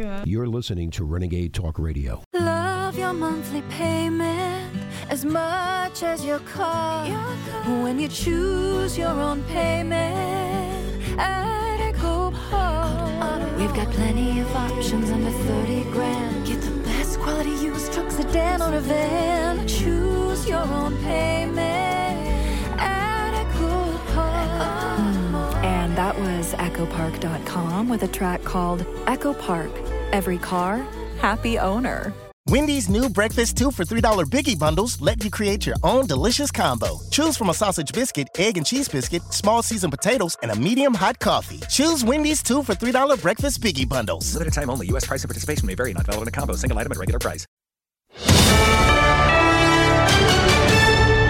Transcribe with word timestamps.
God. 0.00 0.26
You're 0.26 0.48
listening 0.48 0.90
to 0.92 1.04
Renegade 1.04 1.52
Talk 1.52 1.78
Radio. 1.78 2.22
Love 2.32 2.96
your 2.96 3.12
monthly 3.12 3.60
payment 3.68 4.74
as 5.10 5.26
much 5.26 6.02
as 6.02 6.24
your 6.24 6.38
car. 6.40 7.06
When 7.82 8.00
you 8.00 8.08
choose 8.08 8.96
your 8.96 9.10
own 9.10 9.42
payment 9.44 11.18
at 11.18 11.80
Echo 11.80 12.30
Park. 12.30 13.58
We've 13.58 13.74
got 13.74 13.90
plenty 13.92 14.40
of 14.40 14.56
options 14.56 15.10
under 15.10 15.30
30 15.30 15.82
grand. 15.90 16.46
Get 16.46 16.62
the 16.62 16.70
best 16.80 17.20
quality 17.20 17.50
used 17.50 17.92
truck, 17.92 18.10
sedan, 18.10 18.62
or 18.62 18.74
a 18.74 18.80
van. 18.80 19.68
Choose 19.68 20.48
your 20.48 20.62
own 20.62 20.96
payment 21.02 21.79
echopark.com 26.80 27.88
with 27.88 28.02
a 28.02 28.08
track 28.08 28.42
called 28.42 28.86
Echo 29.06 29.34
Park. 29.34 29.70
Every 30.12 30.38
car, 30.38 30.86
happy 31.18 31.58
owner. 31.58 32.12
Wendy's 32.48 32.88
new 32.88 33.08
breakfast 33.08 33.58
2 33.58 33.70
for 33.70 33.84
$3 33.84 34.24
biggie 34.24 34.58
bundles 34.58 35.00
let 35.00 35.22
you 35.22 35.30
create 35.30 35.66
your 35.66 35.76
own 35.84 36.06
delicious 36.06 36.50
combo. 36.50 36.98
Choose 37.10 37.36
from 37.36 37.50
a 37.50 37.54
sausage 37.54 37.92
biscuit, 37.92 38.28
egg 38.38 38.56
and 38.56 38.66
cheese 38.66 38.88
biscuit, 38.88 39.22
small 39.30 39.62
seasoned 39.62 39.92
potatoes, 39.92 40.36
and 40.42 40.50
a 40.50 40.56
medium 40.56 40.94
hot 40.94 41.18
coffee. 41.18 41.60
Choose 41.68 42.02
Wendy's 42.04 42.42
2 42.42 42.62
for 42.62 42.74
$3 42.74 43.22
breakfast 43.22 43.60
biggie 43.60 43.88
bundles. 43.88 44.32
Limited 44.34 44.54
time 44.54 44.70
only. 44.70 44.86
U.S. 44.88 45.06
price 45.06 45.22
and 45.22 45.28
participation 45.28 45.66
may 45.66 45.74
vary. 45.74 45.92
Not 45.92 46.06
valid 46.06 46.22
in 46.22 46.28
a 46.28 46.30
combo. 46.30 46.54
Single 46.54 46.78
item 46.78 46.92
at 46.92 46.98
regular 46.98 47.18
price. 47.18 47.46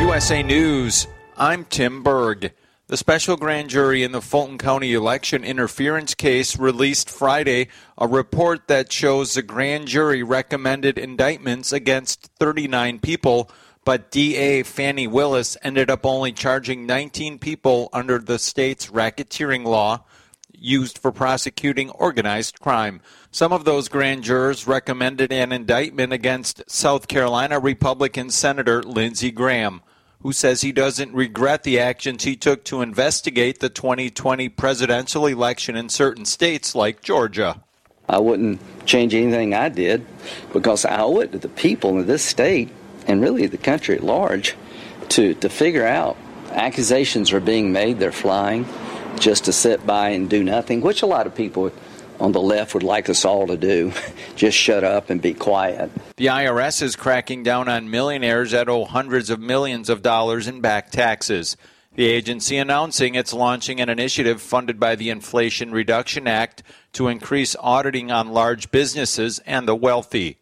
USA 0.01 0.43
News. 0.43 1.07
I'm 1.37 1.65
Tim 1.65 2.03
Berg. 2.03 2.53
The 2.91 2.97
special 2.97 3.37
grand 3.37 3.71
jury 3.71 4.03
in 4.03 4.11
the 4.11 4.21
Fulton 4.21 4.59
County 4.59 4.95
election 4.95 5.45
interference 5.45 6.13
case 6.17 6.59
released 6.59 7.09
Friday 7.09 7.69
a 7.97 8.09
report 8.09 8.67
that 8.67 8.91
shows 8.91 9.35
the 9.35 9.43
grand 9.43 9.87
jury 9.87 10.25
recommended 10.25 10.99
indictments 10.99 11.73
against 11.73 12.33
39 12.41 12.99
people, 12.99 13.49
but 13.85 14.11
DA 14.11 14.65
Fani 14.65 15.07
Willis 15.07 15.57
ended 15.63 15.89
up 15.89 16.05
only 16.05 16.33
charging 16.33 16.85
19 16.85 17.39
people 17.39 17.91
under 17.93 18.19
the 18.19 18.41
state's 18.41 18.89
racketeering 18.89 19.63
law 19.63 20.03
used 20.53 20.99
for 20.99 21.13
prosecuting 21.13 21.91
organized 21.91 22.59
crime. 22.59 23.01
Some 23.31 23.53
of 23.53 23.65
those 23.65 23.89
grand 23.89 24.25
jurors 24.25 24.67
recommended 24.67 25.33
an 25.33 25.53
indictment 25.53 26.13
against 26.13 26.69
South 26.69 27.07
Carolina 27.07 27.61
Republican 27.61 28.31
Senator 28.31 28.83
Lindsey 28.83 29.31
Graham 29.31 29.81
who 30.23 30.33
says 30.33 30.61
he 30.61 30.73
doesn't 30.73 31.13
regret 31.15 31.63
the 31.63 31.79
actions 31.79 32.25
he 32.25 32.37
took 32.37 32.65
to 32.65 32.83
investigate 32.83 33.61
the 33.61 33.69
2020 33.69 34.49
presidential 34.51 35.27
election 35.27 35.77
in 35.77 35.89
certain 35.89 36.25
states 36.25 36.75
like 36.75 37.01
Georgia. 37.03 37.63
I 38.09 38.19
wouldn't 38.19 38.61
change 38.87 39.15
anything 39.15 39.55
I 39.55 39.69
did 39.69 40.05
because 40.53 40.85
I 40.85 41.01
owe 41.01 41.21
it 41.21 41.33
to 41.33 41.39
the 41.39 41.49
people 41.49 41.99
of 41.99 42.07
this 42.07 42.25
state 42.25 42.71
and 43.07 43.23
really 43.23 43.47
the 43.47 43.57
country 43.57 43.97
at 43.97 44.05
large 44.05 44.57
to, 45.11 45.35
to 45.35 45.49
figure 45.49 45.87
out 45.87 46.17
accusations 46.53 47.33
are 47.33 47.41
being 47.41 47.73
made, 47.73 47.99
they're 47.99 48.13
flying, 48.13 48.67
just 49.19 49.45
to 49.45 49.53
sit 49.53 49.87
by 49.87 50.11
and 50.11 50.29
do 50.29 50.43
nothing, 50.43 50.81
which 50.81 51.03
a 51.03 51.07
lot 51.07 51.27
of 51.27 51.35
people 51.35 51.71
on 52.21 52.33
the 52.33 52.41
left 52.41 52.75
would 52.75 52.83
like 52.83 53.09
us 53.09 53.25
all 53.25 53.47
to 53.47 53.57
do. 53.57 53.93
Just 54.37 54.57
shut 54.57 54.85
up 54.85 55.11
and 55.11 55.21
be 55.21 55.35
quiet. 55.35 55.91
The 56.17 56.27
IRS 56.27 56.83
is 56.83 56.97
cracking 56.97 57.43
down 57.43 57.69
on 57.69 57.91
millionaires 57.91 58.51
that 58.51 58.69
owe 58.69 58.85
hundreds 58.85 59.31
of 59.31 59.41
millions 59.41 59.89
of 59.89 60.03
dollars 60.03 60.47
in 60.47 60.61
back 60.61 60.91
taxes. 60.91 61.57
The 61.95 62.07
agency 62.07 62.57
announcing 62.57 63.15
it's 63.15 63.33
launching 63.33 63.81
an 63.81 63.89
initiative 63.89 64.41
funded 64.41 64.79
by 64.79 64.95
the 64.95 65.11
Inflation 65.11 65.73
Reduction 65.73 66.29
Act 66.29 66.63
to 66.93 67.09
increase 67.09 67.57
auditing 67.59 68.13
on 68.13 68.33
large 68.33 68.71
businesses 68.71 69.41
and 69.41 69.67
the 69.67 69.75
wealthy. 69.75 70.39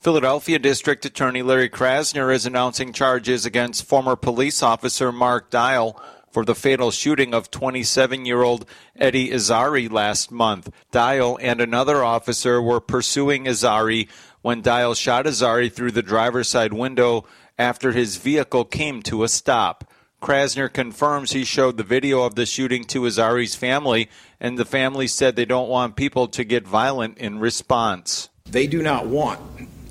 Philadelphia 0.00 0.58
District 0.58 1.04
Attorney 1.04 1.42
Larry 1.42 1.68
Krasner 1.68 2.34
is 2.34 2.46
announcing 2.46 2.94
charges 2.94 3.44
against 3.44 3.84
former 3.84 4.16
police 4.16 4.62
officer 4.62 5.12
Mark 5.12 5.50
Dial 5.50 6.00
for 6.30 6.44
the 6.44 6.54
fatal 6.54 6.90
shooting 6.90 7.34
of 7.34 7.50
27 7.50 8.24
year 8.24 8.42
old 8.42 8.66
Eddie 8.96 9.30
Irizarry 9.30 9.90
last 9.90 10.30
month. 10.30 10.70
Dial 10.90 11.38
and 11.40 11.60
another 11.60 12.04
officer 12.04 12.60
were 12.62 12.80
pursuing 12.80 13.44
Irizarry 13.44 14.08
when 14.42 14.62
Dial 14.62 14.94
shot 14.94 15.26
Irizarry 15.26 15.72
through 15.72 15.92
the 15.92 16.02
driver's 16.02 16.48
side 16.48 16.72
window 16.72 17.24
after 17.58 17.92
his 17.92 18.16
vehicle 18.16 18.64
came 18.64 19.02
to 19.02 19.22
a 19.22 19.28
stop. 19.28 19.84
Krasner 20.22 20.70
confirms 20.70 21.32
he 21.32 21.44
showed 21.44 21.76
the 21.76 21.82
video 21.82 22.22
of 22.22 22.34
the 22.34 22.44
shooting 22.44 22.84
to 22.84 23.02
Irizarry's 23.02 23.54
family, 23.54 24.10
and 24.38 24.58
the 24.58 24.66
family 24.66 25.06
said 25.06 25.34
they 25.34 25.46
don't 25.46 25.68
want 25.68 25.96
people 25.96 26.28
to 26.28 26.44
get 26.44 26.66
violent 26.66 27.16
in 27.16 27.38
response. 27.38 28.28
They 28.44 28.66
do 28.66 28.82
not 28.82 29.06
want 29.06 29.40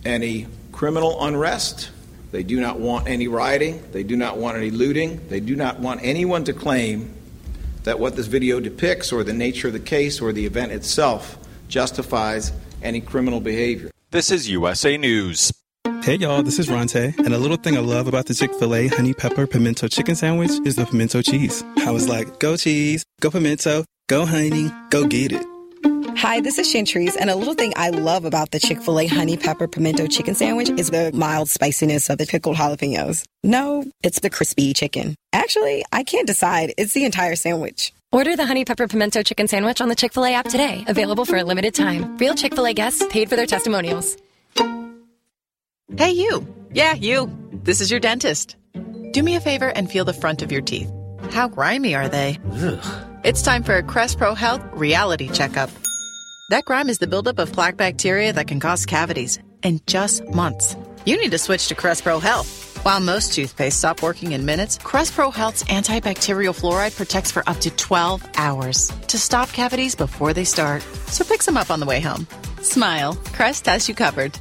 any 0.06 0.48
criminal 0.72 1.24
unrest 1.24 1.90
they 2.31 2.44
do 2.44 2.59
not 2.59 2.79
want 2.79 3.07
any 3.07 3.28
rioting. 3.28 3.81
They 3.91 4.03
do 4.03 4.16
not 4.16 4.38
want 4.38 4.57
any 4.57 4.69
looting. 4.69 5.28
They 5.29 5.40
do 5.40 5.56
not 5.56 5.79
want 5.79 6.01
anyone 6.03 6.44
to 6.45 6.53
claim 6.53 7.13
that 7.84 8.00
what 8.00 8.16
this 8.16 8.28
video 8.28 8.59
depicts 8.59 9.12
or 9.12 9.23
the 9.23 9.34
nature 9.34 9.67
of 9.67 9.73
the 9.73 9.79
case 9.79 10.22
or 10.22 10.31
the 10.31 10.45
event 10.45 10.72
itself 10.72 11.38
justifies 11.67 12.51
any 12.84 13.01
criminal 13.01 13.40
behavior. 13.40 13.90
This 14.12 14.31
is 14.31 14.50
USA 14.50 14.97
News. 14.97 15.51
Hey 16.03 16.16
y'all, 16.16 16.44
this 16.44 16.59
is 16.59 16.69
Ronte, 16.69 17.13
and 17.17 17.34
a 17.34 17.38
little 17.38 17.57
thing 17.57 17.78
I 17.78 17.81
love 17.81 18.07
about 18.07 18.25
the 18.25 18.34
Chick 18.34 18.53
fil 18.56 18.73
A 18.73 18.88
honey 18.88 19.13
pepper 19.13 19.46
pimento 19.46 19.88
chicken 19.88 20.16
sandwich 20.16 20.51
is 20.66 20.75
the 20.75 20.85
pimento 20.85 21.22
cheese. 21.22 21.63
I 21.79 21.91
was 21.91 22.07
like, 22.07 22.40
go 22.40 22.56
cheese, 22.57 23.03
go 23.22 23.29
pimento, 23.29 23.85
go 24.07 24.25
honey, 24.25 24.72
go 24.90 25.06
get 25.06 25.31
it. 25.31 25.46
Hi, 26.19 26.41
this 26.41 26.59
is 26.59 26.68
Chantrice, 26.68 27.16
and 27.18 27.30
a 27.30 27.35
little 27.38 27.53
thing 27.53 27.72
I 27.78 27.91
love 27.91 28.25
about 28.25 28.52
the 28.52 28.59
Chick 28.59 28.81
fil 28.81 29.00
A 29.00 29.07
honey 29.07 29.38
pepper 29.38 29.69
pimento 29.69 30.06
chicken 30.06 30.35
sandwich 30.35 30.69
is 30.72 30.90
the 30.90 31.12
mild 31.13 31.50
spiciness 31.50 32.09
of 32.09 32.18
the 32.18 32.25
pickled 32.25 32.57
jalapenos. 32.57 33.24
No, 33.41 33.85
it's 34.03 34.19
the 34.19 34.29
crispy 34.29 34.74
chicken. 34.74 35.16
Actually, 35.31 35.85
I 35.94 36.03
can't 36.03 36.28
decide. 36.28 36.74
It's 36.78 36.91
the 36.91 37.06
entire 37.06 37.38
sandwich. 37.38 37.94
Order 38.12 38.35
the 38.35 38.46
honey 38.46 38.66
pepper 38.66 38.85
pimento 38.90 39.24
chicken 39.24 39.47
sandwich 39.47 39.79
on 39.79 39.88
the 39.88 39.96
Chick 39.96 40.12
fil 40.12 40.25
A 40.25 40.34
app 40.34 40.50
today. 40.50 40.84
Available 40.90 41.24
for 41.24 41.38
a 41.38 41.44
limited 41.46 41.74
time. 41.74 42.18
Real 42.18 42.35
Chick 42.35 42.53
fil 42.53 42.68
A 42.68 42.74
guests 42.74 43.02
paid 43.09 43.29
for 43.29 43.38
their 43.38 43.46
testimonials. 43.46 44.18
Hey, 45.96 46.12
you. 46.12 46.46
Yeah, 46.74 46.96
you. 46.96 47.34
This 47.63 47.79
is 47.79 47.90
your 47.90 48.02
dentist. 48.02 48.58
Do 49.12 49.24
me 49.24 49.38
a 49.38 49.40
favor 49.40 49.69
and 49.69 49.90
feel 49.90 50.03
the 50.03 50.12
front 50.12 50.41
of 50.41 50.52
your 50.52 50.62
teeth. 50.62 50.91
How 51.31 51.47
grimy 51.47 51.96
are 51.96 52.09
they? 52.09 52.40
Ugh. 52.56 53.06
It's 53.24 53.41
time 53.41 53.63
for 53.63 53.75
a 53.75 53.84
Crest 53.84 54.18
Pro 54.18 54.35
Health 54.35 54.62
reality 54.74 55.29
checkup. 55.29 55.69
That 56.50 56.66
grime 56.66 56.90
is 56.90 56.98
the 56.98 57.06
buildup 57.06 57.38
of 57.38 57.54
plaque 57.54 57.78
bacteria 57.78 58.34
that 58.34 58.48
can 58.48 58.60
cause 58.60 58.88
cavities 58.88 59.38
in 59.62 59.82
just 59.86 60.28
months. 60.30 60.76
You 61.06 61.16
need 61.22 61.30
to 61.30 61.38
switch 61.38 61.68
to 61.68 61.76
Crest 61.76 62.04
Pro 62.04 62.20
Health. 62.20 62.80
While 62.82 63.02
most 63.02 63.34
toothpaste 63.34 63.78
stop 63.78 64.02
working 64.02 64.32
in 64.32 64.46
minutes, 64.46 64.80
Crest 64.80 65.14
Pro 65.14 65.30
Health's 65.30 65.64
antibacterial 65.66 66.59
fluoride 66.59 66.96
protects 66.96 67.32
for 67.32 67.48
up 67.48 67.59
to 67.59 67.70
12 67.70 68.28
hours 68.36 68.92
to 69.09 69.20
stop 69.20 69.54
cavities 69.54 69.94
before 69.94 70.34
they 70.34 70.44
start. 70.44 70.82
So 71.06 71.24
pick 71.24 71.44
some 71.44 71.56
up 71.56 71.70
on 71.70 71.80
the 71.80 71.86
way 71.86 72.00
home. 72.00 72.26
Smile. 72.64 73.14
Crest 73.26 73.68
has 73.68 73.88
you 73.88 73.94
covered. 73.94 74.34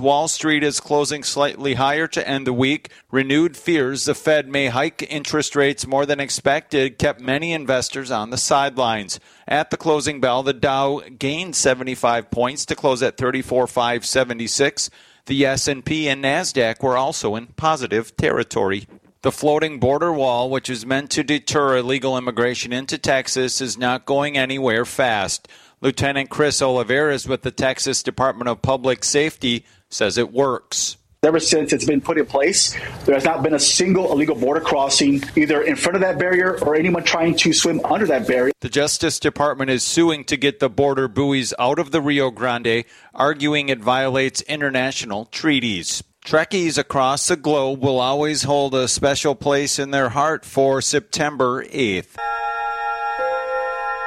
Wall 0.00 0.26
Street 0.26 0.64
is 0.64 0.80
closing 0.80 1.22
slightly 1.22 1.74
higher 1.74 2.08
to 2.08 2.26
end 2.28 2.46
the 2.46 2.52
week. 2.52 2.90
Renewed 3.10 3.56
fears 3.56 4.06
the 4.06 4.14
Fed 4.14 4.48
may 4.48 4.66
hike 4.66 5.06
interest 5.10 5.54
rates 5.54 5.86
more 5.86 6.06
than 6.06 6.18
expected 6.18 6.98
kept 6.98 7.20
many 7.20 7.52
investors 7.52 8.10
on 8.10 8.30
the 8.30 8.36
sidelines. 8.36 9.20
At 9.46 9.70
the 9.70 9.76
closing 9.76 10.20
bell, 10.20 10.42
the 10.42 10.52
Dow 10.52 11.02
gained 11.18 11.54
75 11.54 12.30
points 12.30 12.64
to 12.66 12.74
close 12.74 13.02
at 13.02 13.16
34,576. 13.16 14.90
The 15.26 15.46
S&P 15.46 16.08
and 16.08 16.24
Nasdaq 16.24 16.82
were 16.82 16.96
also 16.96 17.36
in 17.36 17.48
positive 17.48 18.16
territory. 18.16 18.88
The 19.22 19.30
floating 19.30 19.78
border 19.78 20.12
wall, 20.12 20.48
which 20.48 20.70
is 20.70 20.86
meant 20.86 21.10
to 21.10 21.22
deter 21.22 21.76
illegal 21.76 22.16
immigration 22.16 22.72
into 22.72 22.96
Texas, 22.96 23.60
is 23.60 23.76
not 23.76 24.06
going 24.06 24.38
anywhere 24.38 24.86
fast. 24.86 25.46
Lieutenant 25.82 26.30
Chris 26.30 26.60
Olivarez 26.60 27.28
with 27.28 27.42
the 27.42 27.50
Texas 27.50 28.02
Department 28.02 28.48
of 28.48 28.62
Public 28.62 29.04
Safety 29.04 29.64
says 29.90 30.18
it 30.18 30.32
works. 30.32 30.96
Ever 31.22 31.38
since 31.38 31.74
it's 31.74 31.84
been 31.84 32.00
put 32.00 32.16
in 32.16 32.24
place, 32.24 32.72
there 33.04 33.14
has 33.14 33.24
not 33.24 33.42
been 33.42 33.52
a 33.52 33.58
single 33.58 34.10
illegal 34.10 34.34
border 34.34 34.62
crossing 34.62 35.22
either 35.36 35.60
in 35.60 35.76
front 35.76 35.96
of 35.96 36.00
that 36.00 36.18
barrier 36.18 36.58
or 36.62 36.74
anyone 36.74 37.04
trying 37.04 37.36
to 37.36 37.52
swim 37.52 37.78
under 37.84 38.06
that 38.06 38.26
barrier. 38.26 38.52
The 38.60 38.70
Justice 38.70 39.20
Department 39.20 39.70
is 39.70 39.82
suing 39.82 40.24
to 40.24 40.38
get 40.38 40.60
the 40.60 40.70
border 40.70 41.08
buoys 41.08 41.52
out 41.58 41.78
of 41.78 41.90
the 41.90 42.00
Rio 42.00 42.30
Grande, 42.30 42.84
arguing 43.12 43.68
it 43.68 43.80
violates 43.80 44.40
international 44.42 45.26
treaties. 45.26 46.02
Trekkies 46.24 46.78
across 46.78 47.28
the 47.28 47.36
globe 47.36 47.82
will 47.82 48.00
always 48.00 48.44
hold 48.44 48.74
a 48.74 48.88
special 48.88 49.34
place 49.34 49.78
in 49.78 49.90
their 49.90 50.08
heart 50.08 50.46
for 50.46 50.80
September 50.80 51.64
8th. 51.66 52.16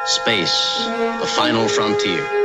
Space, 0.06 0.86
the 1.20 1.28
final 1.28 1.68
frontier. 1.68 2.43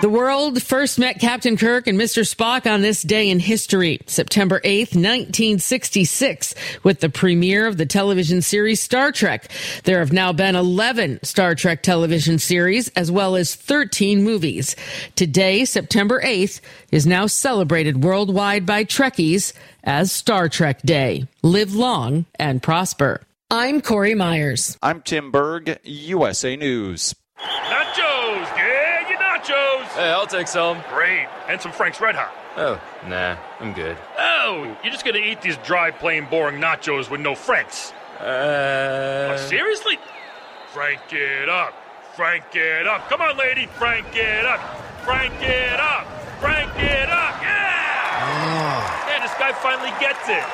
The 0.00 0.08
world 0.08 0.62
first 0.62 1.00
met 1.00 1.18
Captain 1.18 1.56
Kirk 1.56 1.88
and 1.88 1.98
Mr. 1.98 2.22
Spock 2.22 2.72
on 2.72 2.82
this 2.82 3.02
day 3.02 3.28
in 3.30 3.40
history, 3.40 3.98
September 4.06 4.60
8th, 4.60 4.94
1966, 4.94 6.54
with 6.84 7.00
the 7.00 7.08
premiere 7.08 7.66
of 7.66 7.78
the 7.78 7.84
television 7.84 8.40
series 8.40 8.80
Star 8.80 9.10
Trek. 9.10 9.50
There 9.82 9.98
have 9.98 10.12
now 10.12 10.32
been 10.32 10.54
11 10.54 11.18
Star 11.24 11.56
Trek 11.56 11.82
television 11.82 12.38
series, 12.38 12.86
as 12.90 13.10
well 13.10 13.34
as 13.34 13.56
13 13.56 14.22
movies. 14.22 14.76
Today, 15.16 15.64
September 15.64 16.22
8th, 16.22 16.60
is 16.92 17.04
now 17.04 17.26
celebrated 17.26 18.04
worldwide 18.04 18.64
by 18.64 18.84
Trekkies 18.84 19.52
as 19.82 20.12
Star 20.12 20.48
Trek 20.48 20.80
Day. 20.82 21.26
Live 21.42 21.74
long 21.74 22.24
and 22.36 22.62
prosper. 22.62 23.22
I'm 23.50 23.80
Corey 23.80 24.14
Myers. 24.14 24.78
I'm 24.80 25.02
Tim 25.02 25.32
Berg, 25.32 25.80
USA 25.82 26.54
News. 26.54 27.16
Nachos! 27.40 28.56
Yeah, 28.56 29.08
your 29.08 29.18
nachos! 29.18 29.77
Hey, 29.98 30.10
I'll 30.10 30.28
take 30.28 30.46
some. 30.46 30.80
Great. 30.90 31.26
And 31.48 31.60
some 31.60 31.72
Frank's 31.72 32.00
Red 32.00 32.14
Hot. 32.14 32.32
Oh, 32.56 32.80
nah, 33.08 33.36
I'm 33.58 33.72
good. 33.72 33.96
Oh, 34.16 34.62
you're 34.84 34.92
just 34.92 35.04
gonna 35.04 35.18
eat 35.18 35.42
these 35.42 35.56
dry, 35.58 35.90
plain, 35.90 36.28
boring 36.30 36.60
nachos 36.60 37.10
with 37.10 37.20
no 37.20 37.34
Franks? 37.34 37.92
Uh. 38.20 39.30
Oh, 39.32 39.36
seriously? 39.48 39.98
Frank 40.72 41.00
it 41.10 41.48
up. 41.48 41.74
Frank 42.14 42.44
it 42.54 42.86
up. 42.86 43.08
Come 43.08 43.22
on, 43.22 43.36
lady. 43.36 43.66
Frank 43.66 44.06
it 44.14 44.44
up. 44.44 44.60
Frank 45.04 45.34
it 45.42 45.80
up. 45.80 46.06
Frank 46.38 46.70
it 46.78 47.10
up. 47.10 47.42
Yeah! 47.42 48.94
Hey, 49.08 49.20
this 49.20 49.34
guy 49.34 49.52
finally 49.52 49.90
gets 49.98 50.28
it. 50.28 50.44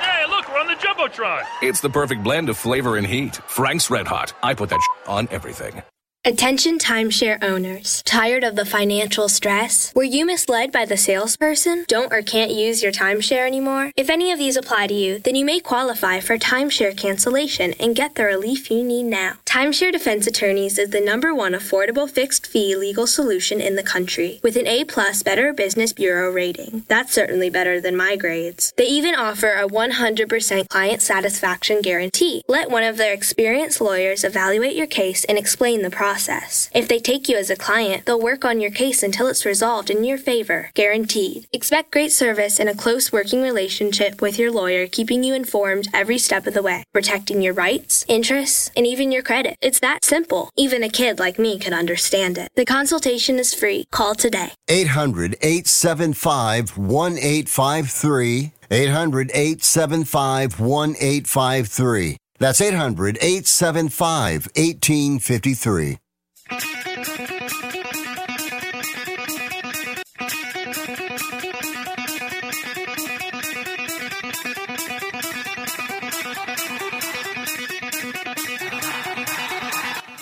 Hey, 0.00 0.26
look, 0.28 0.48
we're 0.48 0.60
on 0.60 0.68
the 0.68 0.74
Jumbotron. 0.74 1.44
It's 1.60 1.80
the 1.80 1.90
perfect 1.90 2.22
blend 2.22 2.48
of 2.48 2.56
flavor 2.56 2.96
and 2.96 3.06
heat. 3.06 3.34
Frank's 3.48 3.90
Red 3.90 4.06
Hot. 4.06 4.32
I 4.44 4.54
put 4.54 4.68
that 4.68 4.80
on 5.08 5.26
everything. 5.32 5.82
Attention 6.24 6.78
timeshare 6.78 7.42
owners. 7.42 8.00
Tired 8.04 8.44
of 8.44 8.54
the 8.54 8.64
financial 8.64 9.28
stress? 9.28 9.92
Were 9.92 10.04
you 10.04 10.24
misled 10.24 10.70
by 10.70 10.84
the 10.84 10.96
salesperson? 10.96 11.84
Don't 11.88 12.12
or 12.12 12.22
can't 12.22 12.52
use 12.52 12.80
your 12.80 12.92
timeshare 12.92 13.44
anymore? 13.44 13.90
If 13.96 14.08
any 14.08 14.30
of 14.30 14.38
these 14.38 14.56
apply 14.56 14.86
to 14.86 14.94
you, 14.94 15.18
then 15.18 15.34
you 15.34 15.44
may 15.44 15.58
qualify 15.58 16.20
for 16.20 16.38
timeshare 16.38 16.96
cancellation 16.96 17.74
and 17.80 17.96
get 17.96 18.14
the 18.14 18.22
relief 18.22 18.70
you 18.70 18.84
need 18.84 19.06
now. 19.06 19.32
Timeshare 19.52 19.92
Defense 19.92 20.26
Attorneys 20.26 20.78
is 20.78 20.88
the 20.88 21.00
number 21.02 21.34
one 21.34 21.52
affordable 21.52 22.08
fixed 22.08 22.46
fee 22.46 22.74
legal 22.74 23.06
solution 23.06 23.60
in 23.60 23.76
the 23.76 23.82
country 23.82 24.40
with 24.42 24.56
an 24.56 24.66
A 24.66 24.82
plus 24.84 25.22
Better 25.22 25.52
Business 25.52 25.92
Bureau 25.92 26.30
rating. 26.32 26.84
That's 26.88 27.12
certainly 27.12 27.50
better 27.50 27.78
than 27.78 27.94
my 27.94 28.16
grades. 28.16 28.72
They 28.78 28.86
even 28.86 29.14
offer 29.14 29.50
a 29.50 29.68
100% 29.68 30.70
client 30.70 31.02
satisfaction 31.02 31.82
guarantee. 31.82 32.42
Let 32.48 32.70
one 32.70 32.82
of 32.82 32.96
their 32.96 33.12
experienced 33.12 33.82
lawyers 33.82 34.24
evaluate 34.24 34.74
your 34.74 34.86
case 34.86 35.22
and 35.26 35.36
explain 35.36 35.82
the 35.82 35.90
process. 35.90 36.70
If 36.74 36.88
they 36.88 36.98
take 36.98 37.28
you 37.28 37.36
as 37.36 37.50
a 37.50 37.54
client, 37.54 38.06
they'll 38.06 38.18
work 38.18 38.46
on 38.46 38.58
your 38.58 38.70
case 38.70 39.02
until 39.02 39.26
it's 39.26 39.44
resolved 39.44 39.90
in 39.90 40.02
your 40.02 40.16
favor, 40.16 40.70
guaranteed. 40.72 41.46
Expect 41.52 41.90
great 41.90 42.12
service 42.12 42.58
and 42.58 42.70
a 42.70 42.74
close 42.74 43.12
working 43.12 43.42
relationship 43.42 44.22
with 44.22 44.38
your 44.38 44.50
lawyer, 44.50 44.86
keeping 44.86 45.22
you 45.22 45.34
informed 45.34 45.88
every 45.92 46.16
step 46.16 46.46
of 46.46 46.54
the 46.54 46.62
way, 46.62 46.84
protecting 46.94 47.42
your 47.42 47.52
rights, 47.52 48.06
interests, 48.08 48.70
and 48.74 48.86
even 48.86 49.12
your 49.12 49.22
credit. 49.22 49.41
It's 49.60 49.80
that 49.80 50.04
simple. 50.04 50.50
Even 50.56 50.82
a 50.82 50.88
kid 50.88 51.18
like 51.18 51.38
me 51.38 51.58
could 51.58 51.72
understand 51.72 52.38
it. 52.38 52.48
The 52.54 52.64
consultation 52.64 53.38
is 53.38 53.54
free. 53.54 53.84
Call 53.90 54.14
today. 54.14 54.52
800 54.68 55.36
875 55.40 56.76
1853. 56.76 58.52
800 58.70 59.30
875 59.34 60.60
1853. 60.60 62.16
That's 62.38 62.60
800 62.60 63.18
875 63.20 64.48
1853. 64.56 65.98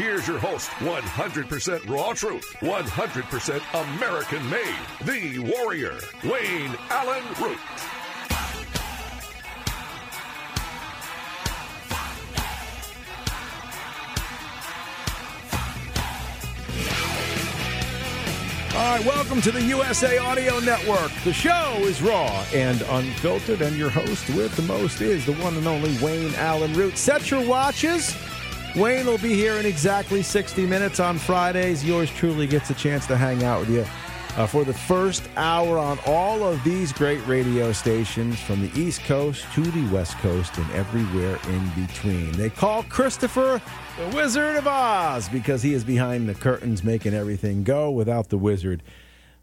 Here's 0.00 0.26
your 0.26 0.38
host, 0.38 0.70
100% 0.78 1.86
raw 1.86 2.14
truth, 2.14 2.56
100% 2.60 3.94
American 3.94 4.48
made, 4.48 4.74
the 5.04 5.38
warrior, 5.40 5.98
Wayne 6.24 6.74
Allyn 6.88 7.22
Root. 7.38 7.58
All 18.74 18.96
right, 18.96 19.04
welcome 19.04 19.42
to 19.42 19.50
the 19.50 19.62
USA 19.64 20.16
Audio 20.16 20.60
Network. 20.60 21.12
The 21.24 21.34
show 21.34 21.76
is 21.80 22.00
raw 22.00 22.42
and 22.54 22.80
unfiltered, 22.88 23.60
and 23.60 23.76
your 23.76 23.90
host 23.90 24.30
with 24.30 24.56
the 24.56 24.62
most 24.62 25.02
is 25.02 25.26
the 25.26 25.34
one 25.34 25.58
and 25.58 25.66
only 25.66 25.94
Wayne 26.02 26.34
Allyn 26.36 26.72
Root. 26.72 26.96
Set 26.96 27.30
your 27.30 27.46
watches. 27.46 28.16
Wayne 28.76 29.06
will 29.06 29.18
be 29.18 29.34
here 29.34 29.54
in 29.54 29.66
exactly 29.66 30.22
60 30.22 30.64
minutes 30.64 31.00
on 31.00 31.18
Fridays. 31.18 31.84
Yours 31.84 32.08
truly 32.10 32.46
gets 32.46 32.70
a 32.70 32.74
chance 32.74 33.04
to 33.08 33.16
hang 33.16 33.42
out 33.42 33.60
with 33.60 33.70
you 33.70 33.84
uh, 34.36 34.46
for 34.46 34.62
the 34.62 34.72
first 34.72 35.28
hour 35.36 35.76
on 35.76 35.98
all 36.06 36.44
of 36.44 36.62
these 36.62 36.92
great 36.92 37.24
radio 37.26 37.72
stations 37.72 38.38
from 38.38 38.60
the 38.60 38.80
East 38.80 39.02
Coast 39.02 39.44
to 39.54 39.62
the 39.62 39.92
West 39.92 40.16
Coast 40.18 40.56
and 40.56 40.70
everywhere 40.70 41.36
in 41.48 41.68
between. 41.84 42.30
They 42.32 42.48
call 42.48 42.84
Christopher 42.84 43.60
the 43.98 44.16
Wizard 44.16 44.56
of 44.56 44.68
Oz 44.68 45.28
because 45.28 45.62
he 45.62 45.74
is 45.74 45.82
behind 45.82 46.28
the 46.28 46.34
curtains 46.34 46.84
making 46.84 47.12
everything 47.12 47.64
go. 47.64 47.90
Without 47.90 48.28
the 48.28 48.38
wizard, 48.38 48.84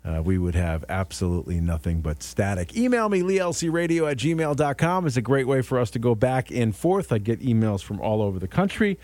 uh, 0.07 0.21
we 0.21 0.37
would 0.37 0.55
have 0.55 0.85
absolutely 0.87 1.59
nothing 1.59 1.99
but 1.99 2.23
static. 2.23 2.77
Email 2.77 3.09
me, 3.09 3.21
leelcradio 3.21 4.09
at 4.09 4.17
gmail.com 4.17 5.05
is 5.05 5.17
a 5.17 5.21
great 5.21 5.47
way 5.47 5.61
for 5.61 5.79
us 5.79 5.91
to 5.91 5.99
go 5.99 6.15
back 6.15 6.49
and 6.49 6.73
forth. 6.73 7.11
I 7.11 7.17
get 7.17 7.41
emails 7.41 7.83
from 7.83 7.99
all 7.99 8.21
over 8.21 8.39
the 8.39 8.47
country. 8.47 8.97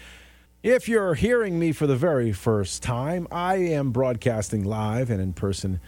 If 0.62 0.88
you're 0.88 1.16
hearing 1.16 1.60
me 1.60 1.74
for 1.74 1.88
the 1.88 1.98
very 1.98 2.32
first 2.32 2.82
time, 2.82 3.28
I 3.32 3.56
am 3.56 3.92
broadcasting 3.92 4.64
live 4.64 5.10
and 5.10 5.22
in 5.22 5.34
person 5.34 5.82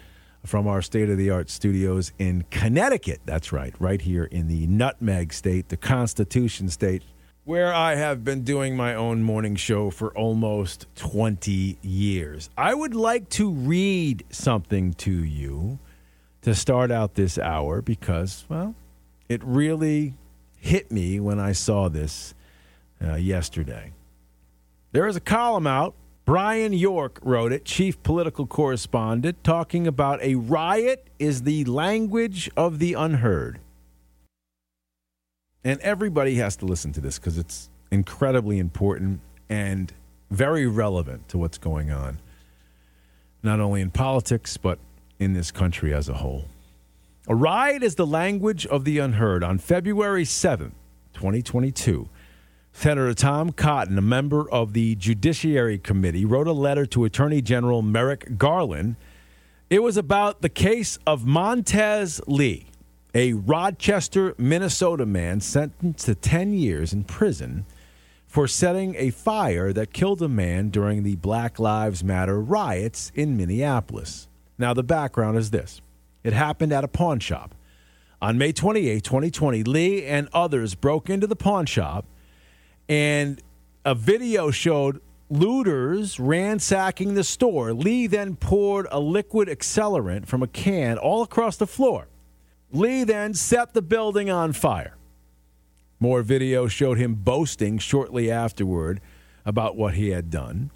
from 0.45 0.67
our 0.67 0.81
state 0.81 1.09
of 1.09 1.17
the 1.17 1.29
art 1.29 1.49
studios 1.49 2.11
in 2.19 2.43
Connecticut. 2.51 3.21
That's 3.25 3.53
right, 3.53 3.73
right 3.79 4.01
here 4.01 4.25
in 4.25 4.47
the 4.47 4.67
Nutmeg 4.67 5.31
State, 5.31 5.69
the 5.69 5.77
Constitution 5.77 6.67
State, 6.67 7.03
where 7.45 7.71
I 7.71 7.93
have 7.93 8.23
been 8.23 8.43
doing 8.43 8.75
my 8.75 8.95
own 8.95 9.21
morning 9.21 9.55
show 9.55 9.91
for 9.91 10.09
almost 10.17 10.87
20 10.95 11.77
years. 11.83 12.49
I 12.57 12.73
would 12.73 12.95
like 12.95 13.29
to 13.29 13.51
read 13.51 14.25
something 14.31 14.93
to 14.95 15.11
you 15.11 15.77
to 16.41 16.55
start 16.55 16.89
out 16.89 17.13
this 17.13 17.37
hour 17.37 17.83
because, 17.83 18.45
well, 18.49 18.73
it 19.29 19.43
really 19.43 20.15
hit 20.57 20.91
me 20.91 21.19
when 21.19 21.39
I 21.39 21.51
saw 21.51 21.87
this 21.87 22.33
uh, 22.99 23.13
yesterday. 23.13 23.93
There 24.91 25.05
is 25.05 25.15
a 25.15 25.21
column 25.21 25.67
out. 25.67 25.93
Byron 26.25 26.73
York 26.73 27.19
wrote 27.21 27.51
it, 27.51 27.63
chief 27.63 28.01
political 28.01 28.47
correspondent, 28.47 29.43
talking 29.43 29.85
about 29.85 30.19
a 30.23 30.33
riot 30.33 31.07
is 31.19 31.43
the 31.43 31.63
language 31.65 32.49
of 32.57 32.79
the 32.79 32.95
unheard. 32.95 33.59
And 35.65 35.81
everybody 35.81 36.35
has 36.35 36.55
to 36.57 36.65
listen 36.65 36.93
to 36.93 37.01
this 37.01 37.17
because 37.17 37.39
it's 37.39 37.69
incredibly 37.89 38.59
important 38.59 39.19
and 39.49 39.91
very 40.29 40.67
relevant 40.67 41.27
to 41.29 41.39
what's 41.39 41.57
going 41.57 41.89
on, 41.89 42.19
not 43.41 43.59
only 43.59 43.81
in 43.81 43.89
politics, 43.89 44.57
but 44.57 44.77
in 45.17 45.33
this 45.33 45.49
country 45.49 45.91
as 45.91 46.07
a 46.07 46.13
whole. 46.13 46.45
A 47.27 47.33
riot 47.33 47.81
is 47.81 47.95
the 47.95 48.05
language 48.05 48.67
of 48.67 48.85
the 48.85 48.99
unheard. 48.99 49.43
On 49.43 49.57
February 49.57 50.23
7th, 50.23 50.73
2022, 51.13 52.09
Senator 52.71 53.13
Tom 53.15 53.51
Cotton, 53.51 53.97
a 53.97 54.01
member 54.01 54.47
of 54.51 54.73
the 54.73 54.93
Judiciary 54.93 55.79
Committee, 55.79 56.25
wrote 56.25 56.45
a 56.45 56.51
letter 56.51 56.85
to 56.85 57.05
Attorney 57.05 57.41
General 57.41 57.81
Merrick 57.81 58.37
Garland. 58.37 58.97
It 59.71 59.81
was 59.81 59.97
about 59.97 60.43
the 60.43 60.49
case 60.49 60.99
of 61.07 61.25
Montez 61.25 62.21
Lee, 62.27 62.67
a 63.15 63.31
Rochester, 63.31 64.35
Minnesota 64.37 65.05
man 65.05 65.39
sentenced 65.39 66.05
to 66.05 66.15
10 66.15 66.51
years 66.51 66.91
in 66.91 67.05
prison 67.05 67.65
for 68.27 68.45
setting 68.45 68.93
a 68.97 69.09
fire 69.09 69.71
that 69.71 69.93
killed 69.93 70.21
a 70.21 70.27
man 70.27 70.69
during 70.69 71.03
the 71.03 71.15
Black 71.15 71.57
Lives 71.57 72.03
Matter 72.03 72.41
riots 72.41 73.13
in 73.15 73.37
Minneapolis. 73.37 74.27
Now, 74.57 74.73
the 74.73 74.83
background 74.83 75.37
is 75.37 75.51
this 75.51 75.81
It 76.25 76.33
happened 76.33 76.73
at 76.73 76.83
a 76.83 76.89
pawn 76.89 77.21
shop. 77.21 77.55
On 78.21 78.37
May 78.37 78.51
28, 78.51 79.01
2020, 79.01 79.63
Lee 79.63 80.03
and 80.03 80.27
others 80.33 80.75
broke 80.75 81.09
into 81.09 81.25
the 81.25 81.37
pawn 81.37 81.65
shop, 81.65 82.05
and 82.89 83.41
a 83.85 83.95
video 83.95 84.51
showed 84.51 84.99
looters 85.29 86.19
ransacking 86.19 87.13
the 87.13 87.23
store. 87.23 87.71
Lee 87.71 88.07
then 88.07 88.35
poured 88.35 88.87
a 88.91 88.99
liquid 88.99 89.47
accelerant 89.47 90.25
from 90.25 90.43
a 90.43 90.47
can 90.47 90.97
all 90.97 91.21
across 91.21 91.55
the 91.55 91.67
floor. 91.67 92.09
Lee 92.75 93.03
then 93.03 93.33
set 93.33 93.73
the 93.73 93.81
building 93.81 94.29
on 94.29 94.53
fire. 94.53 94.95
More 95.99 96.21
video 96.21 96.67
showed 96.67 96.97
him 96.97 97.15
boasting 97.15 97.77
shortly 97.77 98.29
afterward 98.29 98.99
about 99.45 99.77
what 99.77 99.93
he 99.93 100.09
had 100.09 100.29
done, 100.29 100.71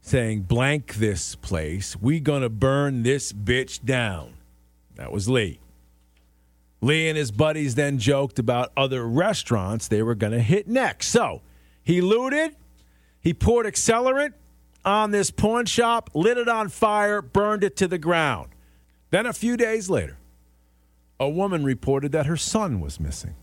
saying, 0.00 0.42
Blank 0.42 0.94
this 0.94 1.34
place. 1.34 1.96
We 1.96 2.20
gonna 2.20 2.48
burn 2.48 3.02
this 3.02 3.32
bitch 3.32 3.84
down. 3.84 4.34
That 4.94 5.12
was 5.12 5.28
Lee. 5.28 5.60
Lee 6.80 7.08
and 7.08 7.18
his 7.18 7.32
buddies 7.32 7.74
then 7.74 7.98
joked 7.98 8.38
about 8.38 8.70
other 8.76 9.06
restaurants 9.06 9.88
they 9.88 10.02
were 10.02 10.14
gonna 10.14 10.40
hit 10.40 10.68
next. 10.68 11.08
So 11.08 11.42
he 11.82 12.00
looted, 12.00 12.54
he 13.20 13.34
poured 13.34 13.66
accelerant 13.66 14.34
on 14.84 15.10
this 15.10 15.32
pawn 15.32 15.66
shop, 15.66 16.10
lit 16.14 16.38
it 16.38 16.48
on 16.48 16.68
fire, 16.68 17.20
burned 17.20 17.64
it 17.64 17.76
to 17.78 17.88
the 17.88 17.98
ground. 17.98 18.50
Then 19.10 19.26
a 19.26 19.32
few 19.32 19.56
days 19.56 19.90
later, 19.90 20.16
a 21.20 21.28
woman 21.28 21.64
reported 21.64 22.12
that 22.12 22.26
her 22.26 22.36
son 22.36 22.80
was 22.80 23.00
missing. 23.00 23.34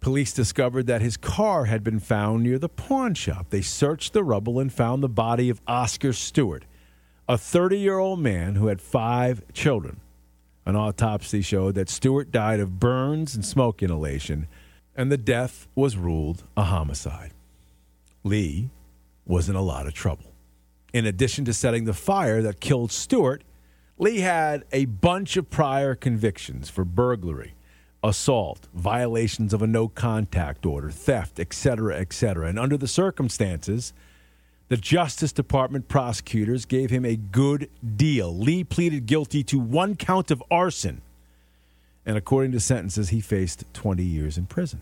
Police 0.00 0.32
discovered 0.32 0.86
that 0.86 1.02
his 1.02 1.16
car 1.16 1.64
had 1.64 1.82
been 1.82 1.98
found 1.98 2.42
near 2.42 2.58
the 2.58 2.68
pawn 2.68 3.14
shop. 3.14 3.46
They 3.50 3.62
searched 3.62 4.12
the 4.12 4.22
rubble 4.22 4.60
and 4.60 4.72
found 4.72 5.02
the 5.02 5.08
body 5.08 5.50
of 5.50 5.60
Oscar 5.66 6.12
Stewart, 6.12 6.64
a 7.28 7.36
30 7.36 7.78
year 7.78 7.98
old 7.98 8.20
man 8.20 8.54
who 8.54 8.68
had 8.68 8.80
five 8.80 9.42
children. 9.52 10.00
An 10.64 10.76
autopsy 10.76 11.40
showed 11.40 11.74
that 11.74 11.88
Stewart 11.88 12.30
died 12.30 12.60
of 12.60 12.78
burns 12.78 13.34
and 13.34 13.44
smoke 13.44 13.82
inhalation, 13.82 14.46
and 14.94 15.10
the 15.10 15.16
death 15.16 15.66
was 15.74 15.96
ruled 15.96 16.44
a 16.56 16.64
homicide. 16.64 17.32
Lee 18.22 18.70
was 19.26 19.48
in 19.48 19.56
a 19.56 19.62
lot 19.62 19.86
of 19.86 19.94
trouble. 19.94 20.32
In 20.92 21.06
addition 21.06 21.44
to 21.46 21.52
setting 21.52 21.84
the 21.84 21.94
fire 21.94 22.42
that 22.42 22.60
killed 22.60 22.92
Stewart, 22.92 23.42
Lee 24.00 24.20
had 24.20 24.64
a 24.70 24.84
bunch 24.84 25.36
of 25.36 25.50
prior 25.50 25.96
convictions 25.96 26.70
for 26.70 26.84
burglary, 26.84 27.54
assault, 28.02 28.68
violations 28.72 29.52
of 29.52 29.60
a 29.60 29.66
no 29.66 29.88
contact 29.88 30.64
order, 30.64 30.88
theft, 30.90 31.40
etc., 31.40 31.96
etc. 31.96 32.48
And 32.48 32.60
under 32.60 32.76
the 32.76 32.86
circumstances, 32.86 33.92
the 34.68 34.76
Justice 34.76 35.32
Department 35.32 35.88
prosecutors 35.88 36.64
gave 36.64 36.90
him 36.90 37.04
a 37.04 37.16
good 37.16 37.68
deal. 37.96 38.36
Lee 38.36 38.62
pleaded 38.62 39.06
guilty 39.06 39.42
to 39.44 39.58
one 39.58 39.96
count 39.96 40.30
of 40.30 40.42
arson. 40.48 41.02
And 42.06 42.16
according 42.16 42.52
to 42.52 42.60
sentences, 42.60 43.08
he 43.08 43.20
faced 43.20 43.64
20 43.74 44.04
years 44.04 44.38
in 44.38 44.46
prison. 44.46 44.80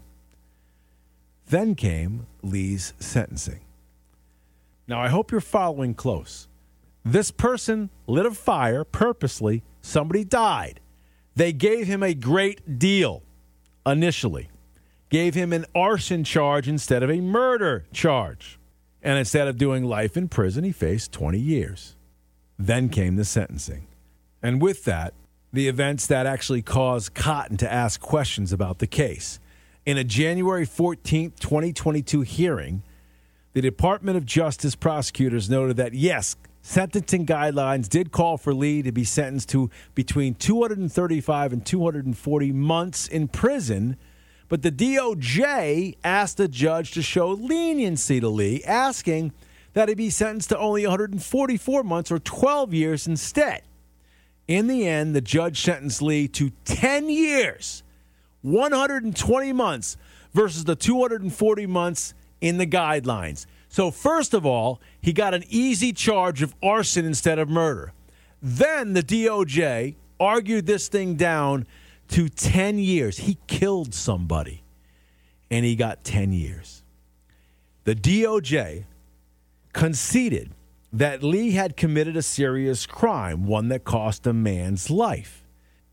Then 1.49 1.75
came 1.75 2.27
Lee's 2.43 2.93
sentencing. 2.99 3.61
Now, 4.87 5.01
I 5.01 5.09
hope 5.09 5.33
you're 5.33 5.41
following 5.41 5.95
close. 5.95 6.49
This 7.07 7.31
person 7.31 7.91
lit 8.09 8.27
a 8.27 8.33
fire 8.33 8.83
purposely, 8.83 9.63
somebody 9.81 10.25
died. 10.25 10.81
They 11.37 11.53
gave 11.53 11.87
him 11.87 12.03
a 12.03 12.15
great 12.15 12.81
deal 12.81 13.23
initially, 13.87 14.49
gave 15.09 15.37
him 15.37 15.53
an 15.53 15.67
arson 15.73 16.25
charge 16.25 16.67
instead 16.67 17.05
of 17.05 17.11
a 17.11 17.21
murder 17.21 17.85
charge. 17.93 18.59
And 19.05 19.21
instead 19.21 19.47
of 19.47 19.57
doing 19.57 19.85
life 19.85 20.17
in 20.17 20.29
prison, 20.29 20.65
he 20.65 20.73
faced 20.73 21.13
20 21.13 21.39
years. 21.39 21.95
Then 22.59 22.89
came 22.89 23.15
the 23.15 23.25
sentencing. 23.25 23.87
And 24.43 24.61
with 24.61 24.85
that, 24.87 25.15
the 25.53 25.69
events 25.69 26.09
that 26.09 26.27
actually 26.27 26.63
caused 26.63 27.15
Cotton 27.15 27.57
to 27.59 27.73
ask 27.73 28.01
questions 28.01 28.53
about 28.53 28.81
the 28.81 28.89
case. 28.89 29.39
In 29.85 29.97
a 29.97 30.03
January 30.03 30.65
14, 30.65 31.35
2022 31.39 32.23
hearing, 32.23 32.83
the 33.53 33.63
Department 33.63 34.17
of 34.17 34.27
Justice 34.27 34.75
prosecutors 34.75 35.49
noted 35.49 35.77
that 35.77 35.95
yes, 35.95 36.35
sentencing 36.67 37.25
guidelines 37.25 37.89
did 37.89 38.11
call 38.11 38.37
for 38.37 38.53
Lee 38.53 38.83
to 38.83 38.91
be 38.91 39.05
sentenced 39.05 39.49
to 39.51 39.71
between 39.95 40.35
235 40.35 41.53
and 41.53 41.65
240 41.65 42.53
months 42.53 43.07
in 43.07 43.29
prison, 43.29 43.97
but 44.49 44.63
the 44.63 44.73
DOJ 44.73 45.97
asked 46.03 46.39
the 46.39 46.49
judge 46.49 46.91
to 46.91 47.03
show 47.03 47.29
leniency 47.29 48.19
to 48.19 48.29
Lee, 48.29 48.65
asking 48.65 49.33
that 49.75 49.89
he 49.89 49.95
be 49.95 50.11
sentenced 50.11 50.49
to 50.49 50.59
only 50.59 50.85
144 50.85 51.85
months 51.85 52.11
or 52.11 52.19
12 52.19 52.75
years 52.75 53.07
instead. 53.07 53.63
In 54.49 54.67
the 54.67 54.89
end, 54.89 55.15
the 55.15 55.21
judge 55.21 55.61
sentenced 55.61 56.03
Lee 56.03 56.27
to 56.29 56.51
10 56.65 57.09
years, 57.09 57.85
120 58.43 59.53
months 59.53 59.97
versus 60.33 60.65
the 60.65 60.75
240 60.75 61.67
months 61.67 62.13
in 62.41 62.59
the 62.59 62.67
guidelines. 62.67 63.47
So, 63.77 63.91
first 63.91 64.33
of 64.33 64.47
all, 64.47 64.81
he 65.03 65.13
got 65.13 65.35
an 65.35 65.45
easy 65.51 65.93
charge 65.93 66.41
of 66.41 66.55
arson 66.63 67.05
instead 67.05 67.39
of 67.39 67.51
murder. 67.51 67.93
Then 68.41 68.95
the 68.95 69.03
DOJ 69.03 69.97
argued 70.19 70.65
this 70.65 70.89
thing 70.89 71.17
down 71.17 71.67
to 72.09 72.31
10 72.31 72.79
years. 72.79 73.19
He 73.19 73.37
killed 73.47 73.93
somebody, 73.93 74.63
and 75.51 75.67
he 75.67 75.77
got 75.77 76.05
10 76.05 76.33
years. 76.33 76.85
The 77.85 77.95
DOJ 77.95 78.85
conceded 79.75 80.53
that 80.91 81.23
Lee 81.23 81.51
had 81.51 81.77
committed 81.77 82.17
a 82.17 82.23
serious 82.23 82.87
crime, 82.87 83.47
one 83.47 83.69
that 83.69 83.85
cost 83.85 84.27
a 84.27 84.33
man's 84.33 84.89
life. 84.89 85.45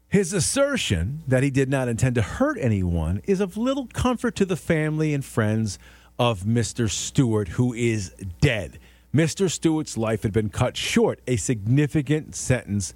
His 0.07 0.31
assertion 0.31 1.23
that 1.27 1.43
he 1.43 1.49
did 1.49 1.69
not 1.69 1.89
intend 1.89 2.15
to 2.15 2.21
hurt 2.21 2.57
anyone 2.61 3.21
is 3.25 3.41
of 3.41 3.57
little 3.57 3.87
comfort 3.87 4.37
to 4.37 4.45
the 4.45 4.55
family 4.55 5.13
and 5.13 5.25
friends 5.25 5.77
of 6.19 6.43
Mr. 6.43 6.89
Stewart, 6.89 7.49
who 7.49 7.73
is 7.73 8.13
dead. 8.41 8.79
Mr. 9.13 9.49
Stewart's 9.49 9.97
life 9.97 10.23
had 10.23 10.33
been 10.33 10.49
cut 10.49 10.75
short. 10.75 11.19
A 11.27 11.35
significant 11.35 12.35
sentence 12.35 12.93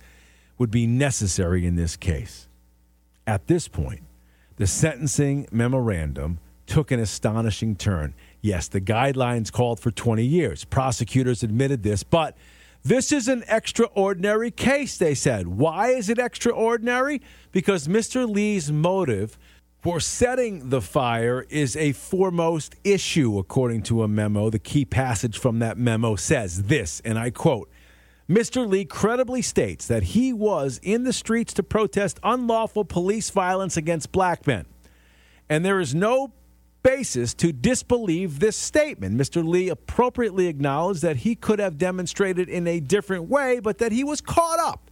would 0.58 0.72
be 0.72 0.88
necessary 0.88 1.66
in 1.66 1.76
this 1.76 1.96
case. 1.96 2.48
At 3.26 3.48
this 3.48 3.68
point, 3.68 4.04
the 4.56 4.68
sentencing 4.68 5.48
memorandum 5.52 6.40
took 6.66 6.92
an 6.92 7.00
astonishing 7.00 7.76
turn. 7.76 8.14
Yes, 8.42 8.68
the 8.68 8.82
guidelines 8.82 9.52
called 9.52 9.80
for 9.80 9.92
20 9.92 10.24
years. 10.24 10.66
Prosecutors 10.66 11.44
admitted 11.44 11.84
this, 11.84 12.04
but 12.04 12.36
this 12.84 13.12
is 13.12 13.28
an 13.28 13.44
extraordinary 13.48 14.52
case, 14.52 14.98
they 14.98 15.14
said. 15.14 15.48
Why 15.48 15.90
is 15.90 16.10
it 16.10 16.20
extraordinary? 16.20 17.22
Because 17.52 17.88
Mr. 17.88 18.30
Lee's 18.30 18.72
motive 18.72 19.38
for 19.88 20.02
setting 20.02 20.68
the 20.68 20.82
fire 20.82 21.46
is 21.50 21.78
a 21.78 21.94
foremost 21.94 22.76
issue, 22.84 23.40
according 23.40 23.82
to 23.82 24.04
a 24.04 24.08
memo. 24.10 24.50
The 24.50 24.60
key 24.60 24.84
passage 24.84 25.40
from 25.40 25.60
that 25.60 25.78
memo 25.78 26.18
says 26.18 26.64
this, 26.64 27.02
and 27.06 27.18
I 27.18 27.30
quote 27.30 27.70
Mr. 28.30 28.68
Lee 28.68 28.84
credibly 28.84 29.42
states 29.42 29.88
that 29.88 30.04
he 30.04 30.34
was 30.34 30.78
in 30.84 31.06
the 31.06 31.14
streets 31.14 31.54
to 31.54 31.64
protest 31.64 32.20
unlawful 32.22 32.84
police 32.84 33.30
violence 33.30 33.78
against 33.78 34.12
black 34.12 34.46
men. 34.46 34.66
And 35.48 35.64
there 35.64 35.80
is 35.80 35.96
no 35.96 36.34
basis 36.84 37.34
to 37.36 37.54
disbelieve 37.54 38.42
this 38.42 38.58
statement. 38.58 39.18
Mr. 39.18 39.42
Lee 39.42 39.70
appropriately 39.70 40.48
acknowledged 40.48 41.02
that 41.02 41.16
he 41.16 41.34
could 41.34 41.60
have 41.60 41.78
demonstrated 41.78 42.50
in 42.50 42.68
a 42.68 42.82
different 42.82 43.30
way, 43.30 43.62
but 43.62 43.78
that 43.78 43.94
he 43.94 44.04
was 44.04 44.20
caught 44.20 44.60
up 44.60 44.92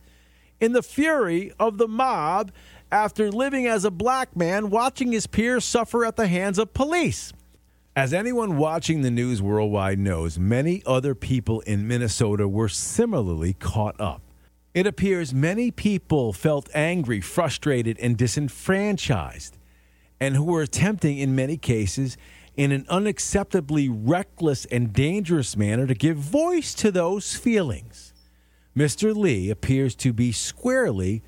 in 0.62 0.72
the 0.72 0.84
fury 0.84 1.52
of 1.60 1.78
the 1.78 1.88
mob 1.90 2.52
after 2.92 3.32
living 3.32 3.68
as 3.68 3.86
a 3.86 3.92
black 3.92 4.36
man 4.36 4.70
watching 4.70 5.12
his 5.12 5.28
peers 5.28 5.66
suffer 5.66 6.06
at 6.06 6.16
the 6.16 6.28
hands 6.28 6.60
of 6.60 6.74
police. 6.74 7.34
As 7.96 8.14
anyone 8.14 8.58
watching 8.58 9.02
the 9.02 9.12
news 9.12 9.42
worldwide 9.42 10.00
knows, 10.00 10.38
many 10.38 10.84
other 10.86 11.16
people 11.16 11.62
in 11.62 11.88
Minnesota 11.88 12.48
were 12.48 12.70
similarly 12.70 13.54
caught 13.54 14.00
up. 14.00 14.22
It 14.74 14.86
appears 14.86 15.34
many 15.34 15.72
people 15.72 16.34
felt 16.34 16.70
angry, 16.74 17.22
frustrated, 17.22 17.98
and 18.00 18.18
disenfranchised 18.18 19.58
and 20.20 20.36
who 20.36 20.44
were 20.44 20.62
attempting, 20.62 21.18
in 21.18 21.36
many 21.36 21.58
cases, 21.58 22.18
in 22.56 22.72
an 22.72 22.86
unacceptably 22.86 23.90
reckless 23.92 24.66
and 24.66 24.94
dangerous 24.94 25.58
manner 25.58 25.86
to 25.88 25.94
give 25.94 26.18
voice 26.18 26.74
to 26.74 26.92
those 26.92 27.36
feelings. 27.36 28.14
Mr. 28.76 29.16
Lee 29.16 29.50
appears 29.50 29.96
to 29.96 30.14
be 30.14 30.32
squarely 30.32 31.22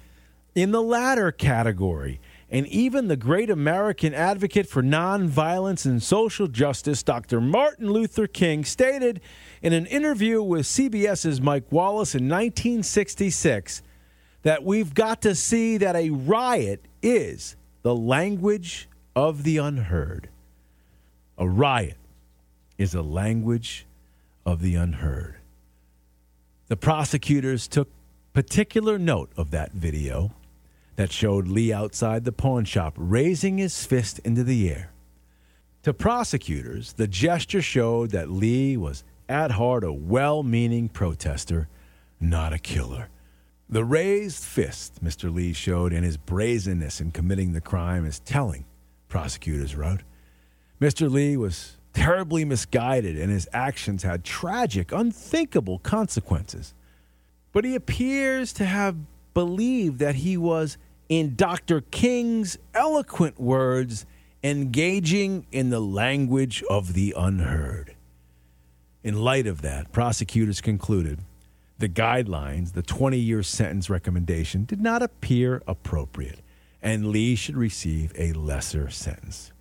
in 0.57 0.71
the 0.71 0.81
latter 0.81 1.31
category. 1.31 2.19
And 2.49 2.65
even 2.67 3.09
the 3.09 3.15
great 3.15 3.51
American 3.51 4.15
advocate 4.15 4.67
for 4.67 4.81
nonviolence 4.81 5.85
and 5.85 6.01
social 6.01 6.47
justice, 6.47 7.03
Dr. 7.03 7.39
Martin 7.39 7.91
Luther 7.91 8.25
King, 8.25 8.65
stated 8.65 9.21
in 9.61 9.71
an 9.71 9.85
interview 9.85 10.41
with 10.41 10.65
CBS's 10.65 11.39
Mike 11.39 11.71
Wallace 11.71 12.15
in 12.15 12.23
1966 12.23 13.83
that 14.41 14.63
we've 14.63 14.95
got 14.95 15.21
to 15.21 15.35
see 15.35 15.77
that 15.77 15.95
a 15.95 16.09
riot 16.09 16.83
is 17.03 17.55
the 17.83 17.93
language 17.93 18.89
of 19.15 19.43
the 19.43 19.57
unheard. 19.57 20.27
A 21.37 21.47
riot 21.47 21.97
is 22.79 22.95
a 22.95 23.03
language 23.03 23.85
of 24.43 24.63
the 24.63 24.73
unheard. 24.73 25.35
The 26.67 26.77
prosecutors 26.77 27.67
took 27.67 27.89
particular 28.33 28.97
note 28.97 29.31
of 29.37 29.51
that 29.51 29.73
video 29.73 30.31
that 30.97 31.11
showed 31.11 31.47
Lee 31.47 31.71
outside 31.71 32.25
the 32.25 32.31
pawn 32.31 32.65
shop 32.65 32.95
raising 32.97 33.59
his 33.59 33.85
fist 33.85 34.19
into 34.19 34.43
the 34.43 34.69
air. 34.69 34.91
To 35.83 35.93
prosecutors, 35.93 36.93
the 36.93 37.07
gesture 37.07 37.61
showed 37.61 38.11
that 38.11 38.29
Lee 38.29 38.75
was 38.75 39.05
at 39.29 39.51
heart 39.51 39.83
a 39.83 39.93
well 39.93 40.43
meaning 40.43 40.89
protester, 40.89 41.69
not 42.19 42.51
a 42.51 42.59
killer. 42.59 43.09
The 43.69 43.85
raised 43.85 44.43
fist 44.43 45.03
Mr. 45.03 45.33
Lee 45.33 45.53
showed 45.53 45.93
in 45.93 46.03
his 46.03 46.17
brazenness 46.17 46.99
in 46.99 47.11
committing 47.11 47.53
the 47.53 47.61
crime 47.61 48.05
is 48.05 48.19
telling, 48.19 48.65
prosecutors 49.07 49.75
wrote. 49.75 50.01
Mr. 50.81 51.09
Lee 51.09 51.37
was 51.37 51.77
terribly 51.93 52.43
misguided 52.43 53.17
and 53.17 53.31
his 53.31 53.47
actions 53.53 54.03
had 54.03 54.23
tragic, 54.23 54.91
unthinkable 54.91 55.79
consequences. 55.79 56.73
But 57.51 57.65
he 57.65 57.75
appears 57.75 58.51
to 58.53 58.65
have 58.65 58.95
believed 59.33 59.99
that 59.99 60.15
he 60.15 60.35
was, 60.35 60.77
in 61.09 61.35
Dr. 61.35 61.81
King's 61.81 62.57
eloquent 62.73 63.39
words, 63.39 64.05
engaging 64.43 65.45
in 65.51 65.69
the 65.69 65.79
language 65.79 66.63
of 66.69 66.93
the 66.93 67.13
unheard. 67.17 67.95
In 69.03 69.21
light 69.21 69.47
of 69.47 69.61
that, 69.61 69.91
prosecutors 69.91 70.61
concluded 70.61 71.19
the 71.79 71.89
guidelines, 71.89 72.73
the 72.73 72.81
20 72.81 73.17
year 73.17 73.43
sentence 73.43 73.89
recommendation, 73.89 74.65
did 74.65 74.81
not 74.81 75.03
appear 75.03 75.61
appropriate, 75.67 76.39
and 76.81 77.07
Lee 77.07 77.35
should 77.35 77.55
receive 77.55 78.11
a 78.17 78.33
lesser 78.33 78.89
sentence. 78.89 79.51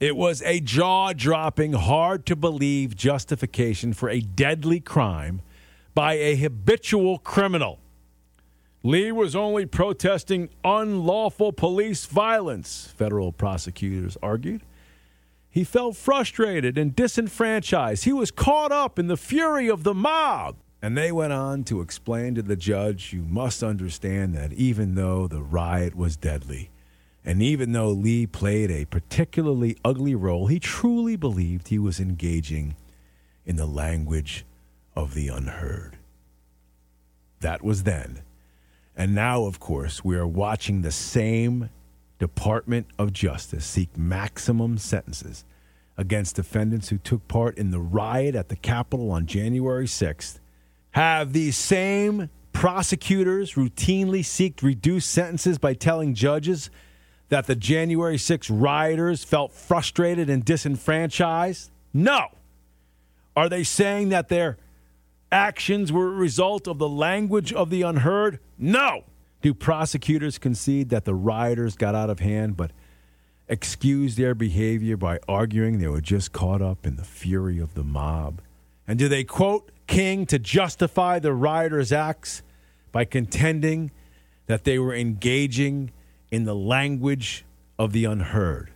It 0.00 0.16
was 0.16 0.42
a 0.42 0.60
jaw 0.60 1.12
dropping, 1.12 1.72
hard 1.72 2.26
to 2.26 2.36
believe 2.36 2.96
justification 2.96 3.92
for 3.92 4.10
a 4.10 4.20
deadly 4.20 4.80
crime 4.80 5.40
by 5.94 6.14
a 6.14 6.36
habitual 6.36 7.18
criminal. 7.18 7.78
Lee 8.86 9.10
was 9.10 9.34
only 9.34 9.64
protesting 9.64 10.50
unlawful 10.62 11.54
police 11.54 12.04
violence, 12.04 12.92
federal 12.94 13.32
prosecutors 13.32 14.18
argued. 14.22 14.60
He 15.48 15.64
felt 15.64 15.96
frustrated 15.96 16.76
and 16.76 16.94
disenfranchised. 16.94 18.04
He 18.04 18.12
was 18.12 18.30
caught 18.30 18.72
up 18.72 18.98
in 18.98 19.06
the 19.06 19.16
fury 19.16 19.70
of 19.70 19.84
the 19.84 19.94
mob. 19.94 20.56
And 20.82 20.98
they 20.98 21.10
went 21.10 21.32
on 21.32 21.64
to 21.64 21.80
explain 21.80 22.34
to 22.34 22.42
the 22.42 22.56
judge 22.56 23.14
you 23.14 23.22
must 23.22 23.62
understand 23.62 24.34
that 24.34 24.52
even 24.52 24.96
though 24.96 25.28
the 25.28 25.40
riot 25.40 25.94
was 25.94 26.18
deadly, 26.18 26.68
and 27.24 27.40
even 27.40 27.72
though 27.72 27.88
Lee 27.88 28.26
played 28.26 28.70
a 28.70 28.84
particularly 28.84 29.78
ugly 29.82 30.14
role, 30.14 30.48
he 30.48 30.58
truly 30.60 31.16
believed 31.16 31.68
he 31.68 31.78
was 31.78 32.00
engaging 32.00 32.76
in 33.46 33.56
the 33.56 33.64
language 33.64 34.44
of 34.94 35.14
the 35.14 35.28
unheard. 35.28 35.96
That 37.40 37.64
was 37.64 37.84
then. 37.84 38.20
And 38.96 39.14
now, 39.14 39.44
of 39.44 39.58
course, 39.58 40.04
we 40.04 40.16
are 40.16 40.26
watching 40.26 40.82
the 40.82 40.92
same 40.92 41.70
Department 42.18 42.86
of 42.98 43.12
Justice 43.12 43.66
seek 43.66 43.96
maximum 43.96 44.78
sentences 44.78 45.44
against 45.96 46.36
defendants 46.36 46.88
who 46.88 46.98
took 46.98 47.26
part 47.28 47.58
in 47.58 47.70
the 47.70 47.80
riot 47.80 48.34
at 48.34 48.48
the 48.48 48.56
Capitol 48.56 49.10
on 49.10 49.26
January 49.26 49.86
6th. 49.86 50.38
Have 50.92 51.32
these 51.32 51.56
same 51.56 52.30
prosecutors 52.52 53.54
routinely 53.54 54.24
seek 54.24 54.62
reduced 54.62 55.10
sentences 55.10 55.58
by 55.58 55.74
telling 55.74 56.14
judges 56.14 56.70
that 57.28 57.46
the 57.46 57.56
January 57.56 58.16
6 58.16 58.48
rioters 58.48 59.24
felt 59.24 59.52
frustrated 59.52 60.30
and 60.30 60.44
disenfranchised? 60.44 61.70
No. 61.92 62.28
Are 63.36 63.48
they 63.48 63.64
saying 63.64 64.10
that 64.10 64.28
their 64.28 64.56
actions 65.30 65.92
were 65.92 66.08
a 66.08 66.16
result 66.16 66.66
of 66.66 66.78
the 66.78 66.88
language 66.88 67.52
of 67.52 67.70
the 67.70 67.82
unheard? 67.82 68.38
No. 68.58 69.04
Do 69.42 69.52
prosecutors 69.52 70.38
concede 70.38 70.88
that 70.90 71.04
the 71.04 71.14
rioters 71.14 71.76
got 71.76 71.94
out 71.94 72.10
of 72.10 72.20
hand 72.20 72.56
but 72.56 72.70
excuse 73.48 74.16
their 74.16 74.34
behavior 74.34 74.96
by 74.96 75.18
arguing 75.28 75.78
they 75.78 75.88
were 75.88 76.00
just 76.00 76.32
caught 76.32 76.62
up 76.62 76.86
in 76.86 76.96
the 76.96 77.04
fury 77.04 77.58
of 77.58 77.74
the 77.74 77.84
mob? 77.84 78.40
And 78.86 78.98
do 78.98 79.08
they 79.08 79.24
quote 79.24 79.70
King 79.86 80.26
to 80.26 80.38
justify 80.38 81.18
the 81.18 81.32
rioters' 81.32 81.92
acts 81.92 82.42
by 82.92 83.04
contending 83.04 83.90
that 84.46 84.64
they 84.64 84.78
were 84.78 84.94
engaging 84.94 85.90
in 86.30 86.44
the 86.44 86.54
language 86.54 87.44
of 87.78 87.92
the 87.92 88.04
unheard? 88.04 88.70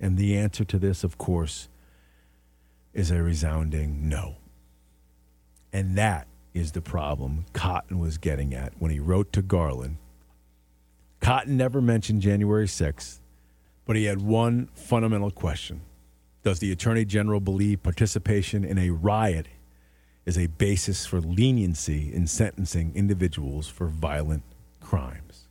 And 0.00 0.18
the 0.18 0.36
answer 0.36 0.64
to 0.64 0.78
this, 0.78 1.04
of 1.04 1.16
course, 1.16 1.68
is 2.92 3.10
a 3.10 3.22
resounding 3.22 4.08
no. 4.08 4.36
And 5.74 5.96
that 5.96 6.28
is 6.54 6.70
the 6.70 6.80
problem 6.80 7.46
Cotton 7.52 7.98
was 7.98 8.16
getting 8.16 8.54
at 8.54 8.72
when 8.78 8.92
he 8.92 9.00
wrote 9.00 9.32
to 9.32 9.42
Garland. 9.42 9.96
Cotton 11.20 11.56
never 11.56 11.82
mentioned 11.82 12.22
January 12.22 12.66
6th, 12.66 13.18
but 13.84 13.96
he 13.96 14.04
had 14.04 14.22
one 14.22 14.68
fundamental 14.72 15.32
question 15.32 15.80
Does 16.44 16.60
the 16.60 16.70
Attorney 16.70 17.04
General 17.04 17.40
believe 17.40 17.82
participation 17.82 18.64
in 18.64 18.78
a 18.78 18.90
riot 18.90 19.48
is 20.24 20.38
a 20.38 20.46
basis 20.46 21.06
for 21.06 21.20
leniency 21.20 22.14
in 22.14 22.28
sentencing 22.28 22.92
individuals 22.94 23.66
for 23.66 23.88
violent 23.88 24.44
crimes? 24.80 25.48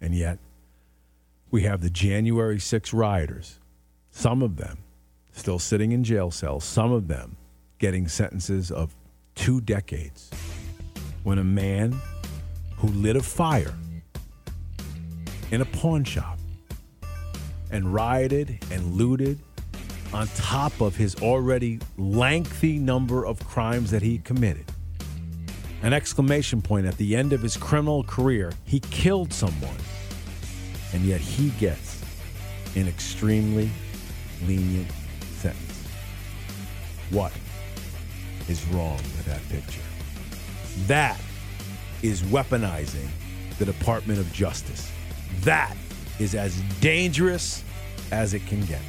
And 0.00 0.16
yet, 0.16 0.40
we 1.52 1.62
have 1.62 1.80
the 1.80 1.90
January 1.90 2.58
6 2.58 2.92
rioters, 2.92 3.60
some 4.10 4.42
of 4.42 4.56
them 4.56 4.78
still 5.30 5.60
sitting 5.60 5.92
in 5.92 6.02
jail 6.02 6.32
cells, 6.32 6.64
some 6.64 6.90
of 6.90 7.06
them 7.06 7.36
getting 7.80 8.06
sentences 8.06 8.70
of 8.70 8.94
two 9.34 9.60
decades. 9.62 10.30
When 11.24 11.38
a 11.38 11.44
man 11.44 11.98
who 12.76 12.88
lit 12.88 13.16
a 13.16 13.22
fire 13.22 13.74
in 15.50 15.62
a 15.62 15.64
pawn 15.64 16.04
shop 16.04 16.38
and 17.70 17.92
rioted 17.92 18.58
and 18.70 18.94
looted 18.94 19.38
on 20.12 20.28
top 20.28 20.80
of 20.80 20.94
his 20.96 21.14
already 21.16 21.78
lengthy 21.96 22.78
number 22.78 23.24
of 23.24 23.44
crimes 23.46 23.90
that 23.90 24.02
he 24.02 24.18
committed. 24.18 24.64
An 25.82 25.92
exclamation 25.92 26.60
point 26.60 26.86
at 26.86 26.96
the 26.98 27.16
end 27.16 27.32
of 27.32 27.40
his 27.40 27.56
criminal 27.56 28.02
career, 28.04 28.52
he 28.64 28.80
killed 28.80 29.32
someone. 29.32 29.76
And 30.92 31.02
yet 31.02 31.20
he 31.20 31.50
gets 31.50 32.02
an 32.76 32.88
extremely 32.88 33.70
lenient 34.46 34.90
sentence. 35.36 35.86
What 37.10 37.32
is 38.50 38.66
wrong 38.66 38.96
with 38.96 39.24
that 39.26 39.48
picture? 39.48 39.80
That 40.86 41.18
is 42.02 42.22
weaponizing 42.22 43.08
the 43.58 43.64
Department 43.64 44.18
of 44.18 44.30
Justice. 44.32 44.90
That 45.42 45.76
is 46.18 46.34
as 46.34 46.60
dangerous 46.80 47.64
as 48.10 48.34
it 48.34 48.44
can 48.46 48.64
get. 48.66 48.80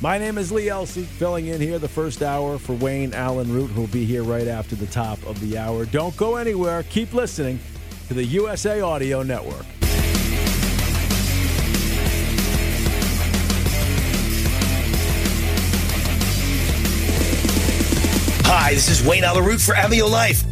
My 0.00 0.18
name 0.18 0.38
is 0.38 0.50
Lee 0.50 0.66
Elci, 0.66 1.04
filling 1.04 1.46
in 1.46 1.60
here 1.60 1.78
the 1.78 1.88
first 1.88 2.22
hour 2.22 2.58
for 2.58 2.74
Wayne 2.74 3.14
Allyn 3.14 3.52
Root, 3.52 3.70
who'll 3.70 3.86
be 3.88 4.04
here 4.04 4.22
right 4.22 4.48
after 4.48 4.74
the 4.74 4.86
top 4.86 5.24
of 5.26 5.38
the 5.40 5.58
hour. 5.58 5.84
Don't 5.84 6.16
go 6.16 6.36
anywhere. 6.36 6.82
Keep 6.84 7.14
listening 7.14 7.58
to 8.08 8.14
the 8.14 8.24
USA 8.24 8.80
Audio 8.80 9.22
Network. 9.22 9.66
Hi, 18.72 18.76
this 18.76 18.88
is 18.88 19.06
Wayne 19.06 19.22
Allyn 19.22 19.44
Root 19.44 19.60
for 19.60 19.74
Amio 19.74 20.10
Life. 20.10 20.51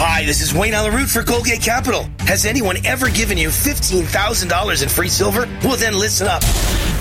Hi, 0.00 0.24
this 0.24 0.40
is 0.40 0.54
Wayne 0.54 0.74
Allyn 0.74 0.94
Root 0.94 1.08
for 1.08 1.24
Goldgate 1.24 1.60
Capital. 1.60 2.06
Has 2.20 2.46
anyone 2.46 2.76
ever 2.86 3.10
given 3.10 3.36
you 3.36 3.48
$15,000 3.48 4.82
in 4.82 4.88
free 4.88 5.08
silver? 5.08 5.48
Well, 5.64 5.76
then 5.76 5.98
listen 5.98 6.28
up. 6.28 6.44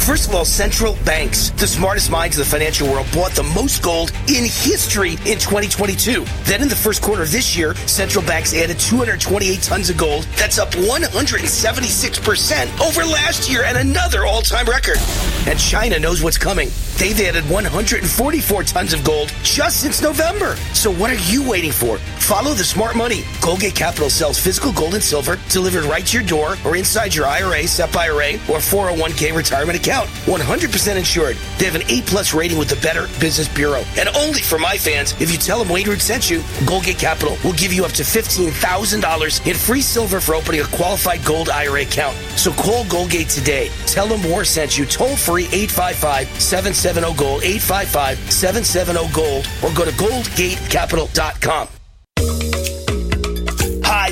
First 0.08 0.30
of 0.30 0.36
all, 0.36 0.46
central 0.46 0.96
banks, 1.04 1.50
the 1.52 1.68
smartest 1.68 2.10
minds 2.10 2.40
of 2.40 2.46
the 2.46 2.50
financial 2.50 2.88
world, 2.88 3.06
bought 3.14 3.34
the 3.34 3.44
most 3.44 3.84
gold 3.84 4.12
in 4.30 4.46
history 4.46 5.18
in 5.26 5.38
2022. 5.38 6.24
Then 6.46 6.62
in 6.62 6.70
the 6.70 6.76
first 6.76 7.02
quarter 7.02 7.24
of 7.24 7.32
this 7.32 7.58
year, 7.58 7.76
central 7.88 8.24
banks 8.26 8.56
added 8.56 8.80
228 8.80 9.62
tons 9.62 9.90
of 9.90 9.98
gold. 9.98 10.24
That's 10.38 10.60
up 10.60 10.70
176% 10.70 12.80
over 12.80 13.04
last 13.04 13.52
year 13.52 13.66
and 13.66 13.78
another 13.78 14.26
all 14.26 14.42
time 14.42 14.66
record. 14.66 14.96
And 15.46 15.60
China 15.60 16.00
knows 16.00 16.24
what's 16.24 16.38
coming. 16.38 16.70
They've 16.98 17.20
added 17.20 17.44
144 17.50 18.64
tons 18.64 18.94
of 18.94 19.04
gold 19.04 19.34
just 19.44 19.82
since 19.82 20.02
November. 20.02 20.56
So 20.74 20.90
what 20.90 21.12
are 21.12 21.20
you 21.30 21.46
waiting 21.48 21.74
for? 21.74 21.98
Follow 21.98 22.54
the 22.54 22.64
smart 22.64 22.87
money. 22.96 23.22
Goldgate 23.42 23.76
Capital 23.76 24.10
sells 24.10 24.40
physical 24.40 24.72
gold 24.72 24.94
and 24.94 25.04
silver 25.04 25.40
delivered 25.50 25.84
right 25.86 26.06
to 26.06 26.18
your 26.18 26.28
door 26.28 26.56
or 26.64 26.76
inside 26.76 27.14
your 27.14 27.26
IRA, 27.26 27.64
SEP 27.68 27.96
IRA, 27.96 28.34
or 28.48 28.60
401k 28.60 29.36
retirement 29.36 29.78
account. 29.78 30.08
100% 30.26 30.96
insured. 30.96 31.38
They 31.58 31.66
have 31.66 31.76
an 31.76 31.90
A 31.90 32.02
plus 32.04 32.34
rating 32.34 32.58
with 32.58 32.70
the 32.70 32.76
Better 32.78 33.08
Business 33.20 33.48
Bureau. 33.48 33.84
And 33.98 34.10
only 34.10 34.42
for 34.42 34.60
my 34.60 34.78
fans, 34.78 35.14
if 35.20 35.32
you 35.32 35.38
tell 35.38 35.60
them 35.60 35.70
Wayne 35.70 35.88
Root 35.88 36.02
sent 36.02 36.30
you, 36.30 36.40
Goldgate 36.70 37.00
Capital 37.00 37.38
will 37.44 37.54
give 37.54 37.74
you 37.74 37.84
up 37.84 37.92
to 37.94 38.04
$15,000 38.04 39.48
in 39.48 39.56
free 39.56 39.82
silver 39.82 40.20
for 40.20 40.36
opening 40.36 40.62
a 40.62 40.66
qualified 40.66 41.24
gold 41.26 41.50
IRA 41.50 41.82
account. 41.82 42.16
So 42.36 42.52
call 42.52 42.86
Goldgate 42.86 43.34
today. 43.34 43.70
Tell 43.86 44.08
them 44.08 44.24
War 44.30 44.44
sent 44.44 44.78
you 44.78 44.86
toll 44.86 45.16
free 45.16 45.46
855 45.52 46.28
770 46.42 47.16
Gold, 47.18 47.44
855 47.44 48.32
770 48.32 49.14
Gold, 49.14 49.48
or 49.64 49.74
go 49.76 49.86
to 49.86 49.92
goldgatecapital.com. 49.92 51.68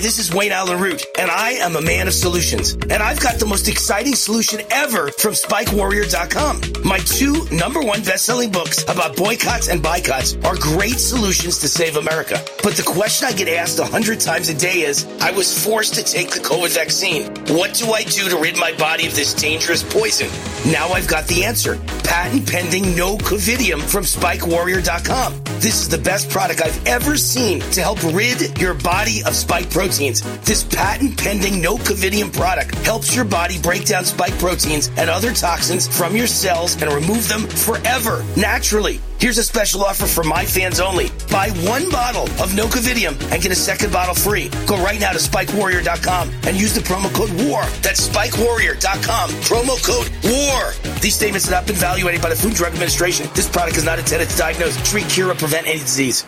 Hi, 0.06 0.08
this 0.08 0.20
is 0.20 0.32
Wayne 0.32 0.52
Allyn 0.52 0.80
Root, 0.80 1.04
and 1.18 1.32
I 1.32 1.54
am 1.54 1.76
a 1.76 1.82
man 1.82 2.08
of 2.08 2.14
solutions. 2.14 2.74
And 2.74 3.02
I've 3.02 3.20
got 3.20 3.40
the 3.40 3.48
most 3.48 3.68
exciting 3.68 4.14
solution 4.14 4.62
ever 4.70 5.10
from 5.10 5.32
SpikeWarrior.com. 5.32 6.62
My 6.88 7.00
two 7.00 7.48
number 7.50 7.82
one 7.82 8.04
best-selling 8.04 8.52
books 8.52 8.84
about 8.84 9.16
boycotts 9.18 9.68
and 9.68 9.82
boycotts 9.82 10.36
are 10.46 10.56
great 10.58 11.00
solutions 11.00 11.58
to 11.58 11.68
save 11.68 11.98
America. 11.98 12.40
But 12.62 12.74
the 12.74 12.84
question 12.84 13.28
I 13.28 13.34
get 13.34 13.48
asked 13.48 13.80
a 13.80 13.86
hundred 13.86 14.20
times 14.20 14.48
a 14.50 14.54
day 14.54 14.82
is, 14.82 15.08
I 15.22 15.32
was 15.32 15.66
forced 15.66 15.96
to 15.96 16.04
take 16.04 16.30
the 16.30 16.40
COVID 16.40 16.76
vaccine. 16.76 17.26
What 17.58 17.74
do 17.74 17.92
I 17.92 18.04
do 18.04 18.30
to 18.30 18.38
rid 18.38 18.58
my 18.58 18.74
body 18.74 19.08
of 19.08 19.16
this 19.16 19.34
dangerous 19.34 19.82
poison? 19.82 20.30
Now 20.72 20.90
I've 20.90 21.08
got 21.08 21.26
the 21.26 21.44
answer. 21.46 21.78
Patent 22.04 22.48
pending 22.48 22.96
no 22.96 23.18
covidium 23.18 23.82
from 23.82 24.04
SpikeWarrior.com. 24.04 25.42
This 25.60 25.82
is 25.82 25.90
the 25.90 25.98
best 25.98 26.30
product 26.30 26.62
I've 26.62 26.86
ever 26.86 27.18
seen 27.18 27.60
to 27.72 27.82
help 27.82 28.04
rid 28.04 28.60
your 28.60 28.76
body 28.76 29.24
of 29.24 29.34
spike 29.34 29.70
proteins. 29.96 30.22
This 30.46 30.64
patent 30.64 31.18
pending 31.18 31.62
no 31.62 31.78
covidium 31.78 32.32
product 32.34 32.76
helps 32.86 33.16
your 33.16 33.26
body 33.26 33.60
break 33.60 33.86
down 33.86 34.04
spike 34.04 34.38
proteins 34.40 34.90
and 34.98 35.10
other 35.10 35.32
toxins 35.34 35.88
from 35.88 36.16
your 36.16 36.28
cells 36.28 36.82
and 36.82 36.92
remove 36.92 37.28
them 37.30 37.48
forever, 37.48 38.26
naturally. 38.36 39.00
Here's 39.20 39.38
a 39.38 39.44
special 39.44 39.84
offer 39.84 40.06
for 40.06 40.24
my 40.24 40.44
fans 40.44 40.80
only. 40.82 41.10
Buy 41.32 41.50
one 41.64 41.90
bottle 41.90 42.24
of 42.44 42.52
Nocovidium 42.52 43.16
and 43.32 43.42
get 43.42 43.52
a 43.52 43.56
second 43.56 43.94
bottle 43.94 44.14
free. 44.14 44.50
Go 44.68 44.76
right 44.84 45.00
now 45.00 45.14
to 45.14 45.18
SpikeWarrior.com 45.18 46.32
and 46.44 46.60
use 46.60 46.76
the 46.76 46.82
promo 46.82 47.12
code 47.14 47.32
WAR. 47.50 47.66
That's 47.82 48.10
SpikeWarrior.com. 48.10 49.30
Promo 49.48 49.82
code 49.82 50.12
WAR. 50.26 50.74
These 51.00 51.16
statements 51.16 51.46
have 51.46 51.54
not 51.54 51.68
been 51.68 51.78
evaluated 51.78 52.22
by 52.22 52.30
the 52.30 52.36
Food 52.36 52.54
Drug 52.54 52.74
Administration. 52.74 53.30
This 53.34 53.50
product 53.50 53.78
is 53.78 53.86
not 53.86 54.00
intended 54.00 54.30
to 54.30 54.38
diagnose, 54.38 54.76
treat, 54.90 55.08
cure, 55.08 55.32
or 55.32 55.36
prevent 55.36 55.68
any 55.68 55.80
disease. 55.80 56.28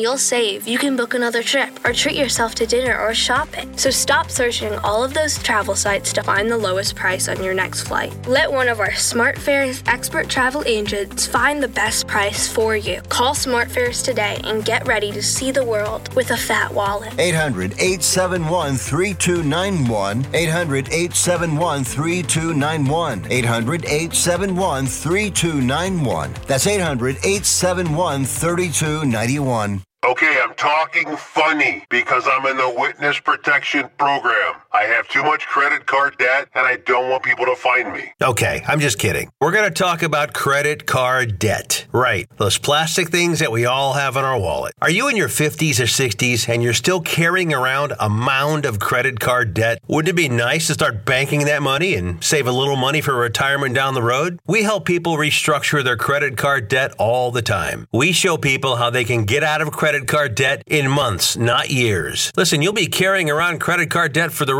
you'll 0.00 0.18
save, 0.18 0.66
you 0.66 0.78
can 0.78 0.96
book 0.96 1.14
another 1.14 1.42
trip 1.42 1.70
or 1.84 1.92
treat 1.92 2.16
yourself 2.16 2.54
to 2.56 2.66
dinner 2.66 2.98
or 2.98 3.14
shopping. 3.14 3.76
So 3.76 3.90
stop 3.90 4.30
searching 4.30 4.74
all 4.78 5.04
of 5.04 5.14
those 5.14 5.38
travel 5.42 5.74
sites 5.74 6.12
to 6.14 6.22
find 6.22 6.50
the 6.50 6.58
lowest 6.58 6.96
price 6.96 7.28
on 7.28 7.42
your 7.42 7.54
next 7.54 7.82
flight. 7.82 8.14
Let 8.26 8.50
one 8.50 8.68
of 8.68 8.80
our 8.80 8.90
SmartFares 8.90 9.82
expert 9.86 10.28
travel 10.28 10.62
agents 10.66 11.26
find 11.26 11.62
the 11.62 11.68
best 11.68 12.06
price 12.06 12.48
for 12.48 12.76
you. 12.76 13.00
Call 13.08 13.34
SmartFares 13.34 14.04
today 14.04 14.40
and 14.44 14.64
get 14.64 14.86
ready 14.86 15.12
to 15.12 15.22
see 15.22 15.50
the 15.50 15.64
world 15.64 16.14
with 16.14 16.30
a 16.30 16.36
fat 16.36 16.72
wallet. 16.72 17.12
800 17.18 17.72
871 17.72 18.76
3291. 18.76 20.26
800 20.34 20.88
871 20.88 21.84
3291. 21.84 23.26
800 23.30 23.84
871 23.84 24.86
3291. 24.86 26.34
That's 26.46 26.66
800 26.66 27.16
871 27.16 28.24
3291. 28.24 29.82
Okay, 30.02 30.40
I'm 30.42 30.54
talking 30.54 31.14
funny 31.14 31.84
because 31.90 32.24
I'm 32.26 32.46
in 32.46 32.56
the 32.56 32.74
witness 32.78 33.20
protection 33.20 33.90
program. 33.98 34.54
I 34.72 34.84
have 34.84 35.08
too 35.08 35.24
much 35.24 35.46
credit 35.48 35.84
card 35.86 36.16
debt 36.18 36.48
and 36.54 36.64
I 36.64 36.76
don't 36.76 37.10
want 37.10 37.24
people 37.24 37.44
to 37.46 37.56
find 37.56 37.92
me. 37.92 38.12
Okay, 38.22 38.62
I'm 38.68 38.78
just 38.78 39.00
kidding. 39.00 39.28
We're 39.40 39.50
going 39.50 39.64
to 39.68 39.70
talk 39.70 40.02
about 40.04 40.32
credit 40.32 40.86
card 40.86 41.40
debt. 41.40 41.86
Right, 41.90 42.28
those 42.36 42.56
plastic 42.56 43.08
things 43.08 43.40
that 43.40 43.50
we 43.50 43.66
all 43.66 43.94
have 43.94 44.14
in 44.14 44.24
our 44.24 44.38
wallet. 44.38 44.74
Are 44.80 44.90
you 44.90 45.08
in 45.08 45.16
your 45.16 45.28
50s 45.28 45.80
or 45.80 45.84
60s 45.84 46.48
and 46.48 46.62
you're 46.62 46.72
still 46.72 47.00
carrying 47.00 47.52
around 47.52 47.94
a 47.98 48.08
mound 48.08 48.64
of 48.64 48.78
credit 48.78 49.18
card 49.18 49.54
debt? 49.54 49.82
Wouldn't 49.88 50.10
it 50.10 50.14
be 50.14 50.28
nice 50.28 50.68
to 50.68 50.74
start 50.74 51.04
banking 51.04 51.46
that 51.46 51.62
money 51.62 51.96
and 51.96 52.22
save 52.22 52.46
a 52.46 52.52
little 52.52 52.76
money 52.76 53.00
for 53.00 53.14
retirement 53.14 53.74
down 53.74 53.94
the 53.94 54.02
road? 54.02 54.38
We 54.46 54.62
help 54.62 54.84
people 54.84 55.16
restructure 55.16 55.82
their 55.82 55.96
credit 55.96 56.36
card 56.36 56.68
debt 56.68 56.94
all 56.96 57.32
the 57.32 57.42
time. 57.42 57.88
We 57.92 58.12
show 58.12 58.36
people 58.36 58.76
how 58.76 58.90
they 58.90 59.04
can 59.04 59.24
get 59.24 59.42
out 59.42 59.62
of 59.62 59.72
credit 59.72 60.06
card 60.06 60.36
debt 60.36 60.62
in 60.68 60.88
months, 60.88 61.36
not 61.36 61.70
years. 61.70 62.30
Listen, 62.36 62.62
you'll 62.62 62.72
be 62.72 62.86
carrying 62.86 63.28
around 63.28 63.58
credit 63.58 63.90
card 63.90 64.12
debt 64.12 64.30
for 64.30 64.44
the 64.44 64.59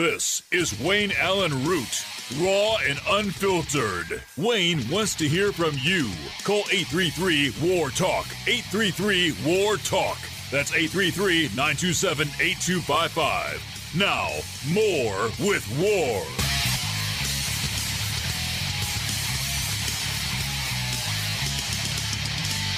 This 0.00 0.42
is 0.50 0.80
Wayne 0.80 1.12
Allyn 1.20 1.52
Root, 1.62 2.06
raw 2.38 2.78
and 2.88 2.98
unfiltered. 3.06 4.22
Wayne 4.38 4.80
wants 4.88 5.14
to 5.16 5.28
hear 5.28 5.52
from 5.52 5.74
you. 5.82 6.08
Call 6.42 6.64
833 6.72 7.52
War 7.62 7.90
Talk. 7.90 8.24
833 8.46 9.34
War 9.44 9.76
Talk. 9.76 10.16
That's 10.50 10.72
833 10.72 11.48
927 11.54 12.28
8255. 12.40 13.92
Now, 13.94 14.30
more 14.72 15.28
with 15.46 15.68
War. 15.78 16.24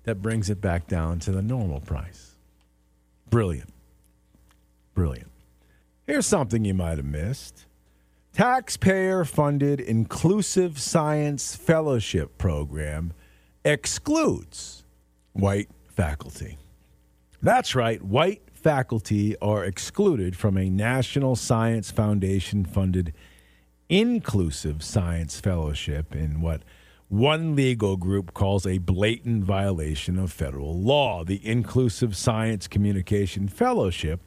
that 0.03 0.21
brings 0.21 0.49
it 0.49 0.61
back 0.61 0.87
down 0.87 1.19
to 1.19 1.31
the 1.31 1.41
normal 1.41 1.81
price. 1.81 2.35
Brilliant. 3.29 3.73
Brilliant. 4.93 5.31
Here's 6.05 6.25
something 6.25 6.63
you 6.63 6.73
might 6.73 6.97
have 6.97 7.05
missed. 7.05 7.66
Taxpayer 8.37 9.25
funded 9.25 9.79
Inclusive 9.79 10.79
Science 10.79 11.55
Fellowship 11.55 12.37
Program 12.37 13.11
excludes 13.65 14.83
white 15.33 15.69
faculty. 15.87 16.59
That's 17.41 17.73
right, 17.73 17.99
white 17.99 18.43
faculty 18.53 19.35
are 19.39 19.65
excluded 19.65 20.35
from 20.35 20.55
a 20.55 20.69
National 20.69 21.35
Science 21.35 21.89
Foundation 21.89 22.63
funded 22.63 23.11
Inclusive 23.89 24.83
Science 24.83 25.39
Fellowship 25.39 26.15
in 26.15 26.39
what 26.39 26.61
one 27.07 27.55
legal 27.55 27.97
group 27.97 28.35
calls 28.35 28.67
a 28.67 28.77
blatant 28.77 29.45
violation 29.45 30.19
of 30.19 30.31
federal 30.31 30.79
law. 30.79 31.23
The 31.23 31.43
Inclusive 31.43 32.15
Science 32.15 32.67
Communication 32.67 33.47
Fellowship 33.47 34.26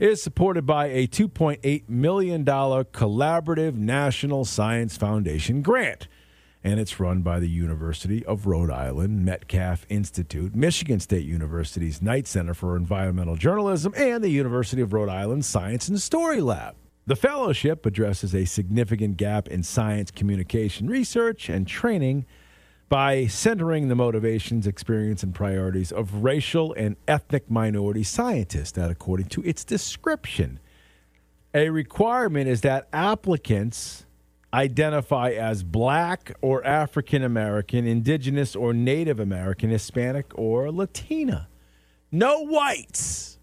is 0.00 0.22
supported 0.22 0.64
by 0.64 0.86
a 0.86 1.06
$2.8 1.06 1.88
million 1.88 2.42
collaborative 2.42 3.74
National 3.74 4.46
Science 4.46 4.96
Foundation 4.96 5.60
grant. 5.60 6.08
And 6.64 6.80
it's 6.80 6.98
run 6.98 7.20
by 7.20 7.38
the 7.38 7.48
University 7.48 8.24
of 8.24 8.46
Rhode 8.46 8.70
Island, 8.70 9.26
Metcalf 9.26 9.84
Institute, 9.90 10.54
Michigan 10.54 11.00
State 11.00 11.26
University's 11.26 12.00
Knight 12.00 12.26
Center 12.26 12.54
for 12.54 12.76
Environmental 12.76 13.36
Journalism, 13.36 13.92
and 13.94 14.24
the 14.24 14.30
University 14.30 14.80
of 14.80 14.94
Rhode 14.94 15.10
Island 15.10 15.44
Science 15.44 15.88
and 15.88 16.00
Story 16.00 16.40
Lab. 16.40 16.76
The 17.06 17.16
fellowship 17.16 17.84
addresses 17.84 18.34
a 18.34 18.46
significant 18.46 19.18
gap 19.18 19.48
in 19.48 19.62
science 19.62 20.10
communication 20.10 20.88
research 20.88 21.50
and 21.50 21.66
training 21.66 22.24
by 22.90 23.24
centering 23.28 23.86
the 23.86 23.94
motivations, 23.94 24.66
experience, 24.66 25.22
and 25.22 25.32
priorities 25.32 25.92
of 25.92 26.24
racial 26.24 26.74
and 26.74 26.96
ethnic 27.06 27.48
minority 27.48 28.02
scientists, 28.02 28.72
that 28.72 28.90
according 28.90 29.26
to 29.26 29.42
its 29.44 29.64
description. 29.64 30.58
A 31.54 31.70
requirement 31.70 32.48
is 32.48 32.62
that 32.62 32.88
applicants 32.92 34.04
identify 34.52 35.30
as 35.30 35.62
black 35.62 36.32
or 36.42 36.66
African 36.66 37.22
American, 37.22 37.86
indigenous 37.86 38.56
or 38.56 38.74
Native 38.74 39.20
American, 39.20 39.70
Hispanic 39.70 40.26
or 40.34 40.72
Latina. 40.72 41.48
No 42.10 42.40
whites 42.40 43.38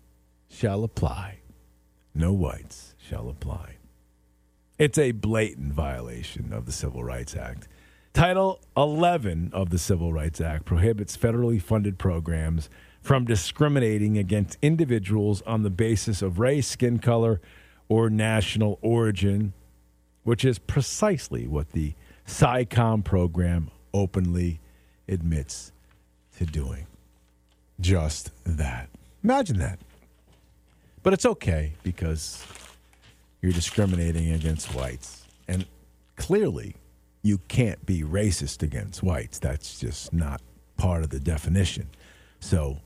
shall 0.50 0.84
apply. 0.84 1.40
No 2.14 2.34
whites 2.34 2.96
shall 2.98 3.30
apply. 3.30 3.78
It's 4.78 4.98
a 4.98 5.14
blatant 5.14 5.72
violation 5.72 6.52
of 6.52 6.66
the 6.66 6.74
Civil 6.74 7.02
Rights 7.02 7.34
Act. 7.34 7.70
Title 8.18 8.60
11 8.76 9.52
of 9.54 9.70
the 9.70 9.78
Civil 9.78 10.12
Rights 10.12 10.42
Act 10.42 10.66
prohibits 10.66 11.16
federally 11.16 11.62
funded 11.62 12.00
programs 12.00 12.68
from 13.00 13.26
discriminating 13.26 14.18
against 14.18 14.58
individuals 14.60 15.44
on 15.44 15.62
the 15.62 15.70
basis 15.70 16.24
of 16.24 16.40
race, 16.40 16.68
skin 16.68 16.98
color, 16.98 17.40
or 17.90 18.10
national 18.10 18.80
origin, 18.82 19.54
which 20.24 20.44
is 20.44 20.58
precisely 20.58 21.46
what 21.46 21.74
the 21.74 21.94
SciComm 22.26 23.04
program 23.04 23.70
openly 23.94 24.62
admits 25.08 25.72
to 26.40 26.46
doing. 26.48 26.88
Just 27.80 28.32
that. 28.46 28.90
Imagine 29.24 29.60
that. 29.60 29.78
But 31.04 31.14
it's 31.14 31.28
okay 31.28 31.74
because 31.84 32.44
you're 33.44 33.52
discriminating 33.52 34.32
against 34.32 34.74
whites. 34.74 35.22
And 35.48 35.68
clearly, 36.16 36.74
you 37.28 37.40
can't 37.50 37.86
be 37.86 38.02
racist 38.04 38.64
against 38.64 39.04
whites. 39.04 39.38
That's 39.40 39.80
just 39.80 40.14
not 40.14 40.42
part 40.78 41.04
of 41.04 41.10
the 41.10 41.20
definition. 41.20 41.90
So, 42.40 42.80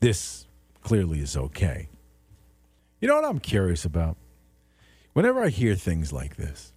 this 0.00 0.46
clearly 0.82 1.20
is 1.20 1.36
okay. 1.36 1.88
You 3.00 3.08
know 3.08 3.14
what 3.16 3.24
I'm 3.24 3.38
curious 3.40 3.84
about? 3.84 4.16
Whenever 5.12 5.42
I 5.42 5.48
hear 5.48 5.74
things 5.74 6.12
like 6.12 6.36
this, 6.36 6.72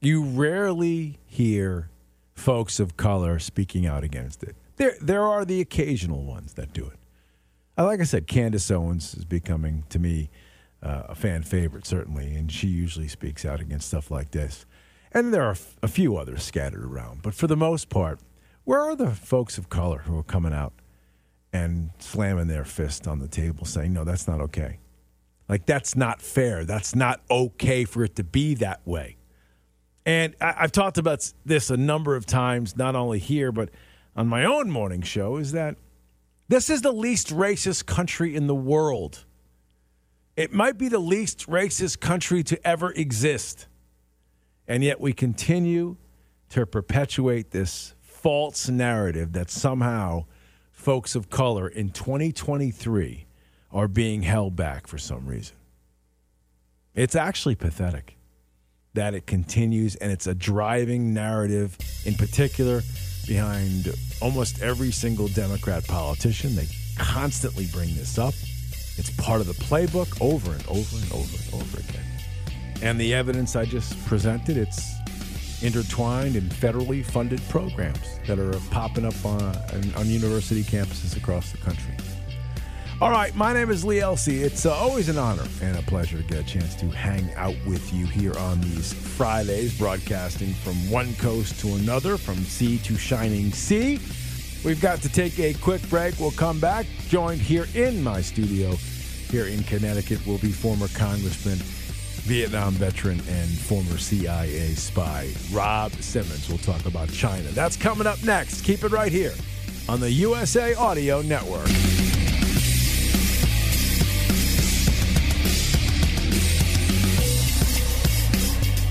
you 0.00 0.22
rarely 0.24 1.18
hear 1.26 1.90
folks 2.34 2.80
of 2.80 2.96
color 2.96 3.38
speaking 3.38 3.86
out 3.86 4.04
against 4.04 4.42
it. 4.42 4.56
There, 4.76 4.94
there 5.00 5.22
are 5.22 5.44
the 5.44 5.60
occasional 5.60 6.24
ones 6.24 6.54
that 6.54 6.72
do 6.72 6.86
it. 6.86 6.98
Uh, 7.76 7.84
Like 7.84 8.00
I 8.00 8.04
said, 8.04 8.26
Candace 8.26 8.70
Owens 8.70 9.14
is 9.14 9.24
becoming, 9.24 9.84
to 9.90 9.98
me, 9.98 10.30
uh, 10.82 11.02
a 11.08 11.14
fan 11.16 11.42
favorite, 11.42 11.84
certainly, 11.86 12.34
and 12.36 12.50
she 12.50 12.68
usually 12.68 13.08
speaks 13.08 13.44
out 13.44 13.60
against 13.60 13.88
stuff 13.88 14.10
like 14.10 14.30
this. 14.30 14.64
And 15.12 15.32
there 15.32 15.44
are 15.44 15.56
a 15.82 15.88
few 15.88 16.16
others 16.16 16.44
scattered 16.44 16.84
around. 16.84 17.22
But 17.22 17.34
for 17.34 17.46
the 17.46 17.56
most 17.56 17.88
part, 17.88 18.20
where 18.64 18.80
are 18.80 18.94
the 18.94 19.10
folks 19.10 19.56
of 19.56 19.68
color 19.68 20.00
who 20.00 20.18
are 20.18 20.22
coming 20.22 20.52
out 20.52 20.74
and 21.52 21.90
slamming 21.98 22.48
their 22.48 22.64
fist 22.64 23.08
on 23.08 23.18
the 23.18 23.28
table 23.28 23.64
saying, 23.64 23.92
no, 23.92 24.04
that's 24.04 24.28
not 24.28 24.40
okay? 24.40 24.78
Like, 25.48 25.64
that's 25.64 25.96
not 25.96 26.20
fair. 26.20 26.64
That's 26.64 26.94
not 26.94 27.22
okay 27.30 27.84
for 27.84 28.04
it 28.04 28.16
to 28.16 28.24
be 28.24 28.54
that 28.56 28.86
way. 28.86 29.16
And 30.04 30.34
I, 30.40 30.54
I've 30.58 30.72
talked 30.72 30.98
about 30.98 31.32
this 31.46 31.70
a 31.70 31.76
number 31.76 32.16
of 32.16 32.26
times, 32.26 32.76
not 32.76 32.94
only 32.94 33.18
here, 33.18 33.50
but 33.50 33.70
on 34.14 34.26
my 34.26 34.44
own 34.44 34.70
morning 34.70 35.00
show, 35.00 35.36
is 35.36 35.52
that 35.52 35.76
this 36.48 36.68
is 36.68 36.82
the 36.82 36.92
least 36.92 37.28
racist 37.28 37.86
country 37.86 38.34
in 38.34 38.46
the 38.46 38.54
world. 38.54 39.24
It 40.36 40.52
might 40.52 40.78
be 40.78 40.88
the 40.88 40.98
least 40.98 41.46
racist 41.46 42.00
country 42.00 42.42
to 42.44 42.66
ever 42.66 42.92
exist. 42.92 43.66
And 44.68 44.84
yet 44.84 45.00
we 45.00 45.14
continue 45.14 45.96
to 46.50 46.66
perpetuate 46.66 47.50
this 47.50 47.94
false 48.02 48.68
narrative 48.68 49.32
that 49.32 49.50
somehow 49.50 50.26
folks 50.70 51.14
of 51.14 51.30
color 51.30 51.66
in 51.66 51.90
2023 51.90 53.26
are 53.72 53.88
being 53.88 54.22
held 54.22 54.54
back 54.54 54.86
for 54.86 54.98
some 54.98 55.26
reason. 55.26 55.56
It's 56.94 57.16
actually 57.16 57.54
pathetic 57.54 58.16
that 58.94 59.14
it 59.14 59.26
continues, 59.26 59.94
and 59.96 60.10
it's 60.10 60.26
a 60.26 60.34
driving 60.34 61.14
narrative 61.14 61.76
in 62.04 62.14
particular 62.14 62.82
behind 63.26 63.94
almost 64.20 64.60
every 64.62 64.90
single 64.90 65.28
Democrat 65.28 65.86
politician. 65.86 66.56
They 66.56 66.66
constantly 66.96 67.66
bring 67.72 67.94
this 67.94 68.18
up. 68.18 68.34
It's 68.96 69.10
part 69.16 69.40
of 69.40 69.46
the 69.46 69.52
playbook 69.52 70.20
over 70.20 70.52
and 70.52 70.66
over 70.66 70.96
and 70.96 71.12
over 71.12 71.36
and 71.36 71.62
over 71.62 71.78
again. 71.78 72.07
And 72.82 73.00
the 73.00 73.12
evidence 73.14 73.56
I 73.56 73.64
just 73.64 73.98
presented, 74.06 74.56
it's 74.56 74.94
intertwined 75.62 76.36
in 76.36 76.44
federally 76.44 77.04
funded 77.04 77.40
programs 77.48 78.18
that 78.26 78.38
are 78.38 78.52
popping 78.70 79.04
up 79.04 79.24
on, 79.24 79.56
on, 79.96 80.06
university 80.06 80.62
campuses 80.62 81.16
across 81.16 81.50
the 81.50 81.58
country. 81.58 81.94
All 83.00 83.10
right, 83.10 83.34
my 83.34 83.52
name 83.52 83.70
is 83.70 83.84
Lee 83.84 83.98
Elci. 83.98 84.40
It's 84.40 84.66
uh, 84.66 84.74
always 84.74 85.08
an 85.08 85.18
honor 85.18 85.46
and 85.62 85.76
a 85.76 85.82
pleasure 85.82 86.18
to 86.18 86.22
get 86.24 86.40
a 86.40 86.44
chance 86.44 86.74
to 86.76 86.86
hang 86.86 87.32
out 87.34 87.54
with 87.66 87.92
you 87.92 88.06
here 88.06 88.36
on 88.38 88.60
these 88.60 88.92
Fridays, 88.92 89.76
broadcasting 89.76 90.52
from 90.52 90.74
one 90.90 91.14
coast 91.14 91.60
to 91.60 91.74
another, 91.74 92.16
from 92.16 92.36
sea 92.36 92.78
to 92.78 92.96
shining 92.96 93.52
sea. 93.52 94.00
We've 94.64 94.80
got 94.80 95.00
to 95.02 95.08
take 95.08 95.38
a 95.38 95.54
quick 95.54 95.88
break. 95.88 96.18
We'll 96.18 96.32
come 96.32 96.58
back. 96.58 96.86
Joined 97.08 97.40
here 97.40 97.66
in 97.74 98.02
my 98.02 98.20
studio 98.20 98.76
here 99.30 99.46
in 99.46 99.62
Connecticut 99.64 100.26
will 100.26 100.38
be 100.38 100.50
former 100.50 100.88
Congressman, 100.88 101.58
Vietnam 102.28 102.74
veteran 102.74 103.22
and 103.30 103.48
former 103.48 103.96
CIA 103.96 104.74
spy 104.74 105.30
Rob 105.50 105.90
Simmons. 105.92 106.46
We'll 106.46 106.58
talk 106.58 106.84
about 106.84 107.10
China. 107.10 107.48
That's 107.52 107.74
coming 107.74 108.06
up 108.06 108.22
next. 108.22 108.64
Keep 108.64 108.84
it 108.84 108.92
right 108.92 109.10
here 109.10 109.32
on 109.88 109.98
the 109.98 110.10
USA 110.10 110.74
Audio 110.74 111.22
Network. 111.22 111.66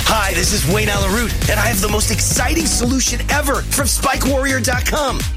Hi, 0.10 0.34
this 0.34 0.52
is 0.52 0.74
Wayne 0.74 0.90
Allyn 0.90 1.14
Root, 1.14 1.32
and 1.48 1.60
I 1.60 1.68
have 1.68 1.80
the 1.80 1.90
most 1.90 2.10
exciting 2.10 2.66
solution 2.66 3.22
ever 3.30 3.62
from 3.62 3.86
SpikeWarrior.com. 3.86 5.37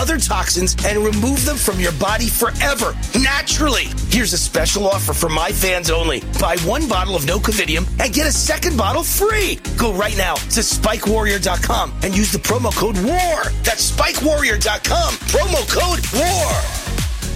other 0.01 0.17
toxins 0.17 0.75
and 0.83 0.97
remove 0.97 1.45
them 1.45 1.55
from 1.55 1.79
your 1.79 1.91
body 1.93 2.27
forever, 2.27 2.95
naturally. 3.21 3.85
Here's 4.09 4.33
a 4.33 4.37
special 4.37 4.87
offer 4.87 5.13
for 5.13 5.29
my 5.29 5.51
fans 5.51 5.91
only. 5.91 6.21
Buy 6.39 6.57
one 6.65 6.89
bottle 6.89 7.15
of 7.15 7.23
Nocovidium 7.23 7.87
and 7.99 8.11
get 8.11 8.25
a 8.25 8.31
second 8.31 8.75
bottle 8.75 9.03
free. 9.03 9.59
Go 9.77 9.93
right 9.93 10.17
now 10.17 10.33
to 10.33 10.61
SpikeWarrior.com 10.61 11.93
and 12.01 12.17
use 12.17 12.31
the 12.31 12.39
promo 12.39 12.75
code 12.75 12.97
WAR. 13.05 13.43
That's 13.61 13.91
SpikeWarrior.com. 13.91 15.13
Promo 15.29 15.61
code 15.69 16.01
WAR. 16.19 16.81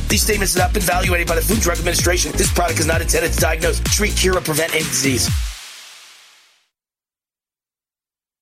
These 0.10 0.24
statements 0.24 0.56
have 0.56 0.64
not 0.64 0.74
been 0.74 0.82
evaluated 0.82 1.28
by 1.28 1.36
the 1.36 1.42
Food 1.42 1.58
and 1.58 1.64
Drug 1.64 1.78
Administration. 1.78 2.32
This 2.32 2.52
product 2.52 2.80
is 2.80 2.88
not 2.88 3.00
intended 3.00 3.32
to 3.34 3.40
diagnose, 3.40 3.80
treat, 3.82 4.16
cure, 4.16 4.38
or 4.38 4.42
prevent 4.42 4.74
any 4.74 4.84
disease. 4.86 5.30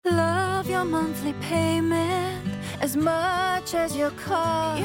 Love 0.06 0.70
your 0.70 0.86
monthly 0.86 1.34
payment 1.42 2.48
as 2.80 2.96
much 2.96 3.53
as 3.74 3.96
your 3.96 4.12
car. 4.12 4.78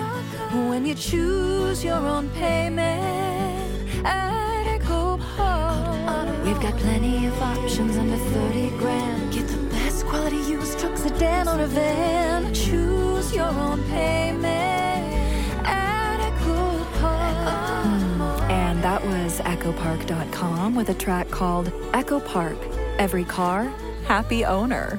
When 0.71 0.87
you 0.87 0.95
choose 0.95 1.85
your 1.85 1.97
own 1.97 2.31
payment 2.31 4.05
at 4.05 4.67
Echo 4.67 5.19
Park. 5.19 6.45
We've 6.45 6.61
got 6.61 6.75
plenty 6.79 7.27
of 7.27 7.43
options 7.43 7.97
under 7.97 8.17
30 8.17 8.71
grand. 8.79 9.33
Get 9.33 9.47
the 9.49 9.59
best 9.69 10.07
quality 10.07 10.37
used 10.37 10.79
truck, 10.79 10.97
sedan, 10.97 11.49
or 11.49 11.61
a 11.61 11.67
van. 11.67 12.55
Choose 12.55 13.35
your 13.35 13.47
own 13.49 13.83
payment 13.85 14.47
at 15.67 16.21
Echo 16.21 16.85
Park. 16.99 18.51
And 18.51 18.83
that 18.83 19.05
was 19.05 19.41
echopark.com 19.41 20.75
with 20.75 20.89
a 20.89 20.95
track 20.95 21.31
called 21.31 21.73
Echo 21.93 22.21
Park. 22.21 22.59
Every 22.99 23.25
car, 23.25 23.65
happy 24.07 24.45
owner. 24.45 24.99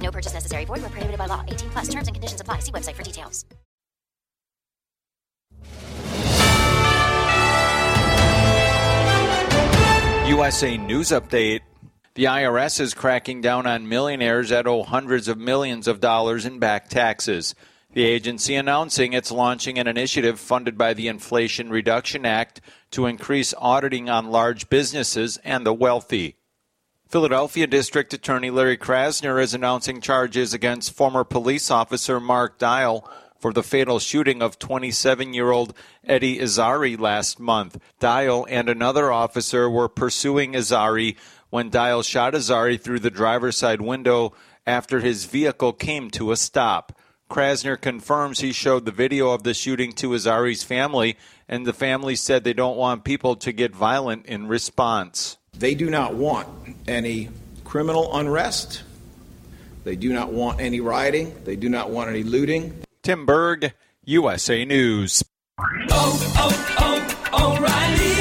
No 0.00 0.10
purchase 0.10 0.34
necessary. 0.34 0.64
Void 0.64 0.80
where 0.80 0.90
prohibited 0.90 1.18
by 1.18 1.26
law. 1.26 1.44
18 1.48 1.70
plus 1.70 1.88
terms 1.88 2.08
and 2.08 2.14
conditions 2.14 2.40
apply. 2.40 2.60
See 2.60 2.72
website 2.72 2.94
for 2.94 3.02
details. 3.02 3.44
USA 10.28 10.76
News 10.76 11.08
Update. 11.08 11.62
The 12.14 12.24
IRS 12.24 12.80
is 12.80 12.94
cracking 12.94 13.40
down 13.40 13.66
on 13.66 13.88
millionaires 13.88 14.50
that 14.50 14.66
owe 14.66 14.80
oh, 14.80 14.82
hundreds 14.82 15.26
of 15.26 15.38
millions 15.38 15.88
of 15.88 16.00
dollars 16.00 16.44
in 16.44 16.58
back 16.58 16.88
taxes. 16.88 17.54
The 17.92 18.04
agency 18.04 18.54
announcing 18.54 19.14
it's 19.14 19.30
launching 19.30 19.78
an 19.78 19.86
initiative 19.86 20.38
funded 20.38 20.76
by 20.76 20.94
the 20.94 21.08
Inflation 21.08 21.70
Reduction 21.70 22.26
Act 22.26 22.60
to 22.90 23.06
increase 23.06 23.54
auditing 23.56 24.10
on 24.10 24.30
large 24.30 24.68
businesses 24.68 25.38
and 25.44 25.64
the 25.64 25.72
wealthy. 25.72 26.36
Philadelphia 27.08 27.66
District 27.66 28.12
Attorney 28.12 28.50
Larry 28.50 28.76
Krasner 28.76 29.42
is 29.42 29.54
announcing 29.54 30.02
charges 30.02 30.52
against 30.52 30.92
former 30.92 31.24
police 31.24 31.70
officer 31.70 32.20
Mark 32.20 32.58
Dial 32.58 33.10
for 33.40 33.50
the 33.50 33.62
fatal 33.62 33.98
shooting 33.98 34.42
of 34.42 34.58
27 34.58 35.32
year 35.32 35.50
old 35.50 35.72
Eddie 36.04 36.38
Irizarry 36.38 37.00
last 37.00 37.40
month. 37.40 37.78
Dial 37.98 38.46
and 38.50 38.68
another 38.68 39.10
officer 39.10 39.70
were 39.70 39.88
pursuing 39.88 40.52
Irizarry 40.52 41.16
when 41.48 41.70
Dial 41.70 42.02
shot 42.02 42.34
Irizarry 42.34 42.78
through 42.78 43.00
the 43.00 43.10
driver's 43.10 43.56
side 43.56 43.80
window 43.80 44.34
after 44.66 45.00
his 45.00 45.24
vehicle 45.24 45.72
came 45.72 46.10
to 46.10 46.30
a 46.30 46.36
stop. 46.36 46.92
Krasner 47.30 47.80
confirms 47.80 48.40
he 48.40 48.52
showed 48.52 48.84
the 48.84 48.92
video 48.92 49.30
of 49.30 49.44
the 49.44 49.54
shooting 49.54 49.92
to 49.92 50.10
Irizarry's 50.10 50.62
family, 50.62 51.16
and 51.48 51.64
the 51.64 51.72
family 51.72 52.16
said 52.16 52.44
they 52.44 52.52
don't 52.52 52.76
want 52.76 53.04
people 53.04 53.34
to 53.36 53.52
get 53.52 53.74
violent 53.74 54.26
in 54.26 54.46
response. 54.46 55.37
They 55.56 55.74
do 55.74 55.90
not 55.90 56.14
want 56.14 56.48
any 56.86 57.28
criminal 57.64 58.16
unrest. 58.16 58.82
They 59.84 59.96
do 59.96 60.12
not 60.12 60.32
want 60.32 60.60
any 60.60 60.80
rioting. 60.80 61.34
They 61.44 61.56
do 61.56 61.68
not 61.68 61.90
want 61.90 62.10
any 62.10 62.22
looting. 62.22 62.82
Tim 63.02 63.26
Berg, 63.26 63.72
USA 64.04 64.64
News. 64.64 65.24
Oh, 65.58 66.34
oh, 66.36 67.28
oh, 67.32 68.17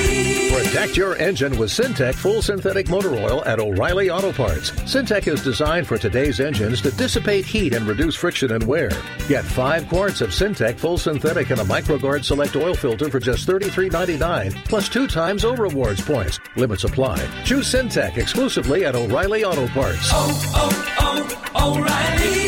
Protect 0.58 0.98
your 0.98 1.16
engine 1.18 1.56
with 1.60 1.70
Syntec 1.70 2.16
Full 2.16 2.42
Synthetic 2.42 2.90
Motor 2.90 3.14
Oil 3.14 3.46
at 3.46 3.60
O'Reilly 3.60 4.10
Auto 4.10 4.32
Parts. 4.34 4.72
Syntec 4.72 5.28
is 5.32 5.44
designed 5.44 5.86
for 5.86 6.00
today's 6.00 6.40
engines 6.40 6.82
to 6.82 6.90
dissipate 6.90 7.46
heat 7.46 7.76
and 7.76 7.88
reduce 7.88 8.16
friction 8.16 8.52
and 8.52 8.64
wear. 8.64 8.90
Get 9.28 9.46
five 9.46 9.88
quarts 9.88 10.20
of 10.22 10.32
Syntec 10.32 10.80
Full 10.80 10.98
Synthetic 10.98 11.52
and 11.52 11.62
a 11.62 11.64
MicroGard 11.64 12.26
Select 12.26 12.56
Oil 12.56 12.74
Filter 12.74 13.08
for 13.08 13.20
just 13.20 13.48
$33.99, 13.48 14.66
plus 14.66 14.90
two 14.90 15.06
times 15.06 15.46
O 15.46 15.56
Rewards 15.56 16.02
points. 16.02 16.40
Limits 16.56 16.86
apply. 16.86 17.20
Choose 17.44 17.72
Syntec 17.72 18.18
exclusively 18.18 18.84
at 18.84 18.96
O'Reilly 18.96 19.44
Auto 19.44 19.68
Parts. 19.68 20.10
Oh, 20.12 20.42
oh, 20.56 21.46
oh, 21.54 21.78
O'Reilly 21.78 22.48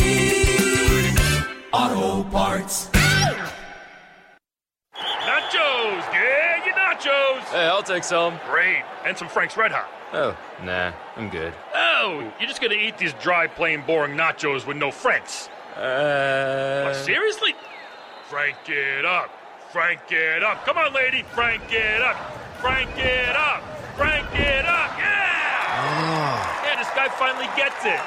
Auto 1.71 2.27
Parts. 2.31 2.89
Nachos! 4.95 6.03
Yeah, 6.11 6.65
your 6.65 6.73
nachos! 6.73 7.38
Hey, 7.51 7.65
I'll 7.65 7.83
take 7.83 8.03
some. 8.03 8.39
Great. 8.49 8.83
And 9.05 9.17
some 9.17 9.27
Frank's 9.27 9.57
Red 9.57 9.71
Hot. 9.71 9.89
Oh, 10.13 10.37
nah, 10.63 10.91
I'm 11.15 11.29
good. 11.29 11.53
Oh, 11.73 12.31
you're 12.39 12.47
just 12.47 12.61
gonna 12.61 12.75
eat 12.75 12.97
these 12.97 13.13
dry, 13.13 13.47
plain, 13.47 13.83
boring 13.85 14.15
nachos 14.15 14.65
with 14.65 14.77
no 14.77 14.91
Franks. 14.91 15.49
Uh. 15.75 16.83
What, 16.85 16.95
seriously? 16.95 17.55
Frank 18.27 18.57
it 18.67 19.05
up. 19.05 19.31
Frank 19.71 20.01
it 20.11 20.43
up. 20.43 20.65
Come 20.65 20.77
on, 20.77 20.93
lady. 20.93 21.23
Frank 21.33 21.63
it 21.71 22.01
up. 22.01 22.17
Frank 22.59 22.89
it 22.97 23.35
up. 23.35 23.63
Frank 23.95 24.27
it 24.33 24.65
up. 24.65 24.97
Yeah! 24.97 26.63
Yeah, 26.63 26.75
this 26.77 26.89
guy 26.95 27.07
finally 27.09 27.47
gets 27.55 27.83
it. 27.85 27.99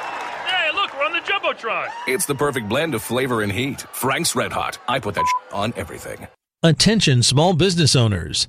Hey, 0.46 0.70
look, 0.74 0.92
we're 0.94 1.04
on 1.04 1.12
the 1.12 1.20
Jumbotron. 1.20 1.88
It's 2.06 2.26
the 2.26 2.34
perfect 2.34 2.68
blend 2.68 2.94
of 2.94 3.02
flavor 3.02 3.42
and 3.42 3.50
heat. 3.50 3.82
Frank's 3.92 4.36
Red 4.36 4.52
Hot. 4.52 4.78
I 4.88 4.98
put 4.98 5.14
that 5.14 5.26
on 5.52 5.72
everything. 5.76 6.28
Attention 6.62 7.22
small 7.22 7.54
business 7.54 7.96
owners. 7.96 8.48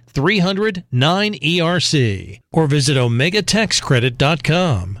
300 0.11 0.83
9ERC 0.93 2.39
or 2.51 2.67
visit 2.67 2.97
OmegaTaxCredit.com. 2.97 5.00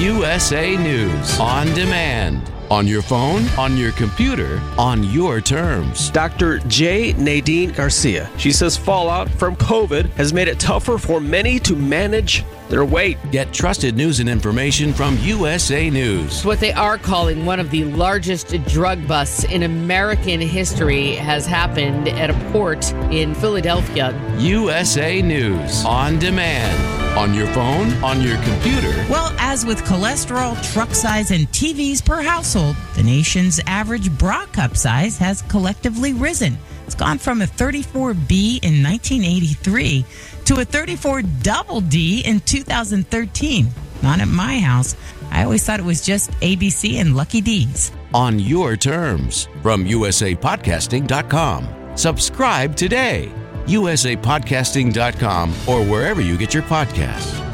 USA 0.00 0.76
News 0.76 1.40
on 1.40 1.66
demand. 1.68 2.52
On 2.70 2.86
your 2.86 3.00
phone, 3.00 3.48
on 3.56 3.78
your 3.78 3.92
computer, 3.92 4.60
on 4.76 5.02
your 5.04 5.40
terms. 5.40 6.10
Dr. 6.10 6.58
J. 6.66 7.14
Nadine 7.14 7.72
Garcia. 7.72 8.30
She 8.36 8.52
says 8.52 8.76
fallout 8.76 9.30
from 9.30 9.56
COVID 9.56 10.10
has 10.10 10.34
made 10.34 10.48
it 10.48 10.60
tougher 10.60 10.98
for 10.98 11.18
many 11.18 11.58
to 11.60 11.74
manage 11.74 12.44
their 12.68 12.84
weight. 12.84 13.18
Get 13.30 13.52
trusted 13.52 13.96
news 13.96 14.20
and 14.20 14.28
information 14.28 14.92
from 14.92 15.18
USA 15.18 15.90
News. 15.90 16.44
What 16.44 16.60
they 16.60 16.72
are 16.72 16.98
calling 16.98 17.46
one 17.46 17.60
of 17.60 17.70
the 17.70 17.84
largest 17.84 18.48
drug 18.64 19.06
busts 19.06 19.44
in 19.44 19.62
American 19.62 20.40
history 20.40 21.12
has 21.12 21.46
happened 21.46 22.08
at 22.08 22.30
a 22.30 22.50
port 22.50 22.92
in 23.10 23.34
Philadelphia. 23.34 24.12
USA 24.38 25.22
News 25.22 25.84
on 25.84 26.18
demand. 26.18 26.96
On 27.16 27.32
your 27.32 27.46
phone, 27.54 27.90
on 28.04 28.20
your 28.20 28.36
computer. 28.42 28.92
Well, 29.08 29.34
as 29.38 29.64
with 29.64 29.78
cholesterol, 29.84 30.54
truck 30.74 30.94
size, 30.94 31.30
and 31.30 31.50
TVs 31.50 32.04
per 32.04 32.20
household, 32.20 32.76
the 32.94 33.02
nation's 33.02 33.58
average 33.66 34.10
bra 34.18 34.44
cup 34.46 34.76
size 34.76 35.16
has 35.16 35.40
collectively 35.40 36.12
risen. 36.12 36.58
It's 36.84 36.94
gone 36.94 37.16
from 37.16 37.40
a 37.40 37.46
34B 37.46 38.62
in 38.62 38.82
1983 38.82 40.04
to 40.46 40.60
a 40.60 40.64
34 40.64 41.22
double 41.42 41.80
D 41.80 42.22
in 42.24 42.40
2013. 42.40 43.66
Not 44.02 44.20
at 44.20 44.28
my 44.28 44.60
house. 44.60 44.96
I 45.30 45.44
always 45.44 45.64
thought 45.64 45.80
it 45.80 45.86
was 45.86 46.04
just 46.04 46.30
ABC 46.40 47.00
and 47.00 47.16
Lucky 47.16 47.40
D's. 47.40 47.90
On 48.14 48.38
your 48.38 48.76
terms 48.76 49.48
from 49.62 49.84
usapodcasting.com. 49.84 51.96
Subscribe 51.96 52.76
today. 52.76 53.32
usapodcasting.com 53.66 55.50
or 55.66 55.84
wherever 55.84 56.20
you 56.20 56.36
get 56.36 56.54
your 56.54 56.62
podcasts. 56.62 57.45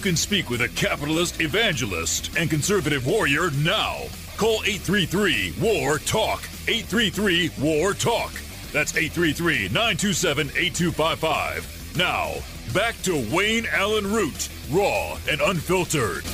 Can 0.00 0.16
speak 0.16 0.48
with 0.48 0.62
a 0.62 0.68
capitalist 0.68 1.42
evangelist 1.42 2.30
and 2.34 2.48
conservative 2.48 3.06
warrior 3.06 3.50
now. 3.50 3.98
Call 4.38 4.62
833 4.64 5.54
War 5.60 5.98
Talk. 5.98 6.42
833 6.66 7.50
War 7.60 7.92
Talk. 7.92 8.32
That's 8.72 8.96
833 8.96 9.68
927 9.68 10.48
8255. 10.56 11.96
Now, 11.98 12.32
back 12.72 12.94
to 13.02 13.12
Wayne 13.30 13.66
Allyn 13.66 14.10
Root, 14.10 14.48
raw 14.70 15.18
and 15.28 15.42
unfiltered. 15.42 16.24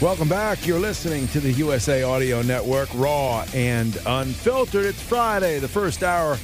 Welcome 0.00 0.28
back. 0.28 0.66
You're 0.68 0.78
listening 0.78 1.26
to 1.28 1.40
the 1.40 1.50
USA 1.52 2.04
Audio 2.04 2.42
Network, 2.42 2.88
raw 2.94 3.44
and 3.54 3.98
unfiltered. 4.06 4.86
It's 4.86 5.02
Friday, 5.02 5.58
the 5.58 5.68
first 5.68 6.04
hour. 6.04 6.38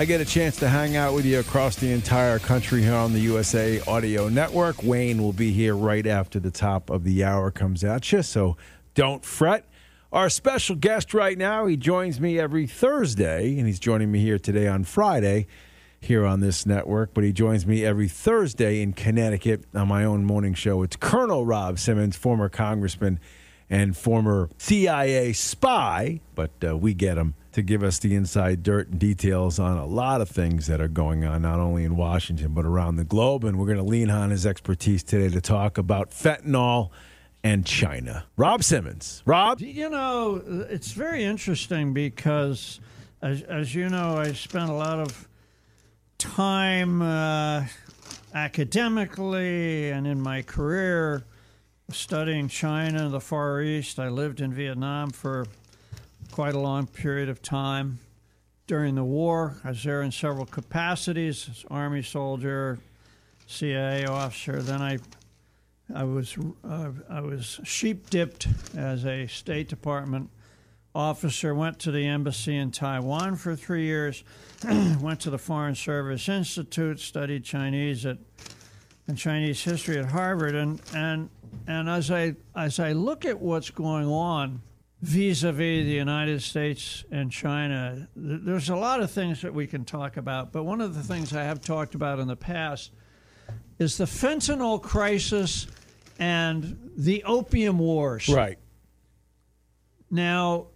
I 0.00 0.04
get 0.04 0.20
a 0.20 0.24
chance 0.24 0.54
to 0.58 0.68
hang 0.68 0.94
out 0.94 1.12
with 1.12 1.26
you 1.26 1.40
across 1.40 1.74
the 1.74 1.90
entire 1.90 2.38
country 2.38 2.82
here 2.82 2.94
on 2.94 3.12
the 3.12 3.18
USA 3.18 3.80
Audio 3.80 4.28
Network. 4.28 4.84
Wayne 4.84 5.20
will 5.20 5.32
be 5.32 5.50
here 5.50 5.74
right 5.74 6.06
after 6.06 6.38
the 6.38 6.52
top 6.52 6.88
of 6.88 7.02
the 7.02 7.24
hour 7.24 7.50
comes 7.50 7.82
at 7.82 8.12
you, 8.12 8.22
so 8.22 8.56
don't 8.94 9.24
fret. 9.24 9.68
Our 10.12 10.30
special 10.30 10.76
guest 10.76 11.14
right 11.14 11.36
now, 11.36 11.66
he 11.66 11.76
joins 11.76 12.20
me 12.20 12.38
every 12.38 12.68
Thursday, 12.68 13.58
and 13.58 13.66
he's 13.66 13.80
joining 13.80 14.12
me 14.12 14.20
here 14.20 14.38
today 14.38 14.68
on 14.68 14.84
Friday 14.84 15.48
here 16.00 16.24
on 16.24 16.38
this 16.38 16.64
network, 16.64 17.12
but 17.12 17.24
he 17.24 17.32
joins 17.32 17.66
me 17.66 17.84
every 17.84 18.06
Thursday 18.06 18.80
in 18.80 18.92
Connecticut 18.92 19.64
on 19.74 19.88
my 19.88 20.04
own 20.04 20.24
morning 20.24 20.54
show. 20.54 20.84
It's 20.84 20.94
Colonel 20.94 21.44
Rob 21.44 21.76
Simmons, 21.80 22.16
former 22.16 22.48
congressman 22.48 23.18
and 23.70 23.96
former 23.96 24.48
CIA 24.58 25.32
spy, 25.32 26.20
but 26.34 26.50
uh, 26.66 26.76
we 26.76 26.94
get 26.94 27.18
him 27.18 27.34
to 27.52 27.62
give 27.62 27.82
us 27.82 27.98
the 27.98 28.14
inside 28.14 28.62
dirt 28.62 28.88
and 28.88 28.98
details 28.98 29.58
on 29.58 29.76
a 29.76 29.86
lot 29.86 30.20
of 30.20 30.28
things 30.28 30.66
that 30.68 30.80
are 30.80 30.88
going 30.88 31.24
on, 31.24 31.42
not 31.42 31.58
only 31.58 31.84
in 31.84 31.96
Washington, 31.96 32.54
but 32.54 32.64
around 32.64 32.96
the 32.96 33.04
globe. 33.04 33.44
And 33.44 33.58
we're 33.58 33.66
going 33.66 33.78
to 33.78 33.82
lean 33.82 34.10
on 34.10 34.30
his 34.30 34.46
expertise 34.46 35.02
today 35.02 35.28
to 35.28 35.40
talk 35.40 35.76
about 35.76 36.10
fentanyl 36.10 36.90
and 37.42 37.66
China. 37.66 38.24
Rob 38.36 38.62
Simmons. 38.62 39.22
Rob? 39.26 39.60
You 39.60 39.90
know, 39.90 40.42
it's 40.70 40.92
very 40.92 41.24
interesting 41.24 41.92
because, 41.92 42.80
as, 43.22 43.42
as 43.42 43.74
you 43.74 43.88
know, 43.88 44.16
I 44.16 44.32
spent 44.32 44.70
a 44.70 44.74
lot 44.74 44.98
of 44.98 45.28
time 46.18 47.02
uh, 47.02 47.64
academically 48.34 49.90
and 49.90 50.06
in 50.06 50.20
my 50.20 50.42
career 50.42 51.24
studying 51.90 52.48
China 52.48 53.04
and 53.04 53.14
the 53.14 53.20
Far 53.20 53.62
East. 53.62 53.98
I 53.98 54.08
lived 54.08 54.40
in 54.40 54.52
Vietnam 54.52 55.10
for 55.10 55.46
quite 56.32 56.54
a 56.54 56.58
long 56.58 56.86
period 56.86 57.28
of 57.28 57.40
time 57.40 57.98
during 58.66 58.94
the 58.94 59.04
war. 59.04 59.56
I 59.64 59.70
was 59.70 59.82
there 59.82 60.02
in 60.02 60.12
several 60.12 60.44
capacities 60.44 61.48
as 61.50 61.64
Army 61.70 62.02
soldier, 62.02 62.78
CIA 63.46 64.04
officer. 64.04 64.62
Then 64.62 64.82
I 64.82 64.98
I 65.94 66.04
was 66.04 66.36
uh, 66.62 66.90
I 67.08 67.20
was 67.22 67.60
sheep 67.64 68.10
dipped 68.10 68.46
as 68.76 69.06
a 69.06 69.26
State 69.26 69.68
Department 69.68 70.28
officer. 70.94 71.54
Went 71.54 71.78
to 71.80 71.90
the 71.90 72.06
embassy 72.06 72.56
in 72.56 72.70
Taiwan 72.70 73.36
for 73.36 73.56
three 73.56 73.84
years. 73.84 74.22
went 75.00 75.20
to 75.20 75.30
the 75.30 75.38
Foreign 75.38 75.74
Service 75.74 76.28
Institute. 76.28 77.00
Studied 77.00 77.44
Chinese 77.44 78.04
at 78.04 78.18
and 79.06 79.16
Chinese 79.16 79.64
history 79.64 79.96
at 79.96 80.04
Harvard. 80.04 80.54
And 80.54 80.82
and 80.94 81.30
and 81.66 81.88
as 81.88 82.10
I 82.10 82.36
as 82.54 82.78
I 82.78 82.92
look 82.92 83.24
at 83.24 83.40
what's 83.40 83.70
going 83.70 84.06
on 84.06 84.62
vis-a-vis 85.00 85.84
the 85.84 85.92
United 85.92 86.42
States 86.42 87.04
and 87.10 87.30
China, 87.30 88.08
th- 88.14 88.40
there's 88.42 88.68
a 88.68 88.76
lot 88.76 89.00
of 89.00 89.10
things 89.10 89.42
that 89.42 89.54
we 89.54 89.66
can 89.66 89.84
talk 89.84 90.16
about. 90.16 90.52
But 90.52 90.64
one 90.64 90.80
of 90.80 90.94
the 90.94 91.02
things 91.02 91.32
I 91.32 91.44
have 91.44 91.60
talked 91.60 91.94
about 91.94 92.18
in 92.18 92.26
the 92.26 92.36
past 92.36 92.90
is 93.78 93.96
the 93.96 94.06
fentanyl 94.06 94.82
crisis 94.82 95.68
and 96.18 96.90
the 96.96 97.22
opium 97.24 97.78
wars. 97.78 98.28
Right. 98.28 98.58
Now, 100.10 100.66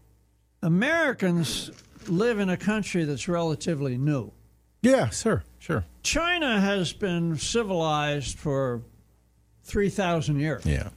Americans 0.62 1.70
live 2.07 2.39
in 2.39 2.49
a 2.49 2.57
country 2.57 3.05
that's 3.05 3.27
relatively 3.27 3.99
new. 3.99 4.33
Yeah, 4.83 5.11
sure, 5.11 5.43
sure. 5.59 5.85
China 6.03 6.61
has 6.61 6.93
been 6.93 7.37
civilized 7.39 8.39
for 8.39 8.83
3,000 9.65 10.39
years. 10.39 10.65
Yeah. 10.67 10.89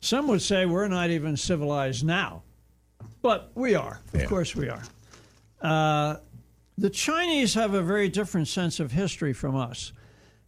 Some 0.00 0.28
would 0.28 0.42
say 0.42 0.64
we're 0.66 0.88
not 0.88 1.10
even 1.10 1.36
civilized 1.36 2.04
now, 2.04 2.42
but 3.22 3.50
we 3.54 3.74
are. 3.74 4.00
Of 4.14 4.20
Yeah. 4.20 4.26
course, 4.26 4.54
we 4.54 4.68
are. 4.68 4.82
Uh, 5.60 6.16
the 6.76 6.90
Chinese 6.90 7.54
have 7.54 7.74
a 7.74 7.82
very 7.82 8.08
different 8.08 8.46
sense 8.48 8.78
of 8.78 8.92
history 8.92 9.32
from 9.32 9.56
us, 9.56 9.92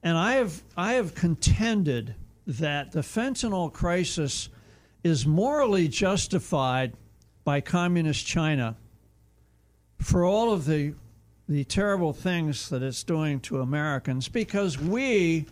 and 0.02 0.16
I 0.16 0.34
have 0.34 0.62
I 0.76 0.92
have 0.94 1.14
contended 1.16 2.14
that 2.46 2.92
the 2.92 3.00
fentanyl 3.00 3.72
crisis 3.72 4.48
is 5.02 5.26
morally 5.26 5.88
justified 5.88 6.92
by 7.42 7.60
communist 7.60 8.24
China 8.26 8.76
for 9.98 10.24
all 10.24 10.52
of 10.52 10.64
the 10.66 10.94
the 11.48 11.64
terrible 11.64 12.12
things 12.12 12.68
that 12.68 12.80
it's 12.80 13.02
doing 13.02 13.40
to 13.40 13.60
Americans 13.60 14.28
because 14.28 14.78
we 14.78 15.46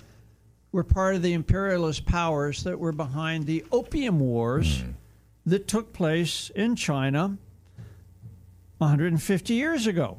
were 0.73 0.85
part 0.85 1.15
of 1.15 1.23
the 1.23 1.33
imperialist 1.33 2.05
powers 2.07 2.63
that 2.65 2.79
were 2.79 2.93
behind 2.93 3.47
the 3.47 3.65
Opium 3.73 4.21
Wars 4.21 4.83
that 5.47 5.67
took 5.67 5.93
place 5.93 6.51
in 6.51 6.77
China 6.77 7.39
150 8.79 9.55
years 9.55 9.87
ago. 9.87 10.19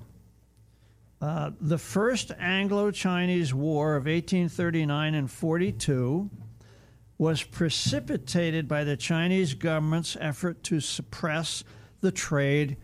Uh, 1.22 1.52
the 1.60 1.78
first 1.78 2.32
Anglo 2.40 2.92
Chinese 2.92 3.54
War 3.54 3.96
of 3.96 4.06
1839 4.06 5.16
and 5.16 5.30
42 5.30 6.30
was 7.18 7.44
precipitated 7.44 8.68
by 8.68 8.86
the 8.86 8.96
Chinese 8.96 9.54
government's 9.54 10.16
effort 10.20 10.64
to 10.64 10.80
suppress 10.80 11.66
the 12.00 12.12
trade 12.12 12.78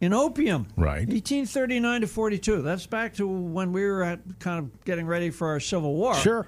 in 0.00 0.14
opium. 0.14 0.66
Right. 0.76 1.06
1839 1.06 2.00
to 2.00 2.06
42. 2.06 2.62
That's 2.62 2.86
back 2.86 3.14
to 3.16 3.26
when 3.26 3.72
we 3.72 3.84
were 3.84 4.02
at, 4.02 4.20
kind 4.38 4.58
of 4.58 4.84
getting 4.84 5.06
ready 5.06 5.28
for 5.30 5.48
our 5.48 5.60
Civil 5.60 5.94
War. 5.94 6.14
Sure. 6.14 6.46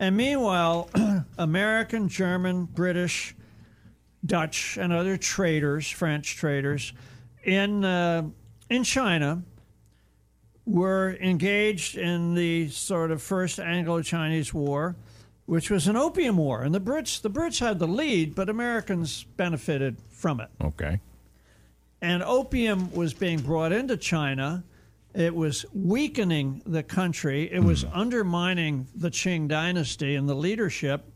And 0.00 0.16
meanwhile, 0.16 0.88
American, 1.38 2.08
German, 2.08 2.64
British, 2.66 3.34
Dutch, 4.24 4.76
and 4.76 4.92
other 4.92 5.16
traders, 5.16 5.88
French 5.90 6.36
traders, 6.36 6.92
in 7.42 7.84
uh, 7.84 8.28
in 8.68 8.84
China 8.84 9.42
were 10.66 11.16
engaged 11.20 11.96
in 11.96 12.34
the 12.34 12.68
sort 12.68 13.10
of 13.10 13.22
first 13.22 13.58
Anglo-Chinese 13.58 14.52
War, 14.52 14.96
which 15.46 15.70
was 15.70 15.88
an 15.88 15.96
opium 15.96 16.36
war, 16.36 16.62
and 16.62 16.74
the 16.74 16.80
Brits 16.80 17.20
the 17.20 17.30
Brits 17.30 17.58
had 17.58 17.78
the 17.78 17.88
lead, 17.88 18.34
but 18.34 18.48
Americans 18.48 19.24
benefited 19.36 19.96
from 20.10 20.40
it. 20.40 20.48
Okay. 20.62 21.00
And 22.00 22.22
opium 22.22 22.92
was 22.92 23.14
being 23.14 23.40
brought 23.40 23.72
into 23.72 23.96
China. 23.96 24.62
It 25.18 25.34
was 25.34 25.66
weakening 25.74 26.62
the 26.64 26.84
country. 26.84 27.52
It 27.52 27.58
was 27.58 27.82
hmm. 27.82 27.90
undermining 27.92 28.86
the 28.94 29.10
Qing 29.10 29.48
dynasty 29.48 30.14
and 30.14 30.28
the 30.28 30.34
leadership. 30.34 31.12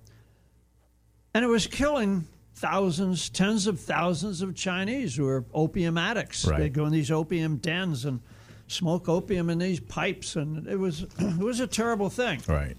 And 1.32 1.44
it 1.44 1.48
was 1.48 1.68
killing 1.68 2.26
thousands, 2.56 3.30
tens 3.30 3.68
of 3.68 3.78
thousands 3.78 4.42
of 4.42 4.56
Chinese 4.56 5.14
who 5.14 5.26
were 5.26 5.44
opium 5.54 5.96
addicts. 5.96 6.44
Right. 6.44 6.58
They'd 6.58 6.72
go 6.72 6.84
in 6.86 6.90
these 6.90 7.12
opium 7.12 7.58
dens 7.58 8.04
and 8.04 8.18
smoke 8.66 9.08
opium 9.08 9.48
in 9.48 9.58
these 9.58 9.78
pipes, 9.78 10.34
and 10.34 10.66
it 10.66 10.80
was 10.80 11.02
it 11.18 11.38
was 11.38 11.60
a 11.60 11.68
terrible 11.68 12.10
thing. 12.10 12.40
Right. 12.48 12.76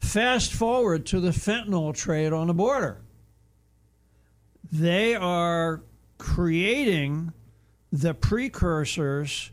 Fast 0.00 0.52
forward 0.52 1.06
to 1.06 1.20
the 1.20 1.30
fentanyl 1.30 1.96
trade 1.96 2.34
on 2.34 2.48
the 2.48 2.54
border. 2.54 3.00
They 4.70 5.14
are 5.14 5.80
creating 6.18 7.32
the 7.90 8.12
precursors 8.12 9.51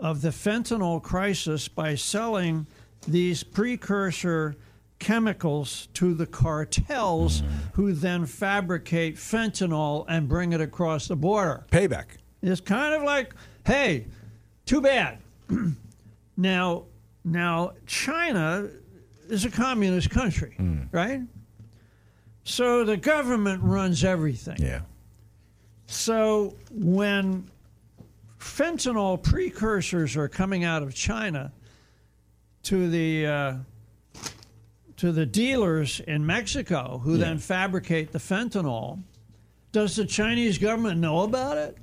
of 0.00 0.22
the 0.22 0.30
fentanyl 0.30 1.02
crisis 1.02 1.68
by 1.68 1.94
selling 1.94 2.66
these 3.06 3.42
precursor 3.42 4.56
chemicals 4.98 5.88
to 5.94 6.14
the 6.14 6.26
cartels 6.26 7.42
who 7.72 7.92
then 7.92 8.26
fabricate 8.26 9.16
fentanyl 9.16 10.04
and 10.08 10.28
bring 10.28 10.52
it 10.52 10.60
across 10.60 11.08
the 11.08 11.16
border. 11.16 11.64
Payback. 11.70 12.06
It's 12.42 12.60
kind 12.60 12.94
of 12.94 13.02
like, 13.02 13.34
hey, 13.66 14.06
too 14.66 14.80
bad. 14.80 15.18
now, 16.36 16.84
now 17.24 17.72
China 17.86 18.68
is 19.28 19.44
a 19.44 19.50
communist 19.50 20.10
country, 20.10 20.54
hmm. 20.56 20.82
right? 20.92 21.22
So 22.44 22.84
the 22.84 22.96
government 22.96 23.62
runs 23.62 24.04
everything. 24.04 24.56
Yeah. 24.58 24.82
So 25.86 26.54
when 26.70 27.50
fentanyl 28.40 29.22
precursors 29.22 30.16
are 30.16 30.28
coming 30.28 30.64
out 30.64 30.82
of 30.82 30.94
China 30.94 31.52
to 32.64 32.88
the 32.88 33.26
uh, 33.26 33.54
to 34.96 35.12
the 35.12 35.24
dealers 35.26 36.00
in 36.00 36.26
Mexico, 36.26 37.00
who 37.02 37.16
then 37.16 37.38
fabricate 37.38 38.12
the 38.12 38.18
fentanyl, 38.18 39.02
does 39.72 39.96
the 39.96 40.04
Chinese 40.04 40.58
government 40.58 41.00
know 41.00 41.20
about 41.22 41.56
it? 41.56 41.78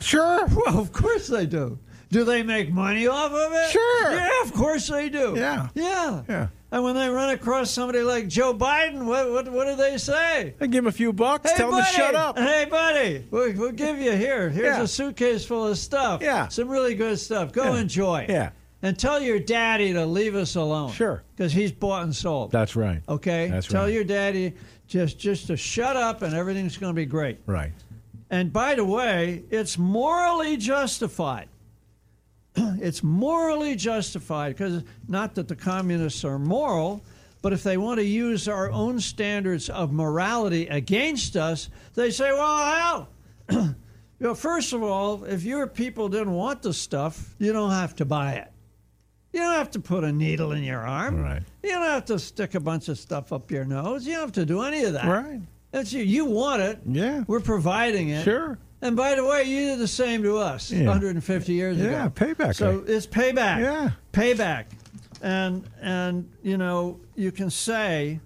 Sure. 0.00 0.46
Well, 0.66 0.78
of 0.78 0.92
course 0.92 1.28
they 1.28 1.46
do. 1.46 1.78
Do 2.10 2.24
they 2.24 2.42
make 2.42 2.70
money 2.72 3.06
off 3.06 3.32
of 3.32 3.52
it? 3.52 3.70
Sure. 3.70 4.12
Yeah, 4.14 4.42
of 4.42 4.52
course 4.52 4.88
they 4.88 5.08
do. 5.08 5.34
Yeah. 5.36 5.68
Yeah. 5.74 6.22
Yeah. 6.28 6.48
And 6.70 6.84
when 6.84 6.94
they 6.94 7.08
run 7.08 7.30
across 7.30 7.70
somebody 7.70 8.00
like 8.02 8.28
Joe 8.28 8.52
Biden, 8.52 9.04
what 9.06 9.30
what, 9.30 9.48
what 9.50 9.66
do 9.66 9.74
they 9.76 9.96
say? 9.96 10.54
I 10.60 10.66
give 10.66 10.84
him 10.84 10.86
a 10.88 10.92
few 10.92 11.12
bucks, 11.14 11.50
Hey, 11.50 11.56
tell 11.56 11.74
him 11.74 11.82
to 11.82 11.90
shut 11.90 12.14
up. 12.14 12.38
Hey, 12.38 12.66
buddy, 12.66 13.26
we'll, 13.30 13.52
we'll 13.54 13.72
give 13.72 13.98
you 13.98 14.12
here. 14.12 14.50
Here's 14.50 14.76
Yeah. 14.76 14.82
a 14.82 14.86
suitcase 14.86 15.46
full 15.46 15.66
of 15.66 15.78
stuff. 15.78 16.20
Yeah. 16.20 16.48
Some 16.48 16.68
really 16.68 16.94
good 16.94 17.18
stuff. 17.18 17.52
Go 17.52 17.72
Yeah. 17.74 17.80
enjoy. 17.80 18.26
Yeah. 18.28 18.50
And 18.82 18.98
tell 18.98 19.20
your 19.20 19.38
daddy 19.40 19.92
to 19.94 20.04
leave 20.06 20.34
us 20.36 20.54
alone. 20.56 20.92
Sure. 20.92 21.24
Because 21.36 21.52
he's 21.52 21.72
bought 21.72 22.02
and 22.04 22.14
sold. 22.14 22.52
That's 22.52 22.76
right. 22.76 23.00
okay? 23.08 23.48
That's 23.50 23.66
tell 23.66 23.84
right. 23.84 23.92
your 23.92 24.04
daddy 24.04 24.54
just 24.86 25.18
just 25.18 25.46
to 25.48 25.56
shut 25.56 25.96
up 25.96 26.22
and 26.22 26.34
everything's 26.34 26.76
going 26.76 26.90
to 26.94 26.96
be 26.96 27.06
great. 27.06 27.38
Right. 27.46 27.72
And 28.30 28.52
by 28.52 28.74
the 28.74 28.84
way, 28.84 29.42
it's 29.50 29.78
morally 29.78 30.56
justified. 30.58 31.48
it's 32.80 33.02
morally 33.02 33.76
justified 33.76 34.56
because 34.56 34.82
not 35.06 35.34
that 35.36 35.48
the 35.48 35.56
communists 35.56 36.24
are 36.24 36.38
moral, 36.38 37.04
but 37.42 37.52
if 37.52 37.62
they 37.62 37.76
want 37.76 37.98
to 37.98 38.04
use 38.04 38.48
our 38.48 38.70
own 38.70 39.00
standards 39.00 39.68
of 39.70 39.92
morality 39.92 40.66
against 40.66 41.36
us, 41.36 41.68
they 41.94 42.10
say, 42.10 42.32
well, 42.32 42.74
hell, 42.76 43.08
you 43.50 43.74
know, 44.20 44.34
first 44.34 44.72
of 44.72 44.82
all, 44.82 45.24
if 45.24 45.44
your 45.44 45.66
people 45.66 46.08
didn't 46.08 46.32
want 46.32 46.62
the 46.62 46.72
stuff, 46.72 47.34
you 47.38 47.52
don't 47.52 47.70
have 47.70 47.94
to 47.96 48.04
buy 48.04 48.34
it. 48.34 48.50
You 49.32 49.40
don't 49.40 49.54
have 49.54 49.70
to 49.72 49.80
put 49.80 50.04
a 50.04 50.12
needle 50.12 50.52
in 50.52 50.64
your 50.64 50.80
arm. 50.80 51.22
Right. 51.22 51.42
You 51.62 51.70
don't 51.70 51.82
have 51.82 52.06
to 52.06 52.18
stick 52.18 52.54
a 52.54 52.60
bunch 52.60 52.88
of 52.88 52.98
stuff 52.98 53.32
up 53.32 53.50
your 53.50 53.64
nose. 53.64 54.06
You 54.06 54.14
don't 54.14 54.22
have 54.22 54.32
to 54.32 54.46
do 54.46 54.62
any 54.62 54.84
of 54.84 54.94
that. 54.94 55.06
Right. 55.06 55.40
That's 55.70 55.92
you. 55.92 56.02
You 56.02 56.24
want 56.24 56.62
it. 56.62 56.78
Yeah. 56.86 57.24
We're 57.26 57.40
providing 57.40 58.08
it. 58.08 58.24
Sure. 58.24 58.58
And 58.80 58.96
by 58.96 59.14
the 59.16 59.24
way, 59.24 59.42
you 59.44 59.66
did 59.66 59.78
the 59.80 59.88
same 59.88 60.22
to 60.22 60.36
us 60.38 60.70
Yeah. 60.70 60.86
150 60.86 61.52
years 61.52 61.80
ago. 61.80 61.90
Yeah, 61.90 62.08
payback. 62.08 62.54
So 62.54 62.84
it's 62.86 63.06
payback. 63.06 63.60
Yeah. 63.60 63.90
Payback. 64.12 64.66
And 65.20 65.68
and 65.80 66.28
you 66.42 66.56
know, 66.56 67.00
you 67.16 67.32
can 67.32 67.50
say, 67.50 68.20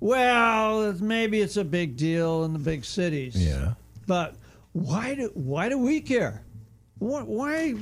well, 0.00 0.92
maybe 0.94 1.40
it's 1.40 1.56
a 1.58 1.64
big 1.64 1.96
deal 1.96 2.44
in 2.44 2.52
the 2.52 2.58
big 2.58 2.84
cities. 2.84 3.34
Yeah. 3.36 3.74
But 4.06 4.36
why 4.72 5.14
do 5.14 5.30
why 5.34 5.68
do 5.68 5.78
we 5.78 6.00
care? 6.00 6.42
Why 6.98 7.20
why, 7.22 7.74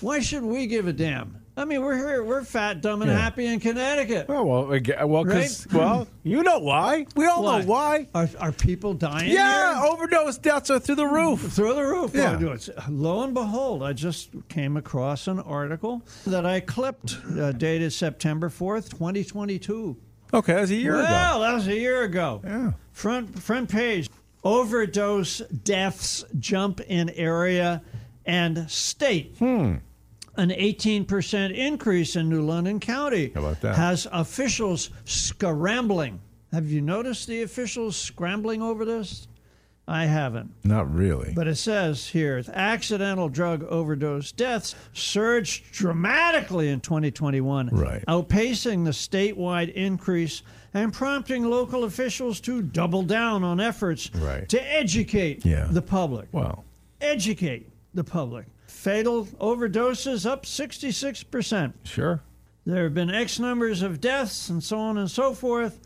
why 0.00 0.20
should 0.20 0.42
we 0.44 0.66
give 0.66 0.86
a 0.86 0.92
damn? 0.94 1.36
I 1.58 1.64
mean, 1.64 1.82
we're 1.82 1.96
here, 1.96 2.22
we're 2.22 2.44
fat, 2.44 2.80
dumb, 2.80 3.02
and 3.02 3.10
Yeah. 3.10 3.18
happy 3.18 3.44
in 3.46 3.58
Connecticut. 3.58 4.26
Oh, 4.28 4.44
well, 4.44 4.72
aga- 4.72 5.06
well, 5.06 5.24
'cause- 5.24 5.66
Right? 5.66 5.74
well, 5.78 6.06
you 6.22 6.42
know 6.44 6.60
why. 6.60 7.06
We 7.16 7.26
all 7.26 7.42
know 7.42 7.64
why. 7.66 8.06
Are, 8.14 8.28
are 8.38 8.52
people 8.52 8.94
dying? 8.94 9.30
Yeah, 9.32 9.74
here? 9.82 9.90
overdose 9.92 10.38
deaths 10.38 10.70
are 10.70 10.78
through 10.78 10.94
the 10.94 11.06
roof. 11.06 11.40
Through 11.52 11.74
the 11.74 11.82
roof. 11.84 12.12
Yeah. 12.14 12.36
Well, 12.36 12.56
Lo 12.88 13.22
and 13.24 13.34
behold, 13.34 13.82
I 13.82 13.92
just 13.92 14.30
came 14.48 14.76
across 14.76 15.26
an 15.26 15.40
article 15.40 16.02
that 16.26 16.46
I 16.46 16.60
clipped, 16.60 17.18
uh, 17.38 17.50
dated 17.52 17.92
September 17.92 18.48
4th, 18.48 18.90
2022. 18.90 19.96
Okay, 20.32 20.52
that 20.54 20.60
was 20.60 20.70
a 20.70 20.74
year 20.76 20.94
ago. 20.96 21.02
well, 21.08 21.40
that 21.40 21.54
was 21.54 21.66
a 21.66 21.74
year 21.74 22.02
ago. 22.02 22.40
Yeah. 22.44 22.72
Front, 22.92 23.38
front 23.38 23.68
page 23.68 24.08
overdose 24.44 25.38
deaths 25.64 26.24
jump 26.38 26.80
in 26.82 27.10
area 27.10 27.82
and 28.24 28.70
state. 28.70 29.34
Hmm. 29.38 29.76
An 30.38 30.50
18% 30.50 31.52
increase 31.52 32.14
in 32.14 32.28
New 32.28 32.42
London 32.42 32.78
County 32.78 33.32
How 33.34 33.40
about 33.40 33.60
that? 33.62 33.74
has 33.74 34.06
officials 34.12 34.90
scrambling. 35.04 36.20
Have 36.52 36.70
you 36.70 36.80
noticed 36.80 37.26
the 37.26 37.42
officials 37.42 37.96
scrambling 37.96 38.62
over 38.62 38.84
this? 38.84 39.26
I 39.88 40.04
haven't. 40.04 40.52
Not 40.64 40.94
really. 40.94 41.32
But 41.34 41.48
it 41.48 41.56
says 41.56 42.06
here 42.06 42.40
accidental 42.52 43.28
drug 43.28 43.64
overdose 43.64 44.30
deaths 44.30 44.76
surged 44.92 45.72
dramatically 45.72 46.68
in 46.68 46.80
2021, 46.82 47.70
Right. 47.72 48.04
outpacing 48.06 48.84
the 48.84 48.92
statewide 48.92 49.72
increase 49.72 50.42
and 50.72 50.92
prompting 50.92 51.50
local 51.50 51.82
officials 51.82 52.38
to 52.42 52.62
double 52.62 53.02
down 53.02 53.42
on 53.42 53.58
efforts 53.58 54.08
Right. 54.14 54.48
to 54.50 54.62
educate 54.72 55.44
Yeah. 55.44 55.66
the 55.68 55.82
public. 55.82 56.28
Well, 56.30 56.64
Educate 57.00 57.70
the 57.94 58.04
public. 58.04 58.44
Fatal 58.78 59.24
overdoses 59.40 60.24
up 60.24 60.44
66%. 60.46 61.72
sure. 61.82 62.22
There 62.64 62.84
have 62.84 62.94
been 62.94 63.10
X 63.10 63.40
numbers 63.40 63.82
of 63.82 64.00
deaths 64.00 64.48
and 64.48 64.62
so 64.62 64.78
on 64.78 64.96
and 64.98 65.10
so 65.10 65.34
forth. 65.34 65.80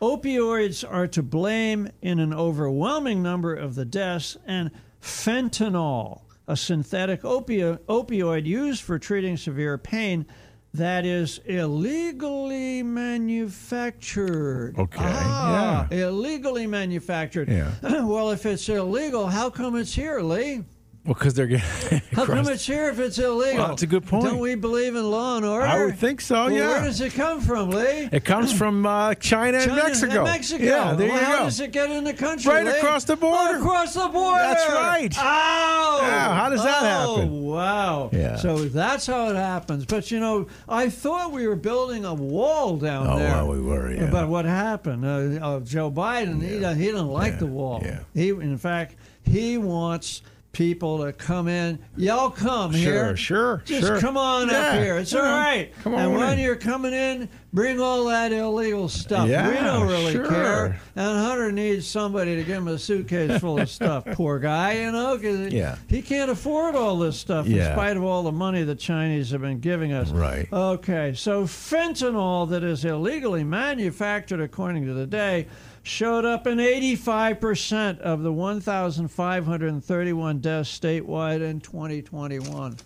Opioids 0.00 0.82
are 0.88 1.06
to 1.06 1.22
blame 1.22 1.88
in 2.02 2.18
an 2.18 2.34
overwhelming 2.34 3.22
number 3.22 3.54
of 3.54 3.76
the 3.76 3.84
deaths, 3.84 4.36
and 4.44 4.72
fentanyl, 5.00 6.22
a 6.48 6.56
synthetic 6.56 7.22
opio- 7.22 7.78
opioid 7.88 8.44
used 8.44 8.82
for 8.82 8.98
treating 8.98 9.36
severe 9.36 9.78
pain, 9.78 10.26
that 10.74 11.04
is 11.06 11.38
illegally 11.44 12.82
manufactured. 12.82 14.74
Okay, 14.78 14.98
Ah, 15.00 15.86
illegally 15.92 16.66
manufactured. 16.66 17.48
Yeah. 17.48 17.70
well, 18.04 18.32
if 18.32 18.44
it's 18.46 18.68
illegal, 18.68 19.28
how 19.28 19.48
come 19.48 19.76
it's 19.76 19.94
here, 19.94 20.20
Lee? 20.20 20.64
Well, 21.04 21.14
because 21.14 21.34
they're 21.34 21.48
getting. 21.48 22.00
How 22.12 22.26
come 22.26 22.46
it's 22.46 22.64
here 22.64 22.88
if 22.88 23.00
it's 23.00 23.18
illegal? 23.18 23.58
Well, 23.58 23.68
that's 23.70 23.82
a 23.82 23.88
good 23.88 24.06
point. 24.06 24.24
Don't 24.24 24.38
we 24.38 24.54
believe 24.54 24.94
in 24.94 25.10
law 25.10 25.36
and 25.36 25.44
order? 25.44 25.66
I 25.66 25.84
would 25.84 25.98
think 25.98 26.20
so, 26.20 26.44
Well, 26.44 26.52
yeah. 26.52 26.68
Where 26.68 26.84
does 26.84 27.00
it 27.00 27.12
come 27.14 27.40
from, 27.40 27.70
Lee? 27.70 28.08
It 28.12 28.24
comes 28.24 28.52
from 28.56 28.86
uh, 28.86 29.14
China, 29.16 29.58
and 29.58 29.74
Mexico. 29.74 30.14
And 30.18 30.24
Mexico. 30.24 30.62
Yeah, 30.64 30.94
there 30.94 31.08
well, 31.08 31.18
you 31.18 31.24
how 31.24 31.38
go. 31.38 31.44
does 31.46 31.58
it 31.58 31.72
get 31.72 31.90
in 31.90 32.04
the 32.04 32.14
country? 32.14 32.52
Right 32.52 32.64
Lee? 32.64 32.78
across 32.78 33.02
the 33.02 33.16
border. 33.16 33.58
across 33.58 33.94
the 33.94 34.06
border. 34.06 34.38
That's 34.44 34.68
right. 34.68 35.12
Oh. 35.18 35.98
Yeah, 36.02 36.34
how 36.36 36.48
does 36.50 36.62
that 36.62 36.82
Oh, 37.04 37.16
happen? 37.16 37.42
wow. 37.42 38.10
Yeah. 38.12 38.36
So 38.36 38.58
that's 38.66 39.04
how 39.08 39.28
it 39.30 39.34
happens. 39.34 39.84
But 39.84 40.12
you 40.12 40.20
know, 40.20 40.46
I 40.68 40.88
thought 40.88 41.32
we 41.32 41.48
were 41.48 41.56
building 41.56 42.04
a 42.04 42.14
wall 42.14 42.76
down 42.76 43.08
Oh, 43.08 43.18
there. 43.18 43.28
well, 43.28 43.48
we 43.48 43.60
were, 43.60 43.92
yeah. 43.92 44.08
But 44.08 44.28
what 44.28 44.44
happened? 44.44 45.04
Uh, 45.04 45.44
uh, 45.44 45.60
Joe 45.60 45.90
Biden, 45.90 46.40
he 46.40 46.60
doesn't, 46.60 46.80
he 46.80 46.92
doesn't 46.92 47.08
like 47.08 47.40
the 47.40 47.46
wall. 47.46 47.82
Yeah. 47.84 48.00
He, 48.14 48.28
in 48.28 48.56
fact, 48.56 48.94
he 49.24 49.58
wants 49.58 50.22
people 50.52 51.04
to 51.04 51.12
come 51.12 51.48
in. 51.48 51.78
Y'all 51.96 52.30
come 52.30 52.72
here. 52.72 52.84
Sure, 52.92 53.04
here. 53.06 53.16
sure, 53.16 53.62
Just 53.64 53.86
sure. 53.86 54.00
come 54.00 54.16
on 54.16 54.48
Yeah, 54.48 54.58
up 54.68 54.78
here. 54.82 54.98
It's 54.98 55.12
yeah. 55.12 55.20
all 55.20 55.24
right. 55.24 55.72
Come 55.82 55.94
on 55.94 56.00
and 56.00 56.14
when 56.14 56.34
in. 56.34 56.44
you're 56.44 56.56
coming 56.56 56.92
in, 56.92 57.28
bring 57.54 57.80
all 57.80 58.04
that 58.06 58.32
illegal 58.32 58.88
stuff. 58.88 59.28
Yeah, 59.28 59.48
we 59.48 59.54
don't 59.54 59.88
really 59.88 60.12
sure. 60.12 60.28
care. 60.28 60.80
And 60.94 61.18
Hunter 61.18 61.50
needs 61.52 61.86
somebody 61.86 62.36
to 62.36 62.44
give 62.44 62.58
him 62.58 62.68
a 62.68 62.78
suitcase 62.78 63.40
full 63.40 63.58
of 63.60 63.70
stuff. 63.70 64.04
Poor 64.12 64.38
guy, 64.38 64.82
you 64.82 64.92
know, 64.92 65.16
because 65.16 65.52
Yeah. 65.52 65.76
he 65.88 66.02
can't 66.02 66.30
afford 66.30 66.74
all 66.74 66.98
this 66.98 67.16
stuff 67.18 67.46
in 67.46 67.54
spite 67.72 67.96
of 67.96 68.04
all 68.04 68.22
the 68.22 68.32
money 68.32 68.62
the 68.62 68.74
Chinese 68.74 69.30
have 69.30 69.40
been 69.40 69.58
giving 69.60 69.92
us. 69.92 70.10
Right. 70.10 70.52
Okay, 70.52 71.14
so 71.14 71.44
fentanyl 71.44 72.48
that 72.50 72.62
is 72.62 72.84
illegally 72.84 73.44
manufactured, 73.44 74.40
according 74.40 74.84
to 74.86 74.92
the 74.94 75.06
day, 75.06 75.46
showed 75.82 76.24
up 76.24 76.46
in 76.46 76.58
85% 76.58 77.98
of 78.00 78.22
the 78.22 78.32
1,531 78.32 80.38
deaths 80.38 80.78
statewide 80.78 81.42
in 81.42 81.60
2021. 81.60 82.76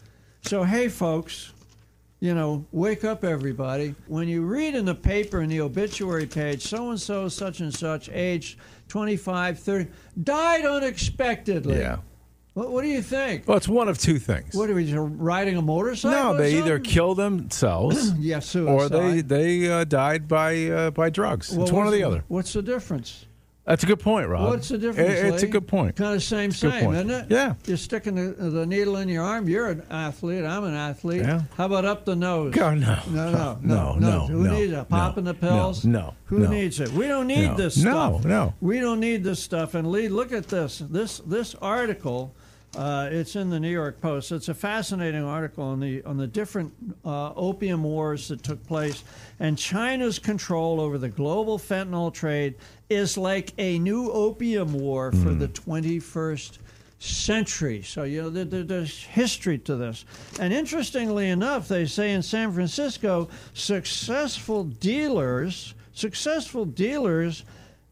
So, 0.43 0.65
hey, 0.65 0.89
folks, 0.89 1.53
you 2.21 2.35
know, 2.35 2.65
wake 2.73 3.05
up, 3.05 3.23
everybody. 3.25 3.95
When 4.07 4.29
you 4.29 4.43
read 4.43 4.75
in 4.75 4.87
the 4.87 4.95
paper 4.95 5.43
in 5.43 5.51
the 5.51 5.61
obituary 5.61 6.27
page, 6.27 6.63
so 6.63 6.91
and 6.91 7.01
so, 7.01 7.29
such 7.29 7.61
and 7.61 7.75
such, 7.75 8.09
age 8.11 8.57
25, 8.89 9.59
30, 9.59 9.91
died 10.23 10.65
unexpectedly. 10.65 11.81
Yeah. 11.81 11.99
What, 12.57 12.71
what 12.73 12.83
do 12.83 12.89
you 12.89 13.03
think? 13.03 13.47
Well, 13.47 13.59
it's 13.59 13.69
one 13.69 13.87
of 13.87 13.99
two 13.99 14.19
things. 14.19 14.55
What 14.55 14.71
are 14.71 14.75
we 14.75 14.87
just 14.87 14.97
riding 14.99 15.59
a 15.59 15.63
motorcycle? 15.63 16.33
No, 16.33 16.37
they 16.39 16.57
either 16.57 16.79
kill 16.79 17.15
themselves, 17.15 18.13
Yeah, 18.19 18.41
or 18.67 18.89
they 18.89 19.21
they 19.21 19.71
uh, 19.71 19.85
died 19.85 20.27
by 20.27 20.65
uh, 20.69 20.91
by 20.93 21.11
drugs. 21.11 21.51
Well, 21.53 21.65
it's 21.65 21.71
one 21.73 21.87
or 21.87 21.91
the 21.91 22.03
other. 22.03 22.25
What's 22.29 22.55
the 22.55 22.63
difference? 22.63 23.27
That's 23.67 23.83
a 23.83 23.87
good 23.87 24.01
point, 24.01 24.29
Rob. 24.29 24.49
What's 24.49 24.69
the 24.69 24.79
difference? 24.79 25.11
It- 25.11 25.27
it's 25.35 25.43
a 25.43 25.47
good 25.49 25.67
point. 25.67 25.97
Kind 25.97 26.15
of 26.15 26.23
same, 26.23 26.49
It's 26.51 26.59
same, 26.61 26.95
isn't 26.95 27.11
it? 27.11 27.27
Yeah. 27.29 27.57
You're 27.67 27.77
sticking 27.77 28.15
the, 28.15 28.49
the 28.49 28.65
needle 28.65 28.97
in 28.99 29.09
your 29.09 29.25
arm. 29.25 29.49
You're 29.49 29.67
an 29.71 29.83
athlete. 29.91 30.45
I'm 30.45 30.63
an 30.65 30.75
athlete. 30.75 31.23
Yeah. 31.23 31.43
How 31.57 31.67
about 31.67 31.85
up 31.85 32.05
the 32.05 32.15
nose? 32.15 32.55
God, 32.55 32.79
no. 32.79 32.99
No, 33.11 33.31
no, 33.33 33.59
No, 33.61 33.95
no, 33.97 33.99
no, 33.99 34.27
Who 34.29 34.45
no, 34.45 34.55
needs 34.55 34.73
it? 34.73 34.77
no, 34.77 34.85
Popping 34.85 35.25
the 35.25 35.35
pills? 35.35 35.85
no, 35.85 36.15
Who 36.27 36.39
no. 36.39 36.49
needs 36.51 36.79
it? 36.79 36.91
We 36.93 37.09
don't 37.09 37.27
need 37.27 37.49
No. 37.49 37.57
this 37.57 37.77
No, 37.77 37.91
stuff. 37.91 38.25
no. 38.25 38.55
We 38.61 38.79
don't 38.79 39.01
need 39.01 39.25
this 39.25 39.43
stuff. 39.43 39.75
And 39.75 39.91
Lee, 39.91 40.09
look 40.09 40.31
at 40.33 40.47
this. 40.49 40.79
This 40.79 41.19
this 41.27 41.55
article. 41.57 42.35
Uh, 42.77 43.09
it's 43.11 43.37
in 43.37 43.49
the 43.49 43.59
New 43.59 43.70
York 43.70 44.03
Post. 44.03 44.33
It's 44.33 44.51
a 44.51 44.55
fascinating 44.55 45.22
article 45.24 45.64
on 45.64 45.81
the 45.81 46.05
on 46.05 46.18
the 46.18 46.27
different 46.27 46.74
uh, 47.07 47.33
opium 47.35 47.83
wars 47.83 48.29
that 48.29 48.43
took 48.43 48.62
place, 48.66 49.03
and 49.41 49.57
China's 49.57 50.18
control 50.18 50.79
over 50.79 50.99
the 50.99 51.09
global 51.09 51.59
fentanyl 51.59 52.12
trade 52.12 52.55
is 52.91 53.16
like 53.16 53.55
a 53.57 53.79
new 53.79 54.11
opium 54.11 54.74
war 54.74 55.11
for 55.12 55.31
Hmm. 55.31 55.39
the 55.39 55.49
21st 55.49 56.59
century. 56.99 57.81
So 57.83 58.03
you 58.05 58.22
know 58.22 58.31
there, 58.31 58.45
there- 58.45 58.62
there's 58.64 59.03
history 59.05 59.57
to 59.61 59.77
this. 59.77 60.05
And 60.39 60.53
interestingly 60.53 61.31
enough, 61.31 61.68
they 61.68 61.87
say 61.87 62.12
in 62.12 62.20
San 62.22 62.53
Francisco, 62.53 63.29
successful 63.55 64.64
dealers, 64.64 65.72
successful 65.95 66.66
dealers 66.66 67.43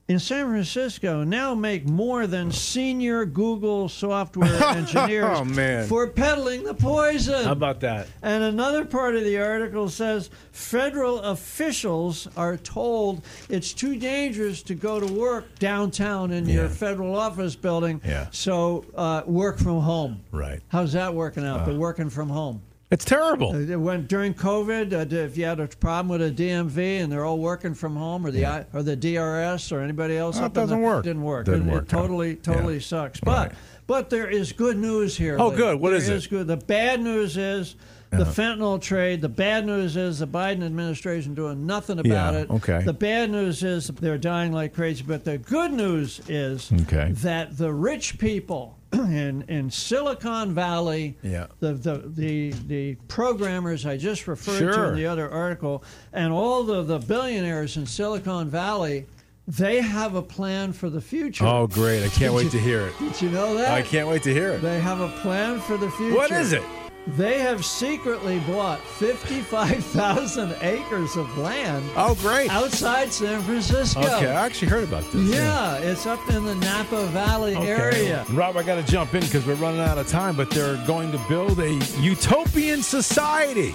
in 0.06 0.18
San 0.18 0.46
Francisco 0.48 1.24
now 1.24 1.54
make 1.54 1.86
more 1.88 2.26
than 2.26 2.52
senior 2.52 3.24
Google 3.24 3.88
software 3.88 4.62
engineers 4.76 5.24
Oh, 5.38 5.44
man. 5.44 5.86
for 5.86 6.06
peddling 6.08 6.62
the 6.62 6.74
poison. 6.74 7.44
How 7.44 7.52
about 7.52 7.80
that? 7.80 8.08
And 8.22 8.44
another 8.44 8.84
part 8.84 9.16
of 9.16 9.24
the 9.24 9.38
article 9.38 9.88
says 9.88 10.28
federal 10.52 11.20
officials 11.20 12.28
are 12.36 12.58
told 12.58 13.24
it's 13.48 13.72
too 13.72 13.98
dangerous 13.98 14.62
to 14.64 14.74
go 14.74 15.00
to 15.00 15.06
work 15.10 15.58
downtown 15.58 16.32
in 16.32 16.46
your 16.46 16.68
federal 16.68 17.16
office 17.16 17.56
building. 17.56 18.00
Yeah. 18.04 18.26
So 18.30 18.84
uh, 18.94 19.22
work 19.26 19.58
from 19.58 19.80
home. 19.80 20.20
Right. 20.32 20.60
How's 20.68 20.92
that 20.92 21.14
working 21.14 21.44
out? 21.46 21.64
They're 21.64 21.74
working 21.78 22.10
from 22.10 22.28
home. 22.28 22.60
It's 22.90 23.04
terrible. 23.04 23.50
Uh, 23.50 23.78
When 23.78 24.06
during 24.06 24.34
COVID, 24.34 24.92
uh, 24.92 25.14
if 25.14 25.36
you 25.36 25.44
had 25.46 25.58
a 25.58 25.66
problem 25.66 26.08
with 26.08 26.22
a 26.22 26.30
DMV 26.30 26.98
and 27.02 27.10
they're 27.10 27.24
all 27.24 27.38
working 27.38 27.74
from 27.74 27.96
home, 27.96 28.26
or 28.26 28.30
the 28.30 28.46
I 28.46 28.66
or 28.72 28.82
the 28.82 28.94
DRS 28.94 29.72
or 29.72 29.80
anybody 29.80 30.16
else, 30.16 30.38
Oh, 30.40 30.44
it 30.46 30.52
doesn't 30.52 30.78
the- 30.80 30.84
work. 30.86 31.04
Didn't 31.04 31.22
work. 31.22 31.46
Didn't 31.46 31.68
it, 31.68 31.72
work, 31.72 31.82
It 31.84 31.88
totally, 31.88 32.36
totally 32.36 32.74
Yeah. 32.74 32.80
sucks. 32.80 33.20
But 33.20 33.52
but 33.86 34.10
there 34.10 34.28
is 34.28 34.52
good 34.52 34.78
news 34.78 35.16
here. 35.16 35.36
Oh, 35.38 35.48
Lee. 35.48 35.56
good. 35.56 35.80
What 35.80 35.92
is 35.92 36.08
it? 36.08 36.28
good. 36.30 36.46
The 36.46 36.56
bad 36.56 37.00
news 37.02 37.36
is. 37.36 37.74
The 38.10 38.24
fentanyl 38.24 38.80
trade. 38.80 39.22
The 39.22 39.28
bad 39.28 39.66
news 39.66 39.96
is 39.96 40.20
the 40.20 40.26
Biden 40.28 40.62
administration 40.64 41.34
doing 41.34 41.66
nothing 41.66 41.98
about 41.98 42.34
Yeah, 42.34 42.40
it. 42.42 42.50
okay. 42.50 42.82
The 42.84 42.92
bad 42.92 43.32
news 43.32 43.64
is 43.64 43.88
they're 43.88 44.18
dying 44.18 44.52
like 44.52 44.72
crazy. 44.72 45.02
But 45.04 45.24
the 45.24 45.36
good 45.36 45.72
news 45.72 46.20
is 46.28 46.70
Okay. 46.82 47.10
that 47.22 47.58
the 47.58 47.72
rich 47.72 48.18
people 48.20 48.78
in 49.10 49.42
in 49.48 49.70
Silicon 49.70 50.54
Valley, 50.54 51.16
Yeah. 51.22 51.46
the, 51.60 51.74
the 51.74 51.98
the 52.06 52.50
the 52.66 52.94
programmers 53.08 53.86
I 53.86 53.96
just 53.96 54.26
referred 54.28 54.60
to 54.72 54.88
in 54.90 54.96
the 54.96 55.06
other 55.06 55.30
article, 55.30 55.84
and 56.12 56.32
all 56.32 56.64
the 56.64 56.82
the 56.82 56.98
billionaires 56.98 57.76
in 57.76 57.86
Silicon 57.86 58.48
Valley, 58.48 59.06
they 59.46 59.80
have 59.80 60.14
a 60.14 60.22
plan 60.22 60.72
for 60.72 60.88
the 60.88 61.00
future. 61.00 61.44
Oh, 61.46 61.66
great! 61.66 62.02
I 62.04 62.08
can't 62.08 62.34
wait 62.34 62.50
to 62.52 62.58
hear 62.58 62.86
it. 62.86 62.98
Did 62.98 63.20
you 63.22 63.30
know 63.30 63.56
that? 63.56 63.70
I 63.72 63.82
can't 63.82 64.08
wait 64.08 64.22
to 64.24 64.32
hear 64.32 64.50
it. 64.50 64.62
They 64.62 64.80
have 64.80 65.00
a 65.00 65.08
plan 65.20 65.60
for 65.60 65.76
the 65.76 65.90
future. 65.90 66.14
What 66.16 66.30
is 66.30 66.52
it? 66.52 66.62
They 67.06 67.38
have 67.40 67.64
secretly 67.66 68.38
bought 68.40 68.80
55,000 68.80 70.56
acres 70.62 71.16
of 71.16 71.36
land. 71.36 71.84
Oh, 71.96 72.14
great. 72.22 72.50
Outside 72.50 73.12
San 73.12 73.42
Francisco. 73.42 74.00
Okay, 74.00 74.28
I 74.30 74.46
actually 74.46 74.68
heard 74.68 74.84
about 74.84 75.04
this. 75.12 75.22
Yeah, 75.30 75.76
it's 75.76 76.06
up 76.06 76.26
in 76.30 76.44
the 76.44 76.54
Napa 76.54 77.04
Valley 77.08 77.54
Okay. 77.56 77.68
area. 77.70 78.24
Rob, 78.32 78.56
I 78.56 78.62
got 78.62 78.76
to 78.84 78.90
jump 78.90 79.12
in 79.14 79.20
because 79.20 79.44
we're 79.46 79.54
running 79.56 79.80
out 79.80 79.98
of 79.98 80.08
time, 80.08 80.34
but 80.34 80.50
they're 80.50 80.82
going 80.86 81.12
to 81.12 81.18
build 81.28 81.58
a 81.60 81.74
utopian 82.00 82.82
society. 82.82 83.74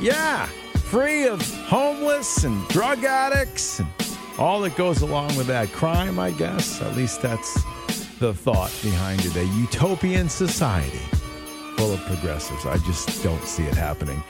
Yeah, 0.00 0.46
free 0.46 1.28
of 1.28 1.40
homeless 1.66 2.42
and 2.42 2.66
drug 2.68 3.04
addicts 3.04 3.78
and 3.78 3.88
all 4.36 4.60
that 4.62 4.74
goes 4.76 5.02
along 5.02 5.36
with 5.36 5.46
that 5.46 5.70
crime, 5.72 6.18
I 6.18 6.32
guess. 6.32 6.82
At 6.82 6.96
least 6.96 7.22
that's 7.22 7.54
the 8.18 8.34
thought 8.34 8.76
behind 8.82 9.24
it. 9.24 9.36
A 9.36 9.44
utopian 9.44 10.28
society 10.28 10.98
full 11.76 11.92
of 11.92 12.00
progressives. 12.06 12.66
I 12.66 12.78
just 12.78 13.22
don't 13.22 13.42
see 13.44 13.64
it 13.64 13.74
happening. 13.74 14.22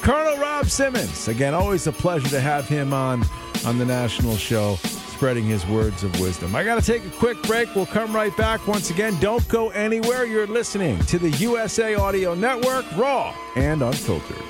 Colonel 0.00 0.36
Rob 0.38 0.66
Simmons, 0.66 1.28
again, 1.28 1.54
always 1.54 1.86
a 1.86 1.92
pleasure 1.92 2.28
to 2.30 2.40
have 2.40 2.68
him 2.68 2.92
on 2.92 3.24
on 3.64 3.78
the 3.78 3.84
national 3.84 4.36
show, 4.36 4.74
spreading 4.76 5.44
his 5.44 5.64
words 5.66 6.02
of 6.02 6.18
wisdom. 6.20 6.56
I 6.56 6.64
got 6.64 6.82
to 6.82 6.84
take 6.84 7.04
a 7.06 7.10
quick 7.10 7.40
break. 7.42 7.72
We'll 7.74 7.86
come 7.86 8.14
right 8.14 8.36
back. 8.36 8.66
Once 8.66 8.90
again, 8.90 9.16
don't 9.20 9.46
go 9.48 9.70
anywhere. 9.70 10.24
You're 10.24 10.48
listening 10.48 10.98
to 11.04 11.18
the 11.18 11.30
USA 11.30 11.94
Audio 11.94 12.34
Network, 12.34 12.84
raw 12.96 13.34
and 13.54 13.82
unfiltered. 13.82 14.42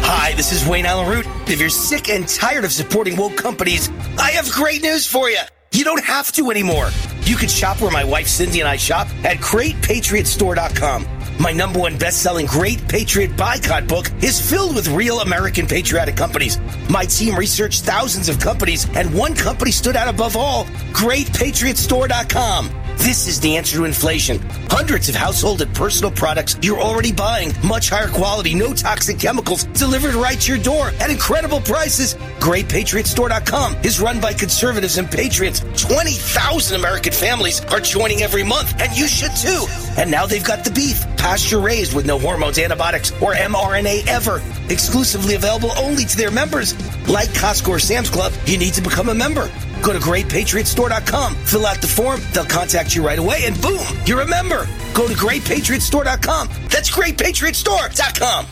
Hi, 0.00 0.32
this 0.34 0.52
is 0.52 0.66
Wayne 0.66 0.86
Allyn 0.86 1.08
Root. 1.08 1.26
If 1.48 1.60
you're 1.60 1.68
sick 1.68 2.08
and 2.08 2.26
tired 2.26 2.64
of 2.64 2.72
supporting 2.72 3.16
woke 3.16 3.36
companies, 3.36 3.90
I 4.18 4.32
have 4.32 4.50
great 4.50 4.82
news 4.82 5.06
for 5.06 5.30
you. 5.30 5.38
You 5.78 5.84
don't 5.84 6.04
have 6.04 6.32
to 6.32 6.50
anymore. 6.50 6.90
You 7.22 7.36
can 7.36 7.48
shop 7.48 7.80
where 7.80 7.92
my 7.92 8.02
wife 8.02 8.26
Cindy 8.26 8.58
and 8.58 8.68
I 8.68 8.74
shop 8.74 9.06
at 9.22 9.36
GreatPatriotStore.com. 9.36 11.06
My 11.38 11.52
number 11.52 11.78
one 11.78 11.96
best-selling 11.96 12.46
Great 12.46 12.88
Patriot 12.88 13.36
Boycott 13.36 13.86
book 13.86 14.10
is 14.20 14.40
filled 14.40 14.74
with 14.74 14.88
real 14.88 15.20
American 15.20 15.68
patriotic 15.68 16.16
companies. 16.16 16.58
My 16.90 17.04
team 17.04 17.36
researched 17.36 17.84
thousands 17.84 18.28
of 18.28 18.40
companies, 18.40 18.88
and 18.96 19.16
one 19.16 19.36
company 19.36 19.70
stood 19.70 19.94
out 19.94 20.08
above 20.08 20.36
all: 20.36 20.64
GreatPatriotStore.com. 20.90 22.70
This 22.98 23.28
is 23.28 23.40
the 23.40 23.56
answer 23.56 23.76
to 23.76 23.84
inflation. 23.84 24.40
Hundreds 24.68 25.08
of 25.08 25.14
household 25.14 25.62
and 25.62 25.72
personal 25.74 26.10
products 26.10 26.58
you're 26.60 26.80
already 26.80 27.12
buying, 27.12 27.52
much 27.64 27.88
higher 27.90 28.08
quality, 28.08 28.54
no 28.54 28.74
toxic 28.74 29.18
chemicals, 29.20 29.64
delivered 29.64 30.14
right 30.14 30.38
to 30.40 30.52
your 30.52 30.62
door 30.62 30.88
at 31.00 31.08
incredible 31.08 31.60
prices. 31.60 32.16
GreatPatriotStore.com 32.40 33.76
is 33.84 34.00
run 34.00 34.20
by 34.20 34.34
conservatives 34.34 34.98
and 34.98 35.08
patriots. 35.08 35.60
20,000 35.80 36.76
American 36.76 37.12
families 37.12 37.64
are 37.66 37.80
joining 37.80 38.22
every 38.22 38.42
month, 38.42 38.74
and 38.80 38.94
you 38.94 39.06
should 39.06 39.34
too. 39.36 39.64
And 39.96 40.10
now 40.10 40.26
they've 40.26 40.44
got 40.44 40.64
the 40.64 40.70
beef, 40.72 41.00
pasture 41.16 41.60
raised 41.60 41.94
with 41.94 42.04
no 42.04 42.18
hormones, 42.18 42.58
antibiotics, 42.58 43.12
or 43.22 43.32
mRNA 43.34 44.06
ever. 44.08 44.42
Exclusively 44.68 45.36
available 45.36 45.70
only 45.78 46.04
to 46.04 46.16
their 46.16 46.32
members. 46.32 46.74
Like 47.08 47.30
Costco 47.30 47.68
or 47.68 47.78
Sam's 47.78 48.10
Club, 48.10 48.32
you 48.44 48.58
need 48.58 48.74
to 48.74 48.82
become 48.82 49.08
a 49.08 49.14
member. 49.14 49.48
Go 49.82 49.92
to 49.92 49.98
greatpatriotstore.com, 49.98 51.34
fill 51.44 51.66
out 51.66 51.80
the 51.80 51.86
form, 51.86 52.20
they'll 52.32 52.44
contact 52.44 52.94
you 52.94 53.04
right 53.04 53.18
away, 53.18 53.44
and 53.44 53.60
boom, 53.60 53.84
you're 54.04 54.20
a 54.20 54.26
member. 54.28 54.66
Go 54.94 55.06
to 55.08 55.14
greatpatriotstore.com. 55.14 56.48
That's 56.68 56.90
greatpatriotstore.com. 56.90 58.46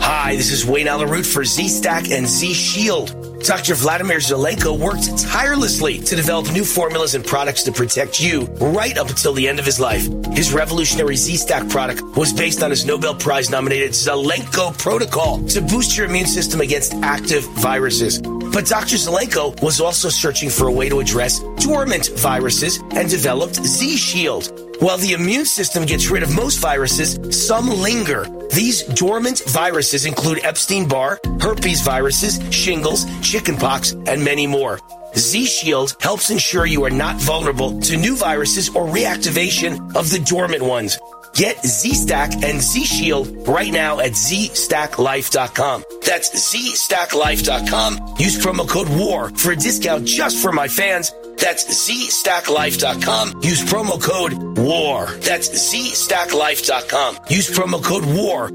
Hi, 0.00 0.34
this 0.34 0.50
is 0.50 0.66
Wayne 0.66 0.88
Allyn 0.88 1.08
Root 1.08 1.24
for 1.24 1.44
Z 1.44 1.68
Stack 1.68 2.10
and 2.10 2.26
Z 2.26 2.52
Shield. 2.54 3.40
Dr. 3.44 3.74
Vladimir 3.74 4.18
Zelenko 4.18 4.78
worked 4.78 5.18
tirelessly 5.18 5.98
to 5.98 6.14
develop 6.14 6.52
new 6.52 6.64
formulas 6.64 7.14
and 7.14 7.24
products 7.24 7.62
to 7.64 7.72
protect 7.72 8.20
you 8.20 8.42
right 8.60 8.96
up 8.98 9.08
until 9.08 9.32
the 9.32 9.48
end 9.48 9.58
of 9.58 9.64
his 9.64 9.80
life. 9.80 10.06
His 10.32 10.52
revolutionary 10.52 11.16
Z 11.16 11.36
Stack 11.36 11.68
product 11.68 12.02
was 12.16 12.32
based 12.32 12.62
on 12.62 12.70
his 12.70 12.84
Nobel 12.84 13.14
Prize 13.14 13.50
nominated 13.50 13.92
Zelenko 13.92 14.76
protocol 14.78 15.42
to 15.46 15.60
boost 15.60 15.96
your 15.96 16.06
immune 16.06 16.26
system 16.26 16.60
against 16.60 16.94
active 16.94 17.44
viruses. 17.54 18.20
But 18.52 18.66
Dr. 18.66 18.96
Zelenko 18.96 19.60
was 19.62 19.80
also 19.80 20.10
searching 20.10 20.50
for 20.50 20.68
a 20.68 20.72
way 20.72 20.90
to 20.90 21.00
address 21.00 21.40
dormant 21.56 22.10
viruses 22.18 22.80
and 22.90 23.08
developed 23.08 23.54
Z 23.54 23.96
Shield. 23.96 24.52
While 24.80 24.98
the 24.98 25.12
immune 25.12 25.46
system 25.46 25.86
gets 25.86 26.10
rid 26.10 26.22
of 26.22 26.34
most 26.34 26.58
viruses, 26.58 27.18
some 27.46 27.68
linger. 27.70 28.26
These 28.50 28.82
dormant 28.82 29.42
viruses 29.46 30.04
include 30.04 30.44
Epstein 30.44 30.86
Barr, 30.86 31.18
herpes 31.40 31.80
viruses, 31.80 32.40
shingles, 32.54 33.06
chickenpox, 33.22 33.92
and 34.06 34.22
many 34.22 34.46
more. 34.46 34.80
Z 35.16 35.46
Shield 35.46 35.96
helps 36.00 36.30
ensure 36.30 36.66
you 36.66 36.84
are 36.84 36.90
not 36.90 37.16
vulnerable 37.16 37.80
to 37.80 37.96
new 37.96 38.16
viruses 38.16 38.68
or 38.70 38.86
reactivation 38.86 39.94
of 39.96 40.10
the 40.10 40.18
dormant 40.18 40.62
ones. 40.62 40.98
Get 41.34 41.64
Z 41.64 41.94
Stack 41.94 42.42
and 42.44 42.60
Z 42.60 42.84
Shield 42.84 43.48
right 43.48 43.72
now 43.72 44.00
at 44.00 44.12
ZStackLife.com. 44.12 45.84
That's 46.04 46.30
ZStackLife.com. 46.54 48.16
Use 48.18 48.44
promo 48.44 48.68
code 48.68 48.88
WAR 48.90 49.30
for 49.30 49.52
a 49.52 49.56
discount 49.56 50.04
just 50.06 50.42
for 50.42 50.52
my 50.52 50.68
fans. 50.68 51.12
That's 51.38 51.64
ZStackLife.com. 51.64 53.42
Use 53.42 53.62
promo 53.64 54.00
code 54.00 54.58
WAR. 54.58 55.06
That's 55.16 55.48
ZStackLife.com. 55.48 57.18
Use 57.28 57.50
promo 57.50 57.82
code 57.82 58.04
WAR. 58.04 58.50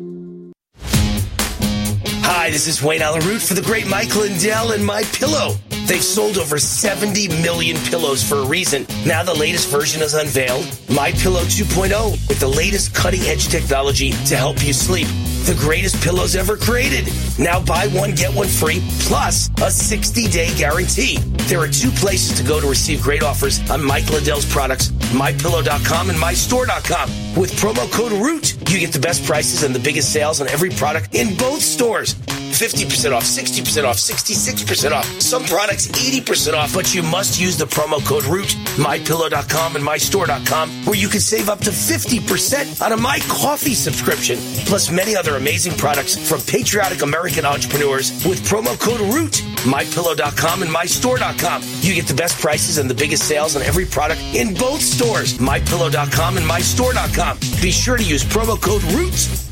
Hi, 2.30 2.50
this 2.50 2.68
is 2.68 2.84
Wayne 2.84 3.02
Allyn 3.02 3.26
Root 3.26 3.42
for 3.42 3.54
the 3.54 3.62
great 3.62 3.88
Mike 3.88 4.16
Lindell 4.16 4.72
and 4.74 4.86
My 4.86 5.04
Pillow. 5.04 5.56
They've 5.88 6.04
sold 6.04 6.38
over 6.38 6.60
70 6.60 7.30
million 7.42 7.78
pillows 7.86 8.22
for 8.22 8.36
a 8.36 8.46
reason. 8.46 8.86
Now 9.06 9.24
the 9.24 9.34
latest 9.34 9.70
version 9.70 10.02
is 10.02 10.16
unveiled, 10.16 10.68
My 10.90 11.14
Pillow 11.14 11.44
2.0, 11.44 12.12
with 12.28 12.42
the 12.42 12.48
latest 12.48 12.94
cutting-edge 12.94 13.48
technology 13.48 14.12
to 14.26 14.36
help 14.36 14.62
you 14.66 14.74
sleep. 14.74 15.08
The 15.46 15.56
greatest 15.58 16.04
pillows 16.04 16.36
ever 16.36 16.58
created. 16.58 17.08
Now 17.40 17.64
buy 17.64 17.88
one, 17.88 18.12
get 18.12 18.36
one 18.36 18.50
free, 18.50 18.84
plus 19.00 19.48
a 19.48 19.72
60-day 19.72 20.56
guarantee. 20.58 21.20
There 21.48 21.60
are 21.62 21.70
two 21.70 21.92
places 21.92 22.38
to 22.38 22.46
go 22.46 22.60
to 22.60 22.68
receive 22.68 23.02
great 23.02 23.24
offers 23.24 23.58
on 23.72 23.82
Mike 23.82 24.10
Lindell's 24.10 24.46
products, 24.46 24.90
MyPillow.com 25.16 26.10
and 26.10 26.20
MyStore.com. 26.20 27.10
With 27.40 27.54
promo 27.54 27.90
code 27.94 28.12
ROOT, 28.12 28.70
you 28.70 28.80
get 28.82 28.92
the 28.92 29.00
best 29.00 29.24
prices 29.24 29.64
and 29.64 29.74
the 29.74 29.80
biggest 29.80 30.12
sales 30.12 30.42
on 30.42 30.50
every 30.50 30.70
product 30.70 31.16
in 31.16 31.38
both 31.38 31.62
stores. 31.62 32.14
50% 32.52 33.12
off, 33.14 33.24
60% 33.24 33.84
off, 33.84 33.98
66% 33.98 34.92
off. 34.92 35.06
Some 35.22 35.44
products 35.44 35.88
80% 35.88 36.54
off, 36.54 36.74
but 36.74 36.94
you 36.94 37.04
must 37.04 37.40
use 37.40 37.58
the 37.58 37.66
promo 37.66 38.04
code 38.06 38.24
ROOT, 38.26 38.50
mypillow.com 38.78 39.76
and 39.76 39.86
mystore.com, 39.86 40.70
where 40.86 40.96
you 40.96 41.08
can 41.08 41.20
save 41.20 41.50
up 41.50 41.60
to 41.60 41.70
50% 41.70 42.82
on 42.82 42.92
a 42.92 42.98
My 42.98 43.20
Coffee 43.28 43.74
subscription, 43.74 44.38
plus 44.66 44.92
many 44.92 45.16
other 45.16 45.36
amazing 45.36 45.74
products 45.74 46.16
from 46.30 46.42
patriotic 46.42 47.02
American 47.02 47.46
entrepreneurs 47.46 48.12
with 48.26 48.40
promo 48.48 48.80
code 48.80 49.02
ROOT, 49.02 49.34
mypillow.com 49.64 50.62
and 50.64 50.72
mystore.com. 50.72 51.62
You 51.82 51.96
get 51.96 52.08
the 52.08 52.14
best 52.14 52.40
prices 52.40 52.78
and 52.78 52.90
the 52.90 52.96
biggest 52.96 53.24
sales 53.28 53.56
on 53.56 53.62
every 53.62 53.86
product 53.86 54.22
in 54.34 54.54
both 54.54 54.82
stores, 54.82 55.38
mypillow.com 55.38 56.38
and 56.38 56.46
mystore.com. 56.46 57.38
Be 57.62 57.72
sure 57.72 57.98
to 57.98 58.04
use 58.04 58.24
promo 58.24 58.60
code 58.60 58.84
ROOT. 58.94 59.48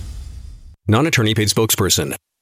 Non 0.87 1.07
attorney 1.07 1.33
paid 1.33 1.47
spokesperson. 1.47 2.15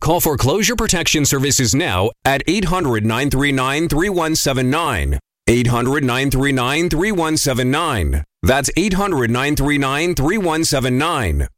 Call 0.00 0.20
Foreclosure 0.20 0.76
Protection 0.76 1.24
Services 1.24 1.74
now 1.74 2.10
at 2.24 2.42
800 2.46 3.04
939 3.04 3.88
3179. 3.88 5.18
800 5.48 6.04
939 6.04 6.90
3179. 6.90 8.24
That's 8.42 8.70
800 8.76 9.30
939 9.30 10.14
3179. 10.14 11.48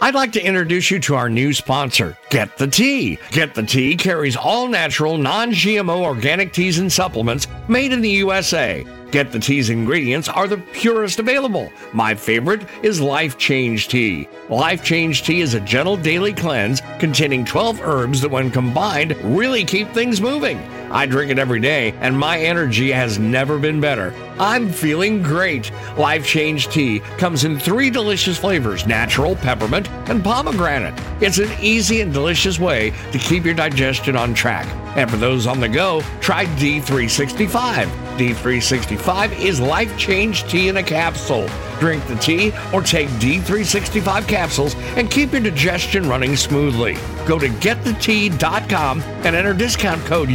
I'd 0.00 0.14
like 0.14 0.32
to 0.32 0.42
introduce 0.42 0.90
you 0.90 0.98
to 1.00 1.14
our 1.14 1.28
new 1.28 1.52
sponsor, 1.52 2.16
Get 2.30 2.56
the 2.56 2.66
Tea. 2.66 3.18
Get 3.30 3.54
the 3.54 3.62
Tea 3.62 3.94
carries 3.94 4.36
all 4.36 4.66
natural, 4.66 5.18
non 5.18 5.52
GMO 5.52 6.02
organic 6.02 6.52
teas 6.52 6.78
and 6.78 6.90
supplements 6.90 7.46
made 7.68 7.92
in 7.92 8.00
the 8.00 8.10
USA. 8.10 8.84
Get 9.12 9.30
the 9.30 9.38
Tea's 9.38 9.68
ingredients 9.68 10.26
are 10.30 10.48
the 10.48 10.56
purest 10.56 11.18
available. 11.18 11.70
My 11.92 12.14
favorite 12.14 12.66
is 12.82 12.98
Life 12.98 13.36
Change 13.36 13.88
Tea. 13.88 14.26
Life 14.48 14.82
Change 14.82 15.22
Tea 15.22 15.42
is 15.42 15.52
a 15.52 15.60
gentle 15.60 15.98
daily 15.98 16.32
cleanse 16.32 16.80
containing 16.98 17.44
12 17.44 17.82
herbs 17.82 18.22
that, 18.22 18.30
when 18.30 18.50
combined, 18.50 19.14
really 19.22 19.66
keep 19.66 19.90
things 19.90 20.22
moving. 20.22 20.58
I 20.92 21.06
drink 21.06 21.30
it 21.30 21.38
every 21.38 21.58
day, 21.58 21.92
and 22.00 22.16
my 22.16 22.38
energy 22.38 22.92
has 22.92 23.18
never 23.18 23.58
been 23.58 23.80
better. 23.80 24.14
I'm 24.38 24.70
feeling 24.70 25.22
great. 25.22 25.72
Life 25.96 26.26
Change 26.26 26.68
Tea 26.68 27.00
comes 27.16 27.44
in 27.44 27.58
three 27.58 27.88
delicious 27.88 28.38
flavors 28.38 28.86
natural, 28.86 29.34
peppermint, 29.36 29.88
and 30.10 30.22
pomegranate. 30.22 30.94
It's 31.22 31.38
an 31.38 31.50
easy 31.60 32.02
and 32.02 32.12
delicious 32.12 32.58
way 32.58 32.90
to 33.12 33.18
keep 33.18 33.44
your 33.44 33.54
digestion 33.54 34.16
on 34.16 34.34
track. 34.34 34.66
And 34.96 35.10
for 35.10 35.16
those 35.16 35.46
on 35.46 35.60
the 35.60 35.68
go, 35.68 36.02
try 36.20 36.44
D365. 36.56 37.86
D365 38.18 39.40
is 39.40 39.60
life 39.60 39.96
change 39.96 40.44
tea 40.44 40.68
in 40.68 40.76
a 40.76 40.82
capsule. 40.82 41.48
Drink 41.80 42.06
the 42.06 42.16
tea 42.16 42.52
or 42.72 42.82
take 42.82 43.08
D365 43.10 44.28
capsules 44.28 44.74
and 44.96 45.10
keep 45.10 45.32
your 45.32 45.40
digestion 45.40 46.08
running 46.08 46.36
smoothly. 46.36 46.94
Go 47.26 47.38
to 47.38 47.48
getthetea.com 47.48 49.00
and 49.00 49.34
enter 49.34 49.54
discount 49.54 50.04
code 50.04 50.28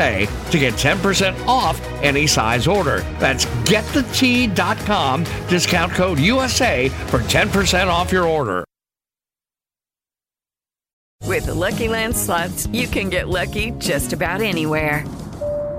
USA 0.00 0.26
to 0.50 0.58
get 0.58 0.74
10% 0.74 1.46
off 1.46 1.80
any 2.02 2.26
size 2.26 2.66
order. 2.66 3.00
That's 3.18 3.46
getthetea.com, 3.66 5.24
discount 5.48 5.92
code 5.92 6.18
USA 6.18 6.88
for 6.88 7.20
10% 7.20 7.86
off 7.88 8.12
your 8.12 8.26
order. 8.26 8.64
With 11.26 11.46
the 11.46 11.54
Lucky 11.54 11.86
Land 11.86 12.16
slots, 12.16 12.66
you 12.68 12.88
can 12.88 13.08
get 13.08 13.28
lucky 13.28 13.70
just 13.78 14.12
about 14.12 14.40
anywhere. 14.40 15.04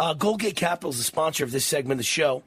Uh, 0.00 0.14
Goldgate 0.14 0.56
Capital 0.56 0.88
is 0.88 0.96
the 0.96 1.04
sponsor 1.04 1.44
of 1.44 1.52
this 1.52 1.66
segment 1.66 1.92
of 1.92 1.98
the 1.98 2.04
show. 2.04 2.42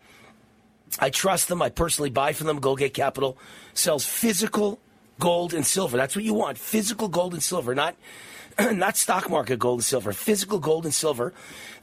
I 0.97 1.12
trust 1.12 1.49
them. 1.49 1.62
I 1.62 1.70
personally 1.70 2.10
buy 2.10 2.34
from 2.34 2.47
them. 2.47 2.60
Goldgate 2.60 2.95
Capital 2.95 3.38
sells 3.76 4.04
physical 4.04 4.80
gold 5.20 5.54
and 5.54 5.64
silver. 5.64 5.95
That's 5.95 6.16
what 6.16 6.26
you 6.26 6.34
want. 6.34 6.58
Physical 6.58 7.10
gold 7.10 7.34
and 7.34 7.43
silver, 7.43 7.76
not 7.76 7.95
not 8.72 8.97
stock 8.97 9.30
market 9.30 9.60
gold 9.60 9.82
and 9.82 9.86
silver. 9.86 10.14
Physical 10.14 10.58
gold 10.58 10.86
and 10.86 10.93
silver 10.95 11.32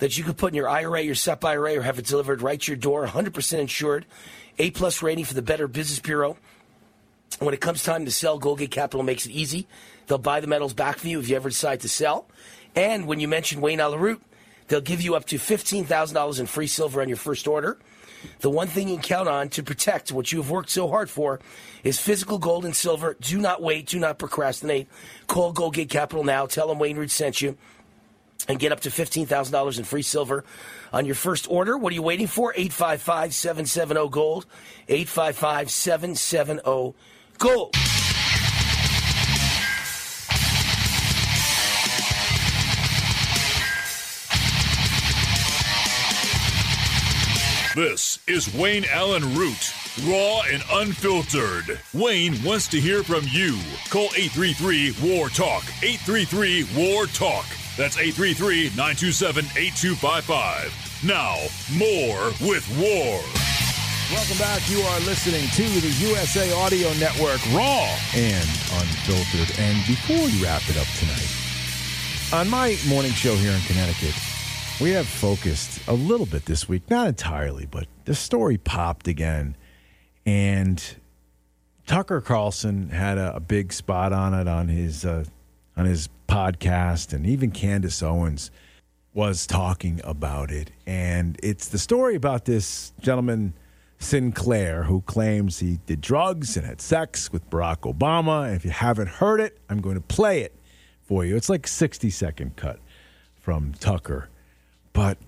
that 0.00 0.18
you 0.18 0.24
could 0.24 0.36
put 0.36 0.48
in 0.48 0.56
your 0.56 0.68
IRA, 0.68 1.02
your 1.02 1.14
SEP 1.14 1.44
IRA, 1.44 1.76
or 1.78 1.82
have 1.82 2.00
it 2.00 2.06
delivered 2.06 2.42
right 2.42 2.60
to 2.60 2.72
your 2.72 2.76
door. 2.76 3.06
100% 3.06 3.58
insured. 3.60 4.06
A 4.58 4.72
plus 4.72 5.02
rating 5.02 5.24
for 5.24 5.34
the 5.34 5.42
Better 5.42 5.68
Business 5.68 6.00
Bureau. 6.00 6.36
When 7.38 7.54
it 7.54 7.60
comes 7.60 7.84
time 7.84 8.06
to 8.06 8.10
sell, 8.10 8.40
Goldgate 8.40 8.72
Capital 8.72 9.04
makes 9.04 9.24
it 9.24 9.30
easy. 9.30 9.68
They'll 10.08 10.18
buy 10.18 10.40
the 10.40 10.48
metals 10.48 10.74
back 10.74 10.98
for 10.98 11.06
you 11.06 11.20
if 11.20 11.28
you 11.28 11.36
ever 11.36 11.48
decide 11.48 11.78
to 11.82 11.88
sell. 11.88 12.26
And 12.74 13.06
when 13.06 13.20
you 13.20 13.28
mention 13.28 13.60
Wayne 13.60 13.78
Allyn 13.78 14.00
Root, 14.00 14.22
they'll 14.70 14.80
give 14.80 15.02
you 15.02 15.16
up 15.16 15.26
to 15.26 15.36
$15,000 15.36 16.40
in 16.40 16.46
free 16.46 16.68
silver 16.68 17.02
on 17.02 17.08
your 17.08 17.16
first 17.16 17.46
order. 17.48 17.76
The 18.40 18.50
one 18.50 18.68
thing 18.68 18.88
you 18.88 18.94
can 18.94 19.02
count 19.02 19.28
on 19.28 19.48
to 19.50 19.62
protect 19.62 20.12
what 20.12 20.30
you 20.30 20.38
have 20.38 20.50
worked 20.50 20.70
so 20.70 20.88
hard 20.88 21.10
for 21.10 21.40
is 21.82 21.98
physical 21.98 22.38
gold 22.38 22.64
and 22.64 22.74
silver. 22.74 23.16
Do 23.20 23.38
not 23.38 23.60
wait. 23.62 23.86
Do 23.86 23.98
not 23.98 24.18
procrastinate. 24.18 24.88
Call 25.26 25.52
Goldgate 25.52 25.90
Capital 25.90 26.22
now. 26.22 26.46
Tell 26.46 26.68
them 26.68 26.78
Wayne 26.78 26.96
Root 26.96 27.10
sent 27.10 27.40
you 27.40 27.56
and 28.48 28.58
get 28.58 28.72
up 28.72 28.80
to 28.80 28.90
$15,000 28.90 29.78
in 29.78 29.84
free 29.84 30.02
silver 30.02 30.44
on 30.92 31.04
your 31.04 31.14
first 31.14 31.50
order. 31.50 31.76
What 31.76 31.92
are 31.92 31.94
you 31.94 32.02
waiting 32.02 32.26
for? 32.26 32.52
855 32.54 33.34
770 33.34 34.08
Gold. 34.10 34.46
855 34.88 35.70
770 35.70 36.94
Gold. 37.38 37.74
This 47.76 48.18
is 48.26 48.52
Wayne 48.52 48.84
Allyn 48.86 49.22
Root, 49.36 49.72
raw 50.02 50.42
and 50.50 50.60
unfiltered. 50.72 51.78
Wayne 51.94 52.42
wants 52.42 52.66
to 52.66 52.80
hear 52.80 53.04
from 53.04 53.22
you. 53.28 53.60
Call 53.90 54.10
833 54.16 54.96
War 55.00 55.28
Talk. 55.28 55.62
833 55.80 56.66
War 56.74 57.06
Talk. 57.06 57.46
That's 57.78 57.96
833 57.96 58.70
927 58.74 59.44
8255. 59.54 61.04
Now, 61.06 61.38
more 61.78 62.34
with 62.42 62.66
War. 62.74 63.22
Welcome 64.10 64.38
back. 64.38 64.68
You 64.68 64.80
are 64.82 65.00
listening 65.06 65.46
to 65.54 65.62
the 65.62 65.94
USA 66.10 66.50
Audio 66.50 66.92
Network, 66.94 67.38
raw 67.54 67.86
and 68.18 68.50
unfiltered. 68.82 69.54
And 69.62 69.78
before 69.86 70.18
we 70.18 70.42
wrap 70.42 70.66
it 70.66 70.76
up 70.76 70.90
tonight, 70.98 71.30
on 72.34 72.50
my 72.50 72.76
morning 72.88 73.12
show 73.12 73.36
here 73.36 73.52
in 73.52 73.60
Connecticut, 73.62 74.16
we 74.80 74.90
have 74.92 75.06
focused 75.06 75.86
a 75.88 75.92
little 75.92 76.24
bit 76.24 76.46
this 76.46 76.66
week, 76.66 76.88
not 76.88 77.06
entirely, 77.06 77.66
but 77.66 77.86
the 78.06 78.14
story 78.14 78.56
popped 78.56 79.08
again. 79.08 79.54
And 80.24 80.82
Tucker 81.86 82.22
Carlson 82.22 82.88
had 82.88 83.18
a, 83.18 83.36
a 83.36 83.40
big 83.40 83.74
spot 83.74 84.14
on 84.14 84.32
it 84.32 84.48
on 84.48 84.68
his 84.68 85.04
uh, 85.04 85.24
on 85.76 85.84
his 85.84 86.08
podcast, 86.28 87.12
and 87.12 87.26
even 87.26 87.50
Candace 87.50 88.02
Owens 88.02 88.50
was 89.12 89.46
talking 89.46 90.00
about 90.02 90.50
it. 90.50 90.70
And 90.86 91.38
it's 91.42 91.68
the 91.68 91.78
story 91.78 92.14
about 92.14 92.46
this 92.46 92.92
gentleman 93.00 93.52
Sinclair 93.98 94.84
who 94.84 95.02
claims 95.02 95.58
he 95.58 95.78
did 95.84 96.00
drugs 96.00 96.56
and 96.56 96.64
had 96.64 96.80
sex 96.80 97.30
with 97.30 97.48
Barack 97.50 97.80
Obama. 97.80 98.46
And 98.46 98.56
if 98.56 98.64
you 98.64 98.70
haven't 98.70 99.08
heard 99.08 99.40
it, 99.40 99.58
I'm 99.68 99.82
going 99.82 99.96
to 99.96 100.00
play 100.00 100.40
it 100.40 100.54
for 101.02 101.22
you. 101.24 101.36
It's 101.36 101.50
like 101.50 101.66
60 101.66 102.08
second 102.08 102.56
cut 102.56 102.78
from 103.40 103.74
Tucker. 103.74 104.30
But 104.92 105.18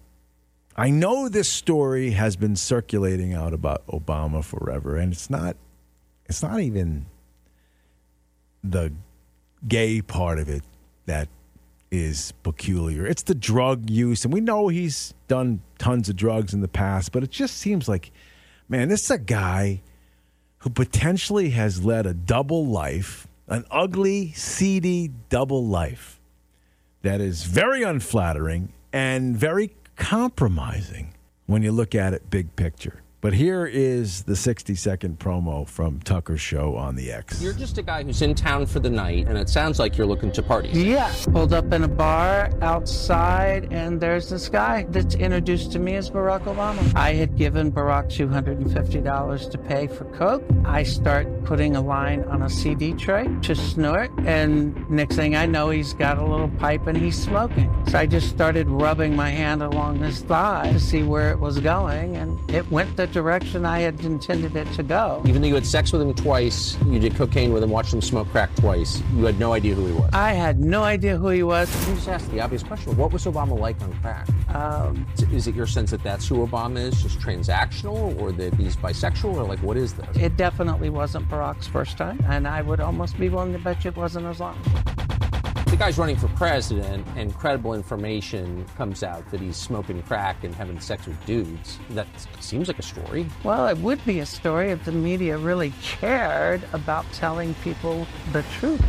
I 0.76 0.90
know 0.90 1.28
this 1.28 1.48
story 1.48 2.10
has 2.10 2.36
been 2.36 2.56
circulating 2.56 3.34
out 3.34 3.52
about 3.52 3.86
Obama 3.86 4.44
forever, 4.44 4.96
and 4.96 5.12
it's 5.12 5.28
not 5.30 5.56
it's 6.26 6.42
not 6.42 6.60
even 6.60 7.06
the 8.64 8.92
gay 9.66 10.00
part 10.00 10.38
of 10.38 10.48
it 10.48 10.62
that 11.06 11.28
is 11.90 12.32
peculiar. 12.42 13.06
It's 13.06 13.22
the 13.22 13.34
drug 13.34 13.90
use, 13.90 14.24
and 14.24 14.32
we 14.32 14.40
know 14.40 14.68
he's 14.68 15.12
done 15.28 15.60
tons 15.78 16.08
of 16.08 16.16
drugs 16.16 16.54
in 16.54 16.60
the 16.62 16.68
past, 16.68 17.12
but 17.12 17.22
it 17.22 17.30
just 17.30 17.58
seems 17.58 17.86
like, 17.86 18.10
man, 18.68 18.88
this 18.88 19.04
is 19.04 19.10
a 19.10 19.18
guy 19.18 19.82
who 20.58 20.70
potentially 20.70 21.50
has 21.50 21.84
led 21.84 22.06
a 22.06 22.14
double 22.14 22.66
life, 22.66 23.26
an 23.48 23.66
ugly, 23.70 24.32
seedy 24.32 25.10
double 25.28 25.66
life 25.66 26.18
that 27.02 27.20
is 27.20 27.44
very 27.44 27.82
unflattering 27.82 28.72
and 28.92 29.36
very 29.36 29.74
compromising 29.96 31.14
when 31.46 31.62
you 31.62 31.72
look 31.72 31.94
at 31.94 32.14
it 32.14 32.30
big 32.30 32.54
picture. 32.56 33.01
But 33.22 33.34
here 33.34 33.66
is 33.66 34.24
the 34.24 34.34
60 34.34 34.74
second 34.74 35.20
promo 35.20 35.68
from 35.68 36.00
Tucker's 36.00 36.40
show 36.40 36.74
on 36.74 36.96
the 36.96 37.12
X. 37.12 37.40
You're 37.40 37.52
just 37.52 37.78
a 37.78 37.82
guy 37.82 38.02
who's 38.02 38.20
in 38.20 38.34
town 38.34 38.66
for 38.66 38.80
the 38.80 38.90
night, 38.90 39.28
and 39.28 39.38
it 39.38 39.48
sounds 39.48 39.78
like 39.78 39.96
you're 39.96 40.08
looking 40.08 40.32
to 40.32 40.42
party. 40.42 40.70
Yeah. 40.70 41.14
Pulled 41.30 41.52
up 41.52 41.72
in 41.72 41.84
a 41.84 41.88
bar 41.88 42.50
outside, 42.62 43.72
and 43.72 44.00
there's 44.00 44.28
this 44.28 44.48
guy 44.48 44.86
that's 44.88 45.14
introduced 45.14 45.70
to 45.70 45.78
me 45.78 45.94
as 45.94 46.10
Barack 46.10 46.42
Obama. 46.46 46.96
I 46.96 47.12
had 47.12 47.36
given 47.36 47.70
Barack 47.70 48.06
$250 48.06 49.50
to 49.52 49.58
pay 49.58 49.86
for 49.86 50.04
Coke. 50.06 50.42
I 50.64 50.82
start 50.82 51.44
putting 51.44 51.76
a 51.76 51.80
line 51.80 52.24
on 52.24 52.42
a 52.42 52.50
CD 52.50 52.92
tray 52.92 53.28
to 53.42 53.54
snort, 53.54 54.10
and 54.26 54.74
next 54.90 55.14
thing 55.14 55.36
I 55.36 55.46
know, 55.46 55.70
he's 55.70 55.94
got 55.94 56.18
a 56.18 56.24
little 56.24 56.48
pipe 56.48 56.88
and 56.88 56.98
he's 56.98 57.22
smoking. 57.22 57.72
So 57.86 58.00
I 58.00 58.06
just 58.06 58.30
started 58.30 58.68
rubbing 58.68 59.14
my 59.14 59.30
hand 59.30 59.62
along 59.62 60.00
his 60.00 60.22
thigh 60.22 60.72
to 60.72 60.80
see 60.80 61.04
where 61.04 61.30
it 61.30 61.38
was 61.38 61.60
going, 61.60 62.16
and 62.16 62.36
it 62.50 62.68
went 62.68 62.96
the 62.96 63.11
direction 63.12 63.64
I 63.64 63.80
had 63.80 64.00
intended 64.04 64.56
it 64.56 64.66
to 64.72 64.82
go. 64.82 65.22
Even 65.26 65.42
though 65.42 65.48
you 65.48 65.54
had 65.54 65.66
sex 65.66 65.92
with 65.92 66.02
him 66.02 66.14
twice, 66.14 66.76
you 66.86 66.98
did 66.98 67.14
cocaine 67.14 67.52
with 67.52 67.62
him, 67.62 67.70
watched 67.70 67.92
him 67.92 68.00
smoke 68.00 68.28
crack 68.30 68.54
twice, 68.56 69.02
you 69.14 69.24
had 69.24 69.38
no 69.38 69.52
idea 69.52 69.74
who 69.74 69.86
he 69.86 69.92
was. 69.92 70.10
I 70.12 70.32
had 70.32 70.58
no 70.60 70.82
idea 70.82 71.16
who 71.16 71.28
he 71.28 71.42
was. 71.42 71.68
Me 71.88 71.94
just 71.94 72.08
ask 72.08 72.30
the 72.30 72.40
obvious 72.40 72.62
question. 72.62 72.96
What 72.96 73.12
was 73.12 73.24
Obama 73.24 73.58
like 73.58 73.80
on 73.82 73.92
crack? 74.00 74.26
Um, 74.54 75.06
Is 75.32 75.46
it 75.46 75.54
your 75.54 75.66
sense 75.66 75.90
that 75.92 76.02
that's 76.02 76.26
who 76.26 76.46
Obama 76.46 76.78
is, 76.78 77.02
just 77.02 77.18
transactional, 77.20 78.20
or 78.20 78.32
that 78.32 78.54
he's 78.54 78.76
bisexual, 78.76 79.34
or 79.34 79.44
like 79.44 79.60
what 79.60 79.76
is 79.76 79.92
this? 79.94 80.16
it 80.16 80.36
definitely 80.36 80.90
wasn't 80.90 81.28
Barack's 81.28 81.66
first 81.66 81.96
time, 81.96 82.18
and 82.28 82.46
I 82.48 82.62
would 82.62 82.80
almost 82.80 83.18
be 83.18 83.28
willing 83.28 83.52
to 83.52 83.58
bet 83.58 83.84
you 83.84 83.90
it 83.90 83.96
wasn't 83.96 84.26
as 84.26 84.40
long. 84.40 84.58
The 85.72 85.78
guy's 85.78 85.96
running 85.96 86.16
for 86.16 86.28
president, 86.28 87.06
and 87.16 87.34
credible 87.34 87.72
information 87.72 88.66
comes 88.76 89.02
out 89.02 89.28
that 89.30 89.40
he's 89.40 89.56
smoking 89.56 90.02
crack 90.02 90.44
and 90.44 90.54
having 90.54 90.78
sex 90.78 91.06
with 91.06 91.24
dudes. 91.24 91.78
That 91.88 92.06
seems 92.40 92.68
like 92.68 92.78
a 92.78 92.82
story. 92.82 93.26
Well, 93.42 93.66
it 93.68 93.78
would 93.78 94.04
be 94.04 94.18
a 94.18 94.26
story 94.26 94.70
if 94.70 94.84
the 94.84 94.92
media 94.92 95.38
really 95.38 95.72
cared 95.82 96.62
about 96.74 97.10
telling 97.14 97.54
people 97.64 98.06
the 98.32 98.42
truth. 98.58 98.84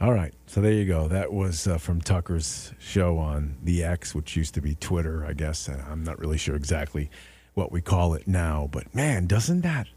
All 0.00 0.12
right. 0.12 0.32
So 0.46 0.60
there 0.60 0.70
you 0.70 0.86
go. 0.86 1.08
That 1.08 1.32
was 1.32 1.66
uh, 1.66 1.78
from 1.78 2.00
Tucker's 2.00 2.72
show 2.78 3.18
on 3.18 3.56
the 3.60 3.82
X, 3.82 4.14
which 4.14 4.36
used 4.36 4.54
to 4.54 4.60
be 4.60 4.76
Twitter, 4.76 5.26
I 5.26 5.32
guess. 5.32 5.66
And 5.66 5.82
I'm 5.82 6.04
not 6.04 6.20
really 6.20 6.38
sure 6.38 6.54
exactly 6.54 7.10
what 7.54 7.72
we 7.72 7.80
call 7.80 8.14
it 8.14 8.28
now. 8.28 8.68
But 8.70 8.94
man, 8.94 9.26
doesn't 9.26 9.62
that 9.62 9.88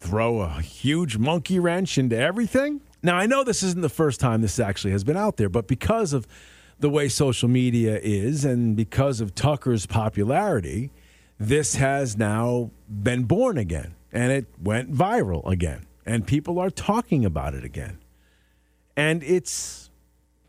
throw 0.00 0.40
a 0.40 0.60
huge 0.60 1.18
monkey 1.18 1.60
wrench 1.60 1.98
into 1.98 2.18
everything? 2.18 2.80
Now, 3.02 3.16
I 3.16 3.26
know 3.26 3.42
this 3.42 3.62
isn't 3.62 3.80
the 3.80 3.88
first 3.88 4.20
time 4.20 4.42
this 4.42 4.60
actually 4.60 4.92
has 4.92 5.02
been 5.02 5.16
out 5.16 5.36
there, 5.36 5.48
but 5.48 5.66
because 5.66 6.12
of 6.12 6.26
the 6.78 6.88
way 6.88 7.08
social 7.08 7.48
media 7.48 7.98
is 8.02 8.44
and 8.44 8.76
because 8.76 9.20
of 9.20 9.34
Tucker's 9.34 9.86
popularity, 9.86 10.90
this 11.38 11.76
has 11.76 12.16
now 12.16 12.70
been 12.88 13.24
born 13.24 13.58
again 13.58 13.94
and 14.12 14.30
it 14.30 14.46
went 14.60 14.92
viral 14.92 15.48
again. 15.50 15.86
And 16.04 16.26
people 16.26 16.58
are 16.58 16.70
talking 16.70 17.24
about 17.24 17.54
it 17.54 17.64
again. 17.64 17.98
And 18.96 19.22
it's 19.22 19.90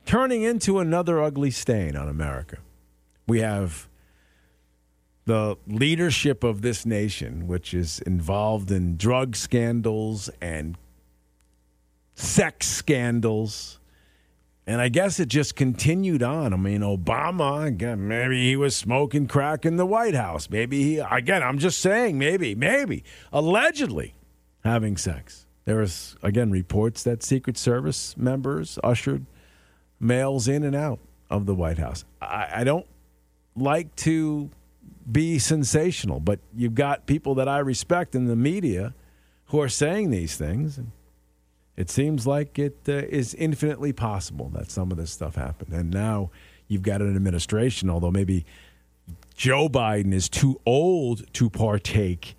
turning 0.06 0.42
into 0.44 0.80
another 0.80 1.22
ugly 1.22 1.52
stain 1.52 1.96
on 1.96 2.10
America. 2.10 2.58
We 3.28 3.40
have 3.40 3.88
the 5.26 5.56
leadership 5.68 6.44
of 6.44 6.62
this 6.62 6.86
nation, 6.86 7.48
which 7.48 7.74
is 7.74 8.00
involved 8.00 8.70
in 8.72 8.98
drug 8.98 9.36
scandals 9.36 10.30
and 10.42 10.78
sex 12.16 12.68
scandals. 12.68 13.80
And 14.66 14.80
I 14.80 14.88
guess 14.88 15.20
it 15.20 15.28
just 15.28 15.56
continued 15.56 16.24
on. 16.24 16.54
I 16.54 16.58
mean, 16.58 16.82
Obama, 16.82 17.66
again, 17.66 18.08
maybe 18.08 18.42
he 18.42 18.56
was 18.56 18.76
smoking 18.76 19.28
crack 19.28 19.66
in 19.66 19.76
the 19.76 19.86
White 19.86 20.16
House. 20.16 20.50
Maybe 20.50 20.84
he, 20.84 20.98
again, 21.00 21.44
I'm 21.44 21.58
just 21.58 21.82
saying, 21.82 22.18
maybe, 22.18 22.56
maybe, 22.56 23.04
allegedly 23.34 24.16
having 24.64 24.96
sex. 24.96 25.46
There 25.66 25.78
was, 25.78 26.16
again, 26.24 26.50
reports 26.50 27.04
that 27.04 27.24
Secret 27.24 27.58
Service 27.58 28.16
members 28.16 28.80
ushered 28.84 29.26
males 30.00 30.48
in 30.48 30.64
and 30.64 30.76
out 30.76 31.00
of 31.30 31.46
the 31.46 31.56
White 31.56 31.78
House. 31.78 32.06
I, 32.22 32.50
I 32.56 32.64
don't 32.64 32.86
like 33.56 33.94
to 33.98 34.50
be 35.12 35.40
sensational, 35.40 36.20
but 36.20 36.40
you've 36.56 36.76
got 36.76 37.06
people 37.06 37.36
that 37.36 37.50
I 37.50 37.60
respect 37.60 38.16
in 38.16 38.28
the 38.28 38.36
media 38.36 38.94
who 39.48 39.60
are 39.60 39.70
saying 39.70 40.10
these 40.10 40.38
things. 40.38 40.78
And 40.78 40.92
it 41.76 41.90
seems 41.90 42.28
like 42.28 42.60
it 42.60 42.78
uh, 42.88 42.94
is 42.94 43.34
infinitely 43.34 43.94
possible 43.94 44.50
that 44.50 44.70
some 44.70 44.92
of 44.92 44.98
this 44.98 45.12
stuff 45.12 45.36
happened. 45.36 45.74
And 45.74 45.90
now 45.92 46.30
you've 46.68 46.84
got 46.84 47.02
an 47.02 47.16
administration, 47.16 47.90
although 47.90 48.12
maybe 48.12 48.46
Joe 49.36 49.68
Biden 49.68 50.14
is 50.14 50.30
too 50.30 50.62
old 50.66 51.32
to 51.34 51.50
partake 51.50 52.36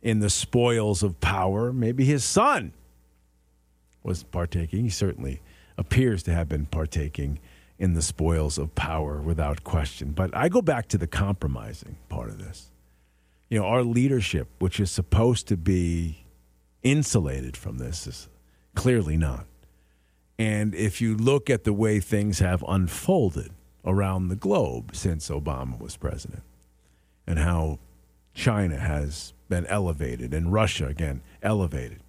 in 0.00 0.20
the 0.20 0.30
spoils 0.30 1.02
of 1.02 1.20
power. 1.20 1.72
Maybe 1.72 2.04
his 2.04 2.24
son 2.24 2.72
was 4.02 4.22
partaking. 4.22 4.84
He 4.84 4.90
certainly 4.90 5.42
appears 5.76 6.22
to 6.24 6.32
have 6.32 6.48
been 6.48 6.66
partaking 6.66 7.38
in 7.78 7.92
the 7.92 8.02
spoils 8.02 8.58
of 8.58 8.74
power 8.74 9.20
without 9.20 9.64
question. 9.64 10.12
But 10.12 10.34
I 10.34 10.48
go 10.48 10.62
back 10.62 10.88
to 10.88 10.98
the 10.98 11.06
compromising 11.06 11.96
part 12.08 12.30
of 12.30 12.38
this. 12.38 12.70
You 13.50 13.60
know, 13.60 13.66
our 13.66 13.82
leadership, 13.82 14.48
which 14.58 14.80
is 14.80 14.90
supposed 14.90 15.46
to 15.48 15.56
be 15.56 16.24
insulated 16.82 17.56
from 17.56 17.78
this, 17.78 18.06
is 18.06 18.28
clearly 18.78 19.16
not. 19.16 19.44
And 20.38 20.72
if 20.72 21.00
you 21.00 21.16
look 21.16 21.50
at 21.50 21.64
the 21.64 21.72
way 21.72 21.98
things 21.98 22.38
have 22.38 22.64
unfolded 22.68 23.50
around 23.84 24.28
the 24.28 24.36
globe 24.36 24.94
since 24.94 25.30
Obama 25.30 25.80
was 25.80 25.96
president 25.96 26.44
and 27.26 27.40
how 27.40 27.80
China 28.34 28.78
has 28.78 29.34
been 29.48 29.66
elevated 29.66 30.32
and 30.32 30.52
Russia, 30.52 30.86
again, 30.86 31.22
elevated, 31.42 32.04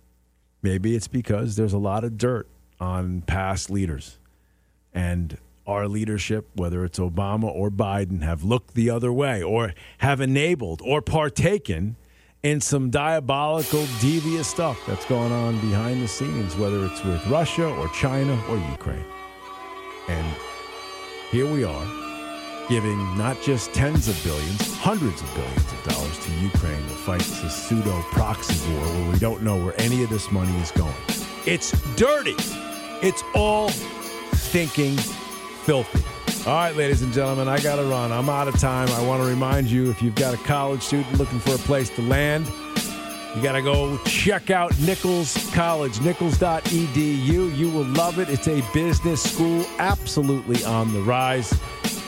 maybe 0.61 0.95
it's 0.95 1.07
because 1.07 1.55
there's 1.55 1.73
a 1.73 1.79
lot 1.79 2.03
of 2.03 2.19
dirt 2.19 2.47
on 2.79 3.21
past 3.21 3.71
leaders. 3.71 4.19
And 4.93 5.39
our 5.65 5.87
leadership, 5.87 6.49
whether 6.53 6.85
it's 6.85 6.99
Obama 6.99 7.45
or 7.45 7.71
Biden, 7.71 8.21
have 8.21 8.43
looked 8.43 8.75
the 8.75 8.91
other 8.91 9.11
way 9.11 9.41
or 9.41 9.73
have 9.99 10.21
enabled 10.21 10.83
or 10.85 11.01
partaken 11.01 11.95
in 12.43 12.61
some 12.61 12.89
diabolical, 12.89 13.85
devious 13.99 14.47
stuff 14.47 14.79
that's 14.87 15.05
going 15.05 15.31
on 15.31 15.59
behind 15.59 16.01
the 16.01 16.07
scenes, 16.07 16.55
whether 16.55 16.85
it's 16.85 17.03
with 17.03 17.25
Russia 17.27 17.67
or 17.67 17.87
China 17.89 18.41
or 18.49 18.57
Ukraine. 18.57 19.05
And 20.07 20.35
here 21.31 21.51
we 21.51 21.63
are 21.63 21.87
giving 22.69 23.17
not 23.17 23.41
just 23.41 23.73
tens 23.73 24.07
of 24.07 24.23
billions, 24.23 24.77
hundreds 24.77 25.21
of 25.21 25.33
billions 25.33 25.71
of 25.73 25.83
dollars 25.83 26.19
to 26.19 26.31
Ukraine 26.33 26.81
to 26.83 26.95
fight 26.95 27.19
this 27.19 27.55
pseudo 27.55 27.99
proxy 28.11 28.73
war 28.73 28.85
where 28.85 29.11
we 29.11 29.19
don't 29.19 29.41
know 29.41 29.57
where 29.57 29.79
any 29.81 30.03
of 30.03 30.09
this 30.09 30.31
money 30.31 30.55
is 30.59 30.71
going. 30.71 30.93
It's 31.45 31.71
dirty. 31.95 32.35
It's 33.01 33.23
all 33.33 33.69
thinking 33.69 34.95
filthy. 35.65 36.18
All 36.47 36.55
right, 36.55 36.73
ladies 36.75 37.01
and 37.01 37.11
gentlemen, 37.11 37.49
I 37.49 37.59
got 37.59 37.75
to 37.75 37.83
run. 37.83 38.13
I'm 38.13 38.29
out 38.29 38.47
of 38.47 38.57
time. 38.59 38.87
I 38.89 39.05
want 39.05 39.21
to 39.21 39.27
remind 39.27 39.69
you 39.69 39.89
if 39.89 40.01
you've 40.01 40.15
got 40.15 40.33
a 40.33 40.37
college 40.37 40.81
student 40.81 41.17
looking 41.17 41.39
for 41.39 41.53
a 41.53 41.57
place 41.57 41.89
to 41.91 42.01
land, 42.01 42.47
you 43.35 43.43
got 43.43 43.51
to 43.51 43.61
go 43.61 43.97
check 44.05 44.49
out 44.49 44.77
Nichols 44.79 45.35
College, 45.53 45.99
nichols.edu. 46.01 47.57
You 47.57 47.69
will 47.69 47.83
love 47.83 48.19
it. 48.19 48.29
It's 48.29 48.47
a 48.47 48.63
business 48.73 49.21
school, 49.21 49.65
absolutely 49.79 50.63
on 50.63 50.93
the 50.93 51.01
rise. 51.01 51.53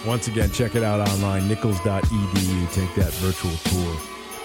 Once 0.06 0.28
again, 0.30 0.50
check 0.50 0.76
it 0.76 0.84
out 0.84 1.06
online, 1.10 1.48
nichols.edu. 1.50 2.74
Take 2.74 2.96
that 2.96 3.14
virtual 3.16 3.52
tour 3.70 3.98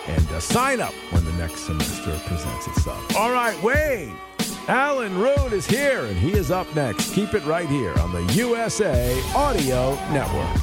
and 0.09 0.28
uh, 0.32 0.41
sign 0.41 0.80
up 0.80 0.93
when 1.11 1.24
the 1.24 1.32
next 1.34 1.61
semester 1.61 2.18
presents 2.26 2.66
itself. 2.66 3.16
All 3.16 3.30
right, 3.32 3.61
Wayne. 3.62 4.16
Allyn 4.68 5.16
Root 5.16 5.52
is 5.52 5.64
here, 5.64 6.06
and 6.06 6.16
he 6.16 6.32
is 6.32 6.50
up 6.50 6.66
next. 6.74 7.12
Keep 7.14 7.34
it 7.34 7.44
right 7.44 7.68
here 7.68 7.94
on 8.00 8.12
the 8.12 8.24
USA 8.34 9.14
Radio 9.36 9.94
Network. 10.10 10.56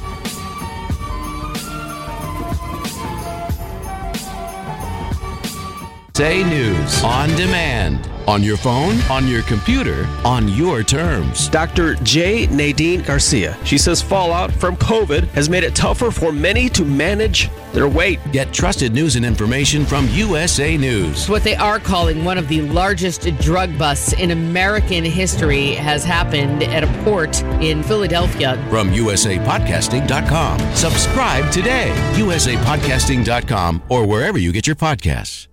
Say 6.16 6.44
News 6.44 7.02
on 7.04 7.30
demand. 7.30 8.13
On 8.28 8.42
your 8.42 8.56
phone, 8.58 9.02
on 9.12 9.28
your 9.28 9.44
computer, 9.44 10.08
on 10.24 10.48
your 10.48 10.82
terms. 10.82 11.50
Dr. 11.50 11.96
J. 11.96 12.48
Nadine 12.48 13.02
Garcia. 13.02 13.58
She 13.66 13.78
says 13.78 14.02
fallout 14.02 14.52
from 14.52 14.78
COVID 14.78 15.28
has 15.30 15.50
made 15.50 15.64
it 15.64 15.76
tougher 15.76 16.10
for 16.10 16.32
many 16.32 16.70
to 16.70 16.86
manage 16.86 17.50
their 17.74 17.88
weight. 17.88 18.20
Get 18.32 18.54
trusted 18.54 18.94
news 18.94 19.16
and 19.16 19.26
information 19.26 19.86
from 19.86 20.08
USA 20.10 20.78
News. 20.78 21.28
What 21.28 21.44
they 21.44 21.56
are 21.56 21.80
calling 21.80 22.24
one 22.24 22.38
of 22.38 22.48
the 22.48 22.62
largest 22.62 23.24
drug 23.40 23.78
busts 23.78 24.14
in 24.14 24.32
American 24.32 25.04
history 25.04 25.72
has 25.72 26.04
happened 26.04 26.64
at 26.64 26.84
a 26.84 27.04
port 27.04 27.42
in 27.62 27.84
Philadelphia. 27.84 28.56
From 28.70 28.92
usapodcasting.com. 28.92 30.60
Subscribe 30.76 31.52
today. 31.52 31.92
usapodcasting.com 32.14 33.84
or 33.90 34.06
wherever 34.08 34.38
you 34.38 34.52
get 34.52 34.66
your 34.66 34.76
podcasts. 34.76 35.53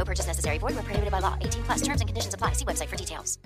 No 0.00 0.04
purchase 0.04 0.26
necessary. 0.26 0.56
Void 0.56 0.76
where 0.76 0.82
prohibited 0.82 1.12
by 1.12 1.18
law. 1.18 1.36
18 1.42 1.62
plus 1.64 1.82
terms 1.82 2.00
and 2.00 2.08
conditions 2.08 2.32
apply. 2.32 2.52
See 2.52 2.64
website 2.64 2.88
for 2.88 2.96
details. 2.96 3.38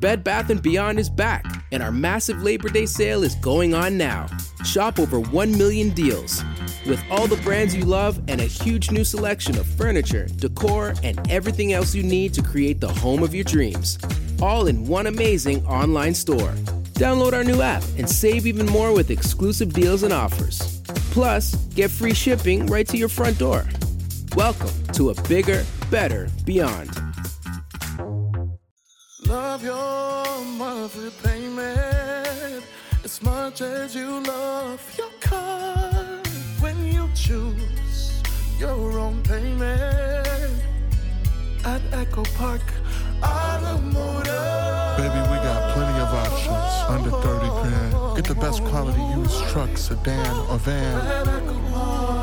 Bed 0.00 0.24
Bath 0.24 0.62
& 0.62 0.62
Beyond 0.62 0.98
is 0.98 1.10
back, 1.10 1.44
and 1.70 1.82
our 1.82 1.92
massive 1.92 2.42
Labor 2.42 2.70
Day 2.70 2.86
sale 2.86 3.22
is 3.22 3.34
going 3.36 3.74
on 3.74 3.98
now. 3.98 4.26
Shop 4.64 4.98
over 4.98 5.20
1 5.20 5.58
million 5.58 5.90
deals. 5.90 6.42
With 6.86 7.02
all 7.10 7.26
the 7.26 7.36
brands 7.36 7.74
you 7.74 7.84
love 7.84 8.22
and 8.28 8.40
a 8.40 8.44
huge 8.44 8.90
new 8.90 9.04
selection 9.04 9.58
of 9.58 9.66
furniture, 9.66 10.28
decor, 10.36 10.94
and 11.02 11.30
everything 11.30 11.74
else 11.74 11.94
you 11.94 12.02
need 12.02 12.32
to 12.32 12.42
create 12.42 12.80
the 12.80 12.88
home 12.88 13.22
of 13.22 13.34
your 13.34 13.44
dreams. 13.44 13.98
All 14.40 14.66
in 14.66 14.86
one 14.86 15.08
amazing 15.08 15.66
online 15.66 16.14
store. 16.14 16.52
Download 16.94 17.34
our 17.34 17.44
new 17.44 17.60
app 17.60 17.82
and 17.98 18.08
save 18.08 18.46
even 18.46 18.64
more 18.64 18.94
with 18.94 19.10
exclusive 19.10 19.74
deals 19.74 20.04
and 20.04 20.12
offers. 20.14 20.80
Plus, 21.10 21.54
get 21.74 21.90
free 21.90 22.14
shipping 22.14 22.64
right 22.66 22.88
to 22.88 22.96
your 22.96 23.10
front 23.10 23.38
door. 23.38 23.66
Welcome 24.36 24.86
to 24.92 25.08
a 25.08 25.22
bigger, 25.22 25.64
better 25.90 26.28
beyond. 26.44 26.90
Love 29.26 29.64
your 29.64 30.44
monthly 30.44 31.08
payment 31.22 32.62
as 33.02 33.22
much 33.22 33.62
as 33.62 33.94
you 33.94 34.22
love 34.24 34.94
your 34.98 35.08
car. 35.20 35.90
When 36.60 36.76
you 36.84 37.08
choose 37.14 38.22
your 38.58 38.98
own 38.98 39.22
payment 39.22 40.28
at 41.64 41.80
Echo 41.92 42.22
Park 42.36 42.60
Automotive. 43.22 44.26
Baby, 44.98 45.20
we 45.32 45.36
got 45.48 45.72
plenty 45.72 45.98
of 45.98 46.12
options 46.12 46.90
under 46.90 47.10
30 47.10 47.48
grand. 47.62 48.16
Get 48.16 48.26
the 48.26 48.34
best 48.34 48.62
quality 48.64 49.00
used 49.18 49.42
truck, 49.48 49.78
sedan, 49.78 50.36
or 50.50 50.58
van. 50.58 52.15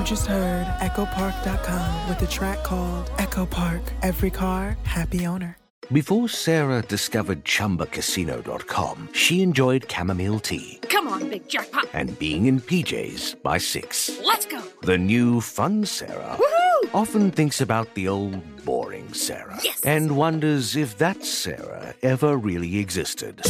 You 0.00 0.06
just 0.06 0.26
heard 0.26 0.66
EchoPark.com 0.80 2.08
with 2.08 2.22
a 2.22 2.26
track 2.26 2.64
called 2.64 3.10
Echo 3.18 3.44
Park. 3.44 3.82
Every 4.02 4.30
car, 4.30 4.78
happy 4.84 5.26
owner. 5.26 5.58
Before 5.92 6.26
Sarah 6.26 6.80
discovered 6.80 7.44
ChumbaCasino.com, 7.44 9.10
she 9.12 9.42
enjoyed 9.42 9.84
chamomile 9.90 10.40
tea 10.40 10.78
Come 10.88 11.06
on, 11.08 11.28
big 11.28 11.46
jackpot. 11.50 11.86
and 11.92 12.18
being 12.18 12.46
in 12.46 12.60
PJs 12.60 13.42
by 13.42 13.58
six. 13.58 14.10
Let's 14.24 14.46
go. 14.46 14.62
The 14.82 14.96
new 14.96 15.42
fun 15.42 15.84
Sarah 15.84 16.34
Woohoo! 16.38 16.94
often 16.94 17.30
thinks 17.30 17.60
about 17.60 17.92
the 17.94 18.08
old 18.08 18.64
boring 18.64 19.12
Sarah 19.12 19.58
Yes. 19.62 19.82
and 19.84 20.16
wonders 20.16 20.76
if 20.76 20.96
that 20.96 21.22
Sarah 21.26 21.94
ever 22.02 22.38
really 22.38 22.78
existed. 22.78 23.42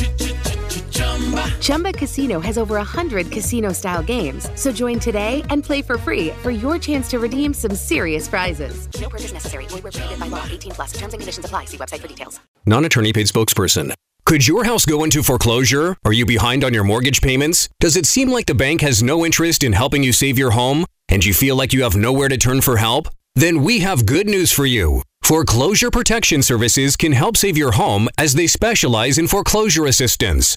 Chumba 1.60 1.92
Casino 1.92 2.40
has 2.40 2.58
over 2.58 2.76
100 2.76 3.30
casino 3.30 3.72
style 3.72 4.02
games. 4.02 4.48
So 4.54 4.72
join 4.72 4.98
today 4.98 5.42
and 5.50 5.62
play 5.62 5.82
for 5.82 5.98
free 5.98 6.30
for 6.42 6.50
your 6.50 6.78
chance 6.78 7.08
to 7.10 7.18
redeem 7.18 7.52
some 7.54 7.74
serious 7.74 8.28
prizes. 8.28 8.88
No 9.00 9.08
purchase 9.08 9.32
necessary. 9.32 9.66
Void 9.66 9.82
where 9.82 9.92
prohibited 9.92 10.20
by 10.20 10.28
law. 10.28 10.44
18 10.50 10.72
plus. 10.72 10.92
Terms 10.92 11.14
and 11.14 11.20
conditions 11.20 11.44
apply. 11.46 11.66
See 11.66 11.76
website 11.76 12.00
for 12.00 12.08
details. 12.08 12.40
Non 12.66 12.84
attorney 12.84 13.12
paid 13.12 13.26
spokesperson. 13.26 13.92
Could 14.26 14.46
your 14.46 14.64
house 14.64 14.84
go 14.84 15.02
into 15.02 15.22
foreclosure? 15.22 15.96
Are 16.04 16.12
you 16.12 16.24
behind 16.24 16.62
on 16.62 16.72
your 16.72 16.84
mortgage 16.84 17.20
payments? 17.20 17.68
Does 17.80 17.96
it 17.96 18.06
seem 18.06 18.30
like 18.30 18.46
the 18.46 18.54
bank 18.54 18.80
has 18.80 19.02
no 19.02 19.24
interest 19.24 19.64
in 19.64 19.72
helping 19.72 20.02
you 20.02 20.12
save 20.12 20.38
your 20.38 20.52
home? 20.52 20.84
And 21.08 21.24
you 21.24 21.34
feel 21.34 21.56
like 21.56 21.72
you 21.72 21.82
have 21.82 21.96
nowhere 21.96 22.28
to 22.28 22.36
turn 22.36 22.60
for 22.60 22.76
help? 22.76 23.08
Then 23.34 23.62
we 23.62 23.80
have 23.80 24.06
good 24.06 24.26
news 24.26 24.52
for 24.52 24.66
you. 24.66 25.02
Foreclosure 25.22 25.90
Protection 25.90 26.42
Services 26.42 26.96
can 26.96 27.12
help 27.12 27.36
save 27.36 27.56
your 27.56 27.72
home 27.72 28.08
as 28.18 28.34
they 28.34 28.46
specialize 28.46 29.18
in 29.18 29.26
foreclosure 29.26 29.86
assistance. 29.86 30.56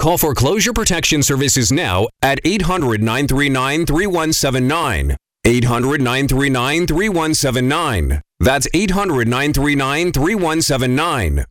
Call 0.00 0.16
Foreclosure 0.16 0.72
Protection 0.72 1.22
Services 1.22 1.70
now 1.70 2.08
at 2.22 2.40
800 2.42 3.02
939 3.02 3.84
3179. 3.84 5.14
800 5.44 6.00
939 6.00 6.86
3179. 6.86 8.22
That's 8.38 8.66
800 8.72 9.28
939 9.28 10.12
3179. 10.12 11.44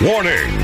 Warning! 0.00 0.63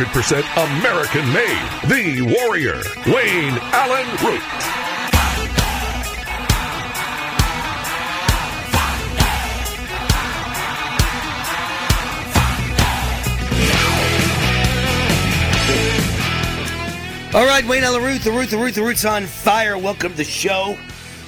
American 0.57 1.31
made, 1.31 1.69
the 1.87 2.21
warrior, 2.23 2.81
Wayne 3.05 3.53
Allyn 3.71 4.07
Root. 4.25 4.41
All 17.33 17.45
right, 17.45 17.63
Wayne 17.67 17.83
Allyn 17.83 18.03
Root, 18.03 18.23
the 18.23 18.31
Root, 18.31 18.49
the 18.49 18.57
Root, 18.57 18.73
the 18.73 18.81
Root's 18.81 19.05
on 19.05 19.27
fire. 19.27 19.77
Welcome 19.77 20.13
to 20.13 20.17
the 20.17 20.23
show. 20.23 20.79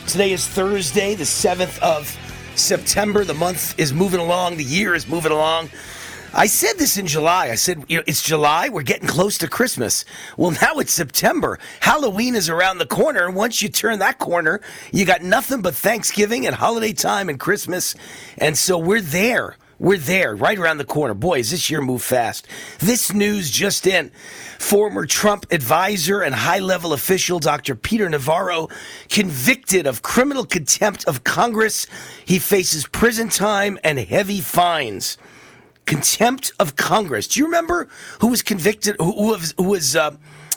Today 0.07 0.32
is 0.32 0.47
Thursday, 0.47 1.13
the 1.13 1.26
7th 1.26 1.78
of 1.84 2.17
September. 2.55 3.24
The 3.24 3.36
month 3.36 3.80
is 3.80 3.93
moving 3.93 4.19
along, 4.19 4.57
the 4.57 4.63
year 4.63 4.95
is 4.95 5.07
moving 5.07 5.32
along. 5.32 5.69
I 6.36 6.47
said 6.47 6.79
this 6.79 6.97
in 6.97 7.05
July. 7.05 7.49
I 7.51 7.55
said, 7.55 7.86
you 7.88 7.97
know, 7.97 8.03
it's 8.07 8.23
July. 8.23 8.67
We're 8.69 8.81
getting 8.81 9.07
close 9.07 9.38
to 9.38 9.47
Christmas. 9.47 10.03
Well, 10.36 10.49
now 10.49 10.79
it's 10.79 10.91
September. 10.91 11.59
Halloween 11.79 12.34
is 12.34 12.49
around 12.49 12.79
the 12.79 12.88
corner. 12.88 13.27
And 13.27 13.36
once 13.36 13.61
you 13.61 13.69
turn 13.69 13.99
that 13.99 14.17
corner, 14.17 14.59
you 14.91 15.05
got 15.05 15.21
nothing 15.21 15.61
but 15.61 15.75
Thanksgiving 15.75 16.47
and 16.47 16.55
holiday 16.55 16.91
time 16.91 17.29
and 17.29 17.39
Christmas. 17.39 17.93
And 18.39 18.57
so 18.57 18.79
we're 18.79 19.01
there. 19.01 19.57
We're 19.77 19.97
there, 19.97 20.36
right 20.36 20.57
around 20.57 20.77
the 20.77 20.86
corner. 20.86 21.13
Boy, 21.13 21.39
is 21.39 21.51
this 21.51 21.69
year 21.69 21.81
move 21.81 22.01
fast. 22.01 22.47
This 22.79 23.13
news 23.13 23.51
just 23.51 23.86
in. 23.86 24.11
Former 24.57 25.05
Trump 25.05 25.45
advisor 25.51 26.21
and 26.21 26.34
high 26.34 26.59
level 26.59 26.93
official 26.93 27.38
Dr. 27.38 27.75
Peter 27.75 28.09
Navarro 28.09 28.69
convicted 29.09 29.86
of 29.86 30.01
criminal 30.01 30.45
contempt 30.45 31.05
of 31.05 31.23
Congress. 31.23 31.86
He 32.25 32.39
faces 32.39 32.88
prison 32.88 33.29
time 33.29 33.77
and 33.84 33.99
heavy 33.99 34.39
fines. 34.39 35.17
Contempt 35.86 36.51
of 36.59 36.75
Congress. 36.75 37.27
Do 37.27 37.39
you 37.39 37.45
remember 37.45 37.88
who 38.19 38.27
was 38.27 38.41
convicted, 38.41 38.95
who, 38.99 39.11
who 39.11 39.27
was, 39.27 39.53
who 39.57 39.63
was 39.63 39.95
uh, 39.95 40.15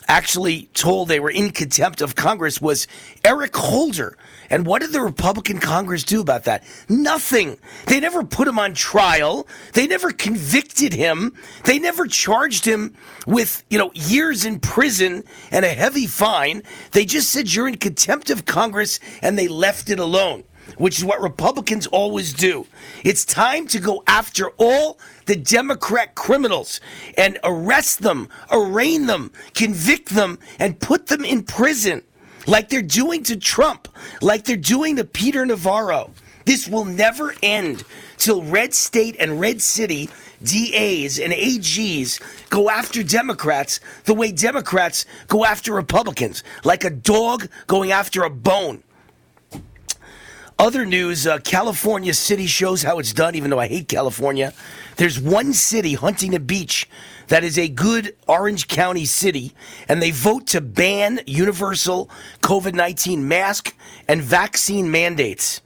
actually 0.08 0.68
told 0.74 1.08
they 1.08 1.20
were 1.20 1.30
in 1.30 1.50
contempt 1.50 2.00
of 2.00 2.14
Congress 2.14 2.60
was 2.60 2.86
Eric 3.24 3.56
Holder. 3.56 4.16
And 4.50 4.66
what 4.66 4.82
did 4.82 4.92
the 4.92 5.00
Republican 5.00 5.58
Congress 5.58 6.04
do 6.04 6.20
about 6.20 6.44
that? 6.44 6.64
Nothing. 6.88 7.58
They 7.86 8.00
never 8.00 8.22
put 8.24 8.46
him 8.46 8.58
on 8.58 8.74
trial. 8.74 9.46
They 9.72 9.86
never 9.86 10.12
convicted 10.12 10.92
him. 10.92 11.34
They 11.64 11.78
never 11.78 12.06
charged 12.06 12.64
him 12.64 12.94
with, 13.26 13.64
you 13.68 13.78
know, 13.78 13.90
years 13.94 14.44
in 14.44 14.60
prison 14.60 15.24
and 15.50 15.64
a 15.64 15.68
heavy 15.70 16.06
fine. 16.06 16.62
They 16.92 17.04
just 17.04 17.30
said 17.30 17.52
you're 17.52 17.68
in 17.68 17.76
contempt 17.76 18.30
of 18.30 18.44
Congress 18.44 19.00
and 19.22 19.38
they 19.38 19.48
left 19.48 19.90
it 19.90 19.98
alone 19.98 20.44
which 20.78 20.98
is 20.98 21.04
what 21.04 21.20
Republicans 21.20 21.86
always 21.86 22.32
do. 22.32 22.66
It's 23.04 23.24
time 23.24 23.68
to 23.68 23.78
go 23.78 24.02
after 24.08 24.50
all 24.56 24.98
the 25.26 25.36
Democrat 25.36 26.14
criminals 26.14 26.80
and 27.16 27.38
arrest 27.44 28.02
them, 28.02 28.28
arraign 28.50 29.06
them, 29.06 29.32
convict 29.54 30.08
them, 30.10 30.38
and 30.58 30.80
put 30.80 31.06
them 31.06 31.24
in 31.24 31.42
prison 31.42 32.02
like 32.46 32.68
they're 32.68 32.82
doing 32.82 33.22
to 33.24 33.36
Trump, 33.36 33.88
like 34.22 34.44
they're 34.44 34.56
doing 34.56 34.96
to 34.96 35.04
Peter 35.04 35.44
Navarro. 35.44 36.10
This 36.44 36.68
will 36.68 36.84
never 36.84 37.34
end 37.42 37.82
till 38.18 38.42
red 38.42 38.72
state 38.72 39.16
and 39.18 39.40
red 39.40 39.60
city 39.60 40.08
DAs 40.42 41.18
and 41.18 41.32
AGs 41.32 42.20
go 42.50 42.70
after 42.70 43.02
Democrats 43.02 43.80
the 44.04 44.14
way 44.14 44.30
Democrats 44.30 45.06
go 45.26 45.44
after 45.44 45.72
Republicans, 45.72 46.44
like 46.62 46.84
a 46.84 46.90
dog 46.90 47.48
going 47.66 47.90
after 47.90 48.22
a 48.22 48.30
bone. 48.30 48.82
Other 50.58 50.86
news 50.86 51.26
uh, 51.26 51.38
California 51.40 52.14
City 52.14 52.46
shows 52.46 52.82
how 52.82 52.98
it's 52.98 53.12
done, 53.12 53.34
even 53.34 53.50
though 53.50 53.60
I 53.60 53.68
hate 53.68 53.88
California. 53.88 54.54
There's 54.96 55.20
one 55.20 55.52
city, 55.52 55.92
Huntington 55.92 56.44
Beach, 56.44 56.88
that 57.28 57.44
is 57.44 57.58
a 57.58 57.68
good 57.68 58.16
Orange 58.26 58.66
County 58.66 59.04
city, 59.04 59.52
and 59.86 60.00
they 60.00 60.12
vote 60.12 60.46
to 60.48 60.62
ban 60.62 61.20
universal 61.26 62.08
COVID 62.40 62.72
19 62.72 63.28
mask 63.28 63.76
and 64.08 64.22
vaccine 64.22 64.90
mandates. 64.90 65.60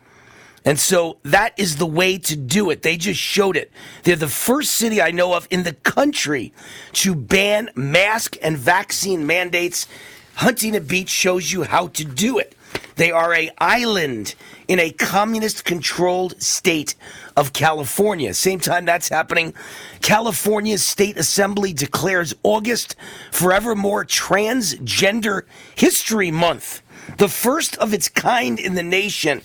And 0.65 0.77
so 0.77 1.19
that 1.23 1.57
is 1.57 1.77
the 1.77 1.87
way 1.87 2.19
to 2.19 2.35
do 2.35 2.71
it. 2.71 2.83
They 2.83 2.97
just 2.97 3.21
showed 3.21 3.57
it. 3.57 3.71
They're 4.03 4.17
the 4.17 4.27
first 4.27 4.73
city 4.73 5.01
I 5.01 5.13
know 5.13 5.35
of 5.35 5.47
in 5.53 5.63
the 5.63 5.73
country 5.73 6.53
to 6.95 7.15
ban 7.15 7.71
mask 7.77 8.37
and 8.43 8.59
vaccine 8.59 9.25
mandates. 9.25 9.87
Huntington 10.35 10.85
Beach 10.85 11.11
shows 11.11 11.53
you 11.53 11.63
how 11.63 11.87
to 11.89 12.05
do 12.05 12.39
it. 12.39 12.57
They 12.97 13.11
are 13.11 13.35
a 13.35 13.51
island 13.59 14.35
in 14.71 14.79
a 14.79 14.91
communist 14.93 15.65
controlled 15.65 16.41
state 16.41 16.95
of 17.37 17.53
California. 17.53 18.33
Same 18.33 18.61
time 18.61 18.85
that's 18.85 19.09
happening, 19.09 19.53
California's 20.01 20.85
state 20.85 21.17
assembly 21.17 21.73
declares 21.73 22.35
August 22.45 22.95
forevermore 23.33 24.05
transgender 24.05 25.43
history 25.75 26.31
month, 26.31 26.83
the 27.19 27.29
first 27.29 27.77
of 27.79 27.93
its 27.93 28.09
kind 28.09 28.61
in 28.61 28.77
the 28.77 28.83
nation. 28.85 29.43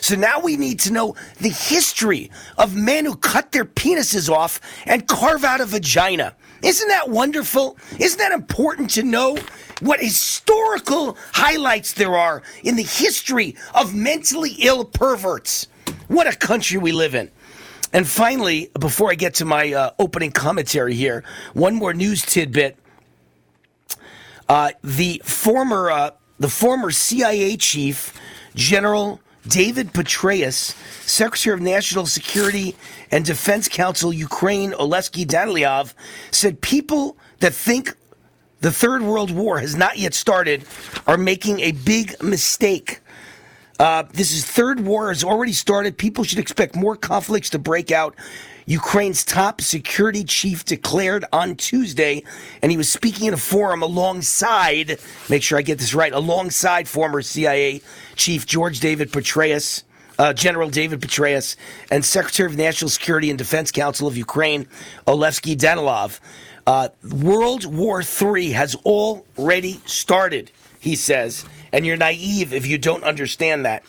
So 0.00 0.16
now 0.16 0.40
we 0.40 0.56
need 0.56 0.80
to 0.80 0.92
know 0.94 1.16
the 1.38 1.50
history 1.50 2.30
of 2.56 2.74
men 2.74 3.04
who 3.04 3.14
cut 3.14 3.52
their 3.52 3.66
penises 3.66 4.30
off 4.30 4.58
and 4.86 5.06
carve 5.06 5.44
out 5.44 5.60
a 5.60 5.66
vagina. 5.66 6.34
Isn't 6.62 6.88
that 6.88 7.10
wonderful? 7.10 7.76
Isn't 7.98 8.18
that 8.18 8.32
important 8.32 8.88
to 8.92 9.02
know? 9.02 9.36
What 9.82 9.98
historical 9.98 11.16
highlights 11.32 11.94
there 11.94 12.16
are 12.16 12.44
in 12.62 12.76
the 12.76 12.84
history 12.84 13.56
of 13.74 13.92
mentally 13.92 14.54
ill 14.60 14.84
perverts. 14.84 15.66
What 16.06 16.32
a 16.32 16.36
country 16.36 16.78
we 16.78 16.92
live 16.92 17.16
in. 17.16 17.32
And 17.92 18.06
finally, 18.06 18.70
before 18.78 19.10
I 19.10 19.16
get 19.16 19.34
to 19.34 19.44
my 19.44 19.72
uh, 19.72 19.90
opening 19.98 20.30
commentary 20.30 20.94
here, 20.94 21.24
one 21.52 21.74
more 21.74 21.92
news 21.92 22.22
tidbit. 22.22 22.78
Uh, 24.48 24.70
the 24.84 25.20
former 25.24 25.90
uh, 25.90 26.10
the 26.38 26.48
former 26.48 26.92
CIA 26.92 27.56
chief, 27.56 28.16
General 28.54 29.20
David 29.48 29.92
Petraeus, 29.92 30.76
Secretary 31.08 31.54
of 31.54 31.60
National 31.60 32.06
Security 32.06 32.76
and 33.10 33.24
Defense 33.24 33.68
Council 33.68 34.12
Ukraine 34.12 34.70
Oleksiy 34.72 35.26
Danilov, 35.26 35.94
said 36.30 36.60
people 36.60 37.16
that 37.40 37.52
think 37.52 37.96
the 38.62 38.70
Third 38.70 39.02
World 39.02 39.32
War 39.32 39.58
has 39.58 39.74
not 39.74 39.98
yet 39.98 40.14
started, 40.14 40.64
are 41.08 41.18
making 41.18 41.60
a 41.60 41.72
big 41.72 42.22
mistake. 42.22 43.00
Uh, 43.80 44.04
this 44.12 44.32
is 44.32 44.44
third 44.44 44.78
war 44.78 45.08
has 45.08 45.24
already 45.24 45.52
started. 45.52 45.98
People 45.98 46.22
should 46.22 46.38
expect 46.38 46.76
more 46.76 46.94
conflicts 46.94 47.50
to 47.50 47.58
break 47.58 47.90
out. 47.90 48.14
Ukraine's 48.66 49.24
top 49.24 49.60
security 49.60 50.22
chief 50.22 50.64
declared 50.64 51.24
on 51.32 51.56
Tuesday, 51.56 52.22
and 52.62 52.70
he 52.70 52.76
was 52.76 52.88
speaking 52.88 53.26
in 53.26 53.34
a 53.34 53.36
forum 53.36 53.82
alongside, 53.82 55.00
make 55.28 55.42
sure 55.42 55.58
I 55.58 55.62
get 55.62 55.78
this 55.78 55.92
right, 55.92 56.12
alongside 56.12 56.86
former 56.86 57.20
CIA 57.20 57.82
chief 58.14 58.46
George 58.46 58.78
David 58.78 59.10
Petraeus, 59.10 59.82
uh, 60.20 60.32
General 60.32 60.70
David 60.70 61.00
Petraeus, 61.00 61.56
and 61.90 62.04
Secretary 62.04 62.48
of 62.48 62.56
National 62.56 62.88
Security 62.88 63.28
and 63.28 63.38
Defense 63.38 63.72
Council 63.72 64.06
of 64.06 64.16
Ukraine, 64.16 64.68
Oleksiy 65.08 65.56
Danilov. 65.56 66.20
Uh, 66.66 66.88
World 67.10 67.64
War 67.64 68.02
III 68.02 68.50
has 68.52 68.74
already 68.84 69.80
started, 69.84 70.50
he 70.78 70.94
says, 70.94 71.44
and 71.72 71.84
you're 71.84 71.96
naive 71.96 72.52
if 72.52 72.66
you 72.66 72.78
don't 72.78 73.02
understand 73.02 73.66
that. 73.66 73.82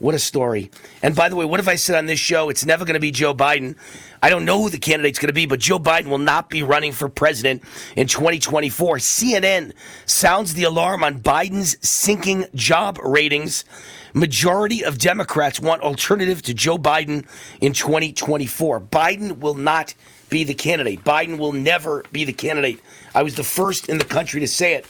What 0.00 0.14
a 0.14 0.18
story. 0.18 0.70
And 1.02 1.14
by 1.14 1.28
the 1.28 1.36
way, 1.36 1.44
what 1.44 1.60
if 1.60 1.68
I 1.68 1.74
said 1.74 1.94
on 1.94 2.06
this 2.06 2.18
show 2.18 2.48
it's 2.48 2.64
never 2.64 2.86
going 2.86 2.94
to 2.94 3.00
be 3.00 3.10
Joe 3.10 3.34
Biden? 3.34 3.76
I 4.22 4.30
don't 4.30 4.46
know 4.46 4.62
who 4.62 4.70
the 4.70 4.78
candidate's 4.78 5.18
going 5.18 5.28
to 5.28 5.34
be, 5.34 5.44
but 5.44 5.60
Joe 5.60 5.78
Biden 5.78 6.06
will 6.06 6.16
not 6.16 6.48
be 6.48 6.62
running 6.62 6.92
for 6.92 7.10
president 7.10 7.62
in 7.96 8.06
2024. 8.06 8.96
CNN 8.96 9.72
sounds 10.06 10.54
the 10.54 10.64
alarm 10.64 11.04
on 11.04 11.20
Biden's 11.20 11.76
sinking 11.86 12.46
job 12.54 12.98
ratings. 13.02 13.66
Majority 14.14 14.84
of 14.84 14.96
Democrats 14.96 15.60
want 15.60 15.82
alternative 15.82 16.40
to 16.42 16.54
Joe 16.54 16.78
Biden 16.78 17.26
in 17.60 17.74
2024. 17.74 18.80
Biden 18.80 19.38
will 19.38 19.54
not 19.54 19.94
be 20.30 20.44
the 20.44 20.54
candidate. 20.54 21.04
Biden 21.04 21.38
will 21.38 21.52
never 21.52 22.04
be 22.12 22.24
the 22.24 22.32
candidate. 22.32 22.80
I 23.14 23.22
was 23.22 23.34
the 23.34 23.44
first 23.44 23.88
in 23.88 23.98
the 23.98 24.04
country 24.04 24.40
to 24.40 24.48
say 24.48 24.74
it. 24.74 24.86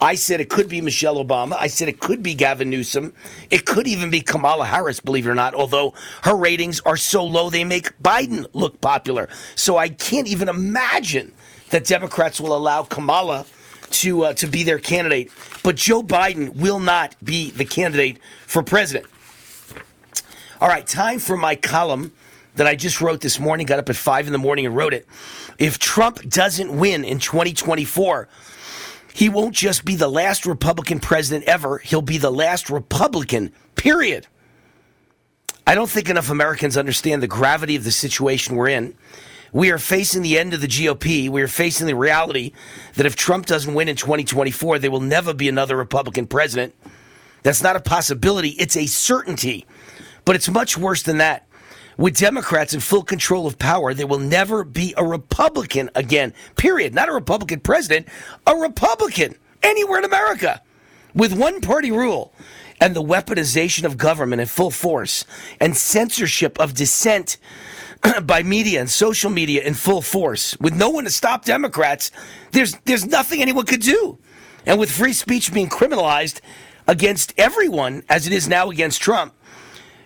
I 0.00 0.16
said 0.16 0.40
it 0.40 0.48
could 0.48 0.68
be 0.68 0.80
Michelle 0.80 1.24
Obama. 1.24 1.56
I 1.58 1.68
said 1.68 1.88
it 1.88 2.00
could 2.00 2.22
be 2.22 2.34
Gavin 2.34 2.68
Newsom. 2.68 3.12
It 3.50 3.64
could 3.64 3.86
even 3.86 4.10
be 4.10 4.20
Kamala 4.20 4.66
Harris, 4.66 5.00
believe 5.00 5.26
it 5.26 5.30
or 5.30 5.34
not, 5.34 5.54
although 5.54 5.94
her 6.22 6.36
ratings 6.36 6.80
are 6.80 6.96
so 6.96 7.24
low 7.24 7.48
they 7.48 7.64
make 7.64 7.96
Biden 8.02 8.46
look 8.52 8.80
popular. 8.80 9.28
So 9.54 9.76
I 9.76 9.88
can't 9.88 10.26
even 10.26 10.48
imagine 10.48 11.32
that 11.70 11.84
Democrats 11.84 12.40
will 12.40 12.56
allow 12.56 12.82
Kamala 12.82 13.46
to 13.90 14.24
uh, 14.24 14.32
to 14.34 14.46
be 14.46 14.62
their 14.62 14.78
candidate. 14.78 15.30
But 15.62 15.76
Joe 15.76 16.02
Biden 16.02 16.54
will 16.56 16.80
not 16.80 17.14
be 17.22 17.50
the 17.50 17.64
candidate 17.64 18.18
for 18.46 18.62
president. 18.62 19.06
All 20.60 20.68
right, 20.68 20.86
time 20.86 21.18
for 21.18 21.36
my 21.36 21.56
column 21.56 22.12
that 22.54 22.66
I 22.66 22.74
just 22.74 23.00
wrote 23.00 23.20
this 23.20 23.38
morning. 23.40 23.66
Got 23.66 23.78
up 23.78 23.90
at 23.90 23.96
five 23.96 24.26
in 24.26 24.32
the 24.32 24.38
morning 24.38 24.66
and 24.66 24.76
wrote 24.76 24.94
it. 24.94 25.06
If 25.58 25.78
Trump 25.78 26.28
doesn't 26.28 26.76
win 26.76 27.04
in 27.04 27.18
2024, 27.18 28.28
he 29.12 29.28
won't 29.28 29.54
just 29.54 29.84
be 29.84 29.96
the 29.96 30.08
last 30.08 30.44
Republican 30.46 31.00
president 31.00 31.44
ever, 31.44 31.78
he'll 31.78 32.02
be 32.02 32.18
the 32.18 32.32
last 32.32 32.68
Republican, 32.70 33.52
period. 33.76 34.26
I 35.66 35.74
don't 35.74 35.88
think 35.88 36.10
enough 36.10 36.30
Americans 36.30 36.76
understand 36.76 37.22
the 37.22 37.28
gravity 37.28 37.76
of 37.76 37.84
the 37.84 37.90
situation 37.90 38.56
we're 38.56 38.68
in. 38.68 38.94
We 39.52 39.70
are 39.70 39.78
facing 39.78 40.22
the 40.22 40.36
end 40.36 40.52
of 40.52 40.60
the 40.60 40.66
GOP. 40.66 41.30
We 41.30 41.40
are 41.40 41.48
facing 41.48 41.86
the 41.86 41.94
reality 41.94 42.52
that 42.94 43.06
if 43.06 43.14
Trump 43.14 43.46
doesn't 43.46 43.72
win 43.72 43.88
in 43.88 43.94
2024, 43.94 44.80
there 44.80 44.90
will 44.90 45.00
never 45.00 45.32
be 45.32 45.48
another 45.48 45.76
Republican 45.76 46.26
president. 46.26 46.74
That's 47.44 47.62
not 47.62 47.76
a 47.76 47.80
possibility, 47.80 48.50
it's 48.50 48.76
a 48.76 48.86
certainty. 48.86 49.64
But 50.24 50.34
it's 50.34 50.48
much 50.48 50.76
worse 50.76 51.02
than 51.02 51.18
that. 51.18 51.46
With 51.96 52.16
Democrats 52.16 52.74
in 52.74 52.80
full 52.80 53.02
control 53.02 53.46
of 53.46 53.58
power, 53.58 53.94
there 53.94 54.06
will 54.06 54.18
never 54.18 54.64
be 54.64 54.94
a 54.96 55.04
Republican 55.04 55.90
again. 55.94 56.34
Period. 56.56 56.94
Not 56.94 57.08
a 57.08 57.12
Republican 57.12 57.60
president, 57.60 58.08
a 58.46 58.56
Republican 58.56 59.36
anywhere 59.62 60.00
in 60.00 60.04
America. 60.04 60.60
With 61.14 61.32
one 61.32 61.60
party 61.60 61.92
rule 61.92 62.32
and 62.80 62.96
the 62.96 63.02
weaponization 63.02 63.84
of 63.84 63.96
government 63.96 64.40
in 64.40 64.48
full 64.48 64.72
force 64.72 65.24
and 65.60 65.76
censorship 65.76 66.58
of 66.58 66.74
dissent 66.74 67.36
by 68.24 68.42
media 68.42 68.80
and 68.80 68.90
social 68.90 69.30
media 69.30 69.62
in 69.62 69.74
full 69.74 70.02
force, 70.02 70.56
with 70.58 70.74
no 70.74 70.90
one 70.90 71.04
to 71.04 71.10
stop 71.10 71.44
Democrats, 71.44 72.10
there's 72.50 72.74
there's 72.84 73.06
nothing 73.06 73.40
anyone 73.40 73.66
could 73.66 73.80
do. 73.80 74.18
And 74.66 74.80
with 74.80 74.90
free 74.90 75.12
speech 75.12 75.52
being 75.52 75.68
criminalized 75.68 76.40
against 76.88 77.32
everyone 77.38 78.02
as 78.08 78.26
it 78.26 78.32
is 78.32 78.48
now 78.48 78.70
against 78.70 79.00
Trump, 79.00 79.34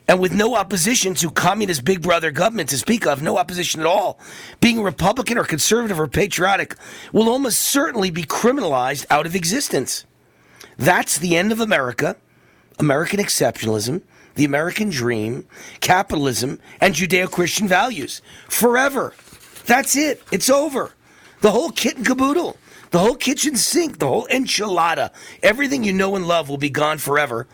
and 0.09 0.19
with 0.19 0.33
no 0.33 0.57
opposition 0.57 1.15
to 1.15 1.31
communist 1.31 1.85
big 1.85 2.01
brother 2.01 2.31
government 2.31 2.71
to 2.71 2.79
speak 2.79 3.07
of, 3.07 3.23
no 3.23 3.37
opposition 3.37 3.81
at 3.81 3.87
all, 3.87 4.19
being 4.61 4.83
Republican 4.83 5.37
or 5.37 5.45
conservative 5.45 6.01
or 6.01 6.09
patriotic 6.09 6.75
will 7.13 7.29
almost 7.29 7.61
certainly 7.61 8.11
be 8.11 8.23
criminalized 8.23 9.05
out 9.11 9.27
of 9.27 9.37
existence. 9.37 10.07
That's 10.79 11.19
the 11.19 11.37
end 11.37 11.53
of 11.53 11.61
America, 11.61 12.17
American 12.79 13.21
exceptionalism, 13.21 14.03
the 14.35 14.47
American 14.47 14.89
dream, 14.89 15.47
capitalism, 15.81 16.59
and 16.81 16.95
Judeo 16.95 17.31
Christian 17.31 17.69
values. 17.69 18.23
Forever. 18.49 19.13
That's 19.67 19.95
it. 19.97 20.23
It's 20.33 20.49
over. 20.49 20.93
The 21.41 21.51
whole 21.51 21.71
kit 21.71 21.97
and 21.97 22.07
caboodle, 22.07 22.57
the 22.91 22.99
whole 22.99 23.15
kitchen 23.15 23.57
sink, 23.57 23.99
the 23.99 24.07
whole 24.07 24.27
enchilada, 24.29 25.11
everything 25.43 25.85
you 25.85 25.93
know 25.93 26.17
and 26.17 26.27
love 26.27 26.49
will 26.49 26.57
be 26.57 26.71
gone 26.71 26.99
forever 26.99 27.47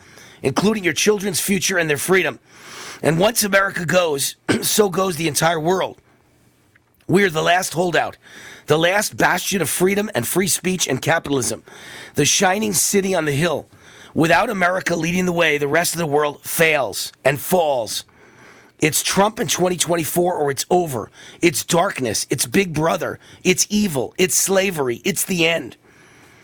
including 0.44 0.84
your 0.84 0.92
children's 0.92 1.40
future 1.40 1.78
and 1.78 1.88
their 1.88 1.96
freedom. 1.96 2.38
And 3.02 3.18
once 3.18 3.42
America 3.42 3.84
goes, 3.84 4.36
so 4.62 4.90
goes 4.90 5.16
the 5.16 5.26
entire 5.26 5.58
world. 5.58 5.98
We 7.08 7.24
are 7.24 7.30
the 7.30 7.42
last 7.42 7.72
holdout, 7.72 8.16
the 8.66 8.78
last 8.78 9.16
bastion 9.16 9.60
of 9.60 9.68
freedom 9.68 10.10
and 10.14 10.26
free 10.26 10.48
speech 10.48 10.86
and 10.86 11.02
capitalism, 11.02 11.64
the 12.14 12.24
shining 12.24 12.74
city 12.74 13.14
on 13.14 13.24
the 13.24 13.32
hill. 13.32 13.66
Without 14.14 14.48
America 14.48 14.94
leading 14.94 15.26
the 15.26 15.32
way, 15.32 15.58
the 15.58 15.66
rest 15.66 15.94
of 15.94 15.98
the 15.98 16.06
world 16.06 16.42
fails 16.42 17.12
and 17.24 17.40
falls. 17.40 18.04
It's 18.80 19.02
Trump 19.02 19.40
in 19.40 19.48
2024 19.48 20.34
or 20.34 20.50
it's 20.50 20.66
over. 20.70 21.10
It's 21.40 21.64
darkness. 21.64 22.26
It's 22.30 22.46
Big 22.46 22.74
Brother. 22.74 23.18
It's 23.42 23.66
evil. 23.70 24.14
It's 24.18 24.34
slavery. 24.34 25.00
It's 25.04 25.24
the 25.24 25.46
end. 25.46 25.76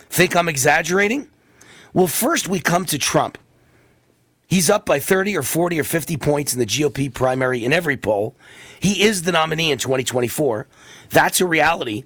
Think 0.09 0.35
I'm 0.35 0.49
exaggerating? 0.49 1.29
Well, 1.93 2.07
first 2.07 2.49
we 2.49 2.61
come 2.61 2.87
to 2.87 2.99
Trump. 2.99 3.39
He's 4.51 4.69
up 4.69 4.85
by 4.85 4.99
30 4.99 5.37
or 5.37 5.45
40 5.45 5.79
or 5.79 5.85
50 5.85 6.17
points 6.17 6.53
in 6.53 6.59
the 6.59 6.67
GOP 6.67 7.15
primary 7.15 7.65
in 7.65 7.73
every 7.73 7.97
poll. 7.97 8.35
He 8.81 9.05
is 9.05 9.23
the 9.23 9.31
nominee 9.31 9.71
in 9.71 9.79
2024. 9.79 10.67
That's 11.09 11.41
a 11.41 11.47
reality. 11.47 12.03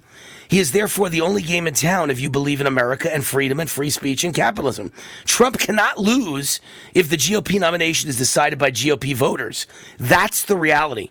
He 0.47 0.59
is 0.59 0.71
therefore 0.71 1.09
the 1.09 1.21
only 1.21 1.41
game 1.41 1.65
in 1.65 1.73
town 1.73 2.11
if 2.11 2.19
you 2.19 2.29
believe 2.29 2.61
in 2.61 2.67
America 2.67 3.11
and 3.11 3.25
freedom 3.25 3.59
and 3.59 3.67
free 3.67 3.89
speech 3.89 4.23
and 4.23 4.31
capitalism. 4.31 4.91
Trump 5.23 5.57
cannot 5.57 5.97
lose 5.97 6.61
if 6.93 7.09
the 7.09 7.17
GOP 7.17 7.59
nomination 7.59 8.09
is 8.09 8.17
decided 8.17 8.59
by 8.59 8.69
GOP 8.69 9.15
voters. 9.15 9.65
That's 9.97 10.45
the 10.45 10.55
reality. 10.55 11.09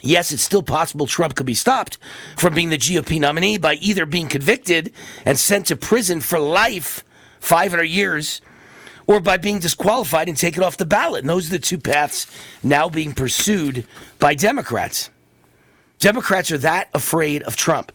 Yes, 0.00 0.32
it's 0.32 0.42
still 0.42 0.62
possible 0.62 1.06
Trump 1.06 1.34
could 1.34 1.44
be 1.44 1.52
stopped 1.52 1.98
from 2.38 2.54
being 2.54 2.70
the 2.70 2.78
GOP 2.78 3.20
nominee 3.20 3.58
by 3.58 3.74
either 3.74 4.06
being 4.06 4.28
convicted 4.28 4.94
and 5.26 5.38
sent 5.38 5.66
to 5.66 5.76
prison 5.76 6.22
for 6.22 6.38
life, 6.38 7.04
500 7.40 7.82
years, 7.82 8.40
or 9.06 9.20
by 9.20 9.36
being 9.36 9.58
disqualified 9.58 10.28
and 10.28 10.36
taken 10.36 10.62
off 10.62 10.76
the 10.76 10.86
ballot. 10.86 11.22
And 11.22 11.30
those 11.30 11.48
are 11.48 11.52
the 11.52 11.58
two 11.58 11.78
paths 11.78 12.26
now 12.62 12.88
being 12.88 13.12
pursued 13.12 13.86
by 14.18 14.34
Democrats. 14.34 15.10
Democrats 15.98 16.50
are 16.50 16.58
that 16.58 16.88
afraid 16.92 17.42
of 17.44 17.56
Trump. 17.56 17.92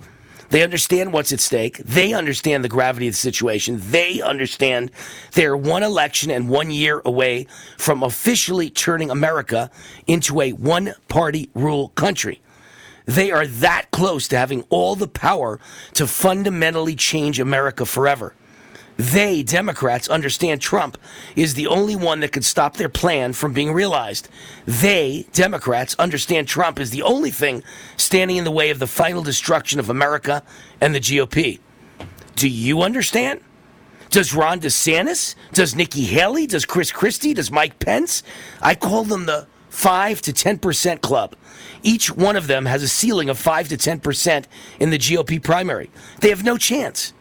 They 0.50 0.64
understand 0.64 1.14
what's 1.14 1.32
at 1.32 1.40
stake. 1.40 1.78
They 1.78 2.14
understand 2.14 2.64
the 2.64 2.70
gravity 2.70 3.08
of 3.08 3.14
the 3.14 3.18
situation. 3.18 3.80
They 3.82 4.22
understand 4.22 4.92
they're 5.32 5.56
one 5.56 5.82
election 5.82 6.30
and 6.30 6.50
one 6.50 6.72
year 6.72 7.02
away 7.06 7.48
from 7.78 8.04
officially 8.04 8.70
turning 8.70 9.10
America 9.10 9.72
into 10.08 10.42
a 10.42 10.52
one 10.52 10.94
party 11.08 11.50
rule 11.54 11.90
country. 11.90 12.42
They 13.06 13.32
are 13.32 13.48
that 13.48 13.92
close 13.92 14.28
to 14.28 14.38
having 14.38 14.64
all 14.70 14.96
the 14.96 15.08
power 15.08 15.60
to 15.94 16.06
fundamentally 16.06 16.96
change 16.96 17.40
America 17.40 17.86
forever. 17.86 18.36
They, 18.98 19.42
Democrats, 19.42 20.10
understand 20.10 20.62
Trump 20.62 20.98
is 21.36 21.54
the 21.54 21.68
only 21.68 21.96
one 21.96 22.20
that 22.20 22.32
could 22.32 22.46
stop 22.46 22.78
their 22.78 22.90
plan 22.90 23.34
from 23.34 23.54
being 23.54 23.72
realized. 23.72 24.30
They, 24.66 25.26
Democrats, 25.34 25.96
understand 25.98 26.48
Trump 26.48 26.80
is 26.80 26.92
the 26.92 27.02
only 27.02 27.32
thing 27.32 27.64
standing 27.98 28.38
in 28.38 28.44
the 28.44 28.52
way 28.52 28.70
of 28.70 28.80
the 28.80 28.88
final 28.88 29.24
destruction 29.24 29.80
of 29.80 29.90
America 29.90 30.44
and 30.80 30.94
the 30.94 31.00
GOP. 31.00 31.60
Do 32.36 32.48
you 32.48 32.82
understand? 32.82 33.42
Does 34.10 34.34
Ron 34.34 34.60
DeSantis? 34.60 35.36
Does 35.54 35.76
Nikki 35.76 36.04
Haley? 36.04 36.46
Does 36.46 36.66
Chris 36.66 36.92
Christie? 36.92 37.34
Does 37.34 37.50
Mike 37.50 37.80
Pence? 37.80 38.24
I 38.62 38.76
call 38.76 39.06
them 39.06 39.26
the 39.26 39.48
5 39.70 40.22
to 40.24 40.34
10% 40.34 41.00
club. 41.00 41.36
Each 41.82 42.12
one 42.12 42.36
of 42.36 42.48
them 42.48 42.66
has 42.66 42.84
a 42.84 42.90
ceiling 42.90 43.30
of 43.30 43.40
5 43.40 43.70
to 43.70 43.78
10% 43.78 44.46
in 44.80 44.90
the 44.90 44.98
GOP 44.98 45.42
primary. 45.42 45.90
They 46.20 46.30
have 46.30 46.44
no 46.44 46.58
chance 46.58 47.14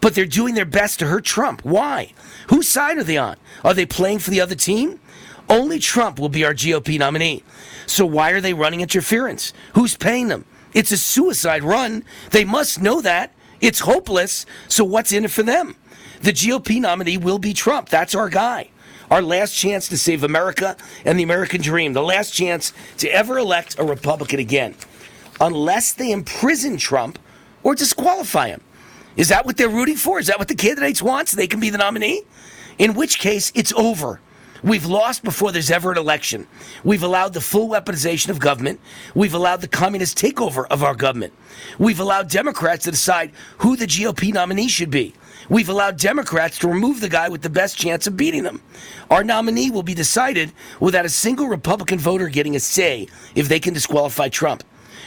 but 0.00 0.14
they're 0.14 0.26
doing 0.26 0.54
their 0.54 0.64
best 0.64 0.98
to 0.98 1.06
hurt 1.06 1.24
Trump. 1.24 1.64
Why? 1.64 2.12
Whose 2.48 2.68
side 2.68 2.98
are 2.98 3.04
they 3.04 3.16
on? 3.16 3.36
Are 3.64 3.74
they 3.74 3.86
playing 3.86 4.20
for 4.20 4.30
the 4.30 4.40
other 4.40 4.54
team? 4.54 5.00
Only 5.48 5.78
Trump 5.78 6.18
will 6.18 6.28
be 6.28 6.44
our 6.44 6.54
GOP 6.54 6.98
nominee. 6.98 7.42
So 7.86 8.04
why 8.04 8.30
are 8.30 8.40
they 8.40 8.54
running 8.54 8.80
interference? 8.80 9.52
Who's 9.74 9.96
paying 9.96 10.28
them? 10.28 10.44
It's 10.74 10.92
a 10.92 10.96
suicide 10.96 11.62
run. 11.62 12.04
They 12.30 12.44
must 12.44 12.82
know 12.82 13.00
that. 13.00 13.32
It's 13.60 13.80
hopeless. 13.80 14.44
So 14.68 14.84
what's 14.84 15.12
in 15.12 15.24
it 15.24 15.30
for 15.30 15.42
them? 15.42 15.76
The 16.22 16.32
GOP 16.32 16.80
nominee 16.80 17.16
will 17.16 17.38
be 17.38 17.54
Trump. 17.54 17.88
That's 17.88 18.14
our 18.14 18.28
guy. 18.28 18.70
Our 19.10 19.22
last 19.22 19.54
chance 19.54 19.88
to 19.88 19.96
save 19.96 20.24
America 20.24 20.76
and 21.04 21.18
the 21.18 21.22
American 21.22 21.62
dream. 21.62 21.92
The 21.92 22.02
last 22.02 22.32
chance 22.32 22.72
to 22.98 23.08
ever 23.08 23.38
elect 23.38 23.78
a 23.78 23.84
Republican 23.84 24.40
again. 24.40 24.74
Unless 25.40 25.92
they 25.92 26.10
imprison 26.10 26.76
Trump 26.76 27.18
or 27.62 27.74
disqualify 27.74 28.48
him. 28.48 28.62
Is 29.16 29.28
that 29.28 29.46
what 29.46 29.56
they're 29.56 29.68
rooting 29.68 29.96
for? 29.96 30.18
Is 30.18 30.26
that 30.26 30.38
what 30.38 30.48
the 30.48 30.54
candidates 30.54 31.02
want? 31.02 31.28
So 31.28 31.36
they 31.36 31.46
can 31.46 31.60
be 31.60 31.70
the 31.70 31.78
nominee? 31.78 32.22
In 32.78 32.94
which 32.94 33.18
case, 33.18 33.50
it's 33.54 33.72
over. 33.72 34.20
We've 34.62 34.86
lost 34.86 35.22
before 35.22 35.52
there's 35.52 35.70
ever 35.70 35.92
an 35.92 35.98
election. 35.98 36.46
We've 36.82 37.02
allowed 37.02 37.34
the 37.34 37.40
full 37.40 37.68
weaponization 37.68 38.30
of 38.30 38.38
government. 38.38 38.80
We've 39.14 39.34
allowed 39.34 39.60
the 39.60 39.68
communist 39.68 40.18
takeover 40.18 40.66
of 40.70 40.82
our 40.82 40.94
government. 40.94 41.34
We've 41.78 42.00
allowed 42.00 42.30
Democrats 42.30 42.84
to 42.84 42.90
decide 42.90 43.32
who 43.58 43.76
the 43.76 43.86
GOP 43.86 44.32
nominee 44.32 44.68
should 44.68 44.90
be. 44.90 45.14
We've 45.48 45.68
allowed 45.68 45.98
Democrats 45.98 46.58
to 46.58 46.68
remove 46.68 47.00
the 47.00 47.08
guy 47.08 47.28
with 47.28 47.42
the 47.42 47.50
best 47.50 47.78
chance 47.78 48.06
of 48.06 48.16
beating 48.16 48.42
them. 48.42 48.60
Our 49.10 49.22
nominee 49.22 49.70
will 49.70 49.82
be 49.82 49.94
decided 49.94 50.52
without 50.80 51.04
a 51.04 51.10
single 51.10 51.46
Republican 51.46 51.98
voter 51.98 52.28
getting 52.28 52.56
a 52.56 52.60
say 52.60 53.08
if 53.34 53.48
they 53.48 53.60
can 53.60 53.74
disqualify 53.74 54.28
Trump. 54.28 54.64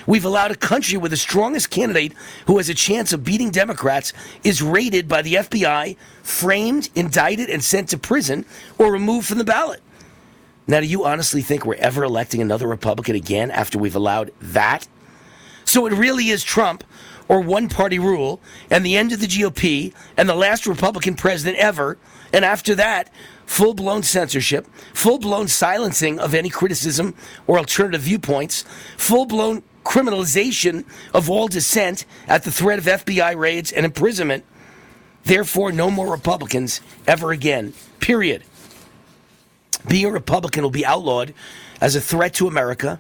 We've 0.08 0.26
allowed 0.26 0.52
a 0.52 0.56
country 0.56 0.98
where 0.98 1.10
the 1.10 1.18
strongest 1.18 1.70
candidate 1.70 2.14
who 2.48 2.58
has 2.58 2.70
a 2.70 2.74
chance 2.74 3.14
of 3.14 3.24
beating 3.24 3.52
Democrats 3.52 4.14
is 4.44 4.62
raided 4.62 5.08
by 5.08 5.22
the 5.22 5.36
FBI, 5.36 5.98
framed, 6.24 6.90
indicted, 6.96 7.50
and 7.50 7.64
sent 7.64 7.90
to 7.90 7.98
prison 7.98 8.46
or 8.78 8.92
removed 8.92 9.28
from 9.28 9.38
the 9.38 9.44
ballot. 9.44 9.82
Now, 10.68 10.82
do 10.82 10.86
you 10.86 11.04
honestly 11.06 11.42
think 11.42 11.66
we're 11.66 11.76
ever 11.76 12.04
electing 12.04 12.42
another 12.42 12.68
Republican 12.68 13.16
again 13.16 13.50
after 13.50 13.80
we've 13.80 13.96
allowed 13.96 14.32
that? 14.40 14.88
So 15.66 15.86
it 15.86 15.94
really 15.94 16.30
is 16.30 16.44
Trump 16.44 16.84
or 17.28 17.42
one 17.42 17.70
party 17.70 18.00
rule 18.00 18.42
and 18.70 18.86
the 18.86 18.98
end 18.98 19.12
of 19.12 19.20
the 19.20 19.28
GOP 19.28 19.94
and 20.18 20.28
the 20.28 20.36
last 20.36 20.68
Republican 20.68 21.16
president 21.16 21.58
ever. 21.58 21.98
And 22.34 22.44
after 22.44 22.76
that, 22.76 23.12
full 23.46 23.74
blown 23.74 24.04
censorship, 24.04 24.68
full 24.94 25.18
blown 25.18 25.48
silencing 25.48 26.20
of 26.20 26.34
any 26.34 26.50
criticism 26.50 27.16
or 27.48 27.58
alternative 27.58 28.02
viewpoints, 28.02 28.64
full 28.98 29.26
blown 29.26 29.64
criminalization 29.84 30.86
of 31.14 31.30
all 31.30 31.48
dissent 31.48 32.06
at 32.28 32.44
the 32.44 32.52
threat 32.52 32.80
of 32.80 32.86
FBI 32.86 33.38
raids 33.38 33.72
and 33.72 33.86
imprisonment. 33.86 34.44
Therefore, 35.24 35.72
no 35.72 35.92
more 35.92 36.12
Republicans 36.12 36.82
ever 37.08 37.32
again. 37.32 37.74
Period. 38.00 38.44
Being 39.88 40.06
a 40.06 40.12
Republican 40.12 40.64
will 40.64 40.70
be 40.70 40.86
outlawed 40.86 41.34
as 41.82 41.96
a 41.96 42.02
threat 42.02 42.34
to 42.36 42.48
America, 42.48 43.00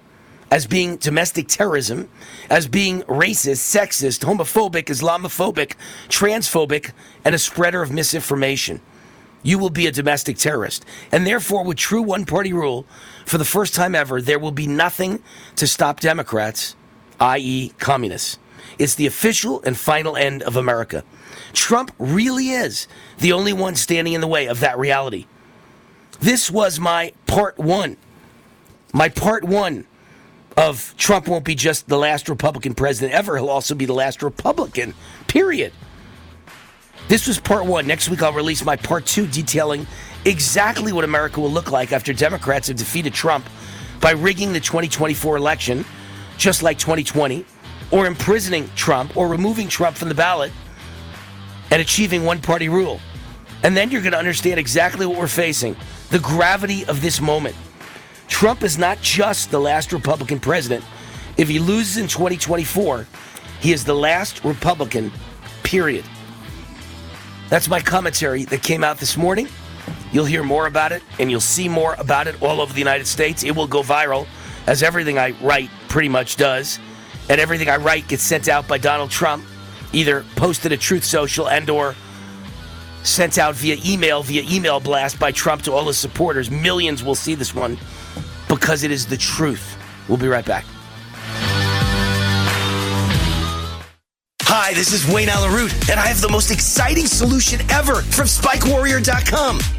as 0.51 0.65
being 0.65 0.97
domestic 0.97 1.47
terrorism, 1.47 2.09
as 2.49 2.67
being 2.67 3.01
racist, 3.03 3.59
sexist, 3.59 4.25
homophobic, 4.25 4.85
Islamophobic, 4.85 5.75
transphobic, 6.07 6.91
and 7.23 7.35
a 7.35 7.37
spreader 7.37 7.81
of 7.81 7.91
misinformation. 7.91 8.81
You 9.41 9.57
will 9.57 9.69
be 9.69 9.87
a 9.87 9.91
domestic 9.91 10.37
terrorist. 10.37 10.85
And 11.11 11.25
therefore, 11.25 11.63
with 11.63 11.77
true 11.77 12.01
one 12.01 12.25
party 12.25 12.53
rule, 12.53 12.85
for 13.25 13.37
the 13.37 13.45
first 13.45 13.73
time 13.73 13.95
ever, 13.95 14.21
there 14.21 14.39
will 14.39 14.51
be 14.51 14.67
nothing 14.67 15.23
to 15.55 15.67
stop 15.67 15.99
Democrats, 15.99 16.75
i.e., 17.19 17.69
communists. 17.79 18.37
It's 18.77 18.95
the 18.95 19.07
official 19.07 19.61
and 19.63 19.77
final 19.77 20.15
end 20.15 20.43
of 20.43 20.55
America. 20.55 21.03
Trump 21.53 21.93
really 21.97 22.49
is 22.49 22.87
the 23.19 23.33
only 23.33 23.53
one 23.53 23.75
standing 23.75 24.13
in 24.13 24.21
the 24.21 24.27
way 24.27 24.47
of 24.47 24.59
that 24.59 24.77
reality. 24.77 25.25
This 26.19 26.51
was 26.51 26.79
my 26.79 27.13
part 27.27 27.57
one. 27.57 27.97
My 28.93 29.09
part 29.09 29.43
one 29.43 29.85
of 30.57 30.93
Trump 30.97 31.27
won't 31.27 31.45
be 31.45 31.55
just 31.55 31.87
the 31.87 31.97
last 31.97 32.27
Republican 32.27 32.73
president 32.73 33.13
ever, 33.13 33.37
he'll 33.37 33.49
also 33.49 33.75
be 33.75 33.85
the 33.85 33.93
last 33.93 34.21
Republican, 34.21 34.93
period. 35.27 35.71
This 37.09 37.27
was 37.27 37.39
part 37.39 37.65
one. 37.65 37.87
Next 37.87 38.07
week, 38.07 38.21
I'll 38.21 38.31
release 38.31 38.63
my 38.63 38.75
part 38.75 39.03
two 39.03 39.25
detailing 39.25 39.87
exactly 40.25 40.93
what 40.93 41.03
America 41.03 41.41
will 41.41 41.49
look 41.49 41.71
like 41.71 41.91
after 41.91 42.13
Democrats 42.13 42.67
have 42.67 42.77
defeated 42.77 43.15
Trump 43.15 43.49
by 43.99 44.11
rigging 44.11 44.53
the 44.53 44.59
2024 44.59 45.35
election, 45.35 45.83
just 46.37 46.61
like 46.61 46.77
2020, 46.77 47.43
or 47.89 48.05
imprisoning 48.05 48.69
Trump, 48.75 49.17
or 49.17 49.27
removing 49.27 49.67
Trump 49.67 49.97
from 49.97 50.07
the 50.07 50.13
ballot 50.13 50.51
and 51.71 51.81
achieving 51.81 52.25
one 52.25 52.39
party 52.39 52.69
rule. 52.69 52.99
And 53.63 53.75
then 53.75 53.89
you're 53.89 54.03
going 54.03 54.11
to 54.11 54.19
understand 54.19 54.59
exactly 54.59 55.07
what 55.07 55.17
we're 55.17 55.27
facing 55.27 55.75
the 56.11 56.19
gravity 56.19 56.85
of 56.85 57.01
this 57.01 57.19
moment. 57.19 57.55
Trump 58.27 58.61
is 58.61 58.77
not 58.77 59.01
just 59.01 59.49
the 59.49 59.59
last 59.59 59.91
Republican 59.91 60.39
president. 60.39 60.85
If 61.37 61.49
he 61.49 61.57
loses 61.57 61.97
in 61.97 62.07
2024, 62.07 63.07
he 63.61 63.73
is 63.73 63.83
the 63.83 63.95
last 63.95 64.43
Republican, 64.43 65.11
period. 65.63 66.05
That's 67.49 67.67
my 67.67 67.79
commentary 67.79 68.45
that 68.45 68.61
came 68.61 68.83
out 68.83 68.99
this 68.99 69.17
morning. 69.17 69.47
You'll 70.11 70.25
hear 70.25 70.43
more 70.43 70.67
about 70.67 70.91
it 70.91 71.01
and 71.17 71.31
you'll 71.31 71.39
see 71.39 71.67
more 71.67 71.95
about 71.97 72.27
it 72.27 72.39
all 72.41 72.61
over 72.61 72.71
the 72.71 72.79
United 72.79 73.07
States. 73.07 73.43
It 73.43 73.55
will 73.55 73.67
go 73.67 73.81
viral, 73.81 74.27
as 74.67 74.83
everything 74.83 75.17
I 75.17 75.31
write 75.41 75.69
pretty 75.87 76.09
much 76.09 76.35
does. 76.35 76.79
And 77.27 77.41
everything 77.41 77.69
I 77.69 77.77
write 77.77 78.07
gets 78.07 78.23
sent 78.23 78.47
out 78.47 78.67
by 78.67 78.77
Donald 78.77 79.09
Trump, 79.09 79.43
either 79.93 80.25
posted 80.35 80.71
at 80.73 80.79
Truth 80.79 81.03
Social 81.03 81.49
and 81.49 81.69
or 81.69 81.95
sent 83.03 83.37
out 83.37 83.55
via 83.55 83.77
email, 83.85 84.21
via 84.21 84.43
email 84.49 84.79
blast 84.79 85.19
by 85.19 85.31
Trump 85.31 85.63
to 85.63 85.71
all 85.71 85.85
his 85.85 85.97
supporters. 85.97 86.51
Millions 86.51 87.03
will 87.03 87.15
see 87.15 87.33
this 87.33 87.55
one 87.55 87.77
because 88.47 88.83
it 88.83 88.91
is 88.91 89.07
the 89.07 89.17
truth. 89.17 89.77
We'll 90.07 90.17
be 90.17 90.27
right 90.27 90.45
back. 90.45 90.65
Hi, 94.51 94.73
this 94.73 94.93
is 94.93 95.05
Wayne 95.05 95.29
Allyn 95.29 95.53
Root, 95.53 95.71
and 95.91 95.99
I 95.99 96.07
have 96.07 96.21
the 96.21 96.27
most 96.27 96.49
exciting 96.49 97.05
solution 97.05 97.61
ever 97.69 98.01
from 98.01 98.25
SpikeWarrior.com. 98.25 99.78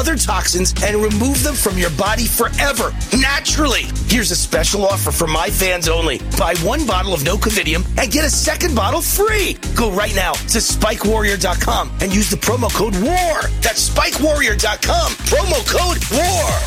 toxins 0.01 0.73
and 0.83 0.97
remove 0.97 1.43
them 1.43 1.53
from 1.53 1.77
your 1.77 1.91
body 1.91 2.25
forever, 2.25 2.93
naturally. 3.19 3.83
Here's 4.07 4.31
a 4.31 4.35
special 4.35 4.85
offer 4.85 5.11
for 5.11 5.27
my 5.27 5.49
fans 5.49 5.87
only. 5.87 6.19
Buy 6.37 6.55
one 6.63 6.85
bottle 6.85 7.13
of 7.13 7.21
Nocovidium 7.21 7.85
and 7.97 8.11
get 8.11 8.25
a 8.25 8.29
second 8.29 8.75
bottle 8.75 9.01
free. 9.01 9.57
Go 9.75 9.91
right 9.91 10.15
now 10.15 10.33
to 10.33 10.57
SpikeWarrior.com 10.57 11.91
and 12.01 12.13
use 12.13 12.29
the 12.29 12.37
promo 12.37 12.73
code 12.73 12.95
WAR. 12.95 13.43
That's 13.61 13.89
SpikeWarrior.com, 13.89 15.11
promo 15.29 15.59
code 15.69 16.03
WAR. 16.11 16.59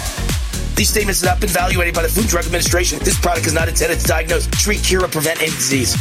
These 0.76 0.90
statements 0.90 1.20
have 1.20 1.30
not 1.30 1.40
been 1.40 1.50
evaluated 1.50 1.94
by 1.94 2.02
the 2.02 2.08
Food 2.08 2.26
Drug 2.26 2.44
Administration. 2.44 2.98
This 3.00 3.18
product 3.18 3.46
is 3.46 3.52
not 3.52 3.68
intended 3.68 4.00
to 4.00 4.06
diagnose, 4.06 4.46
treat, 4.46 4.82
cure, 4.82 5.04
or 5.04 5.08
prevent 5.08 5.40
any 5.40 5.50
disease. 5.50 5.96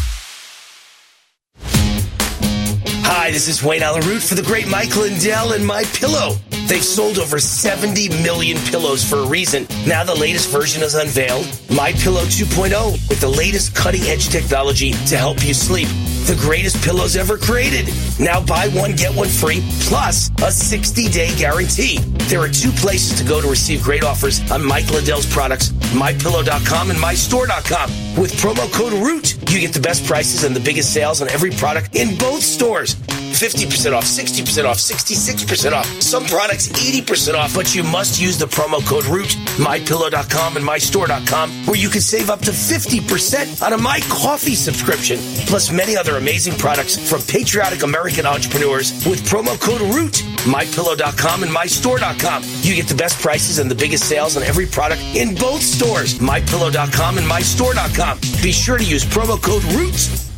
Hi, 3.05 3.31
this 3.31 3.47
is 3.47 3.63
Wayne 3.63 3.83
Allyn 3.83 4.05
Root 4.07 4.21
for 4.21 4.35
the 4.35 4.41
great 4.41 4.67
Mike 4.67 4.95
Lindell 4.95 5.53
and 5.53 5.65
My 5.65 5.83
Pillow. 5.93 6.37
They've 6.73 6.83
sold 6.83 7.19
over 7.19 7.37
70 7.37 8.09
million 8.23 8.57
pillows 8.65 9.07
for 9.07 9.17
a 9.17 9.27
reason. 9.27 9.67
Now 9.85 10.03
the 10.03 10.15
latest 10.15 10.49
version 10.49 10.81
is 10.81 10.95
unveiled, 10.95 11.45
My 11.69 11.91
Pillow 11.91 12.23
2.0, 12.23 12.93
with 13.09 13.21
the 13.21 13.29
latest 13.29 13.75
cutting-edge 13.75 14.29
technology 14.29 14.93
to 15.05 15.15
help 15.15 15.45
you 15.45 15.53
sleep. 15.53 15.87
The 16.25 16.35
greatest 16.41 16.83
pillows 16.83 17.15
ever 17.15 17.37
created. 17.37 17.93
Now 18.19 18.43
buy 18.43 18.69
one, 18.69 18.93
get 18.93 19.15
one 19.15 19.27
free, 19.27 19.61
plus 19.81 20.29
a 20.29 20.49
60-day 20.49 21.35
guarantee. 21.37 21.99
There 22.25 22.39
are 22.39 22.49
two 22.49 22.71
places 22.71 23.19
to 23.19 23.23
go 23.23 23.39
to 23.39 23.47
receive 23.47 23.83
great 23.83 24.03
offers 24.03 24.41
on 24.49 24.65
Mike 24.65 24.89
Lindell's 24.89 25.31
products, 25.31 25.69
MyPillow.com 25.93 26.89
and 26.89 26.97
MyStore.com. 26.97 27.91
With 28.19 28.33
promo 28.41 28.65
code 28.73 28.93
ROOT, 28.93 29.51
you 29.51 29.59
get 29.59 29.73
the 29.73 29.79
best 29.79 30.07
prices 30.07 30.43
and 30.43 30.55
the 30.55 30.59
biggest 30.59 30.91
sales 30.91 31.21
on 31.21 31.29
every 31.29 31.51
product 31.51 31.95
in 31.95 32.17
both 32.17 32.41
stores. 32.41 32.95
50% 33.33 33.93
off, 33.93 34.05
60% 34.05 34.65
off, 34.65 34.77
66% 34.77 35.71
off. 35.73 35.85
Some 36.01 36.25
products 36.25 36.67
80% 36.69 37.35
off, 37.35 37.53
but 37.55 37.75
you 37.75 37.83
must 37.83 38.19
use 38.19 38.37
the 38.37 38.45
promo 38.45 38.85
code 38.85 39.05
ROOT, 39.05 39.29
mypillow.com 39.57 40.57
and 40.57 40.65
mystore.com, 40.65 41.51
where 41.65 41.75
you 41.77 41.89
can 41.89 42.01
save 42.01 42.29
up 42.29 42.39
to 42.41 42.51
50% 42.51 43.61
on 43.61 43.73
a 43.73 43.77
My 43.77 43.99
Coffee 44.09 44.55
subscription, 44.55 45.17
plus 45.47 45.71
many 45.71 45.95
other 45.95 46.17
amazing 46.17 46.53
products 46.57 46.97
from 47.09 47.21
patriotic 47.21 47.83
American 47.83 48.25
entrepreneurs 48.25 48.91
with 49.05 49.21
promo 49.27 49.59
code 49.59 49.81
ROOT, 49.81 50.13
mypillow.com 50.45 51.43
and 51.43 51.51
mystore.com. 51.51 52.43
You 52.61 52.75
get 52.75 52.87
the 52.87 52.95
best 52.95 53.21
prices 53.21 53.59
and 53.59 53.69
the 53.69 53.75
biggest 53.75 54.07
sales 54.07 54.37
on 54.37 54.43
every 54.43 54.65
product 54.65 55.01
in 55.15 55.35
both 55.35 55.61
stores, 55.61 56.19
mypillow.com 56.19 57.17
and 57.17 57.27
mystore.com. 57.27 58.19
Be 58.41 58.51
sure 58.51 58.77
to 58.77 58.83
use 58.83 59.03
promo 59.03 59.41
code 59.41 59.63
ROOT. 59.75 60.32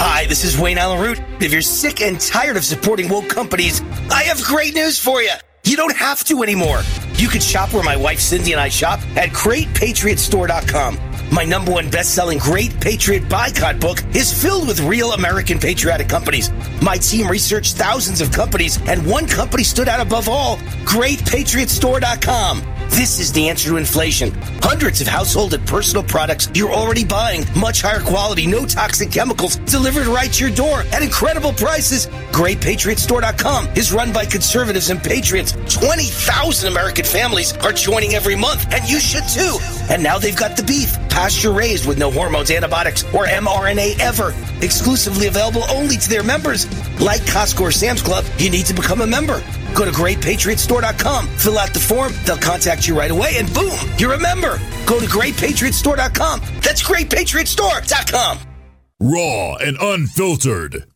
Hi, 0.00 0.26
this 0.26 0.44
is 0.44 0.56
Wayne 0.56 0.78
Allyn 0.78 1.00
Root. 1.00 1.20
If 1.40 1.50
you're 1.50 1.60
sick 1.60 2.02
and 2.02 2.20
tired 2.20 2.56
of 2.56 2.64
supporting 2.64 3.08
woke 3.08 3.28
companies, 3.28 3.82
I 4.12 4.22
have 4.22 4.40
great 4.44 4.76
news 4.76 4.96
for 4.96 5.20
you. 5.22 5.32
You 5.64 5.76
don't 5.76 5.96
have 5.96 6.22
to 6.26 6.44
anymore. 6.44 6.82
You 7.14 7.26
can 7.26 7.40
shop 7.40 7.72
where 7.72 7.82
my 7.82 7.96
wife 7.96 8.20
Cindy 8.20 8.52
and 8.52 8.60
I 8.60 8.68
shop 8.68 9.00
at 9.16 9.30
GreatPatriotStore.com. 9.30 11.00
My 11.32 11.44
number 11.44 11.72
one 11.72 11.90
best-selling 11.90 12.38
Great 12.38 12.78
Patriot 12.80 13.28
Boycott 13.28 13.80
book 13.80 13.98
is 14.14 14.32
filled 14.32 14.68
with 14.68 14.78
real 14.82 15.14
American 15.14 15.58
patriotic 15.58 16.08
companies. 16.08 16.52
My 16.80 16.96
team 16.96 17.26
researched 17.26 17.74
thousands 17.74 18.20
of 18.20 18.30
companies, 18.30 18.78
and 18.86 19.04
one 19.04 19.26
company 19.26 19.64
stood 19.64 19.88
out 19.88 19.98
above 19.98 20.28
all: 20.28 20.58
GreatPatriotStore.com. 20.86 22.77
This 22.90 23.20
is 23.20 23.32
the 23.32 23.48
answer 23.48 23.68
to 23.70 23.76
inflation. 23.76 24.32
Hundreds 24.62 25.00
of 25.00 25.06
household 25.06 25.54
and 25.54 25.64
personal 25.66 26.02
products 26.02 26.48
you're 26.54 26.72
already 26.72 27.04
buying, 27.04 27.44
much 27.56 27.82
higher 27.82 28.00
quality, 28.00 28.46
no 28.46 28.66
toxic 28.66 29.10
chemicals, 29.10 29.56
delivered 29.56 30.06
right 30.06 30.32
to 30.32 30.46
your 30.46 30.54
door 30.54 30.80
at 30.92 31.02
incredible 31.02 31.52
prices. 31.52 32.06
GreatPatriotStore.com 32.32 33.68
is 33.76 33.92
run 33.92 34.12
by 34.12 34.24
conservatives 34.24 34.90
and 34.90 35.02
patriots. 35.02 35.52
20,000 35.74 36.70
American 36.70 37.04
families 37.04 37.56
are 37.58 37.72
joining 37.72 38.14
every 38.14 38.36
month, 38.36 38.66
and 38.72 38.88
you 38.88 38.98
should 38.98 39.24
too. 39.28 39.58
And 39.90 40.02
now 40.02 40.18
they've 40.18 40.36
got 40.36 40.56
the 40.56 40.62
beef, 40.62 40.94
pasture 41.08 41.52
raised 41.52 41.86
with 41.86 41.98
no 41.98 42.10
hormones, 42.10 42.50
antibiotics, 42.50 43.04
or 43.14 43.26
mRNA 43.26 44.00
ever. 44.00 44.34
Exclusively 44.60 45.28
available 45.28 45.62
only 45.70 45.96
to 45.96 46.08
their 46.08 46.22
members. 46.22 46.66
Like 47.00 47.20
Costco 47.22 47.60
or 47.60 47.70
Sam's 47.70 48.02
Club, 48.02 48.24
you 48.38 48.50
need 48.50 48.66
to 48.66 48.74
become 48.74 49.02
a 49.02 49.06
member. 49.06 49.42
Go 49.78 49.84
to 49.84 49.92
greatpatriotstore.com, 49.92 51.28
fill 51.36 51.56
out 51.56 51.72
the 51.72 51.78
form, 51.78 52.12
they'll 52.26 52.36
contact 52.36 52.88
you 52.88 52.98
right 52.98 53.12
away, 53.12 53.38
and 53.38 53.52
boom, 53.54 53.78
you're 53.96 54.14
a 54.14 54.18
member. 54.18 54.58
Go 54.86 54.98
to 54.98 55.06
greatpatriotstore.com. 55.06 56.40
That's 56.60 56.82
greatpatriotstore.com. 56.82 58.38
Raw 58.98 59.54
and 59.54 59.76
unfiltered. 59.80 60.87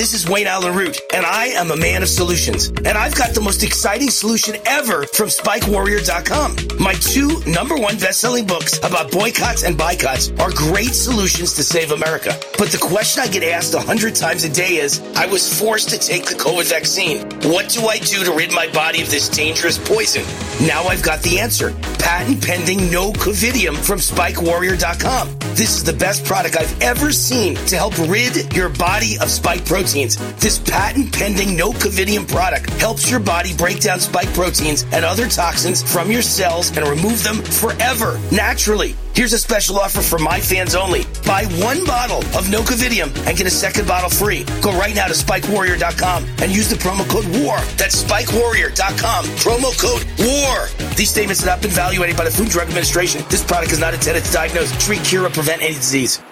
Hi, 0.00 0.02
this 0.02 0.14
is 0.14 0.26
Wayne 0.26 0.46
Allyn 0.46 0.74
Root, 0.74 0.98
and 1.12 1.26
I 1.26 1.48
am 1.48 1.70
a 1.72 1.76
man 1.76 2.02
of 2.02 2.08
solutions. 2.08 2.68
And 2.68 2.96
I've 2.96 3.14
got 3.14 3.34
the 3.34 3.40
most 3.42 3.62
exciting 3.62 4.08
solution 4.08 4.56
ever 4.64 5.04
from 5.04 5.28
SpikeWarrior.com. 5.28 6.56
My 6.82 6.94
two 6.94 7.42
number 7.44 7.76
one 7.76 7.98
best-selling 7.98 8.46
books 8.46 8.78
about 8.78 9.12
boycotts 9.12 9.62
and 9.62 9.76
boycotts 9.76 10.30
are 10.40 10.50
great 10.52 10.94
solutions 10.94 11.52
to 11.56 11.62
save 11.62 11.92
America. 11.92 12.34
But 12.56 12.68
the 12.68 12.78
question 12.78 13.22
I 13.22 13.28
get 13.28 13.42
asked 13.42 13.74
a 13.74 13.80
hundred 13.80 14.14
times 14.14 14.42
a 14.44 14.48
day 14.48 14.76
is, 14.76 15.02
I 15.16 15.26
was 15.26 15.60
forced 15.60 15.90
to 15.90 15.98
take 15.98 16.24
the 16.24 16.34
COVID 16.34 16.70
vaccine. 16.70 17.20
What 17.52 17.68
do 17.68 17.86
I 17.86 17.98
do 17.98 18.24
to 18.24 18.32
rid 18.32 18.52
my 18.52 18.68
body 18.68 19.02
of 19.02 19.10
this 19.10 19.28
dangerous 19.28 19.76
poison? 19.76 20.24
Now 20.66 20.84
I've 20.84 21.02
got 21.02 21.20
the 21.20 21.38
answer. 21.40 21.72
Patent 21.98 22.42
pending 22.42 22.90
no 22.90 23.12
covidium 23.12 23.76
from 23.76 23.98
SpikeWarrior.com. 23.98 25.36
This 25.54 25.76
is 25.76 25.84
the 25.84 25.92
best 25.92 26.24
product 26.24 26.56
I've 26.56 26.80
ever 26.80 27.12
seen 27.12 27.54
to 27.66 27.76
help 27.76 27.98
rid 27.98 28.54
your 28.54 28.70
body 28.70 29.18
of 29.18 29.28
spike 29.28 29.66
proteins. 29.90 30.16
This 30.40 30.58
patent 30.58 31.12
pending 31.12 31.56
no 31.56 31.72
covidium 31.72 32.28
product 32.28 32.70
helps 32.80 33.10
your 33.10 33.20
body 33.20 33.54
break 33.56 33.80
down 33.80 33.98
spike 33.98 34.32
proteins 34.34 34.84
and 34.92 35.04
other 35.04 35.28
toxins 35.28 35.82
from 35.82 36.10
your 36.10 36.22
cells 36.22 36.76
and 36.76 36.86
remove 36.86 37.22
them 37.24 37.36
forever, 37.42 38.20
naturally. 38.30 38.94
Here's 39.14 39.32
a 39.32 39.38
special 39.38 39.78
offer 39.78 40.00
for 40.00 40.18
my 40.18 40.38
fans 40.38 40.74
only. 40.74 41.02
Buy 41.26 41.44
one 41.58 41.84
bottle 41.84 42.18
of 42.38 42.46
Nocovidium 42.46 43.10
and 43.26 43.36
get 43.36 43.46
a 43.46 43.50
second 43.50 43.88
bottle 43.88 44.08
free. 44.08 44.44
Go 44.62 44.70
right 44.78 44.94
now 44.94 45.08
to 45.08 45.14
SpikeWarrior.com 45.14 46.26
and 46.38 46.54
use 46.54 46.70
the 46.70 46.76
promo 46.76 47.08
code 47.08 47.26
WAR. 47.44 47.60
That's 47.76 48.04
SpikeWarrior.com. 48.04 49.24
Promo 49.42 49.74
code 49.76 50.06
WAR. 50.20 50.68
These 50.94 51.10
statements 51.10 51.40
have 51.40 51.48
not 51.48 51.62
been 51.62 51.72
evaluated 51.72 52.16
by 52.16 52.24
the 52.24 52.30
Food 52.30 52.48
Drug 52.48 52.68
Administration. 52.68 53.24
This 53.28 53.44
product 53.44 53.72
is 53.72 53.80
not 53.80 53.94
intended 53.94 54.24
to 54.24 54.32
diagnose, 54.32 54.70
treat, 54.84 55.02
cure, 55.02 55.26
or 55.26 55.30
prevent 55.30 55.62
any 55.62 55.74
disease. 55.74 56.22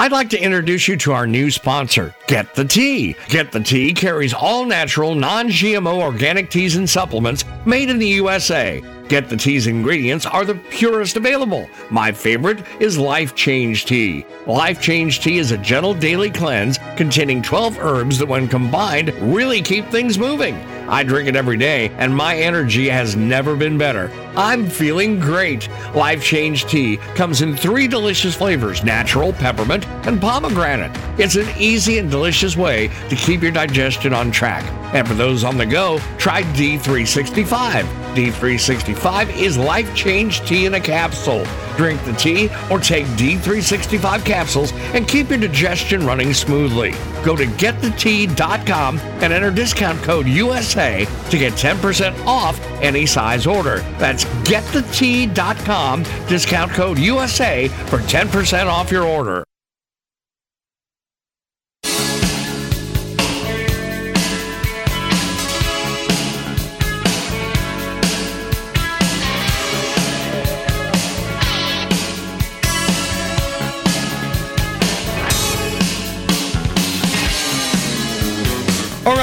I'd 0.00 0.12
like 0.12 0.30
to 0.30 0.40
introduce 0.40 0.86
you 0.86 0.96
to 0.98 1.12
our 1.12 1.26
new 1.26 1.50
sponsor, 1.50 2.14
Get 2.28 2.54
the 2.54 2.64
Tea. 2.64 3.16
Get 3.28 3.50
the 3.50 3.58
Tea 3.58 3.92
carries 3.92 4.32
all 4.32 4.64
natural, 4.64 5.16
non 5.16 5.48
GMO 5.48 6.00
organic 6.00 6.50
teas 6.50 6.76
and 6.76 6.88
supplements 6.88 7.44
made 7.66 7.90
in 7.90 7.98
the 7.98 8.06
USA. 8.06 8.80
Get 9.08 9.28
the 9.28 9.36
Tea's 9.36 9.66
ingredients 9.66 10.24
are 10.24 10.44
the 10.44 10.54
purest 10.54 11.16
available. 11.16 11.68
My 11.90 12.12
favorite 12.12 12.64
is 12.78 12.96
Life 12.96 13.34
Change 13.34 13.86
Tea. 13.86 14.24
Life 14.46 14.80
Change 14.80 15.18
Tea 15.18 15.38
is 15.38 15.50
a 15.50 15.58
gentle 15.58 15.94
daily 15.94 16.30
cleanse 16.30 16.78
containing 16.96 17.42
12 17.42 17.78
herbs 17.78 18.18
that, 18.18 18.28
when 18.28 18.46
combined, 18.46 19.12
really 19.34 19.60
keep 19.60 19.84
things 19.88 20.16
moving. 20.16 20.54
I 20.88 21.02
drink 21.02 21.28
it 21.28 21.36
every 21.36 21.58
day, 21.58 21.90
and 21.98 22.14
my 22.14 22.36
energy 22.36 22.88
has 22.88 23.14
never 23.14 23.54
been 23.54 23.76
better. 23.76 24.10
I'm 24.36 24.68
feeling 24.68 25.20
great. 25.20 25.68
Life 25.94 26.24
Change 26.24 26.64
Tea 26.64 26.96
comes 27.14 27.42
in 27.42 27.54
three 27.54 27.86
delicious 27.86 28.34
flavors 28.34 28.82
natural, 28.82 29.34
peppermint, 29.34 29.86
and 30.06 30.20
pomegranate. 30.20 30.96
It's 31.18 31.36
an 31.36 31.48
easy 31.58 31.98
and 31.98 32.10
delicious 32.10 32.56
way 32.56 32.88
to 33.10 33.16
keep 33.16 33.42
your 33.42 33.52
digestion 33.52 34.14
on 34.14 34.30
track. 34.30 34.64
And 34.92 35.06
for 35.06 35.14
those 35.14 35.44
on 35.44 35.56
the 35.56 35.66
go, 35.66 35.98
try 36.16 36.42
D365. 36.42 37.82
D365 38.14 39.36
is 39.36 39.56
life 39.58 39.94
change 39.94 40.40
tea 40.40 40.66
in 40.66 40.74
a 40.74 40.80
capsule. 40.80 41.46
Drink 41.76 42.02
the 42.04 42.14
tea 42.14 42.50
or 42.70 42.80
take 42.80 43.06
D365 43.08 44.24
capsules 44.24 44.72
and 44.94 45.06
keep 45.06 45.28
your 45.28 45.38
digestion 45.38 46.04
running 46.04 46.34
smoothly. 46.34 46.92
Go 47.24 47.36
to 47.36 47.44
getthetea.com 47.44 48.98
and 48.98 49.32
enter 49.32 49.50
discount 49.50 50.02
code 50.02 50.26
USA 50.26 51.06
to 51.30 51.38
get 51.38 51.52
10% 51.52 52.26
off 52.26 52.58
any 52.82 53.06
size 53.06 53.46
order. 53.46 53.78
That's 53.98 54.24
getthetea.com, 54.44 56.02
discount 56.26 56.72
code 56.72 56.98
USA 56.98 57.68
for 57.68 57.98
10% 57.98 58.66
off 58.66 58.90
your 58.90 59.04
order. 59.04 59.44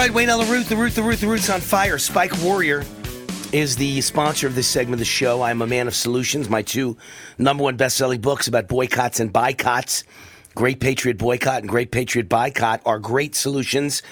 Right, 0.05 0.13
Wayne 0.13 0.29
Allyn 0.29 0.47
Root, 0.47 0.67
the 0.67 0.75
Root, 0.75 0.93
the 0.93 1.01
Root, 1.01 1.19
the 1.19 1.25
Root's 1.25 1.49
on 1.49 1.61
fire. 1.61 1.97
Spike 1.97 2.31
Warrior 2.43 2.83
is 3.51 3.75
the 3.75 4.01
sponsor 4.01 4.45
of 4.45 4.53
this 4.53 4.67
segment 4.67 4.93
of 4.93 4.99
the 4.99 5.05
show. 5.05 5.41
I'm 5.41 5.63
a 5.63 5.65
man 5.65 5.87
of 5.87 5.95
solutions. 5.95 6.47
My 6.47 6.61
two 6.61 6.95
number 7.39 7.63
one 7.63 7.75
best-selling 7.75 8.21
books 8.21 8.47
about 8.47 8.67
boycotts 8.67 9.19
and 9.19 9.33
boycotts, 9.33 10.03
Great 10.53 10.79
Patriot 10.79 11.17
Boycott 11.17 11.61
and 11.61 11.67
Great 11.67 11.89
Patriot 11.89 12.29
Boycott, 12.29 12.83
are 12.85 12.99
great 12.99 13.33
solutions 13.33 14.03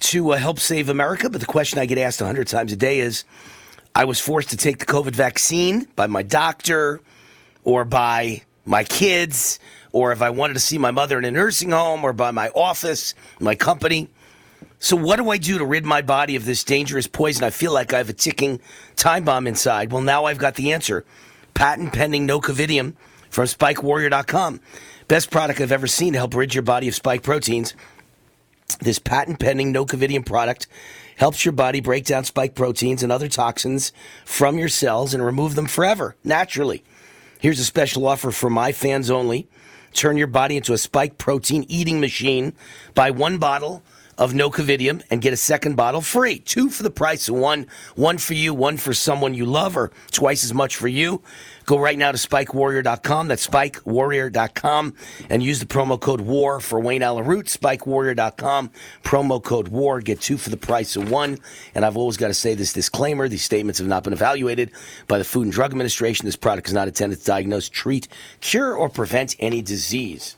to 0.00 0.32
uh, 0.32 0.38
help 0.38 0.58
save 0.58 0.88
America. 0.88 1.28
But 1.28 1.42
the 1.42 1.46
question 1.46 1.78
I 1.78 1.84
get 1.84 1.98
asked 1.98 2.20
hundred 2.20 2.48
times 2.48 2.72
a 2.72 2.76
day 2.76 3.00
is, 3.00 3.24
I 3.94 4.06
was 4.06 4.18
forced 4.18 4.48
to 4.50 4.56
take 4.56 4.78
the 4.78 4.86
COVID 4.86 5.14
vaccine 5.14 5.86
by 5.96 6.06
my 6.06 6.22
doctor 6.22 7.02
or 7.62 7.84
by 7.84 8.40
my 8.64 8.84
kids, 8.84 9.60
or 9.92 10.12
if 10.12 10.22
I 10.22 10.30
wanted 10.30 10.54
to 10.54 10.60
see 10.60 10.78
my 10.78 10.92
mother 10.92 11.18
in 11.18 11.26
a 11.26 11.30
nursing 11.30 11.72
home 11.72 12.04
or 12.04 12.14
by 12.14 12.30
my 12.30 12.48
office, 12.54 13.14
my 13.38 13.54
company. 13.54 14.08
So, 14.82 14.96
what 14.96 15.14
do 15.14 15.30
I 15.30 15.38
do 15.38 15.58
to 15.58 15.64
rid 15.64 15.84
my 15.84 16.02
body 16.02 16.34
of 16.34 16.44
this 16.44 16.64
dangerous 16.64 17.06
poison? 17.06 17.44
I 17.44 17.50
feel 17.50 17.72
like 17.72 17.94
I 17.94 17.98
have 17.98 18.08
a 18.08 18.12
ticking 18.12 18.58
time 18.96 19.22
bomb 19.22 19.46
inside. 19.46 19.92
Well, 19.92 20.02
now 20.02 20.24
I've 20.24 20.38
got 20.38 20.56
the 20.56 20.72
answer. 20.72 21.04
Patent 21.54 21.92
pending 21.92 22.26
no 22.26 22.40
covidium 22.40 22.94
from 23.30 23.44
spikewarrior.com. 23.44 24.60
Best 25.06 25.30
product 25.30 25.60
I've 25.60 25.70
ever 25.70 25.86
seen 25.86 26.14
to 26.14 26.18
help 26.18 26.34
rid 26.34 26.56
your 26.56 26.64
body 26.64 26.88
of 26.88 26.96
spike 26.96 27.22
proteins. 27.22 27.74
This 28.80 28.98
patent 28.98 29.38
pending 29.38 29.70
no 29.70 29.86
covidium 29.86 30.26
product 30.26 30.66
helps 31.14 31.44
your 31.44 31.52
body 31.52 31.80
break 31.80 32.04
down 32.04 32.24
spike 32.24 32.56
proteins 32.56 33.04
and 33.04 33.12
other 33.12 33.28
toxins 33.28 33.92
from 34.24 34.58
your 34.58 34.68
cells 34.68 35.14
and 35.14 35.24
remove 35.24 35.54
them 35.54 35.66
forever, 35.66 36.16
naturally. 36.24 36.82
Here's 37.38 37.60
a 37.60 37.64
special 37.64 38.04
offer 38.04 38.32
for 38.32 38.50
my 38.50 38.72
fans 38.72 39.12
only. 39.12 39.46
Turn 39.92 40.16
your 40.16 40.26
body 40.26 40.56
into 40.56 40.72
a 40.72 40.78
spike 40.78 41.18
protein 41.18 41.66
eating 41.68 42.00
machine. 42.00 42.54
Buy 42.94 43.12
one 43.12 43.38
bottle 43.38 43.84
of 44.18 44.34
no 44.34 44.50
Nocovidium 44.50 45.02
and 45.10 45.22
get 45.22 45.32
a 45.32 45.36
second 45.36 45.76
bottle 45.76 46.00
free. 46.00 46.38
Two 46.38 46.68
for 46.68 46.82
the 46.82 46.90
price 46.90 47.28
of 47.28 47.36
one. 47.36 47.66
One 47.96 48.18
for 48.18 48.34
you, 48.34 48.52
one 48.54 48.76
for 48.76 48.92
someone 48.92 49.34
you 49.34 49.46
love, 49.46 49.76
or 49.76 49.90
twice 50.10 50.44
as 50.44 50.52
much 50.52 50.76
for 50.76 50.88
you. 50.88 51.22
Go 51.64 51.78
right 51.78 51.96
now 51.96 52.10
to 52.12 52.18
spikewarrior.com. 52.18 53.28
That's 53.28 53.46
spikewarrior.com 53.46 54.94
and 55.30 55.42
use 55.42 55.60
the 55.60 55.66
promo 55.66 56.00
code 56.00 56.20
WAR 56.20 56.60
for 56.60 56.80
Wayne 56.80 57.02
Allyn 57.02 57.24
Root. 57.24 57.46
Spikewarrior.com. 57.46 58.70
Promo 59.02 59.42
code 59.42 59.68
WAR. 59.68 60.00
Get 60.00 60.20
two 60.20 60.36
for 60.36 60.50
the 60.50 60.56
price 60.56 60.96
of 60.96 61.10
one. 61.10 61.38
And 61.74 61.84
I've 61.84 61.96
always 61.96 62.16
got 62.16 62.28
to 62.28 62.34
say 62.34 62.54
this 62.54 62.72
disclaimer. 62.72 63.28
These 63.28 63.44
statements 63.44 63.78
have 63.78 63.88
not 63.88 64.04
been 64.04 64.12
evaluated 64.12 64.72
by 65.06 65.18
the 65.18 65.24
Food 65.24 65.44
and 65.44 65.52
Drug 65.52 65.70
Administration. 65.70 66.26
This 66.26 66.36
product 66.36 66.68
is 66.68 66.74
not 66.74 66.88
intended 66.88 67.20
to 67.20 67.24
diagnose, 67.24 67.68
treat, 67.68 68.08
cure, 68.40 68.74
or 68.74 68.88
prevent 68.88 69.36
any 69.38 69.62
disease. 69.62 70.36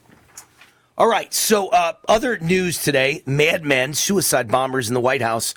All 0.97 1.09
right. 1.09 1.35
So, 1.35 1.71
uh, 1.71 1.95
other 2.07 2.39
news 2.39 2.81
today 2.81 3.25
Mad 3.27 3.65
Men, 3.65 3.95
suicide 3.95 4.47
bombers 4.47 4.87
in 4.87 4.95
the 4.95 5.01
White 5.01 5.23
House. 5.23 5.53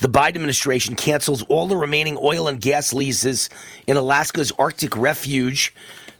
The 0.00 0.08
Biden 0.08 0.34
administration 0.34 0.96
cancels 0.96 1.42
all 1.44 1.66
the 1.66 1.78
remaining 1.78 2.18
oil 2.20 2.46
and 2.46 2.60
gas 2.60 2.92
leases 2.92 3.48
in 3.86 3.96
Alaska's 3.96 4.52
Arctic 4.58 4.94
refuge. 4.94 5.74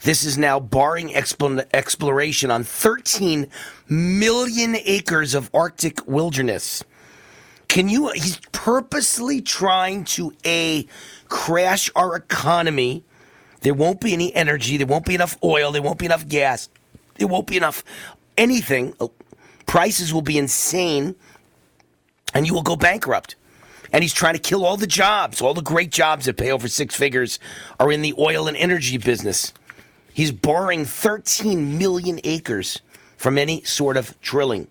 This 0.05 0.24
is 0.24 0.39
now 0.39 0.59
barring 0.59 1.11
expl- 1.11 1.66
exploration 1.74 2.51
on 2.51 2.65
13 2.65 3.47
million 3.90 4.77
acres 4.86 5.35
of 5.35 5.51
Arctic 5.53 6.09
wilderness. 6.09 6.82
Can 7.69 7.90
you? 7.90 8.09
He's 8.09 8.40
purposely 8.53 9.43
trying 9.43 10.05
to 10.05 10.32
a 10.47 10.86
crash 11.28 11.90
our 11.94 12.16
economy. 12.16 13.05
There 13.61 13.74
won't 13.74 14.01
be 14.01 14.15
any 14.15 14.35
energy. 14.35 14.78
There 14.78 14.86
won't 14.86 15.05
be 15.05 15.15
enough 15.15 15.36
oil. 15.44 15.73
There 15.73 15.82
won't 15.82 15.99
be 15.99 16.07
enough 16.07 16.27
gas. 16.27 16.70
There 17.16 17.28
won't 17.28 17.47
be 17.47 17.59
enough 17.59 17.85
anything. 18.37 18.95
Uh, 19.01 19.09
prices 19.67 20.13
will 20.13 20.23
be 20.23 20.39
insane, 20.39 21.15
and 22.35 22.47
you 22.47 22.55
will 22.55 22.63
go 22.63 22.77
bankrupt. 22.77 23.37
And 23.93 24.03
he's 24.03 24.15
trying 24.15 24.35
to 24.35 24.41
kill 24.41 24.65
all 24.65 24.77
the 24.77 24.87
jobs. 24.87 25.43
All 25.43 25.55
the 25.55 25.63
great 25.63 25.91
jobs 25.91 26.25
that 26.25 26.37
pay 26.37 26.51
over 26.51 26.67
six 26.67 26.95
figures 26.95 27.39
are 27.79 27.93
in 27.93 28.01
the 28.01 28.15
oil 28.19 28.49
and 28.49 28.57
energy 28.57 28.97
business. 28.97 29.53
He's 30.15 30.33
borrowing 30.33 30.85
13 30.85 31.79
million 31.79 32.21
acres 32.25 32.81
from 33.17 33.39
any 33.39 33.63
sort 33.65 33.97
of 33.97 34.19
drilling 34.21 34.69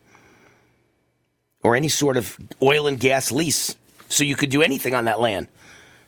or 1.64 1.76
any 1.76 1.88
sort 1.88 2.18
of 2.18 2.38
oil 2.62 2.88
and 2.88 3.00
gas 3.00 3.32
lease. 3.32 3.76
So 4.10 4.24
you 4.24 4.36
could 4.36 4.50
do 4.50 4.62
anything 4.62 4.94
on 4.94 5.06
that 5.06 5.20
land 5.20 5.48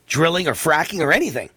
drilling 0.08 0.48
or 0.48 0.54
fracking 0.54 1.00
or 1.00 1.12
anything. 1.12 1.50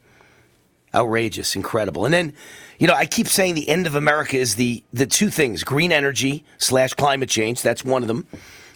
Outrageous, 0.95 1.57
incredible. 1.57 2.05
And 2.05 2.15
then, 2.15 2.33
you 2.79 2.87
know, 2.87 2.95
I 2.95 3.07
keep 3.07 3.27
saying 3.27 3.55
the 3.55 3.69
end 3.69 3.87
of 3.87 3.95
America 3.95 4.37
is 4.37 4.57
the, 4.57 4.83
the 4.93 5.07
two 5.07 5.31
things 5.31 5.65
green 5.65 5.93
energy 5.93 6.45
slash 6.59 6.95
climate 6.95 7.29
change. 7.29 7.63
That's 7.63 7.85
one 7.85 8.03
of 8.03 8.09
them. 8.09 8.27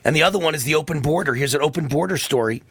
And 0.04 0.16
the 0.16 0.22
other 0.22 0.38
one 0.38 0.54
is 0.54 0.64
the 0.64 0.74
open 0.74 1.00
border. 1.00 1.34
Here's 1.34 1.54
an 1.54 1.62
open 1.62 1.88
border 1.88 2.16
story. 2.16 2.62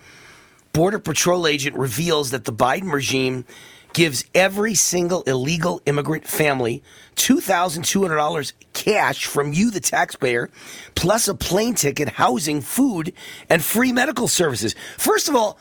Border 0.73 0.99
Patrol 0.99 1.47
agent 1.47 1.76
reveals 1.76 2.31
that 2.31 2.45
the 2.45 2.53
Biden 2.53 2.91
regime 2.91 3.45
gives 3.93 4.23
every 4.35 4.76
single 4.76 5.23
illegal 5.23 5.81
immigrant 5.85 6.27
family 6.27 6.84
$2,200 7.15 8.53
cash 8.73 9.26
from 9.26 9.51
you, 9.51 9.72
the 9.72 9.80
taxpayer, 9.80 10.49
plus 10.95 11.27
a 11.27 11.35
plane 11.35 11.73
ticket, 11.73 12.07
housing, 12.07 12.61
food, 12.61 13.14
and 13.49 13.64
free 13.64 13.91
medical 13.91 14.27
services. 14.27 14.76
First 14.97 15.27
of 15.27 15.35
all, 15.35 15.60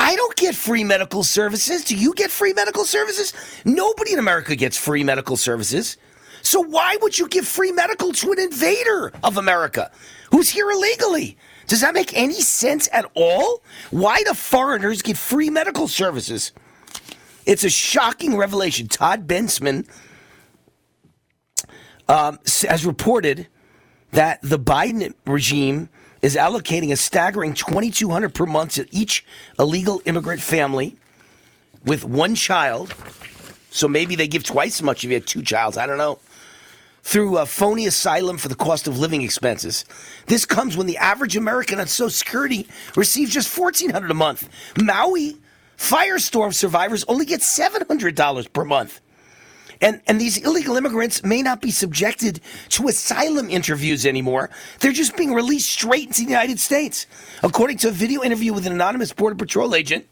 I 0.00 0.14
don't 0.14 0.36
get 0.36 0.54
free 0.54 0.84
medical 0.84 1.24
services. 1.24 1.82
Do 1.82 1.96
you 1.96 2.14
get 2.14 2.30
free 2.30 2.52
medical 2.52 2.84
services? 2.84 3.34
Nobody 3.64 4.12
in 4.12 4.20
America 4.20 4.54
gets 4.54 4.76
free 4.76 5.02
medical 5.02 5.36
services. 5.36 5.96
So 6.40 6.60
why 6.60 6.96
would 7.02 7.18
you 7.18 7.26
give 7.28 7.48
free 7.48 7.72
medical 7.72 8.12
to 8.12 8.30
an 8.30 8.38
invader 8.38 9.12
of 9.24 9.38
America 9.38 9.90
who's 10.30 10.50
here 10.50 10.70
illegally? 10.70 11.36
Does 11.66 11.80
that 11.80 11.94
make 11.94 12.16
any 12.16 12.40
sense 12.40 12.88
at 12.92 13.06
all? 13.14 13.60
Why 13.90 14.22
do 14.22 14.34
foreigners 14.34 15.02
get 15.02 15.16
free 15.16 15.50
medical 15.50 15.88
services? 15.88 16.52
It's 17.44 17.64
a 17.64 17.70
shocking 17.70 18.36
revelation. 18.36 18.86
Todd 18.86 19.26
Bensman 19.26 19.84
um, 22.08 22.38
has 22.68 22.86
reported 22.86 23.48
that 24.12 24.38
the 24.42 24.60
Biden 24.60 25.14
regime 25.26 25.88
is 26.22 26.36
allocating 26.36 26.92
a 26.92 26.96
staggering 26.96 27.54
2200 27.54 28.34
per 28.34 28.46
month 28.46 28.74
to 28.74 28.86
each 28.90 29.24
illegal 29.58 30.02
immigrant 30.04 30.40
family 30.40 30.96
with 31.84 32.04
one 32.04 32.34
child. 32.34 32.94
So 33.70 33.88
maybe 33.88 34.16
they 34.16 34.28
give 34.28 34.44
twice 34.44 34.76
as 34.76 34.82
much 34.82 35.04
if 35.04 35.10
you 35.10 35.14
had 35.14 35.26
two 35.26 35.42
childs. 35.42 35.76
I 35.76 35.86
don't 35.86 35.98
know. 35.98 36.18
Through 37.02 37.38
a 37.38 37.46
phony 37.46 37.86
asylum 37.86 38.36
for 38.36 38.48
the 38.48 38.54
cost 38.54 38.86
of 38.86 38.98
living 38.98 39.22
expenses. 39.22 39.84
This 40.26 40.44
comes 40.44 40.76
when 40.76 40.86
the 40.86 40.98
average 40.98 41.36
American 41.36 41.80
on 41.80 41.86
Social 41.86 42.10
Security 42.10 42.68
receives 42.96 43.32
just 43.32 43.56
1400 43.56 44.10
a 44.10 44.14
month. 44.14 44.48
Maui 44.76 45.36
firestorm 45.78 46.52
survivors 46.52 47.04
only 47.08 47.24
get 47.24 47.40
$700 47.40 48.52
per 48.52 48.64
month. 48.64 49.00
And, 49.80 50.00
and 50.06 50.20
these 50.20 50.38
illegal 50.38 50.76
immigrants 50.76 51.22
may 51.22 51.42
not 51.42 51.60
be 51.60 51.70
subjected 51.70 52.40
to 52.70 52.88
asylum 52.88 53.48
interviews 53.48 54.04
anymore. 54.04 54.50
They're 54.80 54.92
just 54.92 55.16
being 55.16 55.32
released 55.32 55.70
straight 55.70 56.08
into 56.08 56.24
the 56.24 56.30
United 56.30 56.58
States. 56.58 57.06
According 57.42 57.78
to 57.78 57.88
a 57.88 57.92
video 57.92 58.22
interview 58.22 58.52
with 58.52 58.66
an 58.66 58.72
anonymous 58.72 59.12
Border 59.12 59.36
Patrol 59.36 59.74
agent, 59.74 60.06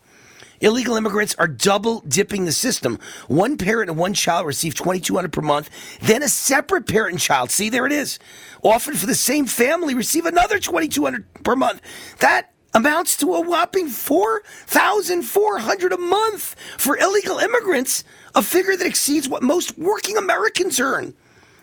illegal 0.61 0.97
immigrants 0.97 1.35
are 1.39 1.49
double 1.49 2.01
dipping 2.01 2.45
the 2.45 2.53
system. 2.53 2.99
One 3.29 3.59
parent 3.59 3.91
and 3.91 3.99
one 3.99 4.15
child 4.15 4.47
receive 4.47 4.75
2200 4.75 5.33
per 5.33 5.43
month, 5.43 5.71
then 6.01 6.23
a 6.23 6.29
separate 6.29 6.87
parent 6.87 7.13
and 7.13 7.21
child, 7.21 7.51
see 7.51 7.69
there 7.69 7.87
it 7.87 7.93
is, 7.93 8.19
often 8.63 8.95
for 8.95 9.07
the 9.07 9.15
same 9.15 9.47
family 9.47 9.95
receive 9.95 10.27
another 10.27 10.59
2200 10.59 11.45
per 11.45 11.57
month. 11.57 11.81
That 12.19 12.53
amounts 12.77 13.17
to 13.17 13.35
a 13.35 13.41
whopping 13.41 13.89
4400 13.89 15.93
a 15.93 15.97
month 15.97 16.55
for 16.77 16.99
illegal 16.99 17.39
immigrants, 17.39 18.05
a 18.35 18.43
figure 18.43 18.77
that 18.77 18.87
exceeds 18.87 19.29
what 19.29 19.43
most 19.43 19.79
working 19.79 20.19
Americans 20.19 20.79
earn 20.79 21.15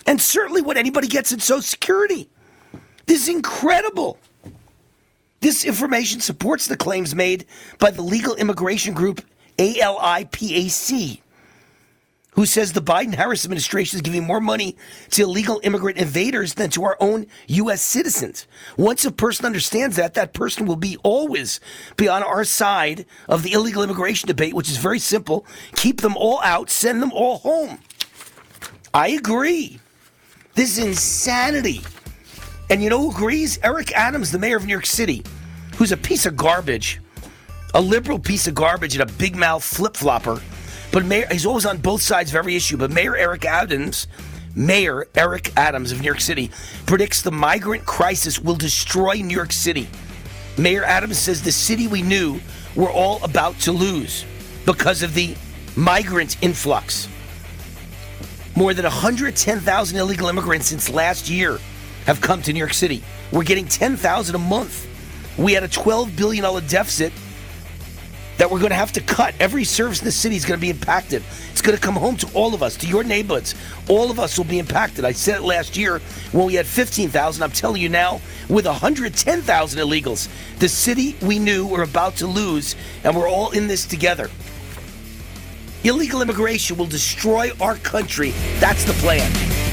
and 0.07 0.19
certainly 0.19 0.61
what 0.61 0.75
anybody 0.75 1.07
gets 1.07 1.31
in 1.31 1.39
social 1.39 1.61
security. 1.61 2.27
This 3.05 3.23
is 3.23 3.29
incredible. 3.29 4.17
This 5.39 5.65
information 5.65 6.19
supports 6.19 6.65
the 6.65 6.75
claims 6.75 7.13
made 7.13 7.45
by 7.77 7.91
the 7.91 8.01
legal 8.01 8.33
immigration 8.35 8.95
group 8.95 9.23
ALIPAC, 9.59 11.21
who 12.35 12.45
says 12.45 12.73
the 12.73 12.81
Biden 12.81 13.13
Harris 13.13 13.45
administration 13.45 13.97
is 13.97 14.01
giving 14.01 14.23
more 14.23 14.41
money 14.41 14.75
to 15.11 15.23
illegal 15.23 15.59
immigrant 15.63 15.97
invaders 15.97 16.55
than 16.55 16.69
to 16.71 16.83
our 16.83 16.97
own 16.99 17.27
U.S. 17.47 17.81
citizens. 17.81 18.47
Once 18.77 19.05
a 19.05 19.11
person 19.11 19.45
understands 19.45 19.95
that, 19.95 20.13
that 20.15 20.33
person 20.33 20.65
will 20.65 20.75
be 20.75 20.97
always 21.03 21.59
be 21.97 22.07
on 22.07 22.23
our 22.23 22.43
side 22.43 23.05
of 23.27 23.43
the 23.43 23.53
illegal 23.53 23.83
immigration 23.83 24.27
debate, 24.27 24.53
which 24.53 24.69
is 24.69 24.77
very 24.77 24.99
simple 24.99 25.45
keep 25.75 26.01
them 26.01 26.15
all 26.17 26.39
out, 26.41 26.69
send 26.69 27.01
them 27.01 27.11
all 27.11 27.37
home. 27.39 27.79
I 28.93 29.09
agree. 29.09 29.79
This 30.55 30.77
is 30.77 30.85
insanity. 30.85 31.81
And 32.69 32.81
you 32.81 32.89
know 32.89 32.99
who 32.99 33.11
agrees? 33.11 33.59
Eric 33.63 33.91
Adams, 33.93 34.31
the 34.31 34.39
mayor 34.39 34.57
of 34.57 34.65
New 34.65 34.71
York 34.71 34.85
City, 34.85 35.23
who's 35.75 35.91
a 35.91 35.97
piece 35.97 36.25
of 36.25 36.37
garbage, 36.37 37.01
a 37.73 37.81
liberal 37.81 38.19
piece 38.19 38.47
of 38.47 38.55
garbage 38.55 38.95
and 38.95 39.09
a 39.09 39.13
big 39.13 39.35
mouth 39.35 39.63
flip 39.63 39.97
flopper. 39.97 40.41
But 40.93 41.05
mayor, 41.05 41.25
he's 41.31 41.47
always 41.47 41.65
on 41.65 41.79
both 41.79 42.03
sides 42.03 42.29
of 42.29 42.35
every 42.35 42.55
issue. 42.55 42.77
But 42.77 42.91
Mayor 42.91 43.17
Eric 43.17 43.45
Adams, 43.45 44.07
Mayor 44.55 45.07
Eric 45.15 45.51
Adams 45.57 45.91
of 45.91 45.99
New 45.99 46.05
York 46.05 46.21
City, 46.21 46.51
predicts 46.85 47.23
the 47.23 47.31
migrant 47.31 47.83
crisis 47.83 48.39
will 48.39 48.55
destroy 48.55 49.15
New 49.15 49.35
York 49.35 49.51
City. 49.51 49.89
Mayor 50.55 50.83
Adams 50.83 51.17
says 51.17 51.41
the 51.41 51.51
city 51.51 51.87
we 51.87 52.03
knew 52.03 52.39
we're 52.75 52.91
all 52.91 53.21
about 53.23 53.57
to 53.61 53.71
lose 53.71 54.23
because 54.67 55.01
of 55.01 55.15
the 55.15 55.35
migrant 55.75 56.37
influx. 56.43 57.09
More 58.55 58.75
than 58.75 58.83
110,000 58.83 59.97
illegal 59.97 60.27
immigrants 60.27 60.67
since 60.67 60.91
last 60.91 61.27
year 61.27 61.59
have 62.05 62.21
come 62.21 62.43
to 62.43 62.53
New 62.53 62.59
York 62.59 62.75
City. 62.75 63.03
We're 63.31 63.43
getting 63.45 63.67
10,000 63.67 64.35
a 64.35 64.37
month. 64.37 64.87
We 65.39 65.53
had 65.53 65.63
a 65.63 65.67
$12 65.67 66.15
billion 66.15 66.43
deficit 66.67 67.11
that 68.37 68.49
we're 68.49 68.59
going 68.59 68.71
to 68.71 68.75
have 68.75 68.91
to 68.93 69.01
cut. 69.01 69.35
Every 69.39 69.63
service 69.63 69.99
in 69.99 70.05
the 70.05 70.11
city 70.11 70.35
is 70.35 70.45
going 70.45 70.59
to 70.59 70.61
be 70.61 70.69
impacted. 70.69 71.23
It's 71.51 71.61
going 71.61 71.77
to 71.77 71.81
come 71.81 71.95
home 71.95 72.17
to 72.17 72.29
all 72.33 72.53
of 72.53 72.63
us, 72.63 72.75
to 72.77 72.87
your 72.87 73.03
neighborhoods. 73.03 73.55
All 73.87 74.11
of 74.11 74.19
us 74.19 74.37
will 74.37 74.45
be 74.45 74.59
impacted. 74.59 75.05
I 75.05 75.11
said 75.11 75.37
it 75.37 75.43
last 75.43 75.77
year 75.77 75.99
when 76.31 76.45
we 76.45 76.55
had 76.55 76.65
15,000. 76.65 77.43
I'm 77.43 77.51
telling 77.51 77.81
you 77.81 77.89
now, 77.89 78.21
with 78.49 78.65
110,000 78.65 79.79
illegals, 79.79 80.27
the 80.59 80.69
city 80.69 81.15
we 81.21 81.39
knew 81.39 81.65
we're 81.65 81.83
about 81.83 82.15
to 82.17 82.27
lose, 82.27 82.75
and 83.03 83.15
we're 83.15 83.29
all 83.29 83.51
in 83.51 83.67
this 83.67 83.85
together. 83.85 84.29
Illegal 85.83 86.21
immigration 86.21 86.77
will 86.77 86.85
destroy 86.85 87.51
our 87.59 87.75
country. 87.75 88.31
That's 88.59 88.85
the 88.85 88.93
plan. 88.93 89.72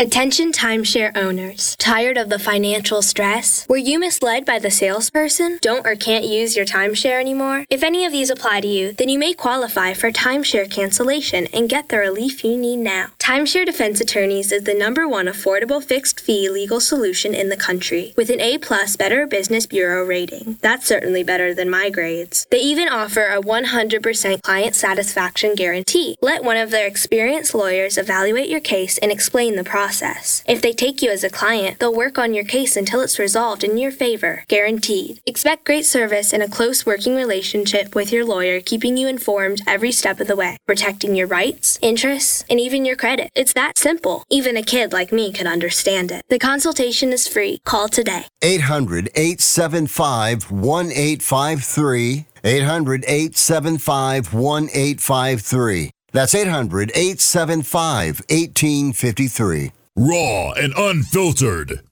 Attention 0.00 0.50
timeshare 0.50 1.14
owners. 1.14 1.76
Tired 1.78 2.16
of 2.16 2.30
the 2.30 2.38
financial 2.38 3.02
stress? 3.02 3.68
Were 3.68 3.76
you 3.76 3.98
misled 3.98 4.46
by 4.46 4.58
the 4.58 4.70
salesperson? 4.70 5.58
Don't 5.60 5.86
or 5.86 5.94
can't 5.94 6.24
use 6.24 6.56
your 6.56 6.64
timeshare 6.64 7.20
anymore? 7.20 7.66
If 7.68 7.82
any 7.82 8.06
of 8.06 8.12
these 8.12 8.30
apply 8.30 8.62
to 8.62 8.66
you, 8.66 8.92
then 8.94 9.10
you 9.10 9.18
may 9.18 9.34
qualify 9.34 9.92
for 9.92 10.10
timeshare 10.10 10.70
cancellation 10.70 11.48
and 11.48 11.68
get 11.68 11.90
the 11.90 11.98
relief 11.98 12.42
you 12.42 12.56
need 12.56 12.78
now. 12.78 13.08
Timeshare 13.18 13.66
Defense 13.66 14.00
Attorneys 14.00 14.52
is 14.52 14.64
the 14.64 14.72
number 14.72 15.06
one 15.06 15.26
affordable 15.26 15.84
fixed 15.84 16.18
fee 16.18 16.48
legal 16.48 16.80
solution 16.80 17.34
in 17.34 17.50
the 17.50 17.56
country 17.58 18.14
with 18.16 18.30
an 18.30 18.40
A 18.40 18.56
plus 18.56 18.96
Better 18.96 19.26
Business 19.26 19.66
Bureau 19.66 20.02
rating. 20.02 20.56
That's 20.62 20.86
certainly 20.86 21.22
better 21.24 21.52
than 21.52 21.68
my 21.68 21.90
grades. 21.90 22.46
They 22.50 22.60
even 22.60 22.88
offer 22.88 23.26
a 23.26 23.42
100% 23.42 24.40
client 24.40 24.74
satisfaction 24.74 25.54
guarantee. 25.54 26.16
Let 26.22 26.42
one 26.42 26.56
of 26.56 26.70
their 26.70 26.86
experienced 26.86 27.54
lawyers 27.54 27.98
evaluate 27.98 28.48
your 28.48 28.60
case 28.60 28.96
and 28.96 29.12
explain 29.12 29.56
the 29.56 29.62
process 29.62 29.89
process. 29.90 30.44
If 30.46 30.62
they 30.62 30.72
take 30.72 31.02
you 31.02 31.10
as 31.10 31.24
a 31.24 31.36
client, 31.40 31.80
they'll 31.80 32.02
work 32.04 32.16
on 32.16 32.32
your 32.32 32.44
case 32.44 32.76
until 32.76 33.00
it's 33.00 33.18
resolved 33.18 33.64
in 33.64 33.76
your 33.76 33.90
favor, 33.90 34.44
guaranteed. 34.46 35.20
Expect 35.26 35.64
great 35.64 35.84
service 35.84 36.32
and 36.32 36.44
a 36.44 36.48
close 36.48 36.86
working 36.86 37.16
relationship 37.16 37.96
with 37.96 38.12
your 38.12 38.24
lawyer, 38.24 38.60
keeping 38.60 38.96
you 38.96 39.08
informed 39.08 39.62
every 39.66 39.90
step 39.90 40.20
of 40.20 40.28
the 40.28 40.36
way, 40.36 40.56
protecting 40.64 41.16
your 41.16 41.26
rights, 41.26 41.76
interests, 41.82 42.44
and 42.48 42.60
even 42.60 42.84
your 42.84 42.94
credit. 42.94 43.30
It's 43.34 43.54
that 43.54 43.78
simple. 43.78 44.22
Even 44.30 44.56
a 44.56 44.62
kid 44.62 44.92
like 44.92 45.10
me 45.12 45.32
could 45.32 45.48
understand 45.48 46.12
it. 46.12 46.22
The 46.28 46.38
consultation 46.38 47.12
is 47.12 47.26
free. 47.26 47.58
Call 47.64 47.88
today. 47.88 48.26
800 48.42 49.10
875 49.16 50.52
1853. 50.52 52.26
800 52.44 53.04
875 53.08 54.32
1853. 54.32 55.90
That's 56.12 56.34
800 56.34 56.92
875 56.94 58.20
1853. 58.30 59.72
Raw 60.02 60.52
and 60.52 60.72
unfiltered. 60.78 61.82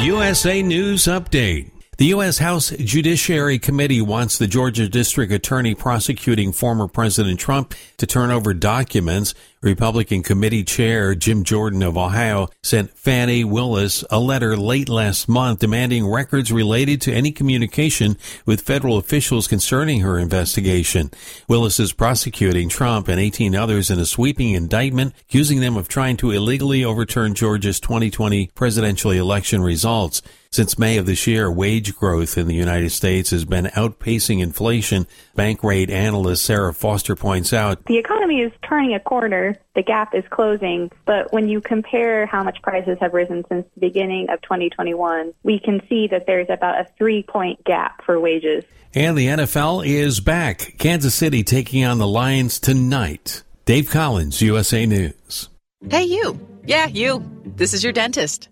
USA 0.00 0.62
News 0.62 1.06
Update. 1.06 1.79
The 2.00 2.06
U.S. 2.16 2.38
House 2.38 2.70
Judiciary 2.70 3.58
Committee 3.58 4.00
wants 4.00 4.38
the 4.38 4.46
Georgia 4.46 4.88
District 4.88 5.30
Attorney 5.30 5.74
prosecuting 5.74 6.50
former 6.50 6.88
President 6.88 7.38
Trump 7.38 7.74
to 7.98 8.06
turn 8.06 8.30
over 8.30 8.54
documents. 8.54 9.34
Republican 9.60 10.22
Committee 10.22 10.64
Chair 10.64 11.14
Jim 11.14 11.44
Jordan 11.44 11.82
of 11.82 11.98
Ohio 11.98 12.48
sent 12.62 12.96
Fani 12.96 13.44
Willis 13.44 14.02
a 14.10 14.18
letter 14.18 14.56
late 14.56 14.88
last 14.88 15.28
month 15.28 15.58
demanding 15.58 16.08
records 16.08 16.50
related 16.50 17.02
to 17.02 17.12
any 17.12 17.32
communication 17.32 18.16
with 18.46 18.62
federal 18.62 18.96
officials 18.96 19.46
concerning 19.46 20.00
her 20.00 20.18
investigation. 20.18 21.10
Willis 21.48 21.78
is 21.78 21.92
prosecuting 21.92 22.70
Trump 22.70 23.08
and 23.08 23.20
18 23.20 23.54
others 23.54 23.90
in 23.90 23.98
a 23.98 24.06
sweeping 24.06 24.52
indictment, 24.54 25.12
accusing 25.28 25.60
them 25.60 25.76
of 25.76 25.86
trying 25.86 26.16
to 26.16 26.30
illegally 26.30 26.82
overturn 26.82 27.34
Georgia's 27.34 27.78
2020 27.78 28.46
presidential 28.54 29.10
election 29.10 29.60
results. 29.60 30.22
Since 30.52 30.80
May 30.80 30.98
of 30.98 31.06
this 31.06 31.28
year, 31.28 31.48
wage 31.48 31.94
growth 31.94 32.36
in 32.36 32.48
the 32.48 32.56
United 32.56 32.90
States 32.90 33.30
has 33.30 33.44
been 33.44 33.66
outpacing 33.66 34.42
inflation. 34.42 35.06
Bankrate 35.38 35.90
analyst 35.90 36.44
Sarah 36.44 36.74
Foster 36.74 37.14
points 37.14 37.52
out 37.52 37.84
the 37.84 37.98
economy 37.98 38.40
is 38.40 38.50
turning 38.68 38.92
a 38.92 38.98
corner. 38.98 39.56
The 39.76 39.84
gap 39.84 40.12
is 40.12 40.24
closing. 40.30 40.90
But 41.06 41.32
when 41.32 41.48
you 41.48 41.60
compare 41.60 42.26
how 42.26 42.42
much 42.42 42.60
prices 42.62 42.98
have 43.00 43.14
risen 43.14 43.44
since 43.48 43.64
the 43.74 43.80
beginning 43.80 44.28
of 44.28 44.42
2021, 44.42 45.32
we 45.44 45.60
can 45.60 45.82
see 45.88 46.08
that 46.08 46.26
there's 46.26 46.50
about 46.50 46.80
a 46.80 46.88
three 46.98 47.22
point 47.22 47.62
gap 47.62 48.04
for 48.04 48.18
wages. 48.18 48.64
And 48.92 49.16
the 49.16 49.28
NFL 49.28 49.86
is 49.86 50.18
back. 50.18 50.74
Kansas 50.78 51.14
City 51.14 51.44
taking 51.44 51.84
on 51.84 51.98
the 51.98 52.08
Lions 52.08 52.58
tonight. 52.58 53.44
Dave 53.66 53.88
Collins, 53.88 54.42
USA 54.42 54.84
News. 54.84 55.48
Hey, 55.88 56.02
you. 56.02 56.49
Yeah, 56.64 56.86
you. 56.86 57.24
This 57.56 57.74
is 57.74 57.82
your 57.82 57.92
dentist. 57.92 58.48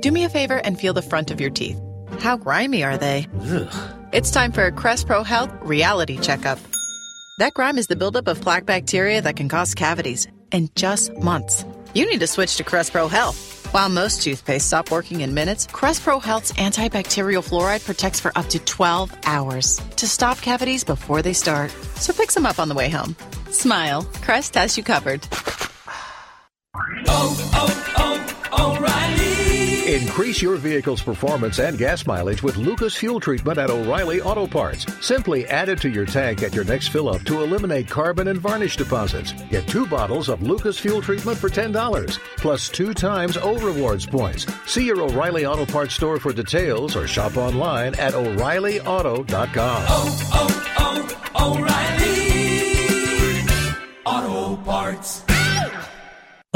Do 0.00 0.12
me 0.12 0.24
a 0.24 0.28
favor 0.28 0.58
and 0.58 0.78
feel 0.78 0.92
the 0.92 1.02
front 1.02 1.30
of 1.30 1.40
your 1.40 1.50
teeth. 1.50 1.80
How 2.20 2.36
grimy 2.36 2.84
are 2.84 2.96
they? 2.96 3.26
Ugh. 3.42 3.74
It's 4.12 4.30
time 4.30 4.52
for 4.52 4.64
a 4.64 4.72
Crest 4.72 5.06
Pro 5.06 5.22
Health 5.22 5.50
reality 5.62 6.18
checkup. 6.18 6.58
That 7.38 7.54
grime 7.54 7.78
is 7.78 7.86
the 7.86 7.96
buildup 7.96 8.28
of 8.28 8.40
plaque 8.40 8.66
bacteria 8.66 9.20
that 9.22 9.36
can 9.36 9.48
cause 9.48 9.74
cavities 9.74 10.26
in 10.52 10.68
just 10.74 11.16
months. 11.18 11.64
You 11.94 12.08
need 12.10 12.20
to 12.20 12.26
switch 12.26 12.56
to 12.56 12.64
Crest 12.64 12.92
Pro 12.92 13.08
Health. 13.08 13.68
While 13.72 13.88
most 13.88 14.22
toothpaste 14.22 14.68
stop 14.68 14.90
working 14.90 15.22
in 15.22 15.34
minutes, 15.34 15.66
Crest 15.66 16.02
Pro 16.02 16.20
Health's 16.20 16.52
antibacterial 16.52 17.46
fluoride 17.46 17.84
protects 17.84 18.20
for 18.20 18.36
up 18.38 18.46
to 18.50 18.58
12 18.60 19.14
hours 19.24 19.80
to 19.96 20.06
stop 20.06 20.40
cavities 20.40 20.84
before 20.84 21.20
they 21.20 21.32
start. 21.32 21.70
So 21.96 22.12
pick 22.12 22.30
some 22.30 22.46
up 22.46 22.58
on 22.58 22.68
the 22.68 22.74
way 22.74 22.88
home. 22.88 23.16
Smile. 23.50 24.02
Crest 24.22 24.54
has 24.54 24.76
you 24.78 24.84
covered. 24.84 25.26
Oh, 27.08 27.50
oh, 27.54 28.42
oh, 28.52 28.76
O'Reilly! 28.76 29.94
Increase 29.94 30.42
your 30.42 30.56
vehicle's 30.56 31.02
performance 31.02 31.58
and 31.58 31.78
gas 31.78 32.06
mileage 32.06 32.42
with 32.42 32.56
Lucas 32.56 32.96
Fuel 32.96 33.20
Treatment 33.20 33.58
at 33.58 33.70
O'Reilly 33.70 34.20
Auto 34.20 34.46
Parts. 34.46 34.84
Simply 35.04 35.46
add 35.46 35.68
it 35.68 35.80
to 35.82 35.88
your 35.88 36.06
tank 36.06 36.42
at 36.42 36.54
your 36.54 36.64
next 36.64 36.88
fill 36.88 37.08
up 37.08 37.22
to 37.22 37.42
eliminate 37.42 37.88
carbon 37.88 38.28
and 38.28 38.38
varnish 38.38 38.76
deposits. 38.76 39.32
Get 39.50 39.66
two 39.68 39.86
bottles 39.86 40.28
of 40.28 40.42
Lucas 40.42 40.78
Fuel 40.80 41.00
Treatment 41.00 41.38
for 41.38 41.48
$10, 41.48 42.18
plus 42.36 42.68
two 42.68 42.92
times 42.94 43.36
O 43.36 43.56
Rewards 43.58 44.06
points. 44.06 44.46
See 44.66 44.84
your 44.84 45.00
O'Reilly 45.00 45.46
Auto 45.46 45.64
Parts 45.66 45.94
store 45.94 46.18
for 46.18 46.32
details 46.32 46.96
or 46.96 47.06
shop 47.06 47.36
online 47.36 47.94
at 47.94 48.14
O'ReillyAuto.com. 48.14 49.84
Oh, 49.88 50.30
oh, 50.32 51.24
oh, 51.34 51.54
O'Reilly! 51.54 52.06
Auto 54.04 54.56
Parts. 54.62 55.25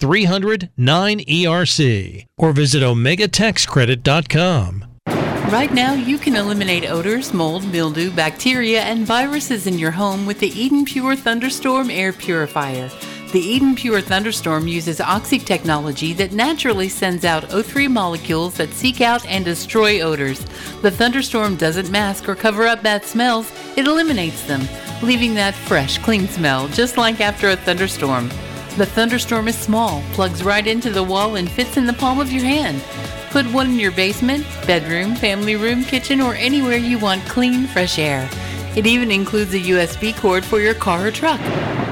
300 0.00 0.70
9ERC. 0.78 2.26
Or 2.36 2.52
visit 2.52 2.82
OmegaTaxCredit.com. 2.82 4.84
Right 5.50 5.72
now, 5.72 5.94
you 5.94 6.16
can 6.16 6.36
eliminate 6.36 6.88
odors, 6.88 7.34
mold, 7.34 7.66
mildew, 7.72 8.12
bacteria, 8.12 8.82
and 8.82 9.04
viruses 9.04 9.66
in 9.66 9.80
your 9.80 9.90
home 9.90 10.24
with 10.24 10.38
the 10.38 10.48
Eden 10.48 10.84
Pure 10.84 11.16
Thunderstorm 11.16 11.90
Air 11.90 12.12
Purifier. 12.12 12.88
The 13.32 13.40
Eden 13.40 13.74
Pure 13.74 14.02
Thunderstorm 14.02 14.68
uses 14.68 15.00
oxy 15.00 15.38
technology 15.38 16.12
that 16.14 16.32
naturally 16.32 16.88
sends 16.88 17.24
out 17.24 17.48
O3 17.50 17.90
molecules 17.90 18.54
that 18.54 18.70
seek 18.70 19.00
out 19.00 19.24
and 19.26 19.44
destroy 19.44 20.00
odors. 20.00 20.44
The 20.82 20.90
thunderstorm 20.90 21.56
doesn't 21.56 21.90
mask 21.90 22.28
or 22.28 22.34
cover 22.34 22.66
up 22.66 22.82
bad 22.82 23.04
smells, 23.04 23.50
it 23.76 23.86
eliminates 23.86 24.42
them, 24.44 24.62
leaving 25.02 25.34
that 25.34 25.54
fresh, 25.54 25.98
clean 25.98 26.26
smell, 26.28 26.68
just 26.68 26.96
like 26.96 27.20
after 27.20 27.50
a 27.50 27.56
thunderstorm. 27.56 28.30
The 28.76 28.86
thunderstorm 28.86 29.48
is 29.48 29.58
small, 29.58 30.02
plugs 30.12 30.42
right 30.42 30.66
into 30.66 30.90
the 30.90 31.02
wall, 31.02 31.36
and 31.36 31.50
fits 31.50 31.76
in 31.76 31.86
the 31.86 31.92
palm 31.92 32.20
of 32.20 32.32
your 32.32 32.44
hand. 32.44 32.82
Put 33.30 33.44
one 33.52 33.66
in 33.66 33.78
your 33.78 33.92
basement, 33.92 34.46
bedroom, 34.66 35.14
family 35.16 35.56
room, 35.56 35.84
kitchen, 35.84 36.20
or 36.20 36.34
anywhere 36.34 36.76
you 36.76 36.98
want 36.98 37.24
clean, 37.26 37.66
fresh 37.66 37.98
air. 37.98 38.28
It 38.76 38.86
even 38.86 39.10
includes 39.10 39.52
a 39.54 39.58
USB 39.58 40.16
cord 40.16 40.44
for 40.44 40.60
your 40.60 40.74
car 40.74 41.06
or 41.06 41.10
truck. 41.10 41.40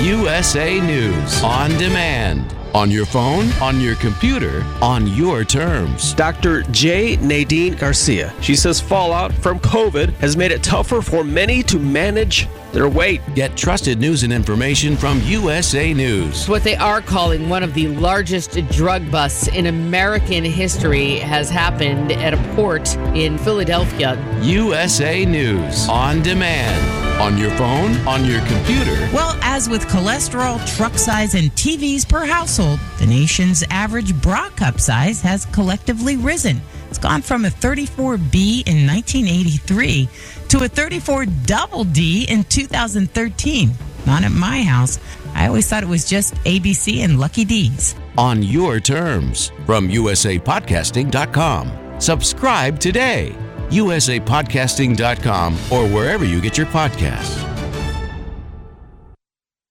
USA 0.00 0.80
News 0.80 1.42
on 1.42 1.68
demand. 1.76 2.56
On 2.72 2.90
your 2.90 3.04
phone, 3.04 3.52
on 3.60 3.82
your 3.82 3.96
computer, 3.96 4.64
on 4.80 5.06
your 5.08 5.44
terms. 5.44 6.14
Dr. 6.14 6.62
J. 6.70 7.16
Nadine 7.16 7.76
Garcia. 7.76 8.32
She 8.40 8.56
says 8.56 8.80
fallout 8.80 9.30
from 9.30 9.58
COVID 9.60 10.14
has 10.14 10.38
made 10.38 10.52
it 10.52 10.62
tougher 10.62 11.02
for 11.02 11.22
many 11.22 11.62
to 11.64 11.78
manage 11.78 12.48
their 12.72 12.88
weight. 12.88 13.20
Get 13.34 13.56
trusted 13.56 13.98
news 13.98 14.22
and 14.22 14.32
information 14.32 14.96
from 14.96 15.20
USA 15.22 15.92
News. 15.92 16.48
What 16.48 16.64
they 16.64 16.76
are 16.76 17.00
calling 17.00 17.48
one 17.48 17.62
of 17.62 17.74
the 17.74 17.88
largest 17.88 18.52
drug 18.68 19.10
busts 19.10 19.48
in 19.48 19.66
American 19.66 20.44
history 20.44 21.16
has 21.16 21.50
happened 21.50 22.12
at 22.12 22.34
a 22.34 22.54
port 22.54 22.96
in 23.14 23.38
Philadelphia. 23.38 24.16
USA 24.42 25.24
News 25.24 25.88
on 25.88 26.22
demand. 26.22 27.00
On 27.20 27.36
your 27.36 27.50
phone, 27.50 27.94
on 28.08 28.24
your 28.24 28.40
computer. 28.46 28.96
Well, 29.12 29.38
as 29.42 29.68
with 29.68 29.82
cholesterol, 29.88 30.58
truck 30.74 30.96
size, 30.96 31.34
and 31.34 31.54
TVs 31.54 32.08
per 32.08 32.24
household, 32.24 32.80
the 32.98 33.04
nation's 33.04 33.62
average 33.68 34.18
bra 34.22 34.48
cup 34.50 34.80
size 34.80 35.20
has 35.20 35.44
collectively 35.44 36.16
risen. 36.16 36.62
It's 36.88 36.98
gone 36.98 37.20
from 37.20 37.44
a 37.44 37.48
34B 37.48 38.66
in 38.66 38.86
1983 38.86 40.08
to 40.50 40.64
a 40.64 40.68
34 40.68 41.26
double 41.46 41.84
D 41.84 42.26
in 42.28 42.44
2013. 42.44 43.70
Not 44.06 44.24
at 44.24 44.32
my 44.32 44.62
house. 44.62 44.98
I 45.34 45.46
always 45.46 45.68
thought 45.68 45.82
it 45.82 45.88
was 45.88 46.08
just 46.08 46.34
ABC 46.44 47.04
and 47.04 47.18
Lucky 47.18 47.44
D's. 47.44 47.94
On 48.18 48.42
your 48.42 48.80
terms 48.80 49.52
from 49.64 49.88
USAPodcasting.com. 49.88 52.00
Subscribe 52.00 52.80
today. 52.80 53.36
usapodcasting.com, 53.70 55.54
or 55.70 55.86
wherever 55.86 56.24
you 56.24 56.40
get 56.40 56.58
your 56.58 56.66
podcasts. 56.66 57.59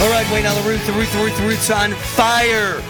All 0.00 0.08
right, 0.08 0.26
Wayne 0.32 0.46
on 0.46 0.54
the 0.62 0.66
root, 0.66 0.80
the 0.86 0.92
root, 0.92 1.08
the 1.10 1.18
root, 1.18 1.36
the 1.36 1.42
root's 1.42 1.70
on 1.70 1.92
fire. 1.92 2.80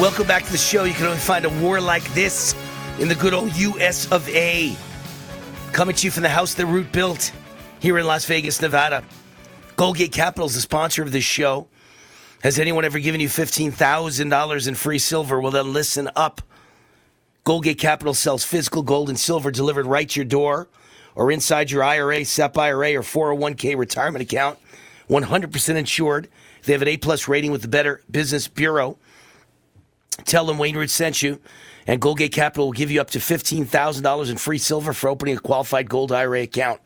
Welcome 0.00 0.26
back 0.26 0.42
to 0.44 0.50
the 0.50 0.56
show. 0.56 0.84
You 0.84 0.94
can 0.94 1.04
only 1.04 1.18
find 1.18 1.44
a 1.44 1.50
war 1.60 1.82
like 1.82 2.02
this 2.14 2.54
in 2.98 3.08
the 3.08 3.14
good 3.14 3.34
old 3.34 3.54
US 3.54 4.10
of 4.10 4.26
A. 4.30 4.74
Coming 5.72 5.94
to 5.96 6.06
you 6.06 6.10
from 6.10 6.22
the 6.22 6.30
house 6.30 6.54
the 6.54 6.64
root 6.64 6.90
built 6.92 7.30
here 7.78 7.98
in 7.98 8.06
Las 8.06 8.24
Vegas, 8.24 8.62
Nevada. 8.62 9.04
Goldgate 9.76 10.12
Capital 10.12 10.46
is 10.46 10.54
the 10.54 10.62
sponsor 10.62 11.02
of 11.02 11.12
this 11.12 11.24
show. 11.24 11.68
Has 12.42 12.58
anyone 12.58 12.86
ever 12.86 13.00
given 13.00 13.20
you 13.20 13.28
$15,000 13.28 14.68
in 14.68 14.74
free 14.74 14.98
silver? 14.98 15.42
Well, 15.42 15.52
then 15.52 15.74
listen 15.74 16.08
up. 16.16 16.40
Goldgate 17.44 17.78
Capital 17.78 18.14
sells 18.14 18.44
physical 18.44 18.82
gold 18.82 19.10
and 19.10 19.18
silver 19.18 19.50
delivered 19.50 19.84
right 19.84 20.08
to 20.08 20.20
your 20.20 20.24
door 20.24 20.68
or 21.14 21.30
inside 21.30 21.70
your 21.70 21.84
IRA, 21.84 22.24
SEP 22.24 22.56
IRA, 22.56 22.94
or 22.94 23.02
401k 23.02 23.76
retirement 23.76 24.22
account. 24.22 24.58
100% 25.10 25.76
insured. 25.76 26.28
They 26.64 26.72
have 26.72 26.82
an 26.82 26.88
A 26.88 26.96
plus 26.96 27.28
rating 27.28 27.52
with 27.52 27.62
the 27.62 27.68
Better 27.68 28.00
Business 28.10 28.48
Bureau. 28.48 28.98
Tell 30.24 30.46
them 30.46 30.58
Wayne 30.58 30.76
Root 30.76 30.90
sent 30.90 31.22
you, 31.22 31.40
and 31.86 32.00
Goldgate 32.00 32.32
Capital 32.32 32.66
will 32.66 32.72
give 32.72 32.90
you 32.90 33.00
up 33.00 33.10
to 33.10 33.18
$15,000 33.18 34.30
in 34.30 34.36
free 34.36 34.58
silver 34.58 34.92
for 34.92 35.08
opening 35.08 35.36
a 35.36 35.40
qualified 35.40 35.88
gold 35.88 36.12
IRA 36.12 36.42
account. 36.42 36.80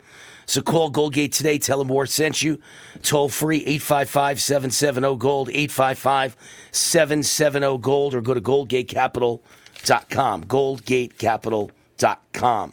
So 0.46 0.62
call 0.62 0.92
Goldgate 0.92 1.32
today. 1.32 1.59
Tell 1.59 1.78
them 1.78 1.88
War 1.88 2.06
sent 2.06 2.42
you. 2.42 2.60
Toll 3.02 3.28
free 3.28 3.59
855 3.59 4.40
770 4.40 5.16
Gold, 5.16 5.51
855 5.51 6.36
770 6.70 7.78
Gold, 7.78 8.14
or 8.14 8.20
go 8.20 8.34
to 8.34 8.40
goldgatecapital.com. 8.40 10.44
Goldgatecapital.com. 10.44 12.72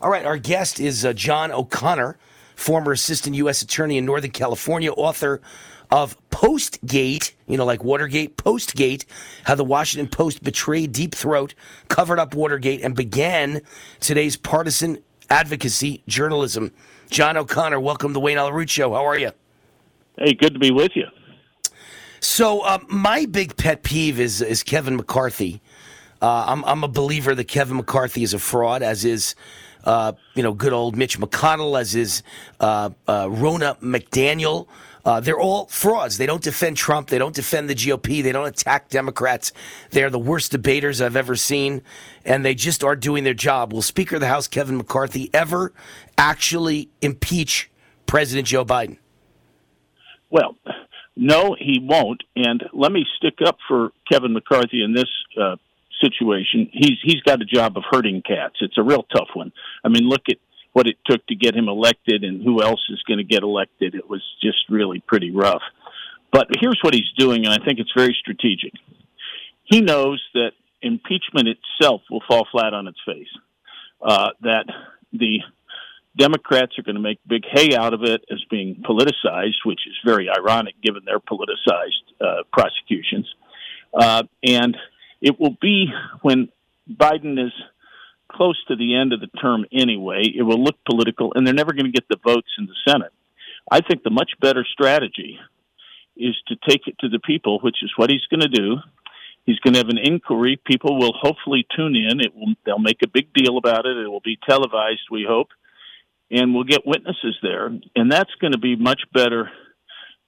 All 0.00 0.10
right, 0.10 0.26
our 0.26 0.36
guest 0.36 0.80
is 0.80 1.04
uh, 1.04 1.12
John 1.12 1.52
O'Connor, 1.52 2.18
former 2.62 2.92
assistant 2.92 3.34
U.S. 3.36 3.60
attorney 3.60 3.98
in 3.98 4.04
Northern 4.04 4.30
California, 4.30 4.92
author 4.92 5.42
of 5.90 6.16
Postgate, 6.30 7.32
you 7.46 7.56
know, 7.56 7.64
like 7.64 7.82
Watergate, 7.84 8.36
Postgate, 8.36 9.04
how 9.44 9.56
the 9.56 9.64
Washington 9.64 10.08
Post 10.08 10.42
betrayed 10.42 10.92
Deep 10.92 11.14
Throat, 11.14 11.54
covered 11.88 12.18
up 12.18 12.34
Watergate, 12.34 12.80
and 12.82 12.94
began 12.94 13.60
today's 14.00 14.36
partisan 14.36 14.98
advocacy 15.28 16.02
journalism. 16.06 16.72
John 17.10 17.36
O'Connor, 17.36 17.80
welcome 17.80 18.10
to 18.10 18.14
the 18.14 18.20
Wayne 18.20 18.38
Allyn 18.38 18.54
Root 18.54 18.70
Show. 18.70 18.94
How 18.94 19.04
are 19.04 19.18
you? 19.18 19.32
Hey, 20.16 20.32
good 20.32 20.54
to 20.54 20.60
be 20.60 20.70
with 20.70 20.92
you. 20.94 21.06
So, 22.20 22.60
uh, 22.60 22.78
my 22.88 23.26
big 23.26 23.56
pet 23.56 23.82
peeve 23.82 24.20
is 24.20 24.40
is 24.40 24.62
Kevin 24.62 24.96
McCarthy. 24.96 25.60
Uh, 26.22 26.44
I'm 26.46 26.64
I'm 26.64 26.84
a 26.84 26.88
believer 26.88 27.34
that 27.34 27.48
Kevin 27.48 27.76
McCarthy 27.76 28.22
is 28.22 28.32
a 28.32 28.38
fraud, 28.38 28.82
as 28.82 29.04
is 29.04 29.34
uh, 29.84 30.12
you 30.34 30.42
know 30.42 30.52
good 30.52 30.72
old 30.72 30.96
Mitch 30.96 31.18
McConnell, 31.18 31.80
as 31.80 31.94
is 31.94 32.22
uh, 32.60 32.90
uh, 33.06 33.28
Rona 33.30 33.76
McDaniel. 33.82 34.66
Uh, 35.04 35.18
they're 35.18 35.40
all 35.40 35.66
frauds. 35.66 36.16
They 36.16 36.26
don't 36.26 36.42
defend 36.42 36.76
Trump. 36.76 37.08
They 37.08 37.18
don't 37.18 37.34
defend 37.34 37.68
the 37.68 37.74
GOP. 37.74 38.22
They 38.22 38.30
don't 38.30 38.46
attack 38.46 38.88
Democrats. 38.88 39.52
They're 39.90 40.10
the 40.10 40.18
worst 40.18 40.52
debaters 40.52 41.00
I've 41.00 41.16
ever 41.16 41.34
seen, 41.34 41.82
and 42.24 42.44
they 42.44 42.54
just 42.54 42.84
are 42.84 42.94
doing 42.94 43.24
their 43.24 43.34
job. 43.34 43.72
Will 43.72 43.82
Speaker 43.82 44.16
of 44.16 44.20
the 44.20 44.28
House 44.28 44.46
Kevin 44.46 44.76
McCarthy 44.76 45.28
ever 45.34 45.72
actually 46.16 46.88
impeach 47.00 47.68
President 48.06 48.46
Joe 48.46 48.64
Biden? 48.64 48.98
Well, 50.30 50.56
no, 51.16 51.56
he 51.58 51.80
won't. 51.82 52.22
And 52.36 52.62
let 52.72 52.92
me 52.92 53.04
stick 53.16 53.38
up 53.44 53.58
for 53.68 53.90
Kevin 54.10 54.32
McCarthy 54.32 54.82
in 54.82 54.94
this 54.94 55.10
uh, 55.40 55.56
situation. 56.02 56.68
He's 56.72 56.98
he's 57.02 57.20
got 57.22 57.40
a 57.40 57.44
job 57.44 57.76
of 57.76 57.84
hurting 57.90 58.22
cats. 58.26 58.56
It's 58.60 58.78
a 58.78 58.82
real 58.82 59.04
tough 59.14 59.28
one. 59.34 59.52
I 59.84 59.88
mean, 59.88 60.08
look 60.08 60.22
at 60.28 60.36
what 60.72 60.86
it 60.86 60.96
took 61.06 61.26
to 61.26 61.34
get 61.34 61.54
him 61.54 61.68
elected, 61.68 62.24
and 62.24 62.42
who 62.42 62.62
else 62.62 62.80
is 62.90 63.02
going 63.06 63.18
to 63.18 63.24
get 63.24 63.42
elected. 63.42 63.94
It 63.94 64.08
was 64.08 64.22
just 64.42 64.58
really 64.68 65.00
pretty 65.06 65.30
rough. 65.30 65.62
But 66.32 66.48
here's 66.60 66.78
what 66.82 66.94
he's 66.94 67.10
doing, 67.18 67.44
and 67.44 67.52
I 67.52 67.64
think 67.64 67.78
it's 67.78 67.92
very 67.94 68.16
strategic. 68.18 68.72
He 69.64 69.80
knows 69.80 70.22
that 70.34 70.52
impeachment 70.80 71.48
itself 71.48 72.02
will 72.10 72.22
fall 72.26 72.46
flat 72.50 72.74
on 72.74 72.88
its 72.88 72.98
face. 73.06 73.28
Uh, 74.00 74.30
that 74.40 74.64
the 75.12 75.38
Democrats 76.18 76.78
are 76.78 76.82
going 76.82 76.96
to 76.96 77.00
make 77.00 77.18
big 77.26 77.44
hay 77.50 77.76
out 77.76 77.94
of 77.94 78.02
it 78.02 78.24
as 78.30 78.42
being 78.50 78.82
politicized, 78.82 79.64
which 79.64 79.80
is 79.86 79.94
very 80.04 80.28
ironic 80.28 80.74
given 80.82 81.02
their 81.04 81.20
politicized 81.20 82.04
uh, 82.20 82.42
prosecutions. 82.52 83.32
Uh, 83.94 84.22
and 84.42 84.76
it 85.22 85.38
will 85.40 85.56
be 85.60 85.86
when 86.20 86.48
Biden 86.90 87.38
is 87.42 87.52
close 88.30 88.62
to 88.66 88.76
the 88.76 88.96
end 88.96 89.12
of 89.12 89.20
the 89.20 89.28
term 89.28 89.64
anyway, 89.72 90.22
it 90.24 90.42
will 90.42 90.62
look 90.62 90.76
political, 90.84 91.32
and 91.34 91.46
they're 91.46 91.54
never 91.54 91.72
going 91.72 91.86
to 91.86 91.92
get 91.92 92.08
the 92.08 92.18
votes 92.22 92.48
in 92.58 92.66
the 92.66 92.90
Senate. 92.90 93.12
I 93.70 93.80
think 93.80 94.02
the 94.02 94.10
much 94.10 94.32
better 94.40 94.66
strategy 94.70 95.38
is 96.16 96.34
to 96.48 96.56
take 96.68 96.88
it 96.88 96.96
to 97.00 97.08
the 97.08 97.20
people, 97.20 97.60
which 97.60 97.82
is 97.82 97.92
what 97.96 98.10
he's 98.10 98.26
going 98.28 98.40
to 98.40 98.48
do. 98.48 98.76
He's 99.46 99.58
going 99.60 99.74
to 99.74 99.80
have 99.80 99.88
an 99.88 99.98
inquiry. 99.98 100.60
People 100.64 100.98
will 100.98 101.14
hopefully 101.20 101.66
tune 101.74 101.96
in. 101.96 102.20
It 102.20 102.34
will. 102.34 102.54
They'll 102.64 102.78
make 102.78 103.02
a 103.02 103.08
big 103.08 103.32
deal 103.32 103.58
about 103.58 103.86
it. 103.86 103.96
It 103.96 104.08
will 104.08 104.20
be 104.20 104.38
televised. 104.48 105.08
We 105.10 105.24
hope, 105.28 105.48
and 106.30 106.54
we'll 106.54 106.64
get 106.64 106.86
witnesses 106.86 107.36
there, 107.42 107.66
and 107.66 108.10
that's 108.10 108.34
going 108.40 108.52
to 108.52 108.58
be 108.58 108.76
much 108.76 109.02
better 109.12 109.50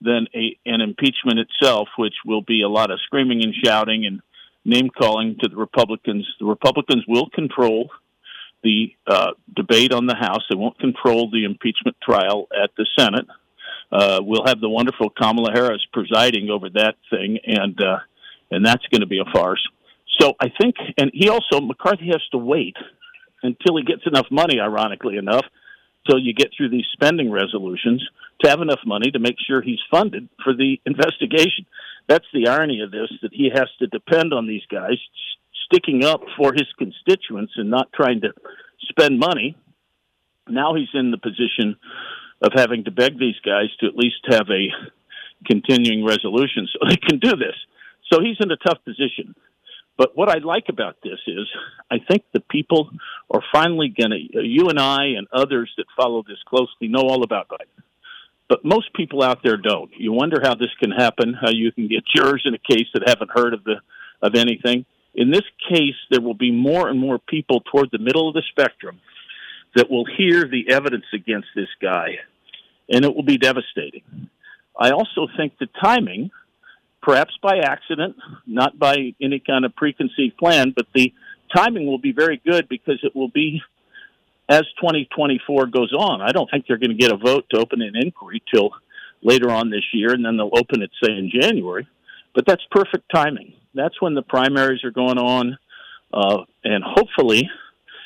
than 0.00 0.26
a 0.34 0.58
an 0.66 0.80
impeachment 0.80 1.38
itself, 1.38 1.88
which 1.96 2.14
will 2.24 2.42
be 2.42 2.62
a 2.62 2.68
lot 2.68 2.90
of 2.90 3.00
screaming 3.06 3.42
and 3.44 3.54
shouting 3.64 4.04
and 4.04 4.20
name 4.64 4.90
calling 4.90 5.36
to 5.40 5.48
the 5.48 5.56
Republicans. 5.56 6.26
The 6.38 6.46
Republicans 6.46 7.04
will 7.06 7.28
control 7.30 7.90
the 8.62 8.94
uh, 9.06 9.32
debate 9.54 9.92
on 9.92 10.06
the 10.06 10.14
House. 10.14 10.42
They 10.48 10.56
won't 10.56 10.78
control 10.78 11.30
the 11.30 11.44
impeachment 11.44 11.96
trial 12.02 12.48
at 12.50 12.70
the 12.76 12.86
Senate. 12.98 13.26
Uh, 13.92 14.20
we'll 14.22 14.46
have 14.46 14.60
the 14.60 14.68
wonderful 14.68 15.10
Kamala 15.10 15.52
Harris 15.52 15.86
presiding 15.92 16.50
over 16.50 16.70
that 16.70 16.96
thing, 17.10 17.38
and 17.44 17.80
uh, 17.80 17.98
and 18.50 18.64
that's 18.64 18.84
going 18.90 19.02
to 19.02 19.06
be 19.06 19.20
a 19.20 19.30
farce. 19.32 19.62
So 20.20 20.32
I 20.40 20.50
think, 20.60 20.76
and 20.96 21.10
he 21.12 21.28
also 21.28 21.60
McCarthy 21.60 22.06
has 22.06 22.22
to 22.32 22.38
wait 22.38 22.76
until 23.42 23.76
he 23.76 23.84
gets 23.84 24.02
enough 24.06 24.26
money. 24.30 24.58
Ironically 24.58 25.16
enough, 25.16 25.44
till 26.08 26.18
you 26.18 26.32
get 26.34 26.50
through 26.56 26.70
these 26.70 26.86
spending 26.92 27.30
resolutions 27.30 28.06
to 28.42 28.50
have 28.50 28.60
enough 28.60 28.80
money 28.84 29.10
to 29.10 29.18
make 29.18 29.36
sure 29.46 29.60
he's 29.60 29.80
funded 29.90 30.28
for 30.42 30.54
the 30.54 30.80
investigation. 30.86 31.66
That's 32.08 32.26
the 32.32 32.48
irony 32.48 32.80
of 32.82 32.90
this 32.90 33.10
that 33.22 33.32
he 33.32 33.50
has 33.54 33.68
to 33.78 33.86
depend 33.86 34.32
on 34.32 34.46
these 34.46 34.64
guys 34.70 34.98
sticking 35.66 36.04
up 36.04 36.20
for 36.36 36.52
his 36.52 36.68
constituents 36.78 37.54
and 37.56 37.70
not 37.70 37.92
trying 37.92 38.20
to 38.20 38.32
spend 38.88 39.18
money. 39.18 39.56
Now 40.48 40.74
he's 40.74 40.88
in 40.92 41.10
the 41.10 41.18
position 41.18 41.76
of 42.42 42.52
having 42.54 42.84
to 42.84 42.90
beg 42.90 43.18
these 43.18 43.38
guys 43.44 43.68
to 43.80 43.86
at 43.86 43.96
least 43.96 44.16
have 44.28 44.48
a 44.50 44.68
continuing 45.46 46.04
resolution 46.04 46.68
so 46.72 46.86
they 46.88 46.96
can 46.96 47.18
do 47.18 47.30
this. 47.30 47.56
So 48.12 48.20
he's 48.20 48.36
in 48.40 48.50
a 48.50 48.56
tough 48.56 48.84
position. 48.84 49.34
But 49.96 50.16
what 50.16 50.28
I 50.28 50.38
like 50.38 50.64
about 50.68 50.96
this 51.02 51.20
is 51.26 51.48
I 51.90 51.98
think 51.98 52.24
the 52.32 52.40
people 52.40 52.90
are 53.30 53.42
finally 53.52 53.88
going 53.88 54.10
to, 54.10 54.42
you 54.42 54.68
and 54.68 54.78
I 54.78 55.14
and 55.16 55.26
others 55.32 55.72
that 55.76 55.86
follow 55.96 56.22
this 56.26 56.42
closely 56.46 56.88
know 56.88 57.02
all 57.02 57.22
about 57.22 57.48
Biden. 57.48 57.82
But 58.48 58.64
most 58.64 58.92
people 58.94 59.22
out 59.22 59.40
there 59.42 59.56
don't. 59.56 59.90
You 59.96 60.12
wonder 60.12 60.38
how 60.42 60.54
this 60.54 60.70
can 60.78 60.90
happen, 60.90 61.34
how 61.34 61.50
you 61.50 61.72
can 61.72 61.88
get 61.88 62.04
jurors 62.14 62.42
in 62.44 62.54
a 62.54 62.58
case 62.58 62.86
that 62.94 63.08
haven't 63.08 63.30
heard 63.30 63.54
of 63.54 63.64
the 63.64 63.76
of 64.22 64.34
anything. 64.34 64.86
In 65.14 65.30
this 65.30 65.44
case, 65.68 65.94
there 66.10 66.20
will 66.20 66.34
be 66.34 66.50
more 66.50 66.88
and 66.88 66.98
more 66.98 67.18
people 67.18 67.60
toward 67.60 67.90
the 67.92 67.98
middle 67.98 68.28
of 68.28 68.34
the 68.34 68.42
spectrum 68.50 69.00
that 69.76 69.90
will 69.90 70.04
hear 70.04 70.48
the 70.48 70.72
evidence 70.72 71.04
against 71.12 71.48
this 71.54 71.68
guy, 71.80 72.18
and 72.88 73.04
it 73.04 73.14
will 73.14 73.22
be 73.22 73.38
devastating. 73.38 74.02
I 74.78 74.90
also 74.90 75.28
think 75.36 75.58
the 75.58 75.68
timing, 75.82 76.30
perhaps 77.02 77.36
by 77.42 77.58
accident, 77.58 78.16
not 78.46 78.78
by 78.78 79.14
any 79.20 79.40
kind 79.40 79.64
of 79.64 79.76
preconceived 79.76 80.36
plan, 80.36 80.72
but 80.74 80.86
the 80.94 81.12
timing 81.54 81.86
will 81.86 81.98
be 81.98 82.12
very 82.12 82.40
good 82.44 82.68
because 82.68 82.98
it 83.02 83.14
will 83.14 83.28
be 83.28 83.62
as 84.48 84.62
2024 84.80 85.66
goes 85.66 85.92
on. 85.92 86.20
I 86.20 86.32
don't 86.32 86.50
think 86.50 86.66
they're 86.66 86.78
going 86.78 86.90
to 86.90 86.96
get 86.96 87.12
a 87.12 87.16
vote 87.16 87.46
to 87.50 87.58
open 87.58 87.80
an 87.82 87.94
inquiry 87.94 88.42
till 88.52 88.70
later 89.22 89.50
on 89.50 89.70
this 89.70 89.84
year, 89.92 90.12
and 90.12 90.24
then 90.24 90.36
they'll 90.36 90.50
open 90.52 90.82
it, 90.82 90.90
say, 91.02 91.12
in 91.12 91.30
January. 91.30 91.88
But 92.34 92.46
that's 92.46 92.62
perfect 92.70 93.04
timing. 93.12 93.54
That's 93.74 94.00
when 94.00 94.14
the 94.14 94.22
primaries 94.22 94.84
are 94.84 94.90
going 94.90 95.18
on, 95.18 95.58
uh, 96.12 96.44
and 96.62 96.84
hopefully, 96.84 97.48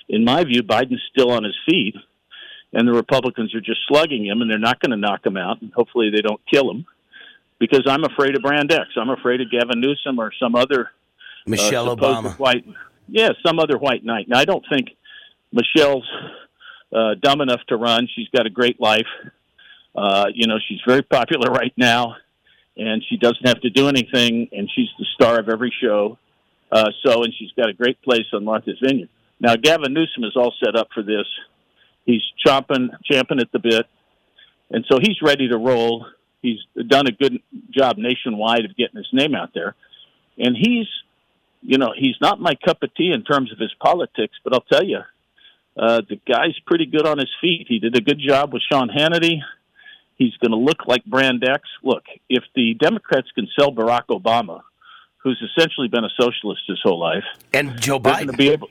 in 0.09 0.25
my 0.25 0.45
view, 0.45 0.63
Biden's 0.63 1.03
still 1.13 1.31
on 1.31 1.45
his 1.45 1.57
feet, 1.69 1.95
and 2.73 2.87
the 2.87 2.93
Republicans 2.93 3.55
are 3.55 3.61
just 3.61 3.81
slugging 3.89 4.27
him, 4.27 4.41
and 4.41 4.51
they're 4.51 4.59
not 4.59 4.81
going 4.81 4.93
to 4.93 4.97
knock 4.97 5.27
him 5.27 5.37
out, 5.37 5.61
and 5.61 5.73
hopefully 5.73 6.11
they 6.11 6.23
don't 6.23 6.41
kill 6.51 6.71
him. 6.71 6.87
Because 7.59 7.83
I'm 7.89 8.05
afraid 8.05 8.37
of 8.37 8.43
Brand 8.43 8.71
X. 8.71 8.91
I'm 8.97 9.11
afraid 9.11 9.41
of 9.41 9.51
Gavin 9.51 9.81
Newsom 9.81 10.21
or 10.21 10.31
some 10.41 10.55
other 10.55 10.91
Michelle 11.45 11.91
uh, 11.91 11.97
Obama. 11.97 12.39
White, 12.39 12.65
yeah, 13.09 13.31
some 13.45 13.59
other 13.59 13.77
white 13.77 14.05
knight. 14.05 14.29
Now, 14.29 14.39
I 14.39 14.45
don't 14.45 14.65
think 14.71 14.91
Michelle's 15.53 16.09
uh, 16.95 17.15
dumb 17.23 17.41
enough 17.41 17.61
to 17.69 17.77
run. 17.77 18.09
She's 18.15 18.29
got 18.35 18.47
a 18.47 18.51
great 18.51 18.81
life. 18.81 19.07
Uh, 19.95 20.27
you 20.33 20.47
know, 20.47 20.59
she's 20.67 20.81
very 20.87 21.03
popular 21.03 21.51
right 21.53 21.73
now, 21.77 22.17
and 22.77 23.03
she 23.09 23.17
doesn't 23.17 23.47
have 23.47 23.61
to 23.63 23.71
do 23.71 23.89
anything, 23.89 24.49
and 24.53 24.71
she's 24.75 24.89
the 24.99 25.07
star 25.15 25.39
of 25.39 25.49
every 25.49 25.73
show. 25.83 26.19
Uh, 26.71 26.91
so, 27.05 27.23
and 27.23 27.33
she's 27.39 27.51
got 27.57 27.69
a 27.69 27.73
great 27.73 28.01
place 28.03 28.27
on 28.33 28.45
Martha's 28.45 28.79
Vineyard. 28.83 29.09
Now, 29.41 29.57
Gavin 29.57 29.93
Newsom 29.93 30.25
is 30.25 30.33
all 30.37 30.53
set 30.63 30.77
up 30.77 30.89
for 30.93 31.03
this. 31.03 31.27
He's 32.05 32.23
chomping, 32.45 32.89
champing 33.05 33.41
at 33.41 33.53
the 33.53 33.59
bit, 33.59 33.87
and 34.71 34.85
so 34.91 34.99
he's 34.99 35.21
ready 35.23 35.49
to 35.49 35.57
roll. 35.57 36.07
He's 36.43 36.59
done 36.87 37.07
a 37.07 37.13
good 37.13 37.41
job 37.71 37.99
nationwide 37.99 38.65
of 38.65 38.77
getting 38.77 38.97
his 38.97 39.09
name 39.13 39.35
out 39.35 39.51
there, 39.55 39.75
and 40.39 40.57
he's, 40.57 40.87
you 41.63 41.79
know, 41.79 41.93
he's 41.97 42.17
not 42.21 42.41
my 42.41 42.55
cup 42.55 42.83
of 42.83 42.95
tea 42.95 43.13
in 43.13 43.25
terms 43.25 43.53
of 43.53 43.59
his 43.59 43.73
politics. 43.81 44.35
But 44.45 44.55
I'll 44.55 44.61
tell 44.61 44.85
you, 44.85 45.01
uh, 45.79 46.03
the 46.09 46.21
guy's 46.27 46.59
pretty 46.67 46.87
good 46.87 47.07
on 47.07 47.19
his 47.19 47.31
feet. 47.41 47.67
He 47.69 47.79
did 47.79 47.97
a 47.97 48.01
good 48.01 48.19
job 48.19 48.53
with 48.53 48.63
Sean 48.71 48.89
Hannity. 48.89 49.41
He's 50.17 50.37
going 50.39 50.51
to 50.51 50.57
look 50.57 50.87
like 50.87 51.05
Brand 51.05 51.45
X. 51.45 51.63
Look, 51.83 52.05
if 52.29 52.43
the 52.57 52.75
Democrats 52.75 53.29
can 53.35 53.49
sell 53.59 53.73
Barack 53.73 54.07
Obama, 54.11 54.63
who's 55.19 55.41
essentially 55.41 55.87
been 55.89 56.05
a 56.05 56.11
socialist 56.21 56.63
his 56.67 56.81
whole 56.83 56.99
life, 56.99 57.25
and 57.53 57.81
Joe 57.81 58.01
Biden, 58.01 58.37
be 58.37 58.49
able. 58.49 58.71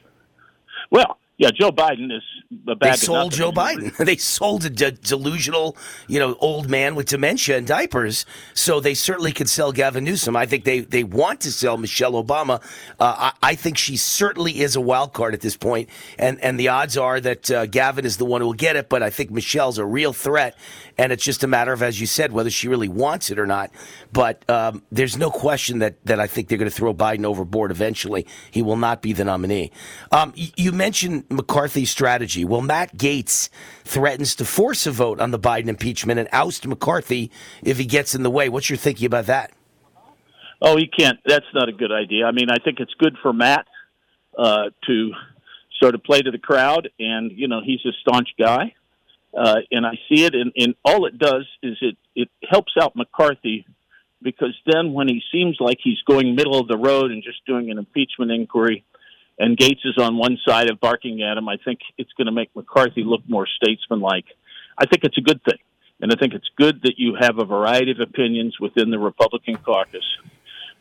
Well, 0.91 1.17
yeah, 1.38 1.51
Joe 1.51 1.72
Biden 1.72 2.15
is 2.15 2.23
a 2.68 2.76
bag 2.76 2.93
They 2.93 2.97
sold. 2.97 3.34
Joe 3.34 3.51
Biden. 3.51 3.93
They 4.05 4.18
sold 4.18 4.65
a 4.65 4.69
de- 4.69 4.91
delusional, 4.91 5.77
you 6.07 6.19
know, 6.19 6.35
old 6.39 6.69
man 6.69 6.95
with 6.95 7.07
dementia 7.07 7.57
and 7.57 7.68
diapers. 7.68 8.26
So 8.53 8.80
they 8.80 8.93
certainly 8.93 9.31
could 9.34 9.49
sell 9.49 9.72
Gavin 9.72 10.03
Newsom. 10.03 10.35
I 10.35 10.45
think 10.45 10.64
they, 10.64 10.81
they 10.81 11.03
want 11.03 11.41
to 11.41 11.51
sell 11.51 11.77
Michelle 11.77 12.14
Obama. 12.14 12.61
Uh, 12.99 13.31
I, 13.43 13.51
I 13.51 13.55
think 13.55 13.77
she 13.77 13.97
certainly 13.97 14.61
is 14.61 14.76
a 14.76 14.81
wild 14.81 15.14
card 15.14 15.34
at 15.34 15.41
this 15.41 15.55
point. 15.57 15.68
point, 15.68 15.89
and 16.18 16.39
and 16.43 16.59
the 16.59 16.69
odds 16.69 16.97
are 16.97 17.19
that 17.19 17.51
uh, 17.51 17.65
Gavin 17.65 18.05
is 18.05 18.18
the 18.18 18.26
one 18.26 18.41
who 18.41 18.47
will 18.47 18.53
get 18.53 18.76
it. 18.76 18.89
But 18.89 19.03
I 19.03 19.09
think 19.09 19.31
Michelle's 19.31 19.77
a 19.77 19.85
real 19.85 20.14
threat, 20.14 20.57
and 20.98 21.11
it's 21.11 21.24
just 21.24 21.44
a 21.44 21.48
matter 21.48 21.74
of, 21.74 21.84
as 21.84 22.02
you 22.02 22.07
said, 22.07 22.32
whether 22.32 22.49
she 22.49 22.68
really 22.68 22.88
wants 22.88 23.30
it 23.30 23.38
or 23.38 23.45
not. 23.45 23.72
But 24.11 24.49
um, 24.49 24.84
there's 24.91 25.18
no 25.18 25.30
question 25.30 25.80
that 25.80 26.03
that 26.06 26.19
I 26.19 26.28
think 26.28 26.48
they're 26.48 26.57
going 26.57 26.69
to 26.69 26.76
throw 26.76 26.94
Biden 26.94 27.26
overboard 27.26 27.72
eventually. 27.72 28.26
He 28.49 28.61
will 28.61 28.78
not 28.78 29.02
be 29.02 29.14
the 29.14 29.26
nominee. 29.26 29.72
Um, 30.11 30.34
you 30.36 30.72
mentioned 30.72 31.26
McCarthy's 31.30 31.91
strategy. 31.91 32.45
Well, 32.45 32.61
Matt 32.61 32.98
Gaetz 32.98 33.49
threatens 33.84 34.36
to 34.36 34.45
force 34.45 34.88
a 34.88 34.91
vote 34.91 35.19
on 35.19 35.32
the 35.32 35.40
Biden 35.40 35.68
impeachment 35.68 36.19
and 36.19 36.30
oust 36.32 36.65
McCarthy 36.65 37.32
if 37.64 37.78
he 37.78 37.86
gets 37.86 38.15
in 38.15 38.24
the 38.24 38.32
way. 38.32 38.49
What's 38.49 38.69
your 38.69 38.78
thinking 38.78 39.06
about 39.06 39.26
that? 39.28 39.52
Oh, 40.61 40.76
he 40.76 40.88
can't. 40.88 41.19
That's 41.26 41.45
not 41.53 41.69
a 41.69 41.72
good 41.72 41.91
idea. 41.91 42.26
I 42.26 42.32
mean, 42.32 42.49
I 42.49 42.57
think 42.57 42.80
it's 42.80 42.94
good 42.98 43.15
for 43.22 43.32
Matt 43.32 43.68
uh, 44.38 44.69
to 44.88 45.11
sort 45.80 45.95
of 45.95 46.03
play 46.03 46.22
to 46.22 46.32
the 46.32 46.40
crowd, 46.40 46.90
and 46.99 47.32
you 47.32 47.48
know, 47.48 47.61
he's 47.64 47.80
a 47.86 47.91
staunch 48.02 48.30
guy, 48.40 48.74
uh, 49.38 49.57
and 49.72 49.85
I 49.85 49.93
see 50.09 50.26
it. 50.26 50.34
And, 50.34 50.51
and 50.57 50.76
all 50.84 51.05
it 51.05 51.18
does 51.18 51.47
is 51.61 51.77
it 51.81 51.97
it 52.15 52.30
helps 52.49 52.73
out 52.81 52.95
McCarthy 52.95 53.65
because 54.22 54.55
then 54.65 54.93
when 54.93 55.07
he 55.07 55.22
seems 55.31 55.57
like 55.59 55.77
he's 55.84 56.01
going 56.07 56.35
middle 56.35 56.59
of 56.59 56.68
the 56.68 56.77
road 56.77 57.11
and 57.11 57.23
just 57.23 57.45
doing 57.45 57.69
an 57.69 57.77
impeachment 57.77 58.31
inquiry, 58.31 58.84
and 59.38 59.55
Gaetz 59.55 59.85
is 59.85 59.97
on 59.99 60.18
one 60.18 60.38
side 60.47 60.69
of 60.69 60.80
barking 60.80 61.22
at 61.22 61.38
him, 61.38 61.47
I 61.47 61.57
think 61.64 61.80
it's 61.97 62.11
going 62.14 62.26
to 62.26 62.31
make 62.31 62.49
McCarthy 62.55 63.03
look 63.03 63.22
more 63.27 63.47
statesmanlike. 63.61 64.26
I 64.77 64.88
think 64.88 65.03
it's 65.03 65.18
a 65.18 65.22
good 65.22 65.41
thing. 65.43 65.59
And 65.99 66.11
I 66.11 66.15
think 66.15 66.34
it's 66.34 66.49
good 66.55 66.81
that 66.84 66.93
you 66.97 67.15
have 67.19 67.39
a 67.39 67.45
variety 67.45 67.91
of 67.91 67.99
opinions 67.99 68.55
within 68.59 68.91
the 68.91 68.99
Republican 68.99 69.57
caucus. 69.57 70.05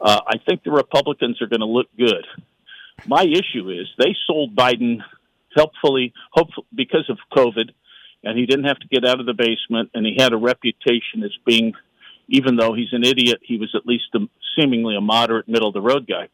Uh, 0.00 0.20
I 0.26 0.38
think 0.46 0.62
the 0.62 0.70
Republicans 0.70 1.40
are 1.40 1.46
going 1.46 1.60
to 1.60 1.66
look 1.66 1.88
good. 1.98 2.26
My 3.06 3.22
issue 3.22 3.70
is 3.70 3.86
they 3.98 4.14
sold 4.26 4.54
Biden 4.54 4.98
helpfully, 5.54 6.12
hopefully, 6.32 6.66
because 6.74 7.08
of 7.08 7.18
COVID, 7.34 7.70
and 8.26 8.36
he 8.36 8.44
didn't 8.44 8.64
have 8.64 8.80
to 8.80 8.88
get 8.88 9.06
out 9.06 9.20
of 9.20 9.26
the 9.26 9.34
basement, 9.34 9.90
and 9.94 10.04
he 10.04 10.16
had 10.18 10.32
a 10.32 10.36
reputation 10.36 11.22
as 11.24 11.30
being, 11.46 11.74
even 12.28 12.56
though 12.56 12.74
he's 12.74 12.92
an 12.92 13.04
idiot, 13.04 13.38
he 13.40 13.56
was 13.56 13.72
at 13.76 13.86
least 13.86 14.06
a, 14.14 14.18
seemingly 14.58 14.96
a 14.96 15.00
moderate, 15.00 15.48
middle 15.48 15.68
of 15.68 15.74
the 15.74 15.80
road 15.80 16.08
guy. 16.08 16.28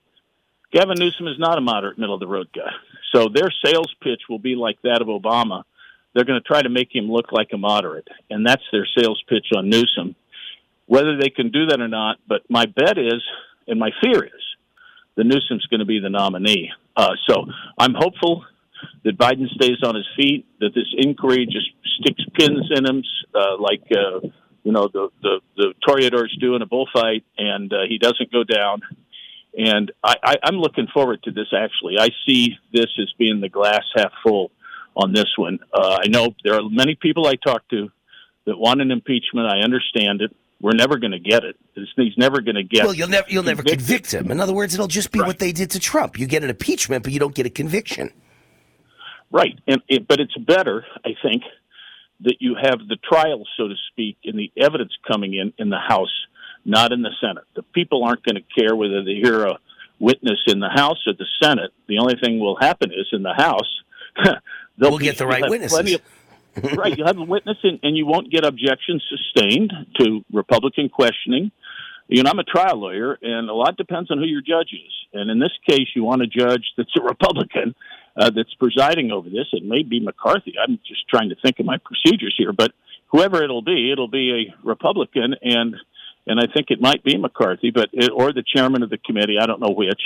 Gavin 0.72 0.96
Newsom 0.98 1.28
is 1.28 1.38
not 1.38 1.58
a 1.58 1.60
moderate, 1.60 1.98
middle 1.98 2.14
of 2.14 2.20
the 2.20 2.26
road 2.26 2.48
guy. 2.54 2.70
So 3.14 3.28
their 3.28 3.52
sales 3.62 3.94
pitch 4.02 4.22
will 4.30 4.38
be 4.38 4.56
like 4.56 4.80
that 4.82 5.02
of 5.02 5.08
Obama. 5.08 5.64
They're 6.14 6.24
going 6.24 6.40
to 6.40 6.48
try 6.48 6.62
to 6.62 6.70
make 6.70 6.94
him 6.94 7.12
look 7.12 7.30
like 7.30 7.50
a 7.52 7.58
moderate, 7.58 8.08
and 8.30 8.46
that's 8.46 8.64
their 8.72 8.88
sales 8.96 9.22
pitch 9.28 9.48
on 9.54 9.68
Newsom. 9.68 10.16
Whether 10.86 11.18
they 11.18 11.28
can 11.28 11.50
do 11.50 11.66
that 11.66 11.80
or 11.80 11.88
not, 11.88 12.16
but 12.26 12.40
my 12.48 12.64
bet 12.64 12.96
is, 12.96 13.22
and 13.68 13.78
my 13.78 13.90
fear 14.02 14.24
is, 14.24 14.42
that 15.16 15.24
Newsom's 15.24 15.66
going 15.66 15.80
to 15.80 15.86
be 15.86 16.00
the 16.00 16.08
nominee. 16.08 16.72
Uh, 16.96 17.12
so 17.28 17.44
I'm 17.78 17.92
hopeful 17.92 18.46
that 19.04 19.18
Biden 19.18 19.48
stays 19.48 19.82
on 19.82 19.94
his 19.94 20.06
feet, 20.16 20.46
that 20.60 20.74
this 20.74 20.92
inquiry 20.96 21.46
just 21.46 21.70
sticks 22.00 22.24
pins 22.38 22.70
in 22.74 22.86
him, 22.86 23.02
uh, 23.34 23.58
like 23.58 23.82
uh, 23.90 24.20
you 24.62 24.72
know 24.72 24.88
the 24.92 25.08
the 25.22 25.40
the 25.56 25.74
toreadors 25.86 26.28
do 26.40 26.54
in 26.54 26.62
a 26.62 26.66
bullfight, 26.66 27.24
and 27.38 27.72
uh, 27.72 27.78
he 27.88 27.98
doesn't 27.98 28.32
go 28.32 28.44
down. 28.44 28.80
And 29.56 29.92
I, 30.02 30.14
I, 30.22 30.36
I'm 30.44 30.56
looking 30.56 30.86
forward 30.94 31.22
to 31.24 31.30
this. 31.30 31.48
Actually, 31.54 31.98
I 31.98 32.08
see 32.26 32.56
this 32.72 32.86
as 32.98 33.12
being 33.18 33.40
the 33.40 33.50
glass 33.50 33.84
half 33.94 34.12
full 34.22 34.50
on 34.96 35.12
this 35.12 35.28
one. 35.36 35.58
Uh, 35.72 35.98
I 36.02 36.08
know 36.08 36.34
there 36.42 36.54
are 36.54 36.62
many 36.70 36.94
people 36.94 37.26
I 37.26 37.34
talk 37.34 37.68
to 37.68 37.90
that 38.46 38.58
want 38.58 38.80
an 38.80 38.90
impeachment. 38.90 39.46
I 39.46 39.60
understand 39.60 40.22
it. 40.22 40.34
We're 40.60 40.72
never 40.74 40.98
going 40.98 41.10
to 41.10 41.18
get 41.18 41.42
it. 41.44 41.56
This, 41.74 41.88
he's 41.96 42.16
never 42.16 42.40
going 42.40 42.54
to 42.54 42.62
get. 42.62 42.84
Well, 42.84 42.94
you'll 42.94 43.08
never 43.08 43.26
you'll 43.28 43.42
never 43.42 43.64
convict 43.64 44.14
him. 44.14 44.30
In 44.30 44.40
other 44.40 44.52
words, 44.52 44.74
it'll 44.74 44.86
just 44.86 45.10
be 45.10 45.20
what 45.20 45.40
they 45.40 45.50
did 45.52 45.70
to 45.72 45.80
Trump. 45.80 46.18
You 46.18 46.26
get 46.26 46.44
an 46.44 46.50
impeachment, 46.50 47.02
but 47.02 47.12
you 47.12 47.18
don't 47.18 47.34
get 47.34 47.46
a 47.46 47.50
conviction. 47.50 48.12
Right, 49.32 49.58
and 49.66 49.80
it, 49.88 50.06
but 50.06 50.20
it's 50.20 50.36
better, 50.36 50.84
I 51.04 51.10
think, 51.22 51.42
that 52.20 52.36
you 52.40 52.54
have 52.54 52.78
the 52.86 52.96
trial, 53.02 53.44
so 53.56 53.66
to 53.68 53.74
speak, 53.90 54.18
and 54.24 54.38
the 54.38 54.52
evidence 54.56 54.92
coming 55.10 55.34
in 55.34 55.52
in 55.58 55.70
the 55.70 55.78
House, 55.78 56.12
not 56.64 56.92
in 56.92 57.02
the 57.02 57.10
Senate. 57.20 57.44
The 57.56 57.62
people 57.62 58.04
aren't 58.04 58.22
going 58.24 58.36
to 58.36 58.42
care 58.60 58.76
whether 58.76 59.02
they 59.02 59.14
hear 59.14 59.46
a 59.46 59.58
witness 59.98 60.38
in 60.46 60.60
the 60.60 60.68
House 60.68 60.98
or 61.06 61.14
the 61.14 61.26
Senate. 61.42 61.72
The 61.88 61.98
only 61.98 62.14
thing 62.22 62.38
will 62.40 62.56
happen 62.56 62.92
is 62.92 63.06
in 63.12 63.22
the 63.22 63.32
House, 63.34 63.80
they'll 64.24 64.90
We'll 64.90 64.98
be- 64.98 65.06
get 65.06 65.16
the 65.18 65.26
right 65.26 65.48
witnesses. 65.48 65.94
of- 65.94 66.02
right, 66.76 66.96
you'll 66.96 67.06
have 67.06 67.16
a 67.18 67.22
witness, 67.24 67.56
and, 67.62 67.80
and 67.82 67.96
you 67.96 68.04
won't 68.04 68.30
get 68.30 68.44
objections 68.44 69.02
sustained 69.08 69.72
to 69.98 70.22
Republican 70.30 70.90
questioning. 70.90 71.50
You 72.08 72.22
know, 72.22 72.30
I'm 72.30 72.38
a 72.38 72.44
trial 72.44 72.76
lawyer, 72.78 73.18
and 73.22 73.48
a 73.48 73.54
lot 73.54 73.78
depends 73.78 74.10
on 74.10 74.18
who 74.18 74.26
your 74.26 74.42
judge 74.42 74.68
is. 74.74 74.92
And 75.14 75.30
in 75.30 75.38
this 75.38 75.52
case, 75.66 75.88
you 75.96 76.04
want 76.04 76.20
a 76.20 76.26
judge 76.26 76.64
that's 76.76 76.94
a 76.98 77.02
Republican 77.02 77.74
uh, 78.16 78.30
that's 78.30 78.54
presiding 78.54 79.10
over 79.10 79.28
this. 79.28 79.46
It 79.52 79.64
may 79.64 79.82
be 79.82 80.00
McCarthy. 80.00 80.54
I'm 80.62 80.78
just 80.86 81.08
trying 81.08 81.30
to 81.30 81.36
think 81.42 81.58
of 81.60 81.66
my 81.66 81.78
procedures 81.78 82.34
here, 82.36 82.52
but 82.52 82.72
whoever 83.08 83.42
it'll 83.42 83.62
be, 83.62 83.90
it'll 83.92 84.08
be 84.08 84.30
a 84.30 84.66
Republican, 84.66 85.34
and 85.42 85.76
and 86.26 86.38
I 86.38 86.46
think 86.52 86.66
it 86.70 86.80
might 86.80 87.02
be 87.02 87.16
McCarthy, 87.16 87.70
but 87.70 87.88
it, 87.92 88.10
or 88.14 88.32
the 88.32 88.44
chairman 88.44 88.82
of 88.82 88.90
the 88.90 88.98
committee. 88.98 89.36
I 89.40 89.46
don't 89.46 89.60
know 89.60 89.74
which. 89.74 90.02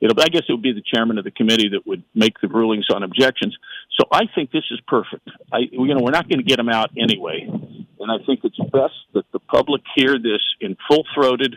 It'll, 0.00 0.20
I 0.20 0.28
guess 0.28 0.42
it 0.48 0.52
would 0.52 0.62
be 0.62 0.72
the 0.72 0.82
chairman 0.94 1.16
of 1.18 1.24
the 1.24 1.30
committee 1.30 1.70
that 1.70 1.86
would 1.86 2.02
make 2.14 2.38
the 2.40 2.48
rulings 2.48 2.86
on 2.94 3.02
objections. 3.02 3.56
So 3.98 4.04
I 4.12 4.24
think 4.34 4.52
this 4.52 4.64
is 4.70 4.78
perfect. 4.86 5.26
I, 5.50 5.60
you 5.72 5.94
know, 5.94 6.02
we're 6.02 6.10
not 6.10 6.28
going 6.28 6.38
to 6.38 6.44
get 6.44 6.56
them 6.56 6.68
out 6.68 6.90
anyway, 6.98 7.48
and 7.48 8.12
I 8.12 8.24
think 8.26 8.40
it's 8.44 8.58
best 8.58 8.94
that 9.14 9.24
the 9.32 9.38
public 9.38 9.82
hear 9.96 10.18
this 10.18 10.42
in 10.60 10.76
full-throated, 10.86 11.56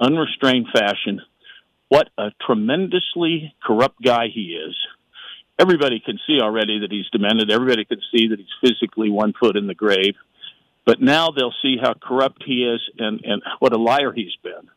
unrestrained 0.00 0.68
fashion. 0.72 1.20
what 1.90 2.08
a 2.16 2.30
tremendously 2.40 3.52
corrupt 3.62 4.00
guy 4.00 4.28
he 4.32 4.56
is. 4.56 4.74
Everybody 5.60 6.00
can 6.00 6.18
see 6.26 6.40
already 6.40 6.80
that 6.80 6.90
he's 6.90 7.06
demented. 7.10 7.50
Everybody 7.50 7.84
can 7.84 8.00
see 8.10 8.28
that 8.28 8.38
he's 8.38 8.48
physically 8.62 9.10
one 9.10 9.34
foot 9.38 9.56
in 9.56 9.66
the 9.66 9.74
grave. 9.74 10.14
But 10.86 11.02
now 11.02 11.30
they'll 11.30 11.54
see 11.62 11.76
how 11.80 11.92
corrupt 11.92 12.42
he 12.44 12.64
is 12.64 12.80
and, 12.98 13.20
and 13.24 13.42
what 13.58 13.74
a 13.74 13.78
liar 13.78 14.12
he's 14.12 14.34
been. 14.42 14.70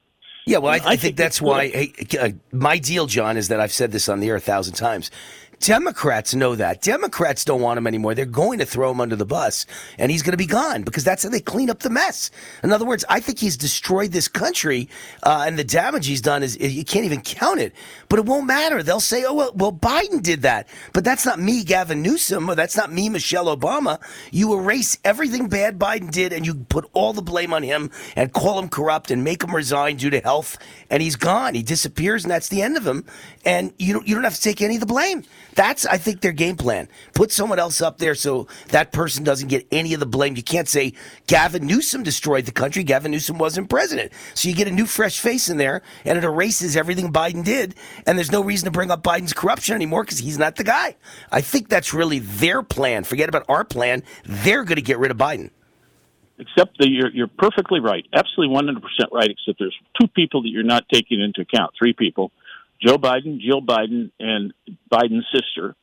Yeah, 0.46 0.58
well, 0.58 0.74
I, 0.74 0.76
I, 0.76 0.78
I 0.78 0.82
think, 0.82 1.02
think 1.02 1.16
that's 1.16 1.42
why 1.42 1.70
hey, 1.70 1.94
uh, 2.20 2.30
my 2.52 2.78
deal, 2.78 3.06
John, 3.06 3.38
is 3.38 3.48
that 3.48 3.62
I've 3.62 3.72
said 3.72 3.94
this 3.94 4.10
on 4.10 4.20
the 4.20 4.28
air 4.28 4.36
a 4.36 4.42
thousand 4.42 4.74
times. 4.74 5.10
Democrats 5.64 6.36
know 6.36 6.56
that. 6.56 6.82
Democrats 6.82 7.46
don't 7.46 7.62
want 7.62 7.78
him 7.78 7.88
anymore. 7.88 8.14
They're 8.14 8.26
going 8.26 8.60
to 8.60 8.66
throw 8.66 8.92
him 8.92 9.00
under 9.00 9.16
the 9.16 9.26
bus, 9.26 9.66
and 9.98 10.12
he's 10.12 10.22
going 10.22 10.34
to 10.34 10.38
be 10.38 10.46
gone 10.46 10.84
because 10.84 11.06
that's 11.06 11.24
how 11.24 11.30
they 11.30 11.40
clean 11.40 11.70
up 11.70 11.80
the 11.80 11.90
mess. 11.90 12.32
In 12.64 12.74
other 12.74 12.84
words, 12.84 13.06
I 13.08 13.22
think 13.22 13.40
he's 13.40 13.56
destroyed 13.56 14.12
this 14.12 14.28
country, 14.28 14.90
uh, 15.24 15.46
and 15.48 15.58
the 15.58 15.64
damage 15.64 16.06
he's 16.06 16.20
done 16.20 16.44
is 16.44 16.60
you 16.60 16.84
can't 16.84 17.06
even 17.06 17.22
count 17.22 17.62
it. 17.62 17.72
But 18.10 18.20
it 18.20 18.26
won't 18.26 18.46
matter. 18.46 18.84
They'll 18.84 19.00
say, 19.00 19.24
"Oh 19.24 19.34
well, 19.34 19.54
well, 19.56 19.72
Biden 19.72 20.22
did 20.22 20.42
that," 20.42 20.68
but 20.92 21.06
that's 21.06 21.26
not 21.26 21.40
me, 21.40 21.64
Gavin 21.64 22.02
Newsom, 22.02 22.50
or 22.50 22.56
that's 22.56 22.76
not 22.76 22.92
me, 22.92 23.08
Michelle 23.08 23.46
Obama. 23.46 24.02
You 24.32 24.60
erase 24.60 24.98
everything 25.06 25.48
bad 25.48 25.80
Biden 25.80 26.12
did, 26.12 26.34
and 26.34 26.46
you 26.46 26.56
put 26.56 26.90
all 26.92 27.14
the 27.14 27.22
blame 27.22 27.54
on 27.54 27.64
him, 27.64 27.90
and 28.18 28.34
call 28.34 28.60
him 28.60 28.68
corrupt, 28.68 29.12
and 29.12 29.24
make 29.24 29.42
him 29.42 29.56
resign 29.56 29.96
due 29.96 30.10
to 30.10 30.20
health, 30.20 30.58
and 30.90 31.02
he's 31.02 31.16
gone. 31.16 31.56
He 31.56 31.64
disappears, 31.64 32.26
and 32.26 32.32
that's 32.32 32.50
the 32.50 32.62
end 32.62 32.76
of 32.76 32.86
him. 32.86 33.06
And 33.46 33.72
you 33.80 33.94
don't, 33.94 34.06
you 34.06 34.14
don't 34.14 34.26
have 34.26 34.36
to 34.36 34.42
take 34.42 34.62
any 34.62 34.76
of 34.76 34.82
the 34.82 34.88
blame. 34.88 35.24
That's, 35.56 35.86
I 35.86 35.98
think, 35.98 36.22
their 36.22 36.32
game 36.32 36.56
plan. 36.56 36.88
Put 37.14 37.32
someone 37.32 37.60
else 37.60 37.82
up 37.82 37.98
there 37.98 38.16
so 38.16 38.48
that 38.70 38.92
person 38.92 39.24
doesn't 39.24 39.50
get 39.50 39.68
any 39.72 39.94
of 39.94 40.00
the 40.00 40.06
blame. 40.06 40.36
You 40.36 40.44
can't 40.44 40.68
say 40.68 40.94
Gavin 41.28 41.66
Newsom 41.66 42.04
destroyed 42.04 42.46
the 42.46 42.52
country. 42.52 42.84
Gavin 42.84 43.12
Newsom 43.12 43.38
wasn't 43.38 43.70
president. 43.70 44.12
So 44.34 44.50
you 44.50 44.56
get 44.56 44.68
a 44.68 44.72
new, 44.72 44.86
fresh 44.86 45.20
face 45.20 45.50
in 45.50 45.58
there, 45.58 45.82
and 46.06 46.18
it 46.18 46.24
erases 46.24 46.76
everything 46.76 47.12
Biden 47.12 47.44
did. 47.44 47.76
And 48.06 48.18
there's 48.18 48.32
no 48.32 48.44
reason 48.44 48.66
to 48.66 48.72
bring 48.72 48.92
up 48.92 49.04
Biden's 49.04 49.34
corruption 49.34 49.76
anymore 49.76 50.04
because 50.04 50.20
he's 50.20 50.38
not 50.38 50.56
the 50.56 50.64
guy. 50.64 50.96
I 51.32 51.42
think 51.42 51.70
that's 51.70 51.94
really 51.94 52.20
their 52.20 52.64
plan. 52.64 53.04
Forget 53.04 53.30
about 53.30 53.46
our 53.48 53.64
plan. 53.64 54.04
They're 54.26 54.64
going 54.64 54.76
to 54.76 54.82
get 54.82 54.98
rid 55.00 55.12
of 55.12 55.18
Biden. 55.18 55.52
Except 56.40 56.78
that 56.80 56.90
you're, 56.90 57.12
you're 57.12 57.28
perfectly 57.28 57.80
right, 57.80 58.06
absolutely 58.12 58.56
100% 58.56 58.82
right, 59.12 59.30
except 59.30 59.60
there's 59.60 59.78
two 60.02 60.08
people 60.08 60.42
that 60.42 60.50
you're 60.50 60.64
not 60.64 60.84
taking 60.92 61.22
into 61.22 61.42
account, 61.42 61.72
three 61.78 61.94
people. 61.94 62.32
Joe 62.86 62.98
Biden, 62.98 63.40
Jill 63.40 63.62
Biden, 63.62 64.12
and 64.20 64.54
Biden's 64.92 65.26
sister, 65.34 65.76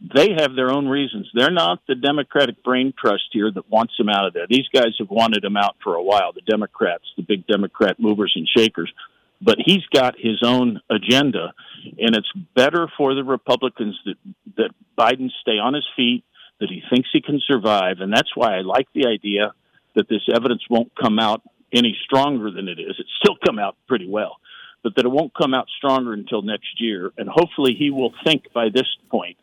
they 0.00 0.30
have 0.38 0.54
their 0.54 0.70
own 0.70 0.86
reasons. 0.86 1.28
They're 1.34 1.50
not 1.50 1.80
the 1.88 1.94
Democratic 1.94 2.62
brain 2.62 2.94
trust 2.98 3.24
here 3.32 3.50
that 3.52 3.68
wants 3.68 3.94
him 3.98 4.08
out 4.08 4.26
of 4.26 4.32
there. 4.32 4.46
These 4.48 4.68
guys 4.72 4.94
have 4.98 5.10
wanted 5.10 5.44
him 5.44 5.56
out 5.56 5.76
for 5.82 5.94
a 5.94 6.02
while, 6.02 6.32
the 6.32 6.40
Democrats, 6.40 7.04
the 7.16 7.22
big 7.22 7.46
Democrat 7.46 7.98
movers 7.98 8.32
and 8.36 8.48
shakers. 8.56 8.92
But 9.40 9.58
he's 9.64 9.84
got 9.92 10.14
his 10.18 10.42
own 10.42 10.80
agenda, 10.90 11.52
and 11.98 12.16
it's 12.16 12.30
better 12.54 12.88
for 12.96 13.14
the 13.14 13.24
Republicans 13.24 13.98
that, 14.04 14.16
that 14.56 14.70
Biden 14.96 15.30
stay 15.40 15.58
on 15.58 15.74
his 15.74 15.86
feet, 15.96 16.24
that 16.60 16.68
he 16.68 16.82
thinks 16.90 17.08
he 17.12 17.20
can 17.20 17.40
survive. 17.46 17.98
And 18.00 18.12
that's 18.12 18.34
why 18.34 18.56
I 18.56 18.62
like 18.62 18.88
the 18.94 19.06
idea 19.06 19.52
that 19.94 20.08
this 20.08 20.22
evidence 20.32 20.62
won't 20.68 20.92
come 21.00 21.18
out 21.18 21.42
any 21.72 21.96
stronger 22.04 22.50
than 22.50 22.68
it 22.68 22.80
is. 22.80 22.96
It's 22.98 23.10
still 23.22 23.36
come 23.44 23.58
out 23.58 23.76
pretty 23.86 24.08
well 24.08 24.38
but 24.82 24.94
that 24.96 25.04
it 25.04 25.08
won't 25.08 25.32
come 25.34 25.54
out 25.54 25.66
stronger 25.76 26.12
until 26.12 26.42
next 26.42 26.80
year. 26.80 27.12
And 27.18 27.28
hopefully 27.28 27.74
he 27.78 27.90
will 27.90 28.12
think 28.24 28.52
by 28.52 28.68
this 28.72 28.86
point, 29.10 29.36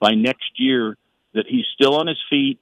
by 0.00 0.14
next 0.14 0.52
year, 0.56 0.96
that 1.34 1.46
he's 1.46 1.66
still 1.74 1.96
on 1.96 2.06
his 2.06 2.18
feet 2.30 2.58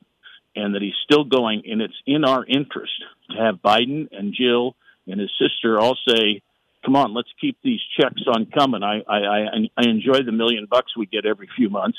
and 0.54 0.74
that 0.74 0.82
he's 0.82 0.96
still 1.04 1.24
going. 1.24 1.62
And 1.70 1.80
it's 1.80 2.00
in 2.06 2.24
our 2.24 2.44
interest 2.44 2.92
to 3.30 3.36
have 3.36 3.56
Biden 3.56 4.08
and 4.10 4.34
Jill 4.34 4.74
and 5.06 5.20
his 5.20 5.30
sister 5.38 5.78
all 5.78 5.96
say, 6.08 6.42
come 6.84 6.96
on, 6.96 7.14
let's 7.14 7.28
keep 7.40 7.56
these 7.62 7.80
checks 7.98 8.22
on 8.26 8.46
coming. 8.46 8.82
I, 8.82 9.02
I, 9.08 9.68
I 9.76 9.84
enjoy 9.84 10.22
the 10.22 10.32
million 10.32 10.66
bucks 10.66 10.96
we 10.96 11.06
get 11.06 11.26
every 11.26 11.48
few 11.56 11.68
months. 11.68 11.98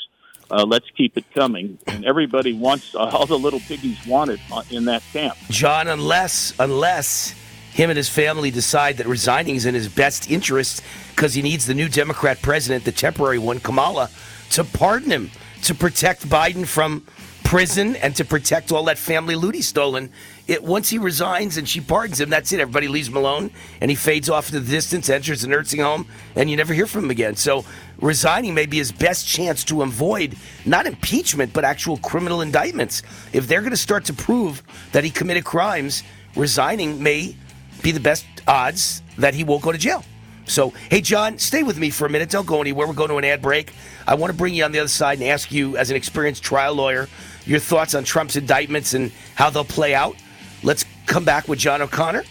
Uh, 0.50 0.64
let's 0.66 0.86
keep 0.96 1.16
it 1.18 1.24
coming. 1.34 1.78
And 1.86 2.06
everybody 2.06 2.54
wants, 2.54 2.94
all 2.94 3.26
the 3.26 3.38
little 3.38 3.60
piggies 3.60 3.98
want 4.06 4.30
it 4.30 4.40
uh, 4.50 4.62
in 4.70 4.86
that 4.86 5.02
camp. 5.12 5.36
John, 5.50 5.88
unless, 5.88 6.54
unless 6.58 7.34
him 7.78 7.90
and 7.90 7.96
his 7.96 8.08
family 8.08 8.50
decide 8.50 8.96
that 8.96 9.06
resigning 9.06 9.54
is 9.54 9.64
in 9.64 9.72
his 9.72 9.88
best 9.88 10.28
interest 10.28 10.82
because 11.14 11.32
he 11.32 11.42
needs 11.42 11.64
the 11.64 11.74
new 11.74 11.88
Democrat 11.88 12.42
president, 12.42 12.84
the 12.84 12.90
temporary 12.90 13.38
one, 13.38 13.60
Kamala, 13.60 14.10
to 14.50 14.64
pardon 14.64 15.12
him, 15.12 15.30
to 15.62 15.76
protect 15.76 16.28
Biden 16.28 16.66
from 16.66 17.06
prison 17.44 17.94
and 17.94 18.16
to 18.16 18.24
protect 18.24 18.72
all 18.72 18.82
that 18.86 18.98
family 18.98 19.36
loot 19.36 19.54
he's 19.54 19.68
stolen. 19.68 20.10
It, 20.48 20.64
once 20.64 20.90
he 20.90 20.98
resigns 20.98 21.56
and 21.56 21.68
she 21.68 21.80
pardons 21.80 22.20
him, 22.20 22.30
that's 22.30 22.52
it. 22.52 22.58
Everybody 22.58 22.88
leaves 22.88 23.06
him 23.06 23.16
alone 23.16 23.52
and 23.80 23.92
he 23.92 23.94
fades 23.94 24.28
off 24.28 24.48
into 24.48 24.58
the 24.58 24.70
distance, 24.72 25.08
enters 25.08 25.44
a 25.44 25.48
nursing 25.48 25.78
home, 25.78 26.08
and 26.34 26.50
you 26.50 26.56
never 26.56 26.74
hear 26.74 26.88
from 26.88 27.04
him 27.04 27.10
again. 27.12 27.36
So 27.36 27.64
resigning 28.00 28.54
may 28.54 28.66
be 28.66 28.78
his 28.78 28.90
best 28.90 29.24
chance 29.24 29.62
to 29.66 29.82
avoid 29.82 30.36
not 30.66 30.88
impeachment, 30.88 31.52
but 31.52 31.64
actual 31.64 31.98
criminal 31.98 32.40
indictments. 32.40 33.04
If 33.32 33.46
they're 33.46 33.60
going 33.60 33.70
to 33.70 33.76
start 33.76 34.04
to 34.06 34.12
prove 34.12 34.64
that 34.90 35.04
he 35.04 35.10
committed 35.10 35.44
crimes, 35.44 36.02
resigning 36.34 37.00
may 37.00 37.36
be 37.82 37.92
the 37.92 38.00
best 38.00 38.26
odds 38.46 39.02
that 39.18 39.34
he 39.34 39.44
won't 39.44 39.62
go 39.62 39.72
to 39.72 39.78
jail. 39.78 40.04
So, 40.46 40.70
hey, 40.90 41.02
John, 41.02 41.38
stay 41.38 41.62
with 41.62 41.78
me 41.78 41.90
for 41.90 42.06
a 42.06 42.10
minute. 42.10 42.30
Don't 42.30 42.46
go 42.46 42.60
anywhere. 42.60 42.86
We're 42.86 42.94
going 42.94 43.10
to 43.10 43.16
an 43.16 43.24
ad 43.24 43.42
break. 43.42 43.72
I 44.06 44.14
want 44.14 44.32
to 44.32 44.36
bring 44.36 44.54
you 44.54 44.64
on 44.64 44.72
the 44.72 44.78
other 44.78 44.88
side 44.88 45.18
and 45.18 45.28
ask 45.28 45.52
you, 45.52 45.76
as 45.76 45.90
an 45.90 45.96
experienced 45.96 46.42
trial 46.42 46.74
lawyer, 46.74 47.08
your 47.44 47.58
thoughts 47.58 47.94
on 47.94 48.04
Trump's 48.04 48.36
indictments 48.36 48.94
and 48.94 49.12
how 49.34 49.50
they'll 49.50 49.64
play 49.64 49.94
out. 49.94 50.16
Let's 50.62 50.86
come 51.06 51.24
back 51.24 51.48
with 51.48 51.58
John 51.58 51.82
O'Connor. 51.82 52.24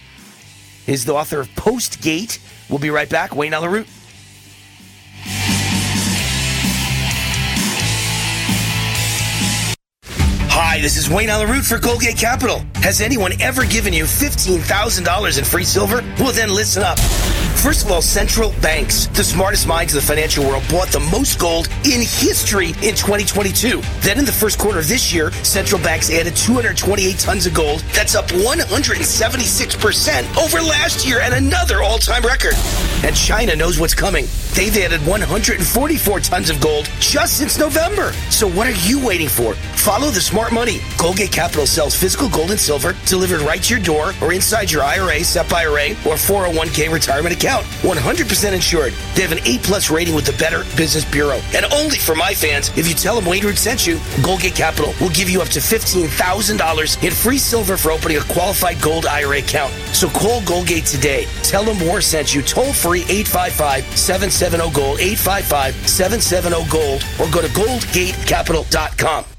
He's 0.86 1.06
the 1.06 1.14
author 1.14 1.40
of 1.40 1.48
Postgate. 1.50 2.40
We'll 2.70 2.80
be 2.80 2.90
right 2.90 3.10
back. 3.10 3.36
Wayne 3.36 3.54
Allyn 3.54 3.72
Root. 3.72 3.88
Hi, 10.70 10.82
this 10.82 10.98
is 10.98 11.10
Wayne 11.10 11.30
Allyn 11.30 11.50
Root 11.50 11.64
for 11.64 11.78
Goldgate 11.78 12.20
Capital. 12.20 12.62
Has 12.76 13.00
anyone 13.00 13.32
ever 13.42 13.66
given 13.66 13.94
you 13.94 14.04
$15,000 14.04 15.38
in 15.38 15.46
free 15.46 15.64
silver? 15.64 16.04
Well, 16.20 16.34
then 16.34 16.54
listen 16.54 16.84
up. 16.84 17.00
First 17.58 17.86
of 17.86 17.92
all, 17.92 18.02
central 18.02 18.52
banks, 18.62 19.08
the 19.08 19.24
smartest 19.24 19.66
minds 19.66 19.96
of 19.96 20.02
the 20.02 20.08
financial 20.08 20.46
world, 20.46 20.64
bought 20.70 20.90
the 20.90 21.00
most 21.00 21.40
gold 21.40 21.68
in 21.86 22.02
history 22.02 22.72
in 22.84 22.94
2022. 22.96 23.82
Then 24.02 24.20
in 24.20 24.26
the 24.26 24.32
first 24.32 24.60
quarter 24.60 24.78
of 24.80 24.88
this 24.88 25.12
year, 25.14 25.32
central 25.44 25.82
banks 25.82 26.12
added 26.12 26.36
228 26.36 27.18
tons 27.18 27.48
of 27.48 27.54
gold. 27.54 27.80
That's 27.94 28.16
up 28.16 28.28
176% 28.28 30.38
over 30.38 30.62
last 30.62 31.08
year 31.08 31.22
and 31.22 31.34
another 31.34 31.82
all 31.82 31.98
time 31.98 32.24
record. 32.24 32.54
And 33.04 33.16
China 33.16 33.56
knows 33.56 33.80
what's 33.80 33.96
coming. 33.96 34.28
They've 34.54 34.76
added 34.78 35.06
144 35.08 36.20
tons 36.20 36.50
of 36.50 36.60
gold 36.62 36.90
just 37.00 37.38
since 37.38 37.58
November. 37.58 38.12
So 38.30 38.48
what 38.48 38.68
are 38.68 38.76
you 38.88 39.00
waiting 39.04 39.30
for? 39.30 39.56
Follow 39.76 40.12
the 40.12 40.22
smart 40.22 40.52
money. 40.58 40.80
Goldgate 40.98 41.32
Capital 41.32 41.68
sells 41.68 41.94
physical 41.96 42.30
gold 42.30 42.50
and 42.50 42.60
silver 42.60 42.96
delivered 43.06 43.42
right 43.42 43.62
to 43.62 43.76
your 43.76 43.84
door 43.84 44.14
or 44.24 44.34
inside 44.34 44.72
your 44.72 44.82
IRA, 44.82 45.24
SEP 45.24 45.54
IRA, 45.54 45.92
or 46.10 46.18
401k 46.18 46.92
retirement 46.92 47.36
account. 47.36 47.64
100% 47.86 48.54
insured. 48.54 48.94
They 49.14 49.22
have 49.22 49.32
an 49.32 49.46
A 49.46 49.60
plus 49.60 49.92
rating 49.92 50.16
with 50.16 50.26
the 50.26 50.34
Better 50.34 50.64
Business 50.76 51.06
Bureau. 51.06 51.40
And 51.56 51.66
only 51.72 52.00
for 52.00 52.16
my 52.16 52.34
fans, 52.34 52.76
if 52.76 52.88
you 52.88 52.96
tell 52.96 53.16
them 53.16 53.30
Wayne 53.30 53.46
Root 53.46 53.60
sent 53.60 53.86
you, 53.86 53.98
Goldgate 54.26 54.56
Capital 54.56 54.94
will 55.00 55.12
give 55.12 55.30
you 55.30 55.42
up 55.42 55.50
to 55.50 55.60
$15,000 55.60 57.04
in 57.04 57.12
free 57.12 57.38
silver 57.38 57.78
for 57.78 57.92
opening 57.92 58.18
a 58.18 58.22
qualified 58.22 58.82
gold 58.82 59.06
IRA 59.06 59.38
account. 59.38 59.72
So 59.94 60.10
call 60.10 60.42
Goldgate 60.42 60.90
today. 60.90 61.28
Tell 61.44 61.66
them 61.66 61.78
Moore 61.86 62.02
sent 62.02 62.34
you 62.34 62.42
toll 62.42 62.74
free 62.74 63.02
855 63.02 63.86
770 63.96 64.74
Gold, 64.74 65.00
855 65.00 65.88
770 65.88 66.72
Gold, 66.72 67.06
or 67.20 67.32
go 67.32 67.42
to 67.42 67.54
goldgatecapital.com. 67.54 69.37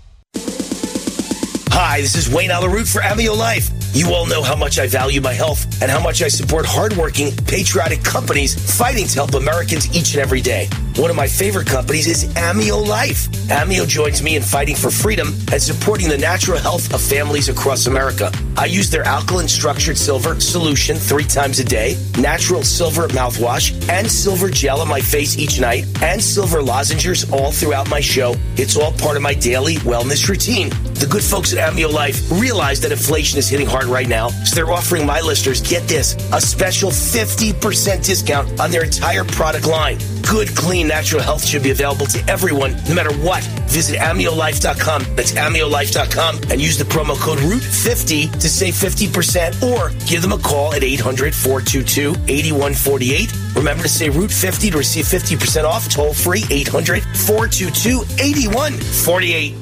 Hi, 1.80 2.00
this 2.00 2.16
is 2.16 2.28
Wayne 2.28 2.50
Allyn 2.50 2.72
Root 2.72 2.88
for 2.88 3.00
Amio 3.02 3.36
Life. 3.36 3.70
You 3.94 4.12
all 4.12 4.26
know 4.26 4.42
how 4.42 4.56
much 4.56 4.80
I 4.80 4.88
value 4.88 5.20
my 5.20 5.32
health 5.32 5.80
and 5.80 5.88
how 5.88 6.02
much 6.02 6.22
I 6.22 6.26
support 6.26 6.66
hardworking, 6.66 7.30
patriotic 7.46 8.02
companies 8.02 8.76
fighting 8.76 9.06
to 9.06 9.14
help 9.14 9.34
Americans 9.34 9.86
each 9.96 10.12
and 10.12 10.20
every 10.20 10.40
day. 10.40 10.68
One 10.98 11.10
of 11.10 11.16
my 11.16 11.28
favorite 11.28 11.68
companies 11.68 12.08
is 12.08 12.24
Amio 12.34 12.84
Life. 12.84 13.28
Amio 13.50 13.86
joins 13.86 14.20
me 14.20 14.34
in 14.34 14.42
fighting 14.42 14.74
for 14.74 14.90
freedom 14.90 15.28
and 15.52 15.62
supporting 15.62 16.08
the 16.08 16.18
natural 16.18 16.58
health 16.58 16.92
of 16.92 17.00
families 17.00 17.48
across 17.48 17.86
America. 17.86 18.32
I 18.56 18.64
use 18.64 18.90
their 18.90 19.04
alkaline 19.04 19.46
structured 19.46 19.96
silver 19.96 20.40
solution 20.40 20.96
three 20.96 21.22
times 21.22 21.60
a 21.60 21.64
day, 21.64 21.96
natural 22.18 22.64
silver 22.64 23.06
mouthwash, 23.08 23.70
and 23.88 24.10
silver 24.10 24.50
gel 24.50 24.80
on 24.80 24.88
my 24.88 25.00
face 25.00 25.38
each 25.38 25.60
night, 25.60 25.84
and 26.02 26.20
silver 26.20 26.60
lozenges 26.60 27.30
all 27.30 27.52
throughout 27.52 27.88
my 27.88 28.00
show. 28.00 28.34
It's 28.56 28.76
all 28.76 28.90
part 28.90 29.16
of 29.16 29.22
my 29.22 29.34
daily 29.34 29.76
wellness 29.76 30.28
routine. 30.28 30.70
The 30.94 31.06
good 31.08 31.22
folks 31.22 31.54
at 31.54 31.72
Amio 31.72 31.92
Life 31.92 32.28
realize 32.32 32.80
that 32.80 32.90
inflation 32.90 33.38
is 33.38 33.48
hitting 33.48 33.68
hard 33.68 33.84
right 33.84 34.08
now, 34.08 34.30
so 34.30 34.56
they're 34.56 34.72
offering 34.72 35.06
my 35.06 35.20
listeners, 35.20 35.60
get 35.60 35.86
this, 35.86 36.16
a 36.32 36.40
special 36.40 36.90
50% 36.90 38.04
discount 38.04 38.58
on 38.58 38.72
their 38.72 38.82
entire 38.82 39.22
product 39.22 39.68
line. 39.68 39.98
Good, 40.28 40.54
clean, 40.54 40.88
natural 40.88 41.22
health 41.22 41.42
should 41.42 41.62
be 41.62 41.70
available 41.70 42.04
to 42.06 42.22
everyone, 42.28 42.76
no 42.86 42.94
matter 42.94 43.14
what. 43.24 43.42
Visit 43.70 43.98
AmioLife.com. 43.98 45.04
That's 45.16 45.32
AmioLife.com 45.32 46.50
and 46.50 46.60
use 46.60 46.76
the 46.76 46.84
promo 46.84 47.18
code 47.18 47.38
ROOT50 47.38 48.38
to 48.38 48.48
save 48.48 48.74
50% 48.74 49.62
or 49.62 49.90
give 50.06 50.20
them 50.20 50.32
a 50.32 50.38
call 50.38 50.74
at 50.74 50.84
800 50.84 51.34
422 51.34 52.10
8148. 52.28 53.32
Remember 53.56 53.84
to 53.84 53.88
say 53.88 54.10
ROOT50 54.10 54.72
to 54.72 54.76
receive 54.76 55.06
50% 55.06 55.64
off 55.64 55.88
toll 55.88 56.12
free 56.12 56.44
800 56.50 57.02
422 57.04 58.02
8148. 58.22 59.54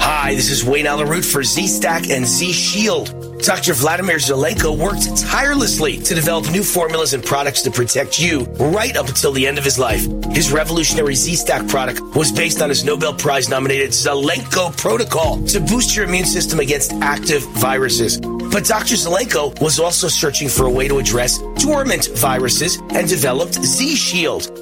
Hi, 0.00 0.34
this 0.34 0.50
is 0.50 0.64
Wayne 0.64 0.86
Allyn 0.86 1.08
Root 1.08 1.24
for 1.24 1.42
Z 1.42 1.66
Stack 1.66 2.08
and 2.08 2.24
Z 2.24 2.52
Shield. 2.52 3.21
Dr. 3.42 3.74
Vladimir 3.74 4.18
Zelenko 4.18 4.78
worked 4.78 5.16
tirelessly 5.16 5.98
to 5.98 6.14
develop 6.14 6.48
new 6.50 6.62
formulas 6.62 7.12
and 7.12 7.24
products 7.24 7.62
to 7.62 7.72
protect 7.72 8.20
you 8.20 8.44
right 8.60 8.96
up 8.96 9.08
until 9.08 9.32
the 9.32 9.46
end 9.46 9.58
of 9.58 9.64
his 9.64 9.80
life. 9.80 10.06
His 10.30 10.52
revolutionary 10.52 11.16
Z-Stack 11.16 11.66
product 11.66 12.00
was 12.14 12.30
based 12.30 12.62
on 12.62 12.68
his 12.68 12.84
Nobel 12.84 13.12
Prize 13.12 13.48
nominated 13.48 13.90
Zelenko 13.90 14.76
protocol 14.76 15.42
to 15.46 15.58
boost 15.58 15.96
your 15.96 16.04
immune 16.04 16.24
system 16.24 16.60
against 16.60 16.92
active 16.94 17.42
viruses. 17.54 18.20
But 18.20 18.64
Dr. 18.64 18.94
Zelenko 18.94 19.60
was 19.60 19.80
also 19.80 20.06
searching 20.06 20.48
for 20.48 20.66
a 20.66 20.70
way 20.70 20.86
to 20.86 20.98
address 20.98 21.38
dormant 21.58 22.10
viruses 22.14 22.78
and 22.90 23.08
developed 23.08 23.54
Z-Shield. 23.54 24.61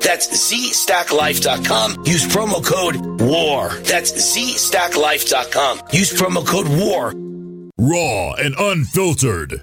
That's 0.00 0.28
ZStackLife.com. 0.52 2.04
Use 2.04 2.26
promo 2.26 2.64
code 2.64 2.96
WAR. 3.20 3.70
That's 3.80 4.12
ZStackLife.com. 4.12 5.80
Use 5.92 6.12
promo 6.12 6.46
code 6.46 6.68
WAR. 6.68 7.12
Raw 7.78 8.32
and 8.34 8.54
unfiltered. 8.58 9.62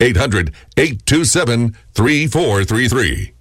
800 0.00 0.52
827 0.76 1.76
3433. 1.94 3.34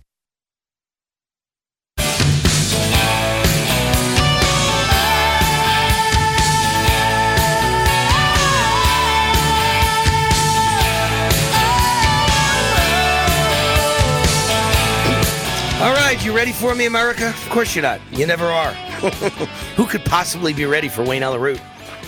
All 15.80 15.94
right, 15.94 16.18
you 16.26 16.36
ready 16.36 16.52
for 16.52 16.74
me, 16.74 16.88
America? 16.88 17.30
Of 17.30 17.50
course 17.52 17.76
you're 17.76 17.84
not. 17.84 18.02
You 18.12 18.26
never 18.26 18.48
are. 18.48 18.72
Who 19.76 19.86
could 19.86 20.04
possibly 20.04 20.52
be 20.52 20.66
ready 20.66 20.90
for 20.90 21.04
Wayne 21.04 21.22
Allyn 21.22 21.60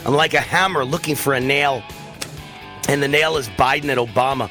I'm 0.05 0.15
like 0.15 0.33
a 0.33 0.41
hammer 0.41 0.83
looking 0.83 1.13
for 1.13 1.35
a 1.35 1.39
nail, 1.39 1.83
and 2.89 3.03
the 3.03 3.07
nail 3.07 3.37
is 3.37 3.47
Biden 3.49 3.95
and 3.95 3.99
Obama. 3.99 4.49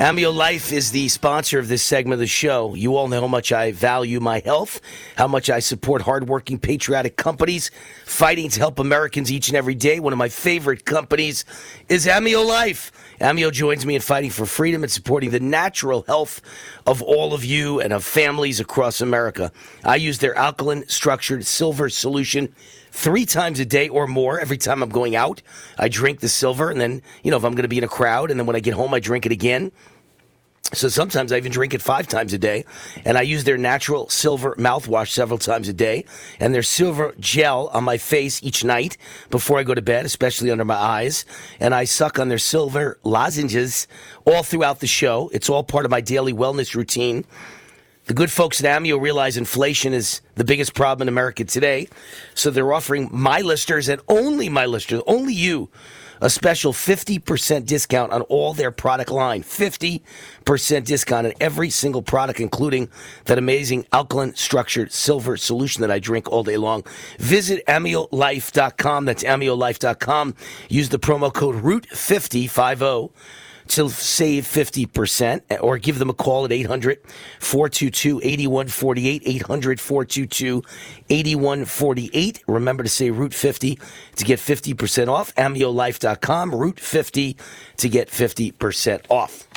Amio 0.00 0.34
Life 0.34 0.72
is 0.72 0.90
the 0.90 1.06
sponsor 1.06 1.60
of 1.60 1.68
this 1.68 1.80
segment 1.80 2.14
of 2.14 2.18
the 2.18 2.26
show. 2.26 2.74
You 2.74 2.96
all 2.96 3.06
know 3.06 3.20
how 3.20 3.28
much 3.28 3.52
I 3.52 3.70
value 3.70 4.18
my 4.18 4.40
health, 4.40 4.80
how 5.14 5.28
much 5.28 5.48
I 5.48 5.60
support 5.60 6.02
hardworking, 6.02 6.58
patriotic 6.58 7.16
companies 7.16 7.70
fighting 8.04 8.48
to 8.48 8.58
help 8.58 8.80
Americans 8.80 9.30
each 9.30 9.46
and 9.46 9.56
every 9.56 9.76
day. 9.76 10.00
One 10.00 10.12
of 10.12 10.18
my 10.18 10.28
favorite 10.28 10.84
companies 10.84 11.44
is 11.88 12.06
Amio 12.06 12.44
Life. 12.44 12.90
Amio 13.20 13.52
joins 13.52 13.86
me 13.86 13.94
in 13.94 14.00
fighting 14.00 14.30
for 14.30 14.44
freedom 14.44 14.82
and 14.82 14.90
supporting 14.90 15.30
the 15.30 15.38
natural 15.38 16.02
health 16.08 16.40
of 16.84 17.00
all 17.00 17.32
of 17.32 17.44
you 17.44 17.80
and 17.80 17.92
of 17.92 18.02
families 18.02 18.58
across 18.58 19.00
America. 19.00 19.52
I 19.84 19.94
use 19.94 20.18
their 20.18 20.34
alkaline 20.34 20.88
structured 20.88 21.46
silver 21.46 21.90
solution 21.90 22.52
three 23.00 23.24
times 23.24 23.58
a 23.60 23.64
day 23.64 23.88
or 23.88 24.06
more 24.06 24.38
every 24.38 24.58
time 24.58 24.82
I'm 24.82 24.90
going 24.90 25.16
out. 25.16 25.40
I 25.78 25.88
drink 25.88 26.20
the 26.20 26.28
silver, 26.28 26.70
and 26.70 26.78
then, 26.78 27.02
you 27.22 27.30
know, 27.30 27.38
if 27.38 27.44
I'm 27.44 27.52
going 27.52 27.62
to 27.62 27.68
be 27.68 27.78
in 27.78 27.84
a 27.84 27.88
crowd, 27.88 28.30
and 28.30 28.38
then 28.38 28.46
when 28.46 28.56
I 28.56 28.60
get 28.60 28.74
home, 28.74 28.92
I 28.92 29.00
drink 29.00 29.24
it 29.24 29.32
again. 29.32 29.72
So 30.74 30.88
sometimes 30.88 31.32
I 31.32 31.38
even 31.38 31.50
drink 31.50 31.72
it 31.74 31.80
five 31.82 32.06
times 32.06 32.32
a 32.32 32.38
day. 32.38 32.64
And 33.04 33.18
I 33.18 33.22
use 33.22 33.42
their 33.42 33.58
natural 33.58 34.08
silver 34.08 34.54
mouthwash 34.56 35.08
several 35.08 35.38
times 35.38 35.68
a 35.68 35.72
day 35.72 36.04
and 36.38 36.54
their 36.54 36.62
silver 36.62 37.12
gel 37.18 37.68
on 37.72 37.82
my 37.82 37.96
face 37.96 38.40
each 38.44 38.62
night 38.62 38.96
before 39.30 39.58
I 39.58 39.64
go 39.64 39.74
to 39.74 39.82
bed, 39.82 40.04
especially 40.04 40.48
under 40.48 40.64
my 40.64 40.76
eyes. 40.76 41.24
And 41.58 41.74
I 41.74 41.84
suck 41.84 42.20
on 42.20 42.28
their 42.28 42.38
silver 42.38 43.00
lozenges 43.02 43.88
all 44.24 44.44
throughout 44.44 44.78
the 44.78 44.86
show. 44.86 45.28
It's 45.32 45.50
all 45.50 45.64
part 45.64 45.86
of 45.86 45.90
my 45.90 46.02
daily 46.02 46.32
wellness 46.32 46.76
routine. 46.76 47.24
The 48.06 48.14
good 48.14 48.30
folks 48.30 48.62
at 48.64 48.82
Amio 48.82 49.00
realize 49.00 49.36
inflation 49.36 49.92
is 49.92 50.20
the 50.34 50.44
biggest 50.44 50.74
problem 50.74 51.06
in 51.06 51.12
America 51.12 51.44
today. 51.44 51.88
So 52.34 52.50
they're 52.50 52.72
offering 52.72 53.08
my 53.12 53.40
listeners 53.40 53.88
and 53.88 54.00
only 54.08 54.48
my 54.48 54.66
listeners, 54.66 55.02
only 55.06 55.34
you, 55.34 55.68
a 56.20 56.28
special 56.28 56.72
50% 56.72 57.66
discount 57.66 58.12
on 58.12 58.22
all 58.22 58.52
their 58.52 58.70
product 58.70 59.10
line. 59.10 59.42
50% 59.42 60.00
discount 60.84 61.26
on 61.26 61.32
every 61.40 61.70
single 61.70 62.02
product, 62.02 62.40
including 62.40 62.88
that 63.26 63.38
amazing 63.38 63.86
alkaline 63.92 64.34
structured 64.34 64.92
silver 64.92 65.36
solution 65.36 65.82
that 65.82 65.90
I 65.90 65.98
drink 65.98 66.28
all 66.30 66.42
day 66.42 66.56
long. 66.56 66.84
Visit 67.18 67.64
AmioLife.com. 67.66 69.04
That's 69.04 69.22
AmioLife.com. 69.22 70.34
Use 70.68 70.88
the 70.88 70.98
promo 70.98 71.32
code 71.32 71.62
ROOT50, 71.62 72.50
to 73.70 73.88
save 73.88 74.44
50% 74.44 75.60
or 75.62 75.78
give 75.78 75.98
them 75.98 76.10
a 76.10 76.14
call 76.14 76.44
at 76.44 76.52
800 76.52 76.98
422 77.38 78.20
8148. 78.22 79.22
800 79.24 79.80
422 79.80 80.62
8148. 81.08 82.42
Remember 82.46 82.82
to 82.82 82.88
say 82.88 83.10
ROOT 83.10 83.34
50 83.34 83.78
to 84.16 84.24
get 84.24 84.38
50% 84.38 85.08
off. 85.08 85.34
AmioLife.com, 85.36 86.54
ROOT 86.54 86.80
50 86.80 87.36
to 87.76 87.88
get 87.88 88.08
50% 88.08 89.06
off. 89.08 89.49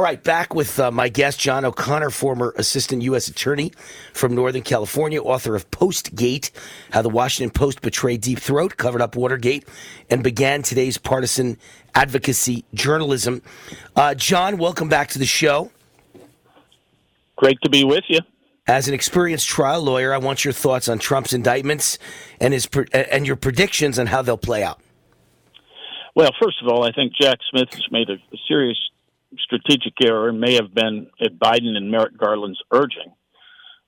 All 0.00 0.04
right, 0.04 0.24
back 0.24 0.54
with 0.54 0.80
uh, 0.80 0.90
my 0.90 1.10
guest, 1.10 1.38
John 1.38 1.66
O'Connor, 1.66 2.08
former 2.08 2.54
assistant 2.56 3.02
U.S. 3.02 3.28
attorney 3.28 3.70
from 4.14 4.34
Northern 4.34 4.62
California, 4.62 5.20
author 5.20 5.54
of 5.54 5.70
Postgate 5.70 6.50
How 6.90 7.02
the 7.02 7.10
Washington 7.10 7.50
Post 7.50 7.82
Betrayed 7.82 8.22
Deep 8.22 8.38
Throat, 8.38 8.78
covered 8.78 9.02
up 9.02 9.14
Watergate, 9.14 9.68
and 10.08 10.22
began 10.22 10.62
today's 10.62 10.96
partisan 10.96 11.58
advocacy 11.94 12.64
journalism. 12.72 13.42
Uh, 13.94 14.14
John, 14.14 14.56
welcome 14.56 14.88
back 14.88 15.10
to 15.10 15.18
the 15.18 15.26
show. 15.26 15.70
Great 17.36 17.58
to 17.60 17.68
be 17.68 17.84
with 17.84 18.04
you. 18.08 18.20
As 18.66 18.88
an 18.88 18.94
experienced 18.94 19.48
trial 19.48 19.82
lawyer, 19.82 20.14
I 20.14 20.16
want 20.16 20.46
your 20.46 20.54
thoughts 20.54 20.88
on 20.88 20.98
Trump's 20.98 21.34
indictments 21.34 21.98
and 22.40 22.54
his 22.54 22.66
and 22.94 23.26
your 23.26 23.36
predictions 23.36 23.98
on 23.98 24.06
how 24.06 24.22
they'll 24.22 24.38
play 24.38 24.62
out. 24.62 24.80
Well, 26.16 26.30
first 26.42 26.56
of 26.62 26.68
all, 26.68 26.84
I 26.84 26.92
think 26.92 27.12
Jack 27.20 27.36
Smith 27.50 27.68
has 27.72 27.86
made 27.90 28.08
a, 28.08 28.14
a 28.14 28.38
serious 28.48 28.78
strategic 29.38 29.94
error 30.02 30.32
may 30.32 30.54
have 30.54 30.74
been 30.74 31.08
at 31.20 31.38
Biden 31.38 31.76
and 31.76 31.90
Merrick 31.90 32.16
Garland's 32.16 32.62
urging. 32.72 33.12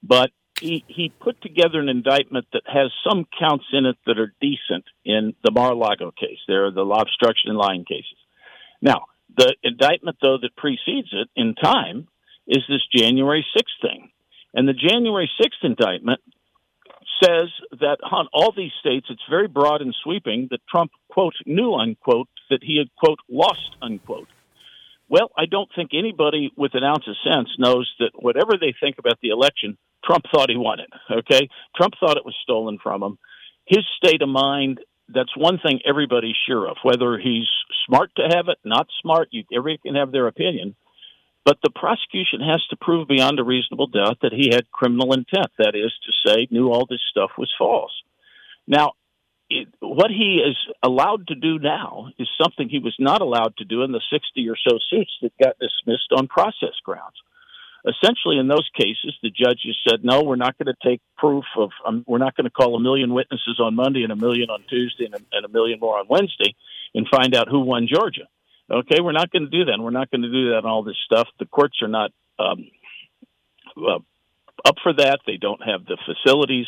But 0.02 0.31
he, 0.60 0.85
he 0.86 1.12
put 1.20 1.40
together 1.43 1.81
an 1.81 1.89
indictment 1.89 2.47
that 2.52 2.62
has 2.66 2.93
some 3.09 3.27
counts 3.39 3.64
in 3.73 3.86
it 3.86 3.97
that 4.06 4.19
are 4.19 4.32
decent 4.40 4.85
in 5.05 5.35
the 5.43 5.51
Mar-a-Lago 5.51 6.12
case. 6.12 6.39
There 6.47 6.66
are 6.66 6.70
the 6.70 6.82
obstruction 6.82 7.51
and 7.51 7.59
lying 7.59 7.85
cases. 7.85 8.19
Now, 8.81 9.06
the 9.36 9.55
indictment, 9.62 10.19
though, 10.23 10.39
that 10.40 10.56
precedes 10.56 11.09
it 11.12 11.28
in 11.36 11.55
time 11.55 12.09
is 12.47 12.62
this 12.69 12.82
January 12.94 13.44
6th 13.56 13.81
thing. 13.81 14.10
And 14.55 14.69
the 14.69 14.74
January 14.74 15.31
6th 15.40 15.64
indictment 15.64 16.20
says 17.23 17.48
that 17.81 17.98
on 18.02 18.28
all 18.32 18.52
these 18.56 18.73
states, 18.81 19.06
it's 19.09 19.23
very 19.31 19.48
broad 19.48 19.81
and 19.81 19.94
sweeping 20.02 20.48
that 20.51 20.60
Trump, 20.70 20.90
quote, 21.09 21.35
knew, 21.47 21.74
unquote, 21.74 22.28
that 22.51 22.62
he 22.62 22.78
had, 22.78 22.89
quote, 22.97 23.19
lost, 23.28 23.77
unquote. 23.81 24.28
Well, 25.12 25.30
I 25.36 25.44
don't 25.44 25.68
think 25.76 25.90
anybody 25.93 26.51
with 26.56 26.72
an 26.72 26.84
ounce 26.84 27.06
of 27.06 27.16
sense 27.22 27.51
knows 27.59 27.93
that 27.98 28.12
whatever 28.14 28.52
they 28.59 28.72
think 28.80 28.97
about 28.98 29.18
the 29.20 29.28
election, 29.28 29.76
Trump 30.02 30.24
thought 30.32 30.48
he 30.48 30.56
won 30.56 30.80
it. 30.80 30.89
Okay? 31.10 31.51
Trump 31.76 31.93
thought 32.01 32.16
it 32.16 32.24
was 32.24 32.34
stolen 32.43 32.78
from 32.82 33.02
him. 33.02 33.18
His 33.66 33.84
state 34.02 34.22
of 34.22 34.30
mind, 34.30 34.80
that's 35.09 35.36
one 35.36 35.59
thing 35.59 35.80
everybody's 35.84 36.40
sure 36.47 36.66
of. 36.66 36.78
Whether 36.82 37.18
he's 37.18 37.47
smart 37.86 38.10
to 38.16 38.22
have 38.34 38.48
it, 38.48 38.56
not 38.64 38.86
smart, 39.02 39.28
you, 39.32 39.44
everybody 39.55 39.80
can 39.84 39.97
have 39.97 40.12
their 40.12 40.28
opinion. 40.28 40.76
But 41.44 41.59
the 41.62 41.68
prosecution 41.68 42.40
has 42.40 42.64
to 42.70 42.76
prove 42.80 43.06
beyond 43.06 43.39
a 43.39 43.44
reasonable 43.44 43.89
doubt 43.89 44.16
that 44.22 44.32
he 44.32 44.48
had 44.51 44.70
criminal 44.70 45.12
intent. 45.12 45.52
That 45.59 45.74
is 45.74 45.93
to 46.06 46.30
say, 46.30 46.48
knew 46.51 46.70
all 46.70 46.86
this 46.89 47.02
stuff 47.10 47.32
was 47.36 47.52
false. 47.59 47.93
Now, 48.66 48.93
it, 49.61 49.69
what 49.81 50.11
he 50.11 50.43
is 50.45 50.57
allowed 50.83 51.29
to 51.29 51.35
do 51.35 51.59
now 51.59 52.09
is 52.19 52.29
something 52.41 52.69
he 52.69 52.79
was 52.79 52.97
not 52.99 53.20
allowed 53.20 53.57
to 53.59 53.65
do 53.65 53.83
in 53.83 53.93
the 53.93 54.01
60 54.12 54.49
or 54.49 54.57
so 54.57 54.79
suits 54.91 55.12
that 55.23 55.33
got 55.43 55.57
dismissed 55.59 56.12
on 56.16 56.29
process 56.29 56.74
grounds. 56.85 57.16
Essentially, 57.85 58.39
in 58.39 58.47
those 58.47 58.69
cases, 58.77 59.15
the 59.23 59.31
judges 59.31 59.77
said, 59.89 60.05
no, 60.05 60.23
we're 60.23 60.37
not 60.37 60.57
going 60.57 60.73
to 60.73 60.89
take 60.89 61.01
proof 61.16 61.45
of, 61.57 61.70
um, 61.85 62.05
we're 62.07 62.19
not 62.19 62.37
going 62.37 62.45
to 62.45 62.51
call 62.51 62.77
a 62.77 62.81
million 62.81 63.12
witnesses 63.12 63.59
on 63.61 63.74
Monday 63.74 64.05
and 64.05 64.12
a 64.12 64.16
million 64.16 64.51
on 64.51 64.62
Tuesday 64.69 65.07
and 65.07 65.15
a, 65.15 65.20
and 65.33 65.45
a 65.45 65.49
million 65.49 65.81
more 65.81 65.99
on 65.99 66.07
Wednesday 66.09 66.55
and 66.95 67.09
find 67.11 67.35
out 67.35 67.49
who 67.49 67.61
won 67.61 67.89
Georgia. 67.93 68.29
Okay, 68.70 69.01
we're 69.01 69.12
not 69.12 69.31
going 69.31 69.45
to 69.45 69.51
do 69.51 69.65
that. 69.65 69.74
And 69.74 69.83
we're 69.83 69.91
not 69.91 70.11
going 70.11 70.23
to 70.23 70.31
do 70.31 70.51
that 70.51 70.59
on 70.59 70.66
all 70.66 70.85
this 70.85 70.97
stuff. 71.05 71.27
The 71.41 71.47
courts 71.47 71.83
are 71.83 71.89
not 71.89 72.12
um, 72.39 72.69
uh, 73.77 73.99
up 74.64 74.76
for 74.82 74.93
that. 74.93 75.20
They 75.26 75.36
don't 75.36 75.62
have 75.62 75.84
the 75.84 75.98
facilities. 76.06 76.66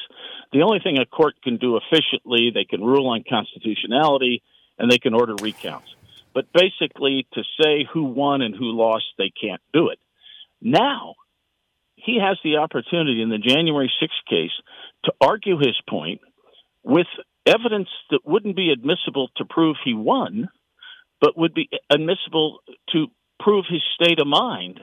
The 0.53 0.63
only 0.63 0.81
thing 0.81 0.99
a 0.99 1.07
court 1.07 1.35
can 1.43 1.57
do 1.57 1.77
efficiently, 1.77 2.51
they 2.53 2.65
can 2.65 2.83
rule 2.83 3.09
on 3.09 3.25
constitutionality 3.29 4.43
and 4.79 4.91
they 4.91 4.99
can 4.99 5.15
order 5.15 5.35
recounts. 5.41 5.89
But 6.35 6.53
basically, 6.53 7.27
to 7.35 7.43
say 7.61 7.87
who 7.93 8.05
won 8.05 8.43
and 8.43 8.55
who 8.55 8.77
lost, 8.77 9.05
they 9.19 9.31
can't 9.31 9.63
do 9.73 9.89
it. 9.89 9.99
Now, 10.61 11.15
he 11.95 12.19
has 12.21 12.39
the 12.43 12.57
opportunity 12.57 13.23
in 13.23 13.31
the 13.31 13.39
January 13.39 13.91
6th 14.03 14.29
case 14.29 14.51
to 15.05 15.13
argue 15.21 15.59
his 15.59 15.77
point 15.89 16.21
with 16.83 17.07
evidence 17.47 17.89
that 18.11 18.27
wouldn't 18.27 18.57
be 18.57 18.71
admissible 18.73 19.29
to 19.37 19.45
prove 19.45 19.77
he 19.85 19.95
won, 19.95 20.49
but 21.21 21.37
would 21.39 21.55
be 21.55 21.69
admissible 21.91 22.59
to 22.91 23.07
prove 23.41 23.65
his 23.69 23.83
state 23.95 24.19
of 24.19 24.27
mind. 24.27 24.81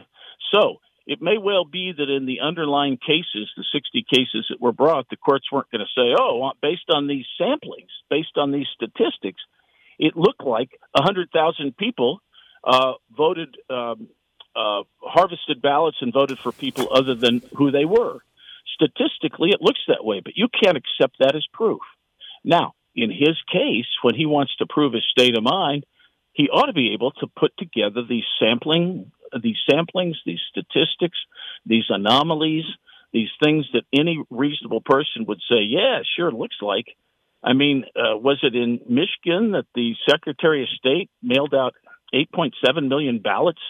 So 0.51 0.77
it 1.07 1.21
may 1.21 1.37
well 1.37 1.65
be 1.65 1.93
that 1.97 2.09
in 2.09 2.25
the 2.25 2.41
underlying 2.41 2.97
cases, 2.97 3.49
the 3.57 3.65
60 3.73 4.05
cases 4.11 4.45
that 4.49 4.61
were 4.61 4.71
brought, 4.71 5.09
the 5.09 5.17
courts 5.17 5.51
weren't 5.51 5.71
going 5.71 5.85
to 5.85 5.99
say, 5.99 6.15
oh, 6.17 6.51
based 6.61 6.89
on 6.93 7.07
these 7.07 7.25
samplings, 7.39 7.89
based 8.09 8.37
on 8.37 8.51
these 8.51 8.67
statistics, 8.75 9.41
it 9.97 10.15
looked 10.15 10.43
like 10.43 10.69
100,000 10.93 11.75
people 11.75 12.19
uh, 12.63 12.93
voted, 13.15 13.55
um, 13.69 14.09
uh, 14.55 14.83
harvested 15.01 15.61
ballots 15.61 15.97
and 16.01 16.13
voted 16.13 16.37
for 16.37 16.51
people 16.51 16.87
other 16.93 17.15
than 17.15 17.41
who 17.57 17.71
they 17.71 17.85
were. 17.85 18.19
Statistically, 18.75 19.49
it 19.49 19.61
looks 19.61 19.81
that 19.87 20.05
way, 20.05 20.21
but 20.23 20.33
you 20.35 20.47
can't 20.47 20.77
accept 20.77 21.17
that 21.19 21.35
as 21.35 21.45
proof. 21.53 21.81
Now, 22.43 22.73
in 22.95 23.09
his 23.09 23.37
case, 23.51 23.87
when 24.01 24.15
he 24.15 24.25
wants 24.25 24.55
to 24.57 24.65
prove 24.67 24.93
his 24.93 25.05
state 25.09 25.35
of 25.37 25.43
mind, 25.43 25.85
he 26.33 26.49
ought 26.49 26.67
to 26.67 26.73
be 26.73 26.93
able 26.93 27.11
to 27.11 27.27
put 27.27 27.51
together 27.57 28.03
these 28.03 28.23
sampling 28.39 29.11
these 29.41 29.57
samplings, 29.69 30.15
these 30.25 30.39
statistics, 30.49 31.17
these 31.65 31.85
anomalies, 31.89 32.65
these 33.13 33.29
things 33.43 33.65
that 33.73 33.83
any 33.93 34.23
reasonable 34.29 34.81
person 34.81 35.25
would 35.27 35.39
say, 35.49 35.61
yeah, 35.61 35.99
sure, 36.15 36.29
it 36.29 36.35
looks 36.35 36.57
like. 36.61 36.85
I 37.43 37.53
mean, 37.53 37.85
uh, 37.95 38.17
was 38.17 38.39
it 38.43 38.55
in 38.55 38.79
Michigan 38.87 39.51
that 39.51 39.65
the 39.75 39.93
Secretary 40.09 40.63
of 40.63 40.69
State 40.69 41.09
mailed 41.21 41.53
out 41.53 41.73
8.7 42.13 42.87
million 42.87 43.19
ballots 43.19 43.61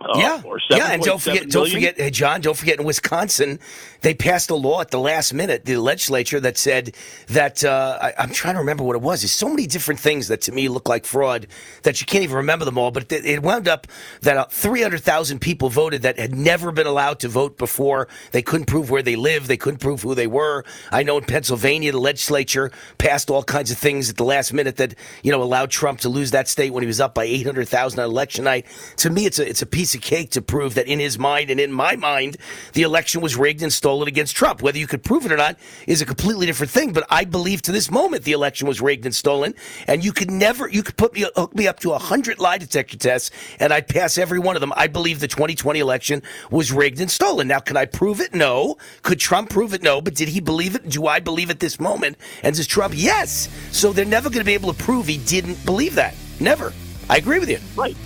uh, 0.00 0.12
yeah, 0.16 0.42
yeah, 0.70 0.92
and 0.92 1.02
don't 1.02 1.20
forget, 1.20 1.50
don't 1.50 1.68
forget, 1.68 1.98
hey, 1.98 2.10
John, 2.10 2.40
don't 2.40 2.56
forget 2.56 2.78
in 2.78 2.86
Wisconsin, 2.86 3.58
they 4.02 4.14
passed 4.14 4.48
a 4.48 4.54
law 4.54 4.80
at 4.80 4.92
the 4.92 5.00
last 5.00 5.34
minute, 5.34 5.64
the 5.64 5.76
legislature 5.76 6.38
that 6.38 6.56
said 6.56 6.94
that 7.26 7.64
uh, 7.64 7.98
I, 8.00 8.22
am 8.22 8.30
trying 8.30 8.54
to 8.54 8.60
remember 8.60 8.84
what 8.84 8.94
it 8.94 9.02
was. 9.02 9.22
There's 9.22 9.32
so 9.32 9.48
many 9.48 9.66
different 9.66 9.98
things 9.98 10.28
that 10.28 10.40
to 10.42 10.52
me 10.52 10.68
look 10.68 10.88
like 10.88 11.04
fraud 11.04 11.48
that 11.82 12.00
you 12.00 12.06
can't 12.06 12.22
even 12.22 12.36
remember 12.36 12.64
them 12.64 12.78
all. 12.78 12.92
But 12.92 13.10
it, 13.12 13.24
it 13.24 13.42
wound 13.42 13.66
up 13.66 13.88
that 14.20 14.36
uh, 14.36 14.46
300,000 14.46 15.40
people 15.40 15.68
voted 15.68 16.02
that 16.02 16.16
had 16.16 16.32
never 16.32 16.70
been 16.70 16.86
allowed 16.86 17.18
to 17.20 17.28
vote 17.28 17.58
before. 17.58 18.06
They 18.30 18.42
couldn't 18.42 18.66
prove 18.66 18.90
where 18.90 19.02
they 19.02 19.16
lived. 19.16 19.48
They 19.48 19.56
couldn't 19.56 19.80
prove 19.80 20.02
who 20.02 20.14
they 20.14 20.28
were. 20.28 20.64
I 20.92 21.02
know 21.02 21.18
in 21.18 21.24
Pennsylvania, 21.24 21.90
the 21.90 21.98
legislature 21.98 22.70
passed 22.98 23.30
all 23.30 23.42
kinds 23.42 23.72
of 23.72 23.78
things 23.78 24.08
at 24.08 24.16
the 24.16 24.24
last 24.24 24.52
minute 24.52 24.76
that 24.76 24.94
you 25.24 25.32
know 25.32 25.42
allowed 25.42 25.70
Trump 25.70 25.98
to 26.00 26.08
lose 26.08 26.30
that 26.30 26.46
state 26.46 26.72
when 26.72 26.84
he 26.84 26.86
was 26.86 27.00
up 27.00 27.14
by 27.14 27.24
800,000 27.24 27.98
on 27.98 28.04
election 28.04 28.44
night. 28.44 28.64
To 28.98 29.10
me, 29.10 29.26
it's 29.26 29.40
a 29.40 29.48
it's 29.48 29.62
a 29.62 29.66
piece 29.66 29.87
piece 29.88 29.94
of 29.94 30.00
cake 30.02 30.30
to 30.30 30.42
prove 30.42 30.74
that 30.74 30.86
in 30.86 30.98
his 30.98 31.18
mind 31.18 31.48
and 31.48 31.58
in 31.58 31.72
my 31.72 31.96
mind, 31.96 32.36
the 32.74 32.82
election 32.82 33.22
was 33.22 33.36
rigged 33.36 33.62
and 33.62 33.72
stolen 33.72 34.06
against 34.06 34.36
Trump. 34.36 34.60
Whether 34.60 34.78
you 34.78 34.86
could 34.86 35.02
prove 35.02 35.24
it 35.24 35.32
or 35.32 35.36
not 35.38 35.56
is 35.86 36.02
a 36.02 36.04
completely 36.04 36.44
different 36.44 36.70
thing. 36.70 36.92
But 36.92 37.06
I 37.08 37.24
believe 37.24 37.62
to 37.62 37.72
this 37.72 37.90
moment 37.90 38.24
the 38.24 38.32
election 38.32 38.68
was 38.68 38.82
rigged 38.82 39.06
and 39.06 39.14
stolen. 39.14 39.54
And 39.86 40.04
you 40.04 40.12
could 40.12 40.30
never, 40.30 40.68
you 40.68 40.82
could 40.82 40.98
put 40.98 41.14
me, 41.14 41.24
hook 41.36 41.54
me 41.54 41.66
up 41.66 41.80
to 41.80 41.92
a 41.92 41.98
hundred 41.98 42.38
lie 42.38 42.58
detector 42.58 42.98
tests 42.98 43.30
and 43.58 43.72
I'd 43.72 43.88
pass 43.88 44.18
every 44.18 44.38
one 44.38 44.56
of 44.56 44.60
them. 44.60 44.74
I 44.76 44.88
believe 44.88 45.20
the 45.20 45.28
2020 45.28 45.80
election 45.80 46.22
was 46.50 46.70
rigged 46.70 47.00
and 47.00 47.10
stolen. 47.10 47.48
Now, 47.48 47.60
can 47.60 47.78
I 47.78 47.86
prove 47.86 48.20
it? 48.20 48.34
No. 48.34 48.76
Could 49.02 49.20
Trump 49.20 49.48
prove 49.48 49.72
it? 49.72 49.82
No. 49.82 50.02
But 50.02 50.16
did 50.16 50.28
he 50.28 50.40
believe 50.40 50.74
it? 50.74 50.86
Do 50.90 51.06
I 51.06 51.18
believe 51.20 51.48
it 51.48 51.60
this 51.60 51.80
moment? 51.80 52.18
And 52.42 52.54
does 52.54 52.66
Trump? 52.66 52.92
Yes. 52.94 53.48
So 53.72 53.94
they're 53.94 54.04
never 54.04 54.28
going 54.28 54.40
to 54.40 54.44
be 54.44 54.54
able 54.54 54.72
to 54.74 54.84
prove 54.84 55.06
he 55.06 55.16
didn't 55.16 55.64
believe 55.64 55.94
that. 55.94 56.14
Never. 56.40 56.74
I 57.08 57.16
agree 57.16 57.38
with 57.38 57.48
you. 57.48 57.58
Right. 57.74 57.96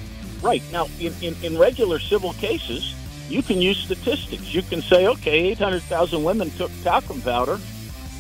Right. 0.43 0.63
Now, 0.73 0.89
in, 0.99 1.15
in, 1.23 1.37
in 1.43 1.57
regular 1.57 1.99
civil 1.99 2.33
cases, 2.35 2.95
you 3.29 3.43
can 3.43 3.63
use 3.63 3.79
statistics. 3.79 4.53
You 4.53 4.63
can 4.63 4.83
say, 4.83 5.07
okay, 5.07 5.51
800,000 5.53 6.23
women 6.23 6.51
took 6.51 6.71
talcum 6.83 7.23
powder 7.23 7.59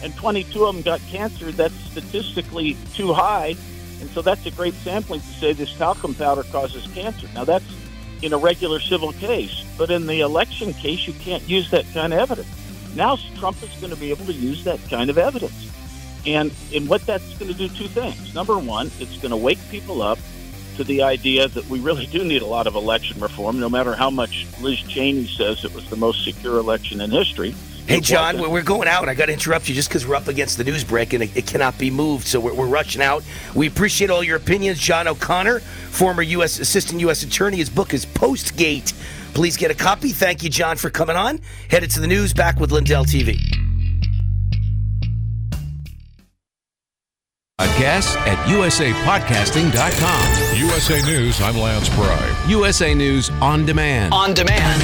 and 0.02 0.14
22 0.16 0.64
of 0.64 0.74
them 0.74 0.82
got 0.82 1.00
cancer. 1.08 1.52
That's 1.52 1.74
statistically 1.74 2.76
too 2.94 3.12
high. 3.12 3.56
And 4.00 4.10
so 4.10 4.22
that's 4.22 4.44
a 4.46 4.50
great 4.50 4.74
sampling 4.74 5.20
to 5.20 5.26
say 5.26 5.52
this 5.52 5.74
talcum 5.76 6.14
powder 6.14 6.42
causes 6.44 6.86
cancer. 6.92 7.28
Now, 7.34 7.44
that's 7.44 7.64
in 8.20 8.32
a 8.32 8.38
regular 8.38 8.80
civil 8.80 9.12
case. 9.14 9.64
But 9.78 9.90
in 9.90 10.06
the 10.06 10.20
election 10.20 10.72
case, 10.74 11.06
you 11.06 11.12
can't 11.14 11.48
use 11.48 11.70
that 11.70 11.84
kind 11.92 12.12
of 12.12 12.18
evidence. 12.18 12.48
Now, 12.96 13.16
Trump 13.36 13.62
is 13.62 13.70
going 13.80 13.92
to 13.92 13.98
be 13.98 14.10
able 14.10 14.26
to 14.26 14.32
use 14.32 14.64
that 14.64 14.80
kind 14.88 15.08
of 15.08 15.18
evidence. 15.18 15.70
And, 16.26 16.52
and 16.74 16.88
what 16.88 17.04
that's 17.06 17.36
going 17.38 17.50
to 17.52 17.56
do 17.56 17.68
two 17.68 17.88
things. 17.88 18.34
Number 18.34 18.58
one, 18.58 18.90
it's 18.98 19.16
going 19.18 19.30
to 19.30 19.36
wake 19.36 19.58
people 19.70 20.02
up 20.02 20.18
to 20.76 20.84
the 20.84 21.02
idea 21.02 21.48
that 21.48 21.66
we 21.68 21.80
really 21.80 22.06
do 22.06 22.24
need 22.24 22.42
a 22.42 22.46
lot 22.46 22.66
of 22.66 22.74
election 22.74 23.20
reform, 23.20 23.60
no 23.60 23.68
matter 23.68 23.94
how 23.94 24.10
much 24.10 24.46
Liz 24.60 24.80
Cheney 24.80 25.26
says 25.26 25.64
it 25.64 25.74
was 25.74 25.88
the 25.90 25.96
most 25.96 26.24
secure 26.24 26.58
election 26.58 27.00
in 27.00 27.10
history. 27.10 27.54
Hey, 27.86 28.00
John, 28.00 28.36
wasn't. 28.36 28.52
we're 28.52 28.62
going 28.62 28.86
out. 28.86 29.08
I 29.08 29.14
got 29.14 29.26
to 29.26 29.32
interrupt 29.32 29.68
you 29.68 29.74
just 29.74 29.88
because 29.88 30.06
we're 30.06 30.14
up 30.14 30.28
against 30.28 30.56
the 30.56 30.64
news 30.64 30.84
break 30.84 31.12
and 31.14 31.24
it, 31.24 31.36
it 31.36 31.46
cannot 31.46 31.76
be 31.78 31.90
moved. 31.90 32.26
So 32.26 32.38
we're, 32.38 32.54
we're 32.54 32.66
rushing 32.66 33.02
out. 33.02 33.24
We 33.54 33.66
appreciate 33.66 34.08
all 34.08 34.22
your 34.22 34.36
opinions. 34.36 34.78
John 34.78 35.08
O'Connor, 35.08 35.60
former 35.60 36.22
U.S. 36.22 36.60
Assistant 36.60 37.00
U.S. 37.00 37.22
Attorney, 37.24 37.56
his 37.56 37.68
book 37.68 37.92
is 37.92 38.06
Postgate. 38.06 38.92
Please 39.34 39.56
get 39.56 39.70
a 39.70 39.74
copy. 39.74 40.10
Thank 40.10 40.42
you, 40.42 40.50
John, 40.50 40.76
for 40.76 40.90
coming 40.90 41.16
on. 41.16 41.40
Headed 41.70 41.90
to 41.92 42.00
the 42.00 42.06
news. 42.06 42.32
Back 42.32 42.60
with 42.60 42.70
Lindell 42.70 43.04
TV. 43.04 43.51
Podcasts 47.62 48.16
at 48.26 48.36
usapodcasting.com. 48.48 50.58
USA 50.58 51.00
News, 51.02 51.40
I'm 51.40 51.56
Lance 51.56 51.88
Pry. 51.90 52.18
USA 52.48 52.92
News 52.92 53.30
on 53.40 53.64
demand. 53.64 54.12
On 54.12 54.34
demand. 54.34 54.82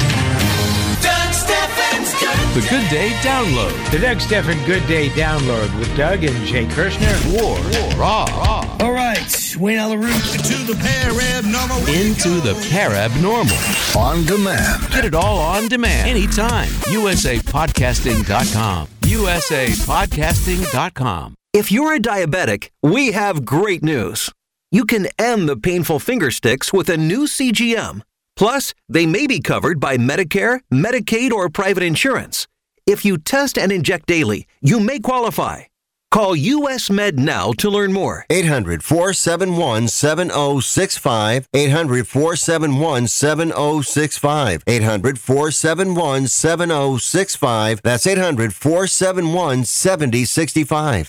Doug 1.02 1.32
Stephan's 1.34 2.14
Good 2.20 2.38
The 2.54 2.60
Good 2.70 2.88
Day 2.88 3.10
Download. 3.20 3.72
The 3.90 3.98
Doug 3.98 4.20
Stephan 4.20 4.64
Good 4.64 4.86
Day 4.86 5.08
Download 5.08 5.76
with 5.76 5.92
Doug 5.96 6.22
and 6.22 6.46
Jay 6.46 6.66
Kirshner. 6.66 7.18
War. 7.34 7.58
War. 7.58 7.90
Raw. 7.98 8.24
Raw. 8.26 8.62
All 8.80 8.92
right, 8.92 9.56
Wayne 9.58 9.78
Allyn 9.80 10.00
Root. 10.00 10.12
To 10.14 10.62
the 10.62 10.76
pair 10.80 11.10
abnormal. 11.36 11.78
Into 11.88 12.40
the 12.40 12.54
Parabnormal. 12.70 13.96
On 13.96 14.24
demand. 14.24 14.88
Get 14.92 15.04
it 15.04 15.16
all 15.16 15.40
on 15.40 15.66
demand 15.66 16.08
anytime. 16.08 16.68
usapodcasting.com. 16.68 18.86
usapodcasting.com. 19.00 21.37
If 21.54 21.72
you're 21.72 21.94
a 21.94 21.98
diabetic, 21.98 22.68
we 22.82 23.12
have 23.12 23.46
great 23.46 23.82
news. 23.82 24.30
You 24.70 24.84
can 24.84 25.08
end 25.18 25.48
the 25.48 25.56
painful 25.56 25.98
finger 25.98 26.30
sticks 26.30 26.74
with 26.74 26.90
a 26.90 26.98
new 26.98 27.26
CGM. 27.26 28.02
Plus, 28.36 28.74
they 28.86 29.06
may 29.06 29.26
be 29.26 29.40
covered 29.40 29.80
by 29.80 29.96
Medicare, 29.96 30.60
Medicaid, 30.70 31.32
or 31.32 31.48
private 31.48 31.82
insurance. 31.82 32.46
If 32.86 33.02
you 33.06 33.16
test 33.16 33.58
and 33.58 33.72
inject 33.72 34.06
daily, 34.06 34.46
you 34.60 34.78
may 34.78 34.98
qualify. 34.98 35.62
Call 36.10 36.36
US 36.36 36.90
Med 36.90 37.18
now 37.18 37.52
to 37.52 37.70
learn 37.70 37.94
more. 37.94 38.26
800 38.28 38.84
471 38.84 39.88
7065. 39.88 41.48
800 41.54 42.06
471 42.06 43.06
7065. 43.08 44.62
800 44.66 45.18
471 45.18 46.26
7065. 46.28 47.80
That's 47.82 48.06
800 48.06 48.54
471 48.54 49.64
7065. 49.64 51.08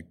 you 0.01 0.10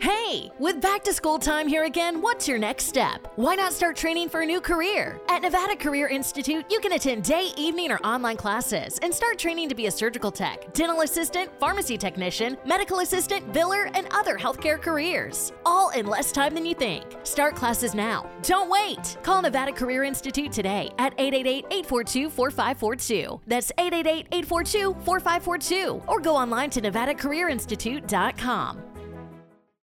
Hey, 0.00 0.50
with 0.58 0.80
back 0.80 1.04
to 1.04 1.12
school 1.12 1.38
time 1.38 1.68
here 1.68 1.84
again, 1.84 2.22
what's 2.22 2.48
your 2.48 2.58
next 2.58 2.86
step? 2.86 3.30
Why 3.36 3.54
not 3.54 3.72
start 3.72 3.96
training 3.96 4.30
for 4.30 4.40
a 4.40 4.46
new 4.46 4.60
career? 4.60 5.20
At 5.28 5.42
Nevada 5.42 5.76
Career 5.76 6.08
Institute, 6.08 6.64
you 6.70 6.80
can 6.80 6.92
attend 6.92 7.24
day, 7.24 7.50
evening, 7.56 7.90
or 7.90 7.98
online 7.98 8.36
classes 8.36 8.98
and 9.02 9.12
start 9.12 9.38
training 9.38 9.68
to 9.68 9.74
be 9.74 9.86
a 9.86 9.90
surgical 9.90 10.30
tech, 10.30 10.72
dental 10.72 11.02
assistant, 11.02 11.50
pharmacy 11.58 11.98
technician, 11.98 12.56
medical 12.64 13.00
assistant, 13.00 13.52
biller, 13.52 13.90
and 13.94 14.06
other 14.12 14.38
healthcare 14.38 14.80
careers. 14.80 15.52
All 15.66 15.90
in 15.90 16.06
less 16.06 16.32
time 16.32 16.54
than 16.54 16.64
you 16.64 16.74
think. 16.74 17.04
Start 17.24 17.54
classes 17.54 17.94
now. 17.94 18.30
Don't 18.42 18.70
wait. 18.70 19.18
Call 19.22 19.42
Nevada 19.42 19.72
Career 19.72 20.04
Institute 20.04 20.52
today 20.52 20.90
at 20.98 21.12
888 21.18 21.66
842 21.70 22.30
4542. 22.30 23.40
That's 23.46 23.72
888 23.76 24.26
842 24.32 24.94
4542. 25.04 26.02
Or 26.06 26.20
go 26.20 26.34
online 26.34 26.70
to 26.70 26.80
nevadacareerinstitute.com. 26.80 28.89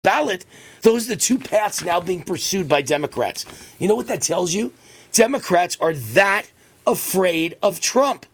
ballot, 0.05 0.45
those 0.83 1.07
are 1.07 1.15
the 1.15 1.19
two 1.19 1.39
paths 1.39 1.83
now 1.83 1.99
being 1.99 2.21
pursued 2.21 2.69
by 2.69 2.81
Democrats. 2.83 3.45
You 3.79 3.87
know 3.87 3.95
what 3.95 4.07
that 4.07 4.21
tells 4.21 4.53
you? 4.53 4.71
Democrats 5.11 5.77
are 5.81 5.93
that 5.93 6.45
afraid 6.85 7.57
of 7.63 7.79
Trump. 7.79 8.27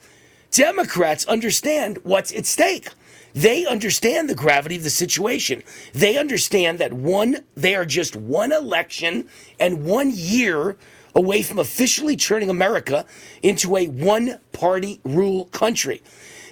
Democrats 0.52 1.26
understand 1.26 1.98
what's 2.04 2.34
at 2.34 2.46
stake. 2.46 2.90
They 3.34 3.66
understand 3.66 4.30
the 4.30 4.36
gravity 4.36 4.76
of 4.76 4.84
the 4.84 4.90
situation. 4.90 5.64
They 5.94 6.18
understand 6.18 6.78
that 6.80 6.92
one, 6.92 7.38
they 7.56 7.74
are 7.76 7.86
just 7.86 8.18
one 8.18 8.52
election 8.52 9.30
and 9.58 9.86
one 9.86 10.12
year 10.14 10.76
away 11.16 11.42
from 11.42 11.58
officially 11.58 12.18
turning 12.18 12.50
America 12.50 13.06
into 13.42 13.78
a 13.78 13.88
one 13.88 14.40
party 14.52 15.00
rule 15.06 15.46
country. 15.46 16.02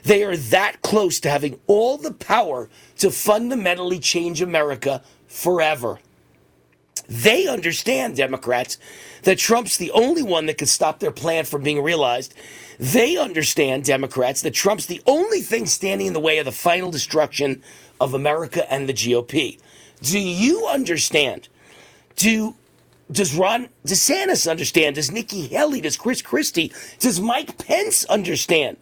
They 0.03 0.23
are 0.23 0.37
that 0.37 0.81
close 0.81 1.19
to 1.21 1.29
having 1.29 1.59
all 1.67 1.97
the 1.97 2.13
power 2.13 2.69
to 2.97 3.11
fundamentally 3.11 3.99
change 3.99 4.41
America 4.41 5.01
forever. 5.27 5.99
They 7.07 7.47
understand, 7.47 8.15
Democrats, 8.15 8.77
that 9.23 9.39
Trump's 9.39 9.77
the 9.77 9.91
only 9.91 10.21
one 10.21 10.45
that 10.45 10.59
can 10.59 10.67
stop 10.67 10.99
their 10.99 11.11
plan 11.11 11.45
from 11.45 11.63
being 11.63 11.81
realized. 11.81 12.35
They 12.79 13.17
understand, 13.17 13.83
Democrats, 13.83 14.41
that 14.43 14.53
Trump's 14.53 14.85
the 14.85 15.01
only 15.07 15.41
thing 15.41 15.65
standing 15.65 16.07
in 16.07 16.13
the 16.13 16.19
way 16.19 16.37
of 16.37 16.45
the 16.45 16.51
final 16.51 16.91
destruction 16.91 17.63
of 17.99 18.13
America 18.13 18.71
and 18.71 18.87
the 18.87 18.93
GOP. 18.93 19.59
Do 20.01 20.19
you 20.19 20.67
understand? 20.67 21.49
Do 22.15 22.55
does 23.11 23.35
Ron 23.35 23.69
DeSantis 23.87 24.49
understand? 24.49 24.95
Does 24.95 25.11
Nikki 25.11 25.47
Haley? 25.47 25.81
Does 25.81 25.97
Chris 25.97 26.21
Christie? 26.21 26.71
Does 26.99 27.19
Mike 27.19 27.57
Pence 27.57 28.05
understand? 28.05 28.77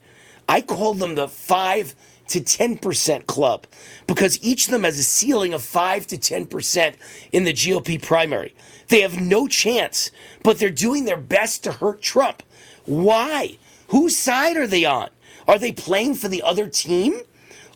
I 0.47 0.61
call 0.61 0.93
them 0.93 1.15
the 1.15 1.27
five 1.27 1.95
to 2.29 2.39
10% 2.41 3.25
club 3.25 3.65
because 4.05 4.41
each 4.43 4.65
of 4.65 4.71
them 4.71 4.83
has 4.83 4.99
a 4.99 5.03
ceiling 5.03 5.53
of 5.53 5.63
5 5.63 6.07
to 6.07 6.17
10% 6.17 6.95
in 7.31 7.43
the 7.43 7.53
GOP 7.53 8.01
primary. 8.01 8.53
They 8.89 9.01
have 9.01 9.19
no 9.19 9.47
chance, 9.47 10.11
but 10.43 10.59
they're 10.59 10.69
doing 10.69 11.05
their 11.05 11.17
best 11.17 11.63
to 11.63 11.71
hurt 11.71 12.01
Trump. 12.01 12.43
Why? 12.85 13.57
Whose 13.89 14.17
side 14.17 14.57
are 14.57 14.67
they 14.67 14.85
on? 14.85 15.09
Are 15.47 15.59
they 15.59 15.71
playing 15.71 16.15
for 16.15 16.27
the 16.27 16.43
other 16.43 16.67
team? 16.67 17.21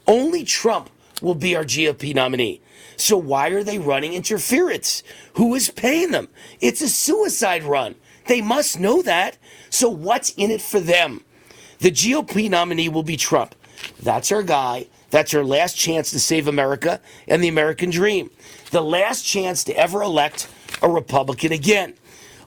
Only 0.07 0.43
Trump 0.43 0.89
will 1.21 1.35
be 1.35 1.55
our 1.55 1.63
GOP 1.63 2.13
nominee. 2.13 2.61
So 2.97 3.17
why 3.17 3.49
are 3.49 3.63
they 3.63 3.79
running 3.79 4.13
interference? 4.13 5.03
Who 5.33 5.55
is 5.55 5.69
paying 5.69 6.11
them? 6.11 6.27
It's 6.59 6.81
a 6.81 6.89
suicide 6.89 7.63
run. 7.63 7.95
They 8.27 8.41
must 8.41 8.79
know 8.79 9.01
that. 9.01 9.37
So 9.69 9.89
what's 9.89 10.31
in 10.31 10.51
it 10.51 10.61
for 10.61 10.79
them? 10.79 11.23
The 11.81 11.91
GOP 11.91 12.47
nominee 12.47 12.89
will 12.89 13.01
be 13.01 13.17
Trump. 13.17 13.55
That's 14.01 14.31
our 14.31 14.43
guy. 14.43 14.85
That's 15.09 15.33
our 15.33 15.43
last 15.43 15.75
chance 15.75 16.11
to 16.11 16.19
save 16.19 16.47
America 16.47 17.01
and 17.27 17.43
the 17.43 17.47
American 17.47 17.89
dream. 17.89 18.29
The 18.69 18.81
last 18.81 19.23
chance 19.23 19.63
to 19.63 19.75
ever 19.75 20.03
elect 20.03 20.47
a 20.83 20.89
Republican 20.89 21.51
again. 21.51 21.95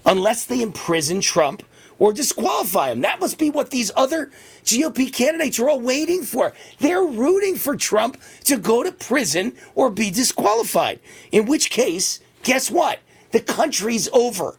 Unless 0.06 0.46
they 0.46 0.62
imprison 0.62 1.20
Trump 1.20 1.64
or 1.98 2.12
disqualify 2.12 2.92
him. 2.92 3.00
That 3.00 3.18
must 3.18 3.36
be 3.38 3.50
what 3.50 3.70
these 3.70 3.90
other 3.96 4.30
GOP 4.64 5.12
candidates 5.12 5.58
are 5.58 5.68
all 5.68 5.80
waiting 5.80 6.22
for. 6.22 6.52
They're 6.78 7.02
rooting 7.02 7.56
for 7.56 7.74
Trump 7.74 8.20
to 8.44 8.56
go 8.56 8.84
to 8.84 8.92
prison 8.92 9.56
or 9.74 9.90
be 9.90 10.10
disqualified. 10.10 11.00
In 11.32 11.46
which 11.46 11.70
case, 11.70 12.20
guess 12.44 12.70
what? 12.70 13.00
The 13.32 13.40
country's 13.40 14.08
over. 14.12 14.56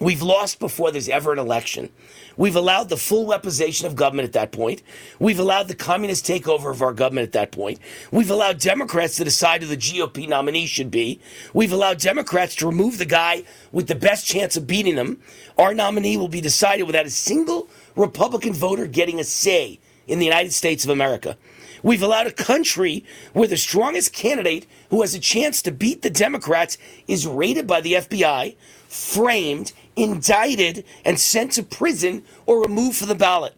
We've 0.00 0.22
lost 0.22 0.58
before 0.58 0.90
there's 0.90 1.08
ever 1.08 1.32
an 1.32 1.38
election. 1.38 1.90
We've 2.38 2.54
allowed 2.54 2.88
the 2.88 2.96
full 2.96 3.26
weaponization 3.26 3.84
of 3.84 3.96
government 3.96 4.26
at 4.26 4.32
that 4.34 4.52
point. 4.52 4.82
We've 5.18 5.40
allowed 5.40 5.66
the 5.66 5.74
communist 5.74 6.24
takeover 6.24 6.70
of 6.70 6.80
our 6.80 6.94
government 6.94 7.26
at 7.26 7.32
that 7.32 7.50
point. 7.50 7.80
We've 8.12 8.30
allowed 8.30 8.60
Democrats 8.60 9.16
to 9.16 9.24
decide 9.24 9.60
who 9.60 9.68
the 9.68 9.76
GOP 9.76 10.28
nominee 10.28 10.66
should 10.66 10.90
be. 10.90 11.20
We've 11.52 11.72
allowed 11.72 11.98
Democrats 11.98 12.54
to 12.56 12.66
remove 12.66 12.98
the 12.98 13.06
guy 13.06 13.42
with 13.72 13.88
the 13.88 13.96
best 13.96 14.24
chance 14.24 14.56
of 14.56 14.68
beating 14.68 14.94
them. 14.94 15.20
Our 15.58 15.74
nominee 15.74 16.16
will 16.16 16.28
be 16.28 16.40
decided 16.40 16.84
without 16.84 17.06
a 17.06 17.10
single 17.10 17.68
Republican 17.96 18.54
voter 18.54 18.86
getting 18.86 19.18
a 19.18 19.24
say 19.24 19.80
in 20.06 20.20
the 20.20 20.24
United 20.24 20.52
States 20.52 20.84
of 20.84 20.90
America. 20.90 21.36
We've 21.82 22.02
allowed 22.02 22.28
a 22.28 22.32
country 22.32 23.04
where 23.32 23.48
the 23.48 23.56
strongest 23.56 24.12
candidate 24.12 24.66
who 24.90 25.00
has 25.00 25.14
a 25.14 25.20
chance 25.20 25.60
to 25.62 25.72
beat 25.72 26.02
the 26.02 26.10
Democrats 26.10 26.78
is 27.08 27.26
raided 27.26 27.66
by 27.66 27.80
the 27.80 27.94
FBI, 27.94 28.56
framed, 28.88 29.72
indicted, 29.98 30.84
and 31.04 31.18
sent 31.18 31.52
to 31.52 31.62
prison 31.62 32.24
or 32.46 32.62
removed 32.62 32.96
from 32.96 33.08
the 33.08 33.14
ballot. 33.14 33.54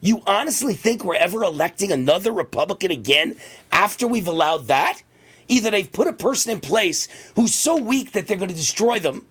You 0.00 0.22
honestly 0.26 0.74
think 0.74 1.02
we're 1.02 1.14
ever 1.14 1.42
electing 1.42 1.90
another 1.90 2.32
Republican 2.32 2.90
again 2.90 3.36
after 3.72 4.06
we've 4.06 4.28
allowed 4.28 4.66
that? 4.66 5.02
Either 5.48 5.70
they've 5.70 5.90
put 5.90 6.08
a 6.08 6.12
person 6.12 6.52
in 6.52 6.60
place 6.60 7.08
who's 7.36 7.54
so 7.54 7.76
weak 7.76 8.12
that 8.12 8.26
they're 8.26 8.36
going 8.36 8.50
to 8.50 8.54
destroy 8.54 8.98
them, 8.98 9.26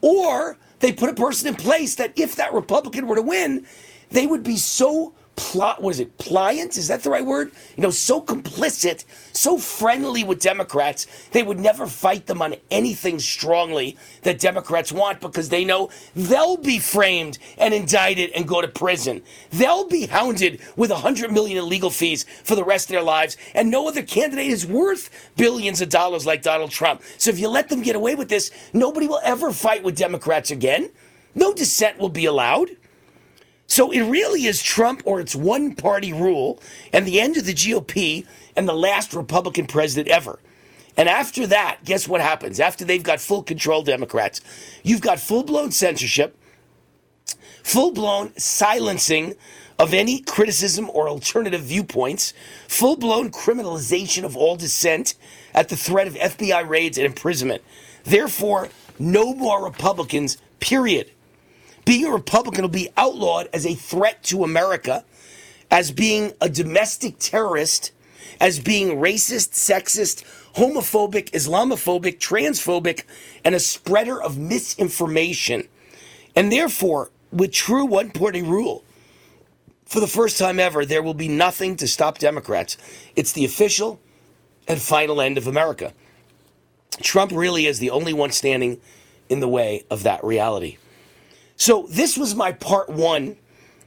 or 0.00 0.56
they 0.80 0.92
put 0.92 1.10
a 1.10 1.14
person 1.14 1.48
in 1.48 1.54
place 1.54 1.96
that 1.96 2.18
if 2.18 2.36
that 2.36 2.54
Republican 2.54 3.06
were 3.06 3.16
to 3.16 3.22
win, 3.22 3.66
they 4.10 4.26
would 4.26 4.42
be 4.42 4.56
so 4.56 5.12
plot 5.36 5.82
was 5.82 6.00
it 6.00 6.16
pliant? 6.18 6.76
Is 6.76 6.88
that 6.88 7.02
the 7.02 7.10
right 7.10 7.24
word? 7.24 7.52
You 7.76 7.82
know 7.82 7.90
so 7.90 8.20
complicit 8.20 9.04
so 9.32 9.58
friendly 9.58 10.22
with 10.24 10.40
democrats 10.40 11.06
they 11.32 11.42
would 11.42 11.58
never 11.58 11.86
fight 11.86 12.26
them 12.26 12.40
on 12.40 12.54
anything 12.70 13.18
strongly 13.18 13.96
that 14.22 14.38
democrats 14.38 14.92
want 14.92 15.20
because 15.20 15.48
they 15.48 15.64
know 15.64 15.90
they'll 16.14 16.56
be 16.56 16.78
framed 16.78 17.38
and 17.58 17.74
indicted 17.74 18.30
and 18.30 18.46
go 18.46 18.60
to 18.60 18.68
prison. 18.68 19.22
They'll 19.50 19.88
be 19.88 20.06
hounded 20.06 20.60
with 20.76 20.90
a 20.90 20.96
hundred 20.96 21.32
million 21.32 21.58
in 21.58 21.68
legal 21.68 21.90
fees 21.90 22.24
for 22.44 22.54
the 22.54 22.64
rest 22.64 22.86
of 22.86 22.94
their 22.94 23.02
lives 23.02 23.36
and 23.54 23.70
no 23.70 23.88
other 23.88 24.02
candidate 24.02 24.46
is 24.46 24.66
worth 24.66 25.10
billions 25.36 25.80
of 25.80 25.88
dollars 25.88 26.26
like 26.26 26.42
donald 26.42 26.70
trump. 26.70 27.02
So 27.18 27.30
if 27.30 27.38
you 27.38 27.48
let 27.48 27.68
them 27.68 27.82
get 27.82 27.96
away 27.96 28.14
with 28.14 28.28
this 28.28 28.50
nobody 28.72 29.06
will 29.06 29.20
ever 29.24 29.52
fight 29.52 29.82
with 29.82 29.96
democrats 29.96 30.50
again. 30.50 30.90
No 31.34 31.52
dissent 31.52 31.98
will 31.98 32.08
be 32.08 32.26
allowed 32.26 32.70
so 33.66 33.90
it 33.90 34.02
really 34.02 34.44
is 34.44 34.62
Trump 34.62 35.02
or 35.04 35.20
it's 35.20 35.34
one 35.34 35.74
party 35.74 36.12
rule 36.12 36.60
and 36.92 37.06
the 37.06 37.20
end 37.20 37.36
of 37.36 37.46
the 37.46 37.54
GOP 37.54 38.26
and 38.56 38.68
the 38.68 38.74
last 38.74 39.14
Republican 39.14 39.66
president 39.66 40.08
ever. 40.08 40.38
And 40.96 41.08
after 41.08 41.46
that, 41.48 41.78
guess 41.84 42.06
what 42.06 42.20
happens? 42.20 42.60
After 42.60 42.84
they've 42.84 43.02
got 43.02 43.20
full 43.20 43.42
control, 43.42 43.82
Democrats, 43.82 44.40
you've 44.82 45.00
got 45.00 45.18
full 45.18 45.42
blown 45.42 45.72
censorship, 45.72 46.36
full 47.62 47.92
blown 47.92 48.36
silencing 48.36 49.34
of 49.78 49.92
any 49.92 50.20
criticism 50.20 50.88
or 50.90 51.08
alternative 51.08 51.62
viewpoints, 51.62 52.32
full 52.68 52.96
blown 52.96 53.30
criminalization 53.30 54.22
of 54.22 54.36
all 54.36 54.54
dissent 54.54 55.14
at 55.52 55.68
the 55.68 55.76
threat 55.76 56.06
of 56.06 56.14
FBI 56.14 56.68
raids 56.68 56.96
and 56.96 57.06
imprisonment. 57.06 57.62
Therefore, 58.04 58.68
no 58.98 59.34
more 59.34 59.64
Republicans, 59.64 60.38
period 60.60 61.10
being 61.84 62.06
a 62.06 62.12
Republican 62.12 62.62
will 62.62 62.68
be 62.68 62.90
outlawed 62.96 63.48
as 63.52 63.66
a 63.66 63.74
threat 63.74 64.22
to 64.24 64.44
America, 64.44 65.04
as 65.70 65.90
being 65.90 66.32
a 66.40 66.48
domestic 66.48 67.18
terrorist, 67.18 67.92
as 68.40 68.58
being 68.58 68.96
racist, 68.96 69.52
sexist, 69.52 70.24
homophobic, 70.54 71.30
Islamophobic, 71.32 72.18
transphobic, 72.18 73.04
and 73.44 73.54
a 73.54 73.60
spreader 73.60 74.20
of 74.20 74.38
misinformation. 74.38 75.68
And 76.34 76.50
therefore, 76.50 77.10
with 77.30 77.52
true 77.52 77.84
one 77.84 78.10
party 78.10 78.42
rule, 78.42 78.84
for 79.84 80.00
the 80.00 80.06
first 80.06 80.38
time 80.38 80.58
ever, 80.58 80.84
there 80.84 81.02
will 81.02 81.14
be 81.14 81.28
nothing 81.28 81.76
to 81.76 81.86
stop 81.86 82.18
Democrats. 82.18 82.76
It's 83.14 83.32
the 83.32 83.44
official 83.44 84.00
and 84.66 84.80
final 84.80 85.20
end 85.20 85.38
of 85.38 85.46
America. 85.46 85.92
Trump 87.02 87.32
really 87.32 87.66
is 87.66 87.78
the 87.78 87.90
only 87.90 88.12
one 88.12 88.30
standing 88.30 88.80
in 89.28 89.40
the 89.40 89.48
way 89.48 89.84
of 89.90 90.02
that 90.04 90.22
reality. 90.24 90.78
So 91.56 91.86
this 91.90 92.16
was 92.16 92.34
my 92.34 92.52
part 92.52 92.88
one. 92.88 93.36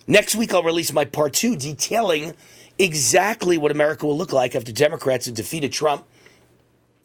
Next 0.08 0.36
week, 0.36 0.54
I'll 0.54 0.64
release 0.64 0.94
my 0.94 1.06
part 1.06 1.34
two 1.34 1.56
detailing 1.56 2.34
exactly 2.80 3.58
what 3.58 3.72
America 3.72 4.06
will 4.06 4.18
look 4.18 4.32
like 4.32 4.56
after 4.56 4.72
Democrats 4.72 5.26
have 5.26 5.36
defeated 5.36 5.74
Trump, 5.74 6.06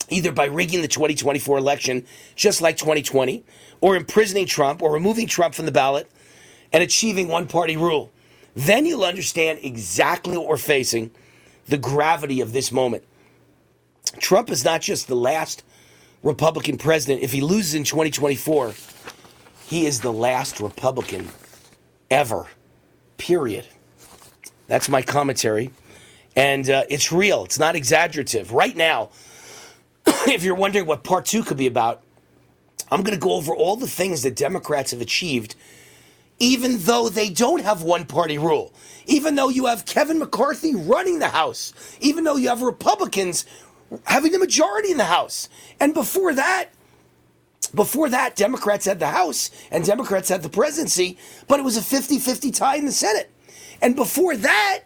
either 0.09 0.31
by 0.31 0.45
rigging 0.45 0.83
the 0.83 0.89
2024 0.89 1.59
election, 1.59 2.07
just 2.37 2.61
like 2.61 2.77
2020, 2.77 3.45
or 3.81 3.97
imprisoning 3.97 4.47
Trump, 4.47 4.83
or 4.83 4.93
removing 4.93 5.27
Trump 5.27 5.55
from 5.55 5.67
the 5.67 5.73
ballot 5.73 6.11
and 6.73 6.83
achieving 6.83 7.29
one 7.29 7.47
party 7.47 7.77
rule. 7.77 8.11
Then 8.55 8.87
you'll 8.87 9.05
understand 9.05 9.61
exactly 9.63 10.37
what 10.37 10.47
we're 10.47 10.57
facing, 10.59 11.11
the 11.67 11.79
gravity 11.79 12.41
of 12.41 12.53
this 12.53 12.71
moment. 12.71 13.03
Trump 14.19 14.51
is 14.51 14.65
not 14.65 14.83
just 14.83 15.09
the 15.09 15.17
last 15.17 15.65
Republican 16.23 16.77
president. 16.77 17.23
If 17.23 17.33
he 17.33 17.41
loses 17.41 17.75
in 17.75 17.85
2024, 17.85 18.75
he 19.73 19.87
is 19.87 20.01
the 20.01 20.13
last 20.13 20.61
Republican 20.61 21.31
ever. 22.11 22.47
Period. 23.17 23.67
That's 24.67 24.91
my 24.91 25.01
commentary. 25.01 25.71
And 26.37 26.69
uh, 26.69 26.85
it's 26.91 27.11
real, 27.11 27.45
it's 27.45 27.59
not 27.59 27.75
exaggerative. 27.75 28.53
Right 28.53 28.77
now, 28.77 29.09
if 30.07 30.43
you're 30.43 30.57
wondering 30.57 30.85
what 30.85 31.05
part 31.05 31.25
two 31.25 31.43
could 31.43 31.57
be 31.57 31.67
about, 31.67 32.03
I'm 32.91 33.03
going 33.03 33.19
to 33.19 33.21
go 33.21 33.33
over 33.33 33.55
all 33.55 33.77
the 33.77 33.87
things 33.87 34.23
that 34.25 34.37
Democrats 34.37 34.91
have 34.91 35.01
achieved, 35.01 35.55
even 36.39 36.77
though 36.81 37.09
they 37.09 37.31
don't 37.31 37.63
have 37.63 37.83
one 37.83 38.05
party 38.05 38.37
rule, 38.37 38.75
even 39.07 39.37
though 39.37 39.49
you 39.49 39.65
have 39.65 39.87
Kevin 39.87 40.19
McCarthy 40.19 40.75
running 40.75 41.19
the 41.19 41.29
House, 41.29 41.73
even 41.99 42.25
though 42.25 42.37
you 42.37 42.51
have 42.51 42.61
Republicans 42.61 43.47
having 44.05 44.33
the 44.33 44.39
majority 44.39 44.91
in 44.91 44.99
the 44.99 45.05
House. 45.05 45.49
And 45.81 45.95
before 45.95 46.35
that, 46.35 46.69
before 47.75 48.09
that, 48.11 48.37
Democrats 48.37 48.85
had 48.85 48.99
the 48.99 49.09
House 49.09 49.51
and 49.71 49.85
Democrats 49.85 50.29
had 50.29 50.43
the 50.43 50.49
presidency, 50.49 51.19
but 51.49 51.61
it 51.61 51.63
was 51.63 51.77
a 51.77 51.83
50 51.83 52.19
50 52.19 52.51
tie 52.51 52.77
in 52.77 52.87
the 52.87 52.93
Senate. 52.93 53.31
And 53.81 53.97
before 53.97 54.37
that, 54.37 54.81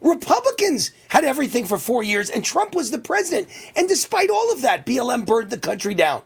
Republicans 0.00 0.92
had 1.08 1.24
everything 1.24 1.64
for 1.64 1.78
four 1.78 2.02
years 2.02 2.30
and 2.30 2.44
Trump 2.44 2.74
was 2.74 2.90
the 2.90 2.98
president. 2.98 3.48
And 3.76 3.88
despite 3.88 4.30
all 4.30 4.52
of 4.52 4.62
that, 4.62 4.86
BLM 4.86 5.26
burned 5.26 5.50
the 5.50 5.58
country 5.58 5.94
down. 5.94 6.22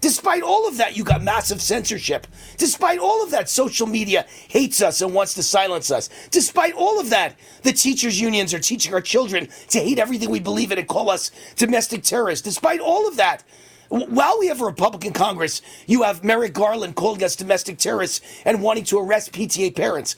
Despite 0.00 0.42
all 0.42 0.68
of 0.68 0.76
that, 0.76 0.96
you 0.96 1.04
got 1.04 1.22
massive 1.22 1.62
censorship. 1.62 2.26
Despite 2.58 2.98
all 2.98 3.24
of 3.24 3.30
that, 3.30 3.48
social 3.48 3.86
media 3.86 4.26
hates 4.48 4.82
us 4.82 5.00
and 5.00 5.14
wants 5.14 5.34
to 5.34 5.42
silence 5.42 5.90
us. 5.90 6.10
Despite 6.30 6.74
all 6.74 7.00
of 7.00 7.10
that, 7.10 7.38
the 7.62 7.72
teachers' 7.72 8.20
unions 8.20 8.52
are 8.52 8.58
teaching 8.58 8.92
our 8.92 9.00
children 9.00 9.48
to 9.70 9.80
hate 9.80 9.98
everything 9.98 10.30
we 10.30 10.38
believe 10.38 10.70
in 10.70 10.78
and 10.78 10.86
call 10.86 11.08
us 11.10 11.30
domestic 11.56 12.02
terrorists. 12.02 12.44
Despite 12.44 12.80
all 12.80 13.08
of 13.08 13.16
that, 13.16 13.42
while 13.88 14.38
we 14.38 14.48
have 14.48 14.60
a 14.60 14.64
Republican 14.64 15.12
Congress, 15.12 15.62
you 15.86 16.02
have 16.02 16.24
Merrick 16.24 16.52
Garland 16.52 16.96
calling 16.96 17.22
us 17.22 17.36
domestic 17.36 17.78
terrorists 17.78 18.20
and 18.44 18.62
wanting 18.62 18.84
to 18.84 18.98
arrest 18.98 19.32
PTA 19.32 19.74
parents. 19.74 20.16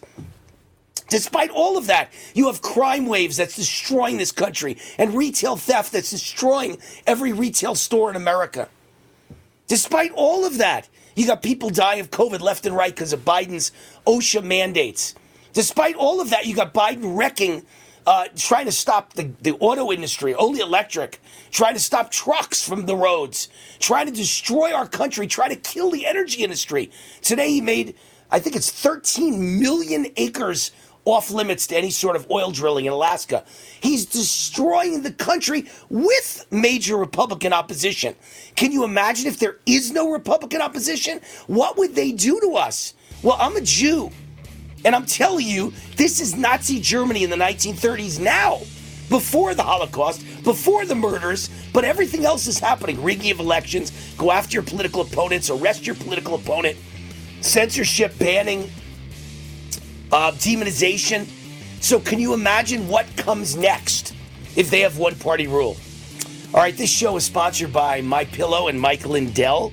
Despite 1.08 1.50
all 1.50 1.78
of 1.78 1.86
that, 1.86 2.12
you 2.34 2.46
have 2.46 2.60
crime 2.60 3.06
waves 3.06 3.38
that's 3.38 3.56
destroying 3.56 4.18
this 4.18 4.32
country 4.32 4.76
and 4.98 5.14
retail 5.14 5.56
theft 5.56 5.92
that's 5.92 6.10
destroying 6.10 6.78
every 7.06 7.32
retail 7.32 7.74
store 7.74 8.10
in 8.10 8.16
America. 8.16 8.68
Despite 9.66 10.12
all 10.12 10.44
of 10.44 10.58
that, 10.58 10.88
you 11.14 11.26
got 11.26 11.42
people 11.42 11.70
dying 11.70 12.00
of 12.00 12.10
COVID 12.10 12.40
left 12.40 12.66
and 12.66 12.76
right 12.76 12.94
because 12.94 13.12
of 13.12 13.24
Biden's 13.24 13.72
OSHA 14.06 14.44
mandates. 14.44 15.14
Despite 15.52 15.96
all 15.96 16.20
of 16.20 16.30
that, 16.30 16.46
you 16.46 16.54
got 16.54 16.74
Biden 16.74 17.16
wrecking 17.16 17.64
uh, 18.08 18.26
trying 18.36 18.64
to 18.64 18.72
stop 18.72 19.12
the, 19.12 19.30
the 19.42 19.52
auto 19.58 19.92
industry, 19.92 20.34
only 20.36 20.60
electric, 20.60 21.20
trying 21.50 21.74
to 21.74 21.80
stop 21.80 22.10
trucks 22.10 22.66
from 22.66 22.86
the 22.86 22.96
roads, 22.96 23.50
trying 23.80 24.06
to 24.06 24.12
destroy 24.12 24.72
our 24.72 24.88
country, 24.88 25.26
trying 25.26 25.50
to 25.50 25.56
kill 25.56 25.90
the 25.90 26.06
energy 26.06 26.42
industry. 26.42 26.90
Today 27.20 27.50
he 27.50 27.60
made, 27.60 27.96
I 28.30 28.38
think 28.38 28.56
it's 28.56 28.70
13 28.70 29.60
million 29.60 30.06
acres 30.16 30.70
off 31.04 31.30
limits 31.30 31.66
to 31.66 31.76
any 31.76 31.90
sort 31.90 32.16
of 32.16 32.26
oil 32.30 32.50
drilling 32.50 32.86
in 32.86 32.94
Alaska. 32.94 33.44
He's 33.82 34.06
destroying 34.06 35.02
the 35.02 35.12
country 35.12 35.66
with 35.90 36.46
major 36.50 36.96
Republican 36.96 37.52
opposition. 37.52 38.14
Can 38.56 38.72
you 38.72 38.84
imagine 38.84 39.26
if 39.26 39.38
there 39.38 39.58
is 39.66 39.92
no 39.92 40.10
Republican 40.10 40.62
opposition? 40.62 41.20
What 41.46 41.76
would 41.76 41.94
they 41.94 42.12
do 42.12 42.40
to 42.40 42.54
us? 42.56 42.94
Well, 43.22 43.36
I'm 43.38 43.54
a 43.56 43.60
Jew. 43.60 44.10
And 44.84 44.94
I'm 44.94 45.06
telling 45.06 45.46
you, 45.46 45.72
this 45.96 46.20
is 46.20 46.36
Nazi 46.36 46.80
Germany 46.80 47.24
in 47.24 47.30
the 47.30 47.36
1930s 47.36 48.20
now, 48.20 48.58
before 49.08 49.54
the 49.54 49.62
Holocaust, 49.62 50.24
before 50.44 50.84
the 50.84 50.94
murders, 50.94 51.50
but 51.72 51.84
everything 51.84 52.24
else 52.24 52.46
is 52.46 52.58
happening. 52.58 53.02
Rigging 53.02 53.30
of 53.30 53.40
elections, 53.40 54.14
go 54.16 54.30
after 54.30 54.54
your 54.54 54.62
political 54.62 55.00
opponents, 55.00 55.50
arrest 55.50 55.86
your 55.86 55.96
political 55.96 56.34
opponent, 56.34 56.76
censorship, 57.40 58.18
banning, 58.18 58.70
uh, 60.12 60.32
demonization. 60.32 61.26
So, 61.80 62.00
can 62.00 62.18
you 62.18 62.34
imagine 62.34 62.88
what 62.88 63.06
comes 63.16 63.56
next 63.56 64.14
if 64.56 64.70
they 64.70 64.80
have 64.80 64.98
one 64.98 65.14
party 65.16 65.46
rule? 65.46 65.76
All 66.54 66.60
right, 66.60 66.76
this 66.76 66.90
show 66.90 67.16
is 67.16 67.24
sponsored 67.24 67.72
by 67.72 68.00
My 68.00 68.24
Pillow 68.24 68.68
and 68.68 68.80
Mike 68.80 69.06
Lindell. 69.06 69.72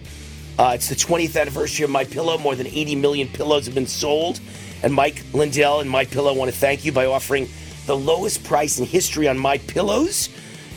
Uh, 0.59 0.73
it's 0.75 0.89
the 0.89 0.95
20th 0.95 1.39
anniversary 1.39 1.83
of 1.83 1.89
My 1.89 2.03
Pillow. 2.03 2.37
More 2.37 2.55
than 2.55 2.67
80 2.67 2.95
million 2.95 3.27
pillows 3.27 3.65
have 3.65 3.75
been 3.75 3.87
sold, 3.87 4.39
and 4.85 4.93
Mike 4.93 5.23
Lindell 5.33 5.79
and 5.79 5.89
My 5.89 6.05
Pillow 6.05 6.31
want 6.33 6.49
to 6.51 6.55
thank 6.55 6.85
you 6.85 6.91
by 6.91 7.07
offering 7.07 7.49
the 7.87 7.97
lowest 7.97 8.43
price 8.43 8.77
in 8.77 8.85
history 8.85 9.27
on 9.27 9.37
My 9.37 9.57
Pillows. 9.57 10.29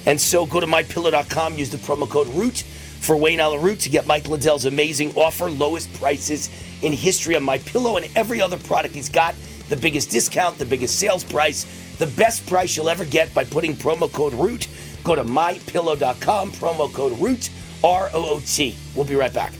And 0.06 0.18
so 0.18 0.46
go 0.46 0.60
to 0.60 0.66
mypillow.com, 0.66 1.58
use 1.58 1.68
the 1.68 1.76
promo 1.76 2.08
code 2.08 2.26
ROOT 2.28 2.56
for 3.00 3.18
Wayne 3.18 3.38
Allyn 3.38 3.60
Root 3.60 3.80
to 3.80 3.90
get 3.90 4.06
Mike 4.06 4.26
Lindell's 4.26 4.64
amazing 4.64 5.14
offer, 5.14 5.50
lowest 5.50 5.92
prices 5.94 6.48
in 6.80 6.94
history 6.94 7.36
on 7.36 7.42
My 7.42 7.58
Pillow 7.58 7.98
and 7.98 8.08
every 8.16 8.40
other 8.40 8.56
product 8.56 8.94
he's 8.94 9.10
got, 9.10 9.34
the 9.68 9.76
biggest 9.76 10.10
discount, 10.10 10.56
the 10.56 10.64
biggest 10.64 10.98
sales 10.98 11.22
price, 11.22 11.66
the 11.98 12.06
best 12.06 12.46
price 12.46 12.78
you'll 12.78 12.88
ever 12.88 13.04
get 13.04 13.32
by 13.34 13.44
putting 13.44 13.74
promo 13.74 14.10
code 14.10 14.32
ROOT. 14.32 14.68
Go 15.04 15.16
to 15.16 15.24
mypillow.com, 15.24 16.52
promo 16.52 16.90
code 16.90 17.18
ROOT, 17.20 17.50
R 17.84 18.08
O 18.14 18.36
O 18.36 18.40
T. 18.40 18.74
We'll 18.94 19.04
be 19.04 19.16
right 19.16 19.34
back. 19.34 19.52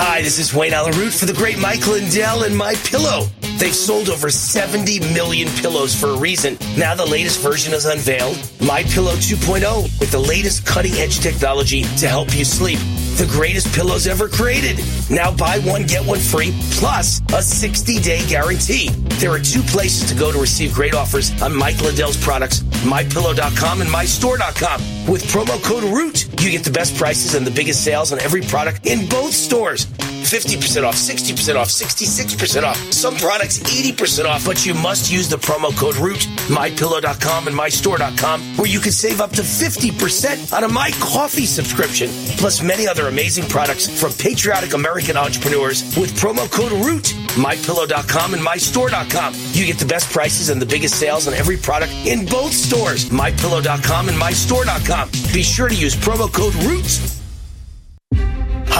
Hi, 0.00 0.22
this 0.22 0.38
is 0.38 0.54
Wayne 0.54 0.74
Allyn 0.74 0.96
Root 0.96 1.12
for 1.12 1.26
the 1.26 1.32
great 1.32 1.58
Mike 1.58 1.84
Lindell 1.84 2.44
and 2.44 2.56
My 2.56 2.76
Pillow. 2.84 3.26
They've 3.58 3.74
sold 3.74 4.08
over 4.08 4.30
70 4.30 5.00
million 5.12 5.48
pillows 5.56 5.92
for 5.92 6.10
a 6.10 6.16
reason. 6.16 6.56
Now 6.76 6.94
the 6.94 7.04
latest 7.04 7.40
version 7.40 7.74
is 7.74 7.84
unveiled, 7.84 8.38
My 8.60 8.84
Pillow 8.84 9.14
2.0, 9.14 9.98
with 9.98 10.12
the 10.12 10.20
latest 10.20 10.64
cutting-edge 10.64 11.18
technology 11.18 11.82
to 11.96 12.06
help 12.06 12.32
you 12.38 12.44
sleep. 12.44 12.78
The 13.18 13.26
greatest 13.26 13.74
pillows 13.74 14.06
ever 14.06 14.28
created. 14.28 14.78
Now 15.10 15.34
buy 15.34 15.58
one, 15.58 15.82
get 15.82 16.06
one 16.06 16.20
free, 16.20 16.54
plus 16.74 17.18
a 17.18 17.42
60-day 17.42 18.24
guarantee. 18.28 18.90
There 19.18 19.32
are 19.32 19.40
two 19.40 19.60
places 19.62 20.08
to 20.08 20.14
go 20.16 20.30
to 20.30 20.38
receive 20.38 20.72
great 20.72 20.94
offers 20.94 21.32
on 21.42 21.52
Mike 21.52 21.82
Lindell's 21.82 22.16
products, 22.16 22.60
mypillow.com 22.86 23.80
and 23.80 23.90
mystore.com. 23.90 24.80
With 25.10 25.24
promo 25.24 25.60
code 25.64 25.82
ROOT, 25.82 26.40
you 26.40 26.52
get 26.52 26.62
the 26.62 26.70
best 26.70 26.96
prices 26.96 27.34
and 27.34 27.44
the 27.44 27.50
biggest 27.50 27.82
sales 27.82 28.12
on 28.12 28.20
every 28.20 28.42
product 28.42 28.86
in 28.86 29.08
both 29.08 29.32
stores. 29.32 29.88
50% 30.28 30.84
off, 30.84 30.94
60% 30.94 31.56
off, 31.56 31.68
66% 31.68 32.62
off. 32.62 32.76
Some 32.92 33.16
products 33.16 33.58
80% 33.60 34.26
off, 34.26 34.44
but 34.44 34.66
you 34.66 34.74
must 34.74 35.10
use 35.10 35.28
the 35.28 35.36
promo 35.36 35.74
code 35.74 35.96
ROOT, 35.96 36.20
mypillow.com 36.48 37.48
and 37.48 37.56
mystore.com, 37.56 38.42
where 38.58 38.68
you 38.68 38.78
can 38.78 38.92
save 38.92 39.20
up 39.22 39.30
to 39.30 39.42
50% 39.42 40.52
on 40.52 40.64
a 40.64 40.68
My 40.68 40.90
Coffee 41.00 41.46
subscription, 41.46 42.10
plus 42.36 42.62
many 42.62 42.86
other 42.86 43.08
amazing 43.08 43.44
products 43.48 43.88
from 43.88 44.12
patriotic 44.12 44.74
American 44.74 45.16
entrepreneurs 45.16 45.82
with 45.96 46.12
promo 46.20 46.50
code 46.50 46.72
ROOT, 46.72 47.04
mypillow.com 47.40 48.34
and 48.34 48.42
mystore.com. 48.42 49.34
You 49.52 49.64
get 49.64 49.78
the 49.78 49.86
best 49.86 50.10
prices 50.12 50.50
and 50.50 50.60
the 50.60 50.66
biggest 50.66 50.96
sales 50.96 51.26
on 51.26 51.34
every 51.34 51.56
product 51.56 51.92
in 52.04 52.26
both 52.26 52.52
stores, 52.52 53.08
mypillow.com 53.08 54.08
and 54.10 54.18
mystore.com. 54.18 55.08
Be 55.32 55.42
sure 55.42 55.68
to 55.68 55.74
use 55.74 55.96
promo 55.96 56.30
code 56.30 56.54
ROOT. 56.56 57.17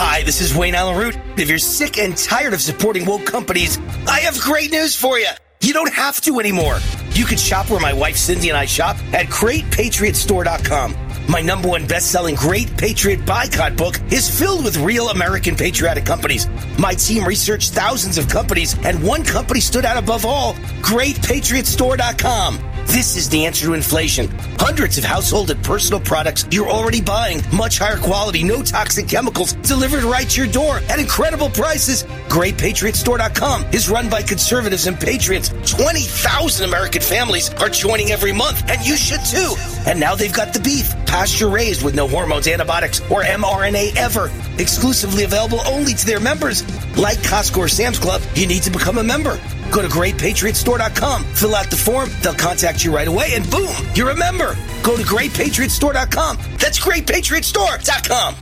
Hi, 0.01 0.23
this 0.23 0.39
is 0.39 0.55
Wayne 0.55 0.75
Allyn 0.75 0.97
Root. 0.97 1.19
If 1.37 1.49
you're 1.49 1.59
sick 1.59 1.97
and 1.97 2.15
tired 2.15 2.53
of 2.53 2.61
supporting 2.61 3.05
woke 3.05 3.25
companies, 3.25 3.77
I 4.07 4.21
have 4.21 4.39
great 4.39 4.71
news 4.71 4.95
for 4.95 5.19
you. 5.19 5.27
You 5.59 5.73
don't 5.73 5.91
have 5.91 6.21
to 6.21 6.39
anymore. 6.39 6.79
You 7.11 7.25
can 7.25 7.37
shop 7.37 7.69
where 7.69 7.81
my 7.81 7.91
wife 7.91 8.15
Cindy 8.15 8.47
and 8.47 8.57
I 8.57 8.63
shop 8.63 8.95
at 9.13 9.25
GreatPatriotStore.com. 9.25 10.95
My 11.27 11.41
number 11.41 11.67
one 11.67 11.85
best-selling 11.85 12.35
Great 12.35 12.77
Patriot 12.77 13.25
Boycott 13.25 13.75
book 13.75 13.99
is 14.09 14.39
filled 14.39 14.63
with 14.63 14.77
real 14.77 15.09
American 15.09 15.57
patriotic 15.57 16.05
companies. 16.05 16.47
My 16.79 16.93
team 16.93 17.25
researched 17.25 17.73
thousands 17.73 18.17
of 18.17 18.29
companies, 18.29 18.77
and 18.85 19.03
one 19.03 19.25
company 19.25 19.59
stood 19.59 19.83
out 19.83 20.01
above 20.01 20.25
all: 20.25 20.53
GreatPatriotStore.com. 20.79 22.78
This 22.89 23.15
is 23.15 23.29
the 23.29 23.45
answer 23.45 23.67
to 23.67 23.73
inflation. 23.73 24.27
Hundreds 24.57 24.97
of 24.97 25.03
household 25.03 25.51
and 25.51 25.63
personal 25.63 26.01
products 26.01 26.47
you're 26.49 26.67
already 26.67 27.01
buying, 27.01 27.39
much 27.55 27.77
higher 27.77 27.97
quality, 27.97 28.43
no 28.43 28.63
toxic 28.63 29.07
chemicals, 29.07 29.53
delivered 29.53 30.01
right 30.03 30.27
to 30.27 30.41
your 30.41 30.51
door 30.51 30.77
at 30.89 30.99
incredible 30.99 31.51
prices. 31.51 32.03
GreatPatriotStore.com 32.29 33.65
is 33.73 33.89
run 33.89 34.09
by 34.09 34.23
conservatives 34.23 34.87
and 34.87 34.99
patriots. 34.99 35.49
20,000 35.71 36.67
American 36.67 37.03
families 37.03 37.53
are 37.53 37.69
joining 37.69 38.09
every 38.09 38.33
month, 38.33 38.67
and 38.67 38.83
you 38.83 38.97
should 38.97 39.23
too. 39.23 39.53
And 39.85 39.99
now 39.99 40.15
they've 40.15 40.33
got 40.33 40.51
the 40.51 40.59
beef, 40.59 40.89
pasture 41.05 41.47
raised 41.47 41.83
with 41.83 41.93
no 41.93 42.07
hormones, 42.07 42.47
antibiotics, 42.47 43.01
or 43.11 43.21
mRNA 43.21 43.97
ever. 43.97 44.31
Exclusively 44.57 45.25
available 45.25 45.59
only 45.67 45.93
to 45.93 46.05
their 46.07 46.19
members. 46.19 46.63
Like 46.97 47.19
Costco 47.19 47.57
or 47.59 47.67
Sam's 47.67 47.99
Club, 47.99 48.23
you 48.33 48.47
need 48.47 48.63
to 48.63 48.71
become 48.71 48.97
a 48.97 49.03
member. 49.03 49.39
Go 49.71 49.81
to 49.81 49.87
greatpatriotstore.com, 49.87 51.23
fill 51.35 51.55
out 51.55 51.69
the 51.69 51.77
form, 51.77 52.09
they'll 52.21 52.33
contact 52.33 52.83
you 52.83 52.93
right 52.93 53.07
away, 53.07 53.35
and 53.35 53.49
boom, 53.49 53.73
you're 53.93 54.09
a 54.09 54.17
member. 54.17 54.55
Go 54.83 54.97
to 54.97 55.03
greatpatriotstore.com. 55.03 56.37
That's 56.57 56.79
greatpatriotstore.com. 56.79 58.35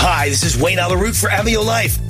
Hi, 0.00 0.28
this 0.28 0.44
is 0.44 0.56
Wayne 0.56 0.78
Allyn 0.78 0.98
Root 1.00 1.16
for 1.16 1.28
Amio 1.28 1.64
Life. 1.64 2.07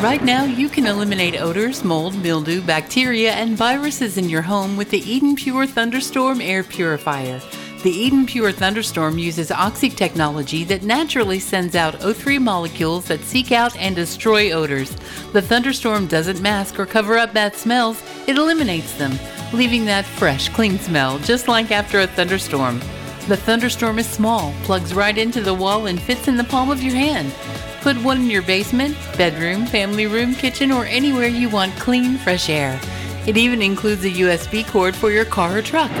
Right 0.00 0.24
now, 0.24 0.44
you 0.44 0.70
can 0.70 0.86
eliminate 0.86 1.38
odors, 1.38 1.84
mold, 1.84 2.16
mildew, 2.22 2.62
bacteria, 2.62 3.32
and 3.32 3.54
viruses 3.54 4.16
in 4.16 4.30
your 4.30 4.40
home 4.40 4.78
with 4.78 4.88
the 4.88 5.02
Eden 5.02 5.36
Pure 5.36 5.66
Thunderstorm 5.66 6.40
Air 6.40 6.64
Purifier. 6.64 7.38
The 7.82 7.90
Eden 7.90 8.24
Pure 8.24 8.52
Thunderstorm 8.52 9.18
uses 9.18 9.50
oxy 9.50 9.90
technology 9.90 10.64
that 10.64 10.84
naturally 10.84 11.38
sends 11.38 11.76
out 11.76 12.00
O3 12.00 12.40
molecules 12.40 13.04
that 13.08 13.20
seek 13.20 13.52
out 13.52 13.76
and 13.76 13.94
destroy 13.94 14.52
odors. 14.52 14.96
The 15.34 15.42
Thunderstorm 15.42 16.06
doesn't 16.06 16.40
mask 16.40 16.80
or 16.80 16.86
cover 16.86 17.18
up 17.18 17.34
bad 17.34 17.54
smells, 17.54 18.02
it 18.26 18.38
eliminates 18.38 18.94
them, 18.94 19.12
leaving 19.52 19.84
that 19.84 20.06
fresh, 20.06 20.48
clean 20.48 20.78
smell, 20.78 21.18
just 21.18 21.46
like 21.46 21.70
after 21.70 22.00
a 22.00 22.06
thunderstorm. 22.06 22.80
The 23.30 23.36
Thunderstorm 23.36 24.00
is 24.00 24.08
small, 24.08 24.52
plugs 24.64 24.92
right 24.92 25.16
into 25.16 25.40
the 25.40 25.54
wall, 25.54 25.86
and 25.86 26.02
fits 26.02 26.26
in 26.26 26.36
the 26.36 26.42
palm 26.42 26.68
of 26.68 26.82
your 26.82 26.96
hand. 26.96 27.32
Put 27.80 27.96
one 28.02 28.22
in 28.22 28.28
your 28.28 28.42
basement, 28.42 28.96
bedroom, 29.16 29.66
family 29.66 30.08
room, 30.08 30.34
kitchen, 30.34 30.72
or 30.72 30.84
anywhere 30.84 31.28
you 31.28 31.48
want 31.48 31.72
clean, 31.76 32.18
fresh 32.18 32.48
air. 32.50 32.80
It 33.28 33.36
even 33.36 33.62
includes 33.62 34.04
a 34.04 34.10
USB 34.10 34.66
cord 34.66 34.96
for 34.96 35.12
your 35.12 35.24
car 35.24 35.58
or 35.58 35.62
truck. 35.62 35.92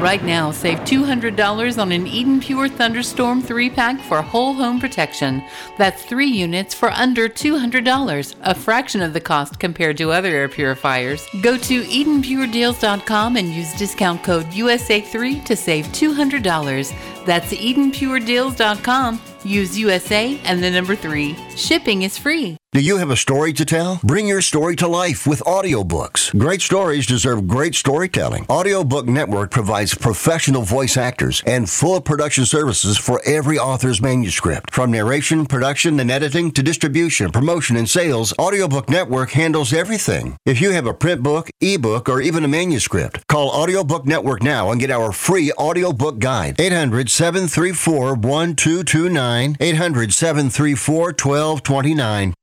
Right 0.00 0.24
now, 0.24 0.50
save 0.50 0.78
$200 0.78 1.76
on 1.76 1.92
an 1.92 2.06
Eden 2.06 2.40
Pure 2.40 2.70
Thunderstorm 2.70 3.42
3 3.42 3.68
pack 3.68 4.00
for 4.00 4.22
whole 4.22 4.54
home 4.54 4.80
protection. 4.80 5.44
That's 5.76 6.02
three 6.02 6.26
units 6.26 6.72
for 6.72 6.90
under 6.92 7.28
$200, 7.28 8.34
a 8.40 8.54
fraction 8.54 9.02
of 9.02 9.12
the 9.12 9.20
cost 9.20 9.60
compared 9.60 9.98
to 9.98 10.10
other 10.10 10.30
air 10.30 10.48
purifiers. 10.48 11.28
Go 11.42 11.58
to 11.58 11.82
EdenPureDeals.com 11.82 13.36
and 13.36 13.48
use 13.48 13.74
discount 13.74 14.24
code 14.24 14.46
USA3 14.46 15.44
to 15.44 15.54
save 15.54 15.84
$200. 15.88 17.26
That's 17.26 17.52
EdenPureDeals.com. 17.52 19.20
Use 19.44 19.78
USA 19.78 20.40
and 20.44 20.62
the 20.62 20.70
number 20.70 20.96
3. 20.96 21.36
Shipping 21.56 22.02
is 22.02 22.16
free. 22.16 22.56
Do 22.72 22.80
you 22.80 22.98
have 22.98 23.10
a 23.10 23.16
story 23.16 23.52
to 23.54 23.64
tell? 23.64 23.98
Bring 24.04 24.28
your 24.28 24.40
story 24.40 24.76
to 24.76 24.86
life 24.86 25.26
with 25.26 25.42
audiobooks. 25.42 26.38
Great 26.38 26.62
stories 26.62 27.04
deserve 27.04 27.48
great 27.48 27.74
storytelling. 27.74 28.46
Audiobook 28.48 29.06
Network 29.06 29.50
provides 29.50 29.89
professional 29.94 30.62
voice 30.62 30.96
actors 30.96 31.42
and 31.46 31.68
full 31.68 32.00
production 32.00 32.44
services 32.44 32.98
for 32.98 33.20
every 33.24 33.58
author's 33.58 34.00
manuscript. 34.00 34.70
From 34.72 34.90
narration, 34.90 35.46
production, 35.46 36.00
and 36.00 36.10
editing 36.10 36.50
to 36.52 36.62
distribution, 36.62 37.30
promotion, 37.30 37.76
and 37.76 37.88
sales, 37.88 38.32
Audiobook 38.38 38.88
Network 38.88 39.30
handles 39.30 39.72
everything. 39.72 40.36
If 40.46 40.60
you 40.60 40.70
have 40.72 40.86
a 40.86 40.94
print 40.94 41.22
book, 41.22 41.50
ebook, 41.60 42.08
or 42.08 42.20
even 42.20 42.44
a 42.44 42.48
manuscript, 42.48 43.26
call 43.26 43.50
Audiobook 43.50 44.06
Network 44.06 44.42
now 44.42 44.70
and 44.70 44.80
get 44.80 44.90
our 44.90 45.12
free 45.12 45.52
audiobook 45.52 46.18
guide. 46.18 46.60
800 46.60 47.10
734 47.10 48.14
1229. 48.14 49.56
800 49.60 50.12
734 50.12 51.04
1229. 51.06 52.34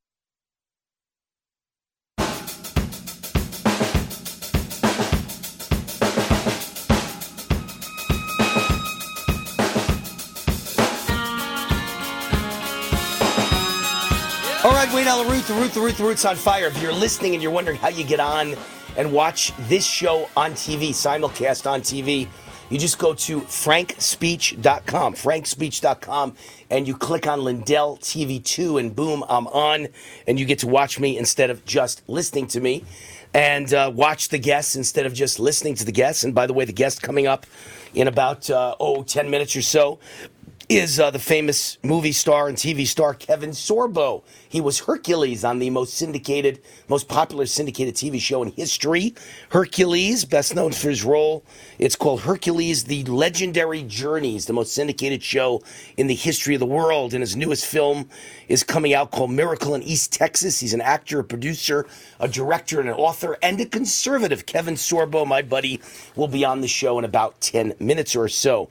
The 15.48 15.54
Root, 15.54 15.72
the 15.72 15.80
Root, 15.80 15.96
the 15.96 16.04
Root's 16.04 16.26
on 16.26 16.36
fire. 16.36 16.68
If 16.68 16.82
you're 16.82 16.92
listening 16.92 17.34
and 17.34 17.42
you're 17.42 17.54
wondering 17.54 17.78
how 17.78 17.88
you 17.88 18.04
get 18.04 18.20
on 18.20 18.54
and 18.98 19.14
watch 19.14 19.54
this 19.70 19.86
show 19.86 20.30
on 20.36 20.52
TV, 20.52 20.90
simulcast 20.90 21.70
on 21.72 21.80
TV, 21.80 22.28
you 22.70 22.78
just 22.78 23.00
go 23.00 23.14
to 23.14 23.40
frankspeech.com, 23.40 25.14
frankspeech.com, 25.14 26.36
and 26.70 26.86
you 26.86 26.98
click 26.98 27.28
on 27.28 27.46
Lindell 27.46 27.96
TV2, 27.98 28.78
and 28.78 28.94
boom, 28.94 29.24
I'm 29.30 29.48
on, 29.48 29.88
and 30.28 30.38
you 30.38 30.46
get 30.46 30.60
to 30.60 30.68
watch 30.68 31.00
me 31.00 31.18
instead 31.18 31.50
of 31.50 31.64
just 31.64 32.04
listening 32.10 32.48
to 32.48 32.60
me, 32.60 32.84
and 33.34 33.74
uh, 33.74 33.90
watch 33.94 34.28
the 34.28 34.40
guests 34.40 34.76
instead 34.76 35.06
of 35.06 35.14
just 35.14 35.40
listening 35.40 35.76
to 35.76 35.86
the 35.86 35.94
guests. 35.94 36.26
And 36.26 36.36
by 36.36 36.46
the 36.46 36.54
way, 36.54 36.66
the 36.66 36.74
guest 36.74 37.02
coming 37.02 37.26
up 37.26 37.46
in 37.94 38.10
about, 38.10 38.50
uh, 38.50 38.76
oh, 38.82 39.04
10 39.04 39.30
minutes 39.30 39.56
or 39.56 39.62
so 39.62 40.00
is 40.70 41.00
uh, 41.00 41.10
the 41.10 41.20
famous 41.20 41.78
movie 41.82 42.12
star 42.12 42.50
and 42.50 42.58
TV 42.58 42.86
star 42.86 43.14
Kevin 43.14 43.52
Sorbo. 43.52 44.24
He 44.50 44.60
was 44.60 44.80
Hercules 44.80 45.46
on 45.46 45.60
the 45.60 45.70
most 45.70 45.94
syndicated, 45.94 46.60
most 46.90 47.08
popular 47.08 47.46
syndicated 47.46 47.96
TV 47.96 48.20
show 48.20 48.44
in 48.44 48.52
history. 48.52 49.16
Hercules, 49.52 50.26
best 50.26 50.56
known 50.56 50.74
for 50.74 50.90
his 50.90 51.06
role, 51.06 51.46
it's 51.80 51.96
called 51.96 52.22
Hercules: 52.22 52.84
The 52.84 53.06
Legendary 53.06 53.84
Journeys, 53.84 54.46
the 54.46 54.52
most 54.52 54.74
syndicated 54.74 55.24
show 55.24 55.64
in 55.96 56.08
the 56.08 56.16
history 56.16 56.56
of 56.56 56.60
the 56.60 56.66
world. 56.66 57.14
And 57.14 57.22
his 57.22 57.38
newest 57.38 57.66
film 57.66 58.10
is 58.50 58.64
coming 58.64 58.94
out 58.94 59.12
called 59.12 59.32
Miracle 59.32 59.74
in 59.74 59.84
East 59.84 60.12
Texas. 60.12 60.60
He's 60.60 60.74
an 60.74 60.82
actor, 60.82 61.20
a 61.20 61.24
producer, 61.24 61.86
a 62.20 62.28
director, 62.28 62.82
and 62.82 62.90
an 62.90 62.96
author, 62.96 63.38
and 63.42 63.62
a 63.62 63.66
conservative. 63.66 64.46
Kevin 64.46 64.76
Sorbo, 64.76 65.26
my 65.26 65.42
buddy, 65.42 65.80
will 66.18 66.28
be 66.28 66.44
on 66.44 66.60
the 66.60 66.68
show 66.68 67.00
in 67.00 67.06
about 67.06 67.40
10 67.40 67.76
minutes 67.80 68.18
or 68.18 68.28
so. 68.28 68.68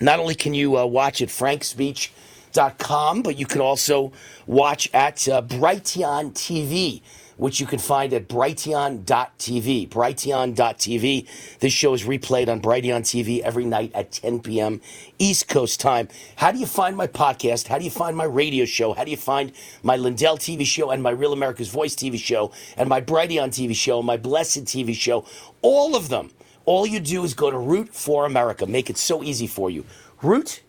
Not 0.00 0.18
only 0.18 0.34
can 0.34 0.54
you 0.54 0.78
uh, 0.78 0.86
watch 0.86 1.20
at 1.22 1.28
frankspeech.com, 1.28 3.22
but 3.22 3.38
you 3.38 3.46
can 3.46 3.60
also 3.60 4.12
watch 4.46 4.88
at 4.94 5.28
uh, 5.28 5.42
Brighteon 5.42 6.32
TV, 6.32 7.02
which 7.36 7.60
you 7.60 7.66
can 7.66 7.78
find 7.78 8.12
at 8.12 8.28
brighteon.tv. 8.28 9.88
Brighteon.tv. 9.88 11.58
This 11.58 11.72
show 11.72 11.94
is 11.94 12.04
replayed 12.04 12.48
on 12.48 12.60
Brighteon 12.60 13.02
TV 13.02 13.40
every 13.40 13.64
night 13.64 13.90
at 13.94 14.12
10 14.12 14.40
p.m. 14.40 14.80
East 15.18 15.48
Coast 15.48 15.78
time. 15.80 16.08
How 16.36 16.52
do 16.52 16.58
you 16.58 16.66
find 16.66 16.96
my 16.96 17.06
podcast? 17.06 17.68
How 17.68 17.78
do 17.78 17.84
you 17.84 17.90
find 17.90 18.16
my 18.16 18.24
radio 18.24 18.64
show? 18.64 18.92
How 18.94 19.04
do 19.04 19.10
you 19.10 19.16
find 19.16 19.52
my 19.82 19.96
Lindell 19.96 20.38
TV 20.38 20.64
show 20.64 20.90
and 20.90 21.02
my 21.02 21.10
Real 21.10 21.32
America's 21.32 21.68
Voice 21.68 21.94
TV 21.94 22.18
show 22.18 22.52
and 22.76 22.88
my 22.88 23.00
Brighteon 23.00 23.48
TV 23.48 23.74
show 23.74 23.98
and 23.98 24.06
my 24.06 24.16
Blessed 24.16 24.64
TV 24.64 24.94
show? 24.94 25.24
All 25.60 25.94
of 25.94 26.08
them 26.08 26.30
all 26.64 26.86
you 26.86 27.00
do 27.00 27.24
is 27.24 27.34
go 27.34 27.50
to 27.50 27.58
Root 27.58 27.94
for 27.94 28.26
America. 28.26 28.66
Make 28.66 28.90
it 28.90 28.98
so 28.98 29.22
easy 29.22 29.46
for 29.46 29.70
you. 29.70 29.84
Root 30.22 30.62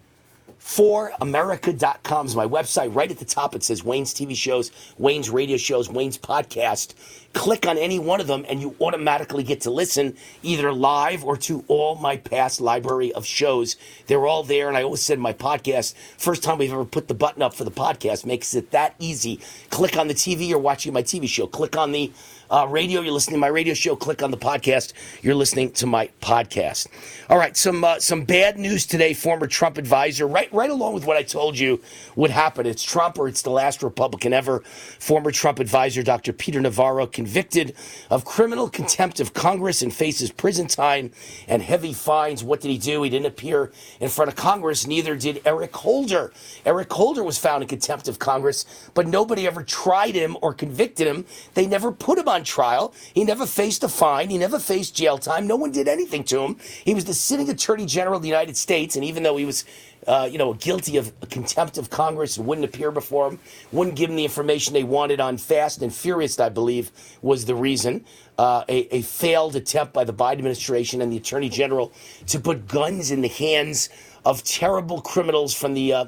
for 0.58 1.12
America.com 1.20 2.26
is 2.26 2.36
my 2.36 2.48
website. 2.48 2.96
Right 2.96 3.12
at 3.12 3.20
the 3.20 3.26
top, 3.26 3.54
it 3.54 3.64
says 3.64 3.84
Wayne's 3.84 4.14
TV 4.14 4.36
shows, 4.36 4.72
Wayne's 4.98 5.30
radio 5.30 5.58
shows, 5.58 5.90
Wayne's 5.90 6.18
podcast. 6.18 6.94
Click 7.34 7.68
on 7.68 7.78
any 7.78 7.98
one 8.00 8.22
of 8.22 8.28
them, 8.28 8.46
and 8.48 8.62
you 8.62 8.76
automatically 8.80 9.44
get 9.44 9.62
to 9.62 9.72
listen 9.72 10.16
either 10.44 10.72
live 10.72 11.24
or 11.24 11.36
to 11.38 11.64
all 11.68 11.96
my 11.96 12.18
past 12.18 12.62
library 12.62 13.12
of 13.14 13.26
shows. 13.26 13.76
They're 14.08 14.28
all 14.28 14.44
there, 14.44 14.68
and 14.68 14.78
I 14.78 14.84
always 14.84 15.02
said 15.02 15.20
my 15.20 15.34
podcast, 15.34 15.96
first 16.18 16.44
time 16.44 16.60
we've 16.60 16.72
ever 16.72 16.86
put 16.86 17.08
the 17.08 17.14
button 17.14 17.42
up 17.42 17.56
for 17.56 17.64
the 17.64 17.72
podcast, 17.72 18.26
makes 18.26 18.54
it 18.54 18.72
that 18.72 18.96
easy. 19.00 19.40
Click 19.72 19.98
on 19.98 20.08
the 20.08 20.14
TV, 20.14 20.48
you're 20.48 20.60
watching 20.60 20.94
my 20.94 21.02
TV 21.04 21.28
show. 21.28 21.48
Click 21.48 21.76
on 21.76 21.92
the 21.92 22.12
uh, 22.54 22.68
radio, 22.70 23.02
you're 23.02 23.14
listening 23.14 23.36
to 23.36 23.40
my 23.40 23.48
radio 23.48 23.74
show. 23.74 23.96
Click 23.96 24.22
on 24.22 24.30
the 24.30 24.38
podcast, 24.38 24.94
you're 25.24 25.34
listening 25.34 25.72
to 25.72 25.88
my 25.88 26.10
podcast. 26.22 26.88
All 27.30 27.38
right, 27.38 27.58
some 27.58 27.84
uh, 27.84 28.00
some 28.00 28.26
bad 28.26 28.60
news 28.60 28.86
today. 28.86 29.14
Former 29.14 29.48
Trump 29.48 29.80
advisor, 29.80 30.28
right 30.28 30.54
right 30.54 30.70
along 30.70 30.94
with 30.94 31.06
what 31.06 31.18
I 31.18 31.24
told 31.24 31.58
you 31.58 31.82
would 32.16 32.30
happen. 32.30 32.68
It's 32.68 32.84
Trump 32.84 33.18
or 33.18 33.28
it's 33.28 33.42
the 33.42 33.50
last 33.50 33.82
Republican 33.82 34.34
ever. 34.34 34.60
Former 35.00 35.32
Trump 35.32 35.60
advisor 35.60 36.04
Dr. 36.04 36.32
Peter 36.32 36.62
Navarro 36.62 37.08
convicted 37.24 37.74
of 38.10 38.26
criminal 38.26 38.70
contempt 38.70 39.22
of 39.22 39.34
Congress 39.34 39.82
and 39.82 39.94
faces 39.94 40.30
prison 40.30 40.68
time 40.68 41.10
and 41.48 41.62
heavy 41.62 41.94
fines. 41.94 42.44
What 42.44 42.60
did 42.60 42.70
he 42.70 42.78
do? 42.78 43.02
He 43.02 43.10
didn't 43.10 43.28
appear 43.28 43.72
in 44.02 44.10
front 44.10 44.28
of 44.28 44.36
Congress. 44.36 44.86
Neither 44.86 45.16
did 45.16 45.42
Eric 45.46 45.74
Holder. 45.74 46.34
Eric 46.66 46.92
Holder 46.92 47.24
was 47.24 47.38
found 47.38 47.64
in 47.64 47.70
contempt 47.70 48.10
of 48.10 48.20
Congress, 48.20 48.66
but 48.94 49.08
nobody 49.08 49.48
ever 49.48 49.64
tried 49.64 50.16
him 50.16 50.36
or 50.42 50.54
convicted 50.54 51.08
him. 51.08 51.24
They 51.54 51.66
never 51.66 51.94
put 51.94 52.18
him 52.18 52.28
on 52.28 52.44
trial. 52.44 52.94
He 53.14 53.24
never 53.24 53.46
faced 53.46 53.86
a 53.86 53.88
fine. 53.88 54.30
He 54.30 54.38
never 54.38 54.60
faced 54.60 54.94
jail 54.94 55.18
time. 55.18 55.48
No 55.48 55.56
one 55.56 55.72
did 55.72 55.88
anything 55.88 56.26
to 56.26 56.42
him. 56.42 56.58
He 56.84 56.94
was 56.94 57.06
the 57.06 57.14
sitting 57.14 57.50
Attorney 57.50 57.86
General 57.86 58.18
of 58.18 58.22
the 58.22 58.28
United 58.28 58.58
States, 58.58 58.98
and 58.98 59.06
even 59.06 59.24
though 59.24 59.38
he 59.38 59.46
was, 59.46 59.64
uh, 60.08 60.28
you 60.32 60.38
know, 60.38 60.54
guilty 60.54 60.98
of 60.98 61.14
contempt 61.30 61.78
of 61.78 61.90
Congress 61.90 62.38
and 62.38 62.46
wouldn't 62.46 62.66
appear 62.66 62.92
before 62.92 63.30
him, 63.30 63.40
wouldn't 63.72 63.96
give 63.96 64.10
him 64.10 64.16
the 64.16 64.24
information 64.24 64.74
they 64.74 64.84
wanted 64.84 65.20
on 65.20 65.38
Fast 65.38 65.82
and 65.82 65.94
Furious, 65.94 66.40
I 66.40 66.50
believe, 66.50 66.92
was 67.22 67.46
the 67.46 67.56
reason. 67.56 68.06
Uh, 68.38 68.64
a, 68.68 68.96
a 68.96 69.02
failed 69.02 69.56
attempt 69.56 69.94
by 69.94 70.04
the 70.04 70.14
Biden 70.14 70.34
administration 70.34 71.02
and 71.02 71.12
the 71.12 71.18
Attorney 71.18 71.50
General 71.50 71.94
to 72.28 72.40
put 72.40 72.68
guns 72.68 73.12
in 73.12 73.22
the 73.22 73.28
hands 73.28 73.90
of 74.26 74.44
terrible 74.44 75.02
criminals 75.02 75.54
from 75.54 75.74
the 75.74 75.94
uh, 75.94 76.06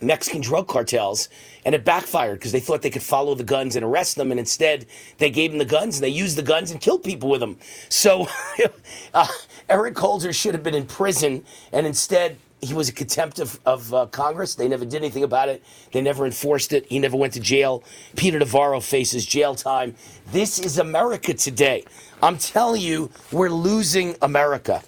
Mexican 0.00 0.40
drug 0.40 0.68
cartels, 0.68 1.28
and 1.64 1.74
it 1.74 1.84
backfired 1.84 2.38
because 2.38 2.52
they 2.52 2.60
thought 2.60 2.82
they 2.82 2.90
could 2.90 3.02
follow 3.02 3.34
the 3.34 3.44
guns 3.44 3.76
and 3.76 3.84
arrest 3.84 4.16
them, 4.16 4.30
and 4.30 4.40
instead 4.40 4.86
they 5.18 5.30
gave 5.30 5.50
them 5.50 5.58
the 5.58 5.64
guns 5.64 5.96
and 5.96 6.04
they 6.04 6.08
used 6.08 6.36
the 6.36 6.42
guns 6.42 6.70
and 6.70 6.80
killed 6.80 7.02
people 7.02 7.28
with 7.28 7.40
them. 7.40 7.58
So 7.88 8.28
uh, 9.14 9.28
Eric 9.68 9.98
Holder 9.98 10.32
should 10.32 10.54
have 10.54 10.62
been 10.62 10.74
in 10.74 10.86
prison, 10.86 11.44
and 11.72 11.86
instead 11.86 12.38
he 12.62 12.74
was 12.74 12.88
a 12.88 12.92
contempt 12.92 13.38
of, 13.38 13.58
of 13.64 13.92
uh, 13.94 14.06
Congress. 14.06 14.54
They 14.54 14.68
never 14.68 14.84
did 14.84 14.96
anything 14.96 15.22
about 15.22 15.48
it. 15.48 15.62
They 15.92 16.00
never 16.00 16.26
enforced 16.26 16.72
it. 16.72 16.86
He 16.86 16.98
never 16.98 17.16
went 17.16 17.32
to 17.34 17.40
jail. 17.40 17.82
Peter 18.16 18.38
Navarro 18.38 18.80
faces 18.80 19.24
jail 19.26 19.54
time. 19.54 19.94
This 20.32 20.58
is 20.58 20.78
America 20.78 21.34
today. 21.34 21.84
I'm 22.22 22.38
telling 22.38 22.80
you, 22.82 23.10
we're 23.32 23.50
losing 23.50 24.14
America. 24.22 24.82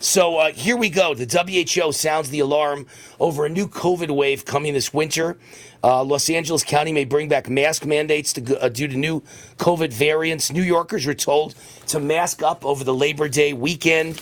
So 0.00 0.36
uh, 0.36 0.52
here 0.52 0.76
we 0.76 0.90
go. 0.90 1.14
The 1.14 1.24
WHO 1.24 1.92
sounds 1.92 2.28
the 2.28 2.40
alarm 2.40 2.86
over 3.18 3.46
a 3.46 3.48
new 3.48 3.66
COVID 3.66 4.14
wave 4.14 4.44
coming 4.44 4.74
this 4.74 4.92
winter. 4.92 5.38
Uh, 5.82 6.04
Los 6.04 6.28
Angeles 6.28 6.62
County 6.62 6.92
may 6.92 7.04
bring 7.04 7.28
back 7.28 7.48
mask 7.48 7.86
mandates 7.86 8.34
to, 8.34 8.62
uh, 8.62 8.68
due 8.68 8.86
to 8.86 8.96
new 8.96 9.22
COVID 9.58 9.92
variants. 9.92 10.52
New 10.52 10.62
Yorkers 10.62 11.06
were 11.06 11.14
told 11.14 11.54
to 11.86 12.00
mask 12.00 12.42
up 12.42 12.64
over 12.66 12.84
the 12.84 12.94
Labor 12.94 13.28
Day 13.28 13.54
weekend. 13.54 14.20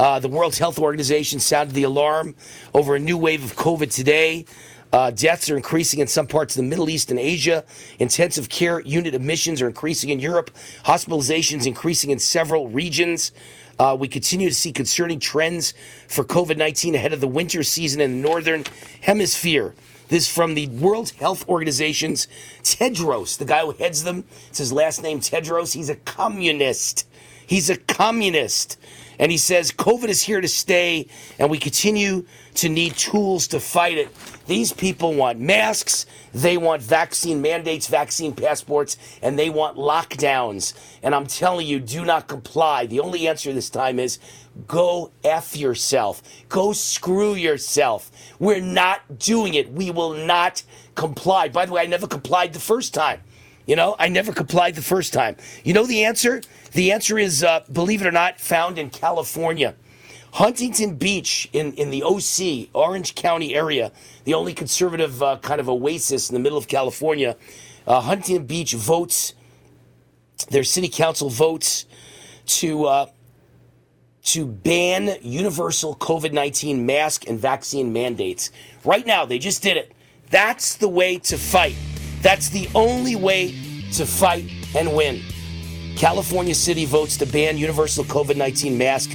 Uh, 0.00 0.18
the 0.18 0.28
World 0.28 0.56
Health 0.56 0.78
Organization 0.78 1.40
sounded 1.40 1.74
the 1.74 1.82
alarm 1.82 2.34
over 2.72 2.94
a 2.94 2.98
new 2.98 3.18
wave 3.18 3.44
of 3.44 3.54
COVID 3.54 3.94
today. 3.94 4.46
Uh, 4.94 5.10
deaths 5.10 5.50
are 5.50 5.58
increasing 5.58 6.00
in 6.00 6.06
some 6.06 6.26
parts 6.26 6.56
of 6.56 6.62
the 6.62 6.66
Middle 6.66 6.88
East 6.88 7.10
and 7.10 7.20
Asia. 7.20 7.66
Intensive 7.98 8.48
care 8.48 8.80
unit 8.80 9.14
admissions 9.14 9.60
are 9.60 9.66
increasing 9.66 10.08
in 10.08 10.18
Europe. 10.18 10.52
Hospitalizations 10.86 11.66
increasing 11.66 12.08
in 12.08 12.18
several 12.18 12.70
regions. 12.70 13.32
Uh, 13.78 13.94
we 14.00 14.08
continue 14.08 14.48
to 14.48 14.54
see 14.54 14.72
concerning 14.72 15.20
trends 15.20 15.74
for 16.08 16.24
COVID 16.24 16.56
19 16.56 16.94
ahead 16.94 17.12
of 17.12 17.20
the 17.20 17.28
winter 17.28 17.62
season 17.62 18.00
in 18.00 18.22
the 18.22 18.26
Northern 18.26 18.64
Hemisphere. 19.02 19.74
This 20.08 20.32
from 20.32 20.54
the 20.54 20.68
World 20.68 21.10
Health 21.10 21.46
Organization's 21.46 22.26
Tedros, 22.62 23.36
the 23.36 23.44
guy 23.44 23.60
who 23.60 23.72
heads 23.72 24.04
them. 24.04 24.24
It's 24.48 24.56
his 24.56 24.72
last 24.72 25.02
name, 25.02 25.20
Tedros. 25.20 25.74
He's 25.74 25.90
a 25.90 25.96
communist. 25.96 27.06
He's 27.46 27.68
a 27.68 27.76
communist. 27.76 28.78
And 29.20 29.30
he 29.30 29.36
says 29.36 29.70
COVID 29.70 30.08
is 30.08 30.22
here 30.22 30.40
to 30.40 30.48
stay, 30.48 31.06
and 31.38 31.50
we 31.50 31.58
continue 31.58 32.24
to 32.54 32.70
need 32.70 32.96
tools 32.96 33.46
to 33.48 33.60
fight 33.60 33.98
it. 33.98 34.08
These 34.46 34.72
people 34.72 35.12
want 35.14 35.38
masks, 35.38 36.06
they 36.32 36.56
want 36.56 36.80
vaccine 36.80 37.42
mandates, 37.42 37.86
vaccine 37.86 38.32
passports, 38.32 38.96
and 39.20 39.38
they 39.38 39.50
want 39.50 39.76
lockdowns. 39.76 40.72
And 41.02 41.14
I'm 41.14 41.26
telling 41.26 41.66
you, 41.66 41.80
do 41.80 42.04
not 42.04 42.28
comply. 42.28 42.86
The 42.86 43.00
only 43.00 43.28
answer 43.28 43.52
this 43.52 43.68
time 43.68 43.98
is 43.98 44.18
go 44.66 45.12
F 45.22 45.54
yourself. 45.54 46.22
Go 46.48 46.72
screw 46.72 47.34
yourself. 47.34 48.10
We're 48.38 48.62
not 48.62 49.18
doing 49.18 49.52
it. 49.52 49.70
We 49.70 49.90
will 49.90 50.14
not 50.14 50.62
comply. 50.94 51.50
By 51.50 51.66
the 51.66 51.72
way, 51.72 51.82
I 51.82 51.86
never 51.86 52.06
complied 52.06 52.54
the 52.54 52.58
first 52.58 52.94
time. 52.94 53.20
You 53.66 53.76
know, 53.76 53.94
I 53.98 54.08
never 54.08 54.32
complied 54.32 54.74
the 54.74 54.82
first 54.82 55.12
time. 55.12 55.36
You 55.62 55.74
know 55.74 55.84
the 55.84 56.04
answer? 56.04 56.40
The 56.72 56.92
answer 56.92 57.18
is, 57.18 57.42
uh, 57.42 57.64
believe 57.72 58.00
it 58.00 58.06
or 58.06 58.12
not, 58.12 58.40
found 58.40 58.78
in 58.78 58.90
California. 58.90 59.74
Huntington 60.32 60.94
Beach 60.94 61.48
in, 61.52 61.72
in 61.74 61.90
the 61.90 62.04
OC, 62.04 62.68
Orange 62.72 63.14
County 63.16 63.54
area, 63.54 63.90
the 64.24 64.34
only 64.34 64.54
conservative 64.54 65.22
uh, 65.22 65.38
kind 65.38 65.60
of 65.60 65.68
oasis 65.68 66.30
in 66.30 66.34
the 66.34 66.40
middle 66.40 66.58
of 66.58 66.68
California. 66.68 67.36
Uh, 67.86 68.00
Huntington 68.00 68.46
Beach 68.46 68.74
votes, 68.74 69.34
their 70.50 70.62
city 70.62 70.88
council 70.88 71.28
votes 71.28 71.86
to 72.46 72.84
uh, 72.84 73.06
to 74.22 74.46
ban 74.46 75.16
universal 75.22 75.96
COVID 75.96 76.32
19 76.32 76.86
mask 76.86 77.26
and 77.26 77.38
vaccine 77.38 77.92
mandates. 77.92 78.50
Right 78.84 79.06
now, 79.06 79.24
they 79.24 79.38
just 79.38 79.62
did 79.62 79.76
it. 79.76 79.92
That's 80.30 80.76
the 80.76 80.88
way 80.88 81.18
to 81.18 81.36
fight. 81.36 81.74
That's 82.22 82.50
the 82.50 82.68
only 82.74 83.16
way 83.16 83.54
to 83.94 84.06
fight 84.06 84.48
and 84.76 84.94
win. 84.94 85.22
California 86.00 86.54
City 86.54 86.86
votes 86.86 87.18
to 87.18 87.26
ban 87.26 87.58
universal 87.58 88.04
COVID 88.04 88.34
19 88.34 88.78
mask 88.78 89.10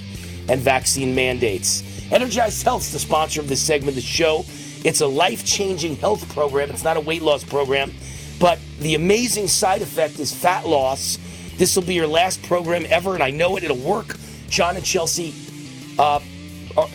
and 0.48 0.62
vaccine 0.62 1.16
mandates. 1.16 1.82
Energized 2.12 2.62
Health's 2.62 2.92
the 2.92 3.00
sponsor 3.00 3.42
of 3.42 3.50
this 3.50 3.60
segment 3.60 3.90
of 3.90 3.96
the 3.96 4.02
show. 4.02 4.46
It's 4.84 5.02
a 5.02 5.08
life 5.08 5.44
changing 5.44 5.96
health 5.96 6.32
program, 6.32 6.70
it's 6.70 6.84
not 6.84 6.96
a 6.96 7.00
weight 7.00 7.24
loss 7.24 7.44
program, 7.44 7.92
but 8.40 8.60
the 8.82 8.94
amazing 8.94 9.48
side 9.48 9.82
effect 9.82 10.20
is 10.20 10.32
fat 10.32 10.68
loss. 10.68 11.18
This 11.58 11.76
will 11.76 11.82
be 11.82 11.96
your 11.96 12.06
last 12.06 12.44
program 12.44 12.86
ever, 12.90 13.16
and 13.16 13.24
I 13.24 13.32
know 13.32 13.58
it, 13.58 13.64
it'll 13.64 13.78
work. 13.78 14.16
John 14.48 14.76
and 14.76 14.86
Chelsea 14.86 15.34
uh, 15.98 16.20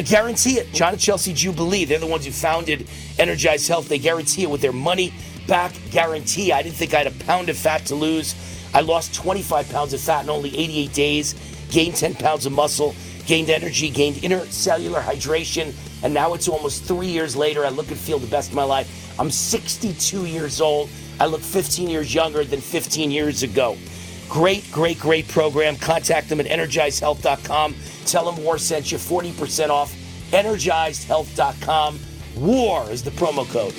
guarantee 0.05 0.59
it. 0.61 0.73
John 0.73 0.93
and 0.93 1.01
Chelsea 1.01 1.35
Jubilee, 1.35 1.85
they're 1.85 1.99
the 1.99 2.07
ones 2.07 2.25
who 2.25 2.31
founded 2.31 2.87
Energized 3.19 3.67
Health. 3.67 3.89
They 3.89 3.99
guarantee 3.99 4.45
it 4.45 4.51
with 4.51 4.61
their 4.61 4.73
money 4.73 5.13
back 5.49 5.73
guarantee. 5.91 6.53
I 6.53 6.63
didn't 6.63 6.77
think 6.77 6.95
I 6.95 6.99
had 6.99 7.09
a 7.09 7.25
pound 7.25 7.49
of 7.49 7.57
fat 7.57 7.87
to 7.87 7.97
lose. 7.97 8.37
I 8.75 8.81
lost 8.81 9.15
25 9.15 9.71
pounds 9.71 9.93
of 9.93 10.01
fat 10.01 10.25
in 10.25 10.31
only 10.31 10.57
88 10.57 10.93
days, 10.93 11.35
gained 11.71 11.97
10 11.97 12.15
pounds 12.15 12.47
of 12.47 12.53
muscle, 12.53 12.95
gained 13.27 13.51
energy, 13.51 13.91
gained 13.91 14.17
intercellular 14.17 15.03
hydration, 15.03 15.75
and 16.03 16.15
now 16.15 16.35
it's 16.35 16.49
almost 16.49 16.85
three 16.85 17.09
years 17.09 17.37
later. 17.37 17.65
I 17.65 17.69
look 17.69 17.89
and 17.89 17.99
feel 17.99 18.19
the 18.19 18.27
best 18.27 18.51
of 18.51 18.57
my 18.57 18.65
life. 18.65 19.19
I'm 19.19 19.31
62 19.31 20.27
years 20.27 20.61
old. 20.61 20.89
I 21.19 21.27
look 21.27 21.43
15 21.43 21.89
years 21.89 22.15
younger 22.15 22.45
than 22.45 22.61
15 22.61 23.11
years 23.11 23.43
ago. 23.43 23.77
Great, 24.29 24.71
great, 24.71 24.99
great 24.99 25.29
program. 25.29 25.77
Contact 25.77 26.29
them 26.29 26.41
at 26.41 26.47
energizedhealth.com. 26.47 27.75
Tell 28.07 28.31
them 28.31 28.43
War 28.43 28.59
sent 28.59 28.93
you 28.93 28.99
40% 28.99 29.71
off. 29.71 29.95
Energizedhealth.com. 30.31 31.99
War 32.37 32.91
is 32.91 33.03
the 33.03 33.11
promo 33.11 33.47
code. 33.51 33.75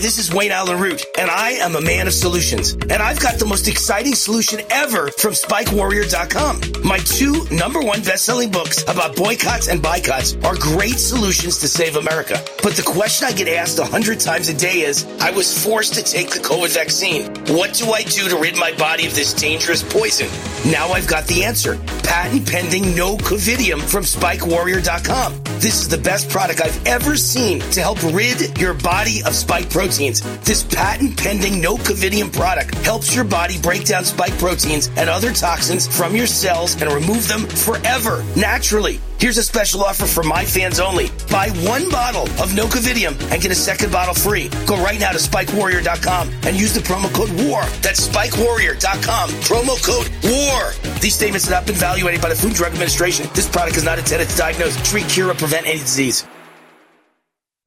This 0.00 0.16
is 0.16 0.32
Wayne 0.32 0.50
Allyn 0.50 0.80
Root, 0.80 1.04
and 1.18 1.30
I 1.30 1.50
am 1.50 1.76
a 1.76 1.80
man 1.82 2.06
of 2.06 2.14
solutions. 2.14 2.72
And 2.72 2.94
I've 2.94 3.20
got 3.20 3.38
the 3.38 3.44
most 3.44 3.68
exciting 3.68 4.14
solution 4.14 4.60
ever 4.70 5.10
from 5.10 5.34
SpikeWarrior.com. 5.34 6.82
My 6.82 6.96
two 7.00 7.44
number 7.54 7.80
one 7.80 8.00
best-selling 8.00 8.50
books 8.50 8.82
about 8.84 9.14
boycotts 9.14 9.68
and 9.68 9.82
boycotts 9.82 10.36
are 10.42 10.56
great 10.56 10.98
solutions 10.98 11.58
to 11.58 11.68
save 11.68 11.96
America. 11.96 12.42
But 12.62 12.76
the 12.76 12.82
question 12.82 13.28
I 13.28 13.32
get 13.32 13.48
asked 13.48 13.78
a 13.78 13.84
hundred 13.84 14.20
times 14.20 14.48
a 14.48 14.54
day 14.54 14.80
is, 14.80 15.04
I 15.20 15.32
was 15.32 15.62
forced 15.62 15.92
to 15.94 16.02
take 16.02 16.30
the 16.30 16.40
COVID 16.40 16.72
vaccine. 16.72 17.26
What 17.54 17.74
do 17.74 17.92
I 17.92 18.02
do 18.02 18.26
to 18.30 18.38
rid 18.38 18.56
my 18.56 18.72
body 18.72 19.04
of 19.06 19.14
this 19.14 19.34
dangerous 19.34 19.82
poison? 19.82 20.28
Now 20.72 20.88
I've 20.88 21.08
got 21.08 21.26
the 21.26 21.44
answer. 21.44 21.76
Patent 22.04 22.48
pending 22.48 22.96
no 22.96 23.18
covidium 23.18 23.82
from 23.82 24.04
SpikeWarrior.com. 24.04 25.42
This 25.60 25.82
is 25.82 25.88
the 25.88 25.98
best 25.98 26.30
product 26.30 26.62
I've 26.62 26.86
ever 26.86 27.18
seen 27.18 27.60
to 27.72 27.82
help 27.82 28.02
rid 28.14 28.58
your 28.58 28.72
body 28.72 29.22
of 29.26 29.34
spike 29.34 29.68
proteins. 29.90 30.20
This 30.44 30.62
patent 30.62 31.16
pending 31.16 31.60
no 31.60 31.74
covidium 31.76 32.32
product 32.32 32.74
helps 32.86 33.14
your 33.14 33.24
body 33.24 33.58
break 33.60 33.84
down 33.84 34.04
spike 34.04 34.36
proteins 34.38 34.88
and 34.96 35.10
other 35.10 35.32
toxins 35.32 35.86
from 35.86 36.14
your 36.14 36.28
cells 36.28 36.80
and 36.80 36.92
remove 36.92 37.26
them 37.26 37.40
forever, 37.40 38.24
naturally. 38.36 39.00
Here's 39.18 39.36
a 39.36 39.42
special 39.42 39.82
offer 39.82 40.06
for 40.06 40.22
my 40.22 40.44
fans 40.44 40.78
only. 40.78 41.08
Buy 41.30 41.50
one 41.66 41.90
bottle 41.90 42.22
of 42.40 42.54
No 42.54 42.66
Covidium 42.66 43.20
and 43.32 43.42
get 43.42 43.50
a 43.50 43.54
second 43.54 43.92
bottle 43.92 44.14
free. 44.14 44.48
Go 44.66 44.76
right 44.82 44.98
now 44.98 45.10
to 45.10 45.18
SpikeWarrior.com 45.18 46.30
and 46.44 46.58
use 46.58 46.72
the 46.72 46.80
promo 46.80 47.12
code 47.12 47.30
WAR. 47.46 47.66
That's 47.82 48.08
SpikeWarrior.com. 48.08 49.30
Promo 49.42 49.76
code 49.84 50.08
WAR. 50.24 50.72
These 51.00 51.16
statements 51.16 51.46
have 51.46 51.52
not 51.52 51.66
been 51.66 51.74
evaluated 51.74 52.22
by 52.22 52.30
the 52.30 52.34
Food 52.36 52.50
and 52.50 52.56
Drug 52.56 52.72
Administration. 52.72 53.28
This 53.34 53.48
product 53.48 53.76
is 53.76 53.84
not 53.84 53.98
intended 53.98 54.28
to 54.28 54.36
diagnose, 54.36 54.76
treat, 54.88 55.08
cure, 55.08 55.30
or 55.30 55.34
prevent 55.34 55.66
any 55.66 55.80
disease. 55.80 56.24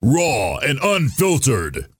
Raw 0.01 0.57
and 0.57 0.79
unfiltered. 0.81 1.92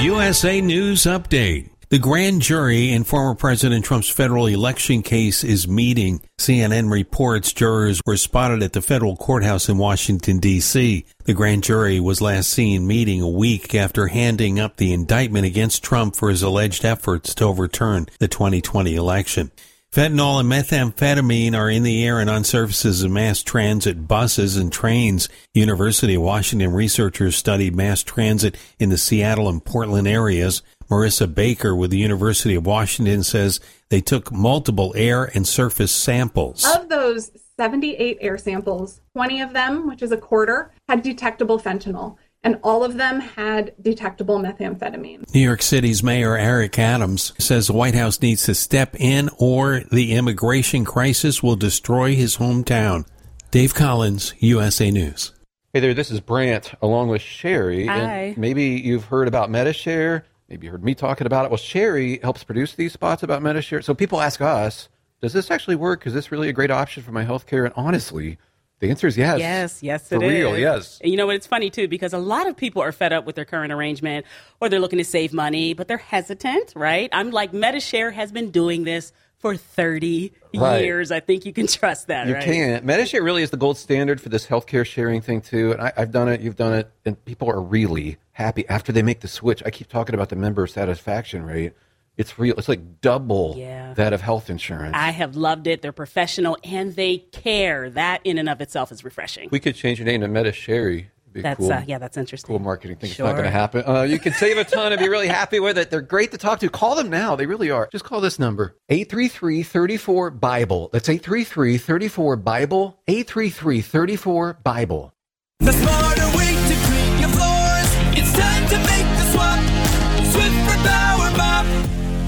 USA 0.00 0.60
News 0.60 1.02
Update. 1.02 1.70
The 1.88 1.98
grand 1.98 2.42
jury 2.42 2.92
in 2.92 3.02
former 3.02 3.34
President 3.34 3.84
Trump's 3.84 4.08
federal 4.08 4.46
election 4.46 5.02
case 5.02 5.42
is 5.42 5.66
meeting. 5.66 6.20
CNN 6.38 6.92
reports 6.92 7.52
jurors 7.52 8.00
were 8.06 8.16
spotted 8.16 8.62
at 8.62 8.74
the 8.74 8.80
federal 8.80 9.16
courthouse 9.16 9.68
in 9.68 9.76
Washington, 9.76 10.38
D.C. 10.38 11.04
The 11.24 11.34
grand 11.34 11.64
jury 11.64 11.98
was 11.98 12.20
last 12.20 12.50
seen 12.50 12.86
meeting 12.86 13.22
a 13.22 13.28
week 13.28 13.74
after 13.74 14.06
handing 14.06 14.60
up 14.60 14.76
the 14.76 14.92
indictment 14.92 15.46
against 15.46 15.82
Trump 15.82 16.14
for 16.14 16.28
his 16.28 16.42
alleged 16.42 16.84
efforts 16.84 17.34
to 17.34 17.44
overturn 17.46 18.06
the 18.20 18.28
2020 18.28 18.94
election. 18.94 19.50
Fentanyl 19.90 20.38
and 20.38 20.52
methamphetamine 20.52 21.54
are 21.54 21.70
in 21.70 21.82
the 21.82 22.04
air 22.04 22.20
and 22.20 22.28
on 22.28 22.44
surfaces 22.44 23.02
of 23.02 23.10
mass 23.10 23.42
transit 23.42 24.06
buses 24.06 24.54
and 24.54 24.70
trains. 24.70 25.30
University 25.54 26.14
of 26.14 26.20
Washington 26.20 26.74
researchers 26.74 27.36
studied 27.36 27.74
mass 27.74 28.02
transit 28.02 28.54
in 28.78 28.90
the 28.90 28.98
Seattle 28.98 29.48
and 29.48 29.64
Portland 29.64 30.06
areas. 30.06 30.62
Marissa 30.90 31.32
Baker 31.34 31.74
with 31.74 31.90
the 31.90 31.96
University 31.96 32.54
of 32.54 32.66
Washington 32.66 33.22
says 33.22 33.60
they 33.88 34.02
took 34.02 34.30
multiple 34.30 34.92
air 34.94 35.24
and 35.24 35.48
surface 35.48 35.92
samples. 35.92 36.66
Of 36.66 36.90
those 36.90 37.30
78 37.56 38.18
air 38.20 38.36
samples, 38.36 39.00
20 39.14 39.40
of 39.40 39.54
them, 39.54 39.88
which 39.88 40.02
is 40.02 40.12
a 40.12 40.18
quarter, 40.18 40.70
had 40.86 41.02
detectable 41.02 41.58
fentanyl 41.58 42.18
and 42.42 42.58
all 42.62 42.84
of 42.84 42.96
them 42.96 43.20
had 43.20 43.74
detectable 43.80 44.38
methamphetamine. 44.38 45.32
New 45.34 45.40
York 45.40 45.62
City's 45.62 46.02
Mayor 46.02 46.36
Eric 46.36 46.78
Adams 46.78 47.32
says 47.38 47.66
the 47.66 47.72
White 47.72 47.94
House 47.94 48.20
needs 48.22 48.44
to 48.44 48.54
step 48.54 48.94
in 48.98 49.28
or 49.38 49.82
the 49.90 50.12
immigration 50.14 50.84
crisis 50.84 51.42
will 51.42 51.56
destroy 51.56 52.14
his 52.14 52.36
hometown. 52.36 53.06
Dave 53.50 53.74
Collins, 53.74 54.34
USA 54.38 54.90
News. 54.90 55.32
Hey 55.72 55.80
there, 55.80 55.94
this 55.94 56.10
is 56.10 56.20
Brant 56.20 56.72
along 56.80 57.08
with 57.08 57.22
Sherry. 57.22 57.86
Hi. 57.86 57.96
And 57.98 58.38
maybe 58.38 58.64
you've 58.64 59.04
heard 59.04 59.28
about 59.28 59.50
Medi-Share. 59.50 60.24
Maybe 60.48 60.66
you 60.66 60.70
heard 60.70 60.84
me 60.84 60.94
talking 60.94 61.26
about 61.26 61.44
it. 61.44 61.50
Well, 61.50 61.58
Sherry 61.58 62.18
helps 62.22 62.42
produce 62.42 62.74
these 62.74 62.92
spots 62.92 63.22
about 63.22 63.42
Medi-Share. 63.42 63.82
So 63.82 63.94
people 63.94 64.20
ask 64.20 64.40
us, 64.40 64.88
does 65.20 65.32
this 65.32 65.50
actually 65.50 65.76
work? 65.76 66.06
Is 66.06 66.14
this 66.14 66.32
really 66.32 66.48
a 66.48 66.52
great 66.52 66.70
option 66.70 67.02
for 67.02 67.12
my 67.12 67.24
healthcare? 67.24 67.64
And 67.64 67.74
honestly, 67.76 68.38
the 68.80 68.90
answer 68.90 69.06
is 69.06 69.16
yes. 69.16 69.38
Yes, 69.40 69.82
yes, 69.82 70.12
it 70.12 70.16
is. 70.16 70.20
For 70.20 70.24
is. 70.24 70.32
real, 70.32 70.58
yes. 70.58 71.00
And 71.02 71.10
you 71.10 71.16
know 71.16 71.26
what? 71.26 71.36
It's 71.36 71.46
funny 71.46 71.70
too 71.70 71.88
because 71.88 72.12
a 72.12 72.18
lot 72.18 72.46
of 72.46 72.56
people 72.56 72.82
are 72.82 72.92
fed 72.92 73.12
up 73.12 73.26
with 73.26 73.34
their 73.36 73.44
current 73.44 73.72
arrangement 73.72 74.24
or 74.60 74.68
they're 74.68 74.80
looking 74.80 74.98
to 74.98 75.04
save 75.04 75.32
money, 75.32 75.74
but 75.74 75.88
they're 75.88 75.96
hesitant, 75.98 76.72
right? 76.76 77.08
I'm 77.12 77.30
like, 77.30 77.52
Medi-Share 77.52 78.10
has 78.12 78.30
been 78.32 78.50
doing 78.50 78.84
this 78.84 79.12
for 79.38 79.56
30 79.56 80.32
Right. 80.54 80.82
years. 80.84 81.12
I 81.12 81.20
think 81.20 81.46
you 81.46 81.52
can 81.52 81.66
trust 81.68 82.08
that, 82.08 82.26
You 82.26 82.34
right? 82.34 82.42
can. 82.44 82.84
Medi-Share 82.86 83.22
really 83.22 83.42
is 83.42 83.50
the 83.50 83.56
gold 83.56 83.78
standard 83.78 84.20
for 84.20 84.28
this 84.30 84.46
healthcare 84.46 84.84
sharing 84.84 85.20
thing 85.20 85.40
too. 85.40 85.72
And 85.72 85.80
I, 85.80 85.92
I've 85.96 86.10
done 86.10 86.28
it, 86.28 86.40
you've 86.40 86.56
done 86.56 86.72
it, 86.74 86.90
and 87.04 87.22
people 87.24 87.48
are 87.50 87.60
really 87.60 88.16
happy 88.32 88.68
after 88.68 88.90
they 88.92 89.02
make 89.02 89.20
the 89.20 89.28
switch. 89.28 89.62
I 89.66 89.70
keep 89.70 89.88
talking 89.88 90.14
about 90.14 90.28
the 90.30 90.36
member 90.36 90.66
satisfaction 90.66 91.44
rate. 91.44 91.72
It's 92.18 92.38
real. 92.38 92.54
It's 92.58 92.68
like 92.68 93.00
double 93.00 93.54
Yeah. 93.56 93.94
that 93.94 94.12
of 94.12 94.20
health 94.20 94.50
insurance. 94.50 94.94
I 94.96 95.10
have 95.12 95.36
loved 95.36 95.66
it. 95.68 95.80
They're 95.82 95.92
professional 95.92 96.58
and 96.64 96.94
they 96.96 97.18
care. 97.18 97.88
That 97.90 98.20
in 98.24 98.36
and 98.38 98.48
of 98.48 98.60
itself 98.60 98.90
is 98.92 99.04
refreshing. 99.04 99.48
we 99.52 99.60
could 99.60 99.76
change 99.76 99.98
your 100.00 100.06
name 100.06 100.20
to 100.22 100.26
MetaSherry. 100.28 101.06
It'd 101.30 101.32
be 101.32 101.42
That's 101.42 101.58
cool. 101.58 101.72
uh, 101.72 101.82
yeah, 101.86 101.98
that's 101.98 102.16
interesting. 102.16 102.48
Cool 102.48 102.58
marketing 102.58 102.96
thing. 102.96 103.10
It's 103.10 103.18
not 103.18 103.32
going 103.32 103.44
to 103.44 103.50
happen. 103.50 103.84
Uh, 103.86 104.02
you 104.02 104.18
can 104.18 104.32
save 104.32 104.56
a 104.56 104.64
ton 104.64 104.92
and 104.92 104.98
be 105.00 105.08
really 105.08 105.28
happy 105.28 105.60
with 105.60 105.78
it. 105.78 105.90
They're 105.90 106.00
great 106.00 106.32
to 106.32 106.38
talk 106.38 106.58
to. 106.60 106.68
Call 106.70 106.96
them 106.96 107.08
now. 107.10 107.36
They 107.36 107.46
really 107.46 107.70
are. 107.70 107.88
Just 107.92 108.04
call 108.04 108.20
this 108.20 108.38
number 108.38 108.76
833 108.88 109.62
34 109.62 110.30
Bible. 110.30 110.90
That's 110.92 111.08
833 111.08 111.78
34 111.78 112.36
Bible. 112.36 112.98
833 113.06 113.80
34 113.82 114.58
Bible. 114.64 115.12
The 115.60 115.72
smarter 115.72 116.36
way 116.36 116.54
to 116.68 116.74
clean 116.86 117.20
your 117.20 117.28
floors. 117.28 118.18
It's 118.18 118.32
time 118.32 118.68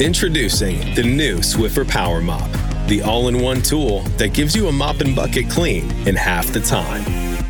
Introducing 0.00 0.94
the 0.94 1.02
new 1.02 1.40
Swiffer 1.40 1.86
Power 1.86 2.22
Mop, 2.22 2.50
the 2.86 3.02
all 3.02 3.28
in 3.28 3.42
one 3.42 3.60
tool 3.60 4.00
that 4.16 4.32
gives 4.32 4.56
you 4.56 4.68
a 4.68 4.72
mop 4.72 5.02
and 5.02 5.14
bucket 5.14 5.50
clean 5.50 5.90
in 6.08 6.16
half 6.16 6.46
the 6.54 6.60
time. 6.60 7.04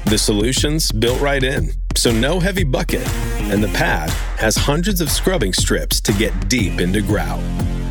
The 0.06 0.18
solution's 0.18 0.90
built 0.90 1.20
right 1.20 1.44
in, 1.44 1.70
so 1.94 2.10
no 2.10 2.40
heavy 2.40 2.64
bucket, 2.64 3.06
and 3.52 3.62
the 3.62 3.68
pad 3.68 4.10
has 4.40 4.56
hundreds 4.56 5.00
of 5.00 5.12
scrubbing 5.12 5.52
strips 5.52 6.00
to 6.00 6.12
get 6.12 6.48
deep 6.48 6.80
into 6.80 7.02
grout. 7.02 7.40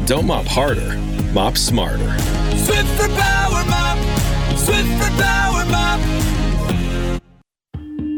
Don't 0.06 0.28
mop 0.28 0.46
harder, 0.46 0.94
mop 1.32 1.56
smarter. 1.56 2.10
Swiffer 2.58 3.18
Power 3.18 3.64
Mop! 3.64 3.98
Swiffer 4.58 5.22
Power 5.22 5.66
Mop! 5.72 6.09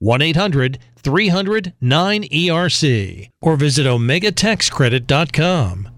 1 0.00 0.22
800 0.22 0.78
300 0.96 1.74
9ERC 1.82 3.30
or 3.40 3.56
visit 3.56 3.86
OmegaTaxCredit.com. 3.86 5.88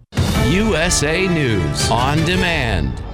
USA 0.49 1.29
News 1.29 1.91
on 1.91 2.19
demand. 2.25 3.03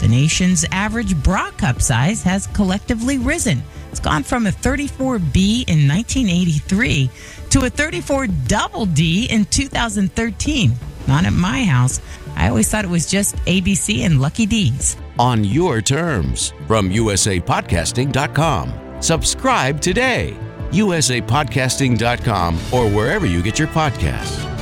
the 0.00 0.08
nation's 0.08 0.64
average 0.70 1.20
bra 1.22 1.50
cup 1.52 1.80
size 1.80 2.22
has 2.22 2.46
collectively 2.48 3.18
risen. 3.18 3.62
It's 3.90 4.00
gone 4.00 4.22
from 4.22 4.46
a 4.46 4.50
34B 4.50 5.68
in 5.68 5.88
1983 5.88 7.10
to 7.50 7.64
a 7.64 7.70
34 7.70 8.26
double 8.46 8.86
D 8.86 9.26
in 9.30 9.44
2013. 9.46 10.72
Not 11.06 11.24
at 11.24 11.32
my 11.32 11.64
house. 11.64 12.00
I 12.36 12.48
always 12.48 12.70
thought 12.70 12.84
it 12.84 12.90
was 12.90 13.06
just 13.06 13.36
ABC 13.46 14.04
and 14.04 14.20
Lucky 14.20 14.46
D's. 14.46 14.96
On 15.18 15.44
your 15.44 15.80
terms 15.80 16.52
from 16.66 16.90
usapodcasting.com. 16.90 19.02
Subscribe 19.02 19.80
today. 19.80 20.36
usapodcasting.com 20.70 22.54
or 22.72 22.90
wherever 22.90 23.26
you 23.26 23.42
get 23.42 23.58
your 23.58 23.68
podcasts. 23.68 24.55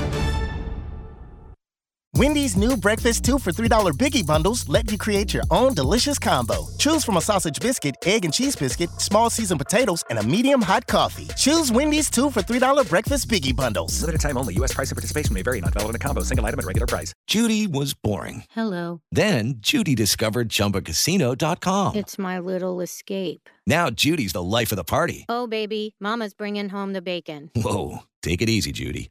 Wendy's 2.16 2.56
new 2.56 2.76
breakfast 2.76 3.24
2 3.24 3.40
for 3.40 3.50
$3 3.50 3.68
biggie 3.94 4.24
bundles 4.24 4.68
let 4.68 4.88
you 4.90 4.96
create 4.96 5.34
your 5.34 5.42
own 5.50 5.74
delicious 5.74 6.16
combo. 6.16 6.66
Choose 6.78 7.04
from 7.04 7.16
a 7.16 7.20
sausage 7.20 7.58
biscuit, 7.58 7.96
egg 8.04 8.24
and 8.24 8.32
cheese 8.32 8.54
biscuit, 8.54 8.88
small 9.00 9.30
seasoned 9.30 9.60
potatoes, 9.60 10.04
and 10.10 10.20
a 10.20 10.22
medium 10.22 10.62
hot 10.62 10.86
coffee. 10.86 11.26
Choose 11.36 11.72
Wendy's 11.72 12.08
2 12.10 12.30
for 12.30 12.40
$3 12.40 12.88
breakfast 12.88 13.28
biggie 13.28 13.54
bundles. 13.54 14.00
Limited 14.00 14.20
time 14.20 14.38
only. 14.38 14.54
U.S. 14.54 14.72
price 14.72 14.90
and 14.90 14.96
participation 14.96 15.34
may 15.34 15.42
vary. 15.42 15.60
Not 15.60 15.74
valid 15.74 15.90
in 15.90 15.96
a 15.96 15.98
combo. 15.98 16.22
Single 16.22 16.46
item 16.46 16.60
at 16.60 16.66
regular 16.66 16.86
price. 16.86 17.12
Judy 17.26 17.66
was 17.66 17.94
boring. 17.94 18.44
Hello. 18.50 19.00
Then 19.10 19.54
Judy 19.58 19.96
discovered 19.96 20.50
ChumbaCasino.com. 20.50 21.96
It's 21.96 22.16
my 22.16 22.38
little 22.38 22.80
escape. 22.80 23.50
Now 23.66 23.90
Judy's 23.90 24.34
the 24.34 24.42
life 24.42 24.70
of 24.70 24.76
the 24.76 24.84
party. 24.84 25.24
Oh, 25.28 25.48
baby, 25.48 25.96
Mama's 25.98 26.34
bringing 26.34 26.68
home 26.68 26.92
the 26.92 27.02
bacon. 27.02 27.50
Whoa, 27.56 28.00
take 28.22 28.40
it 28.40 28.48
easy, 28.48 28.70
Judy. 28.70 29.10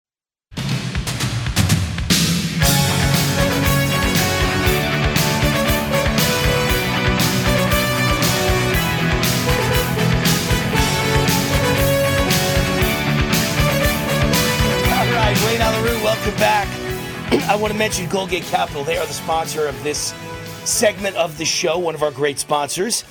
Wayne 15.31 15.83
Root, 15.83 16.03
welcome 16.03 16.35
back. 16.35 16.67
I 17.49 17.55
want 17.55 17.71
to 17.71 17.79
mention 17.79 18.05
Goldgate 18.07 18.43
Capital. 18.51 18.83
They 18.83 18.97
are 18.97 19.05
the 19.05 19.13
sponsor 19.13 19.65
of 19.65 19.81
this 19.81 20.13
segment 20.65 21.15
of 21.15 21.37
the 21.37 21.45
show, 21.45 21.79
one 21.79 21.95
of 21.95 22.03
our 22.03 22.11
great 22.11 22.37
sponsors. 22.37 23.05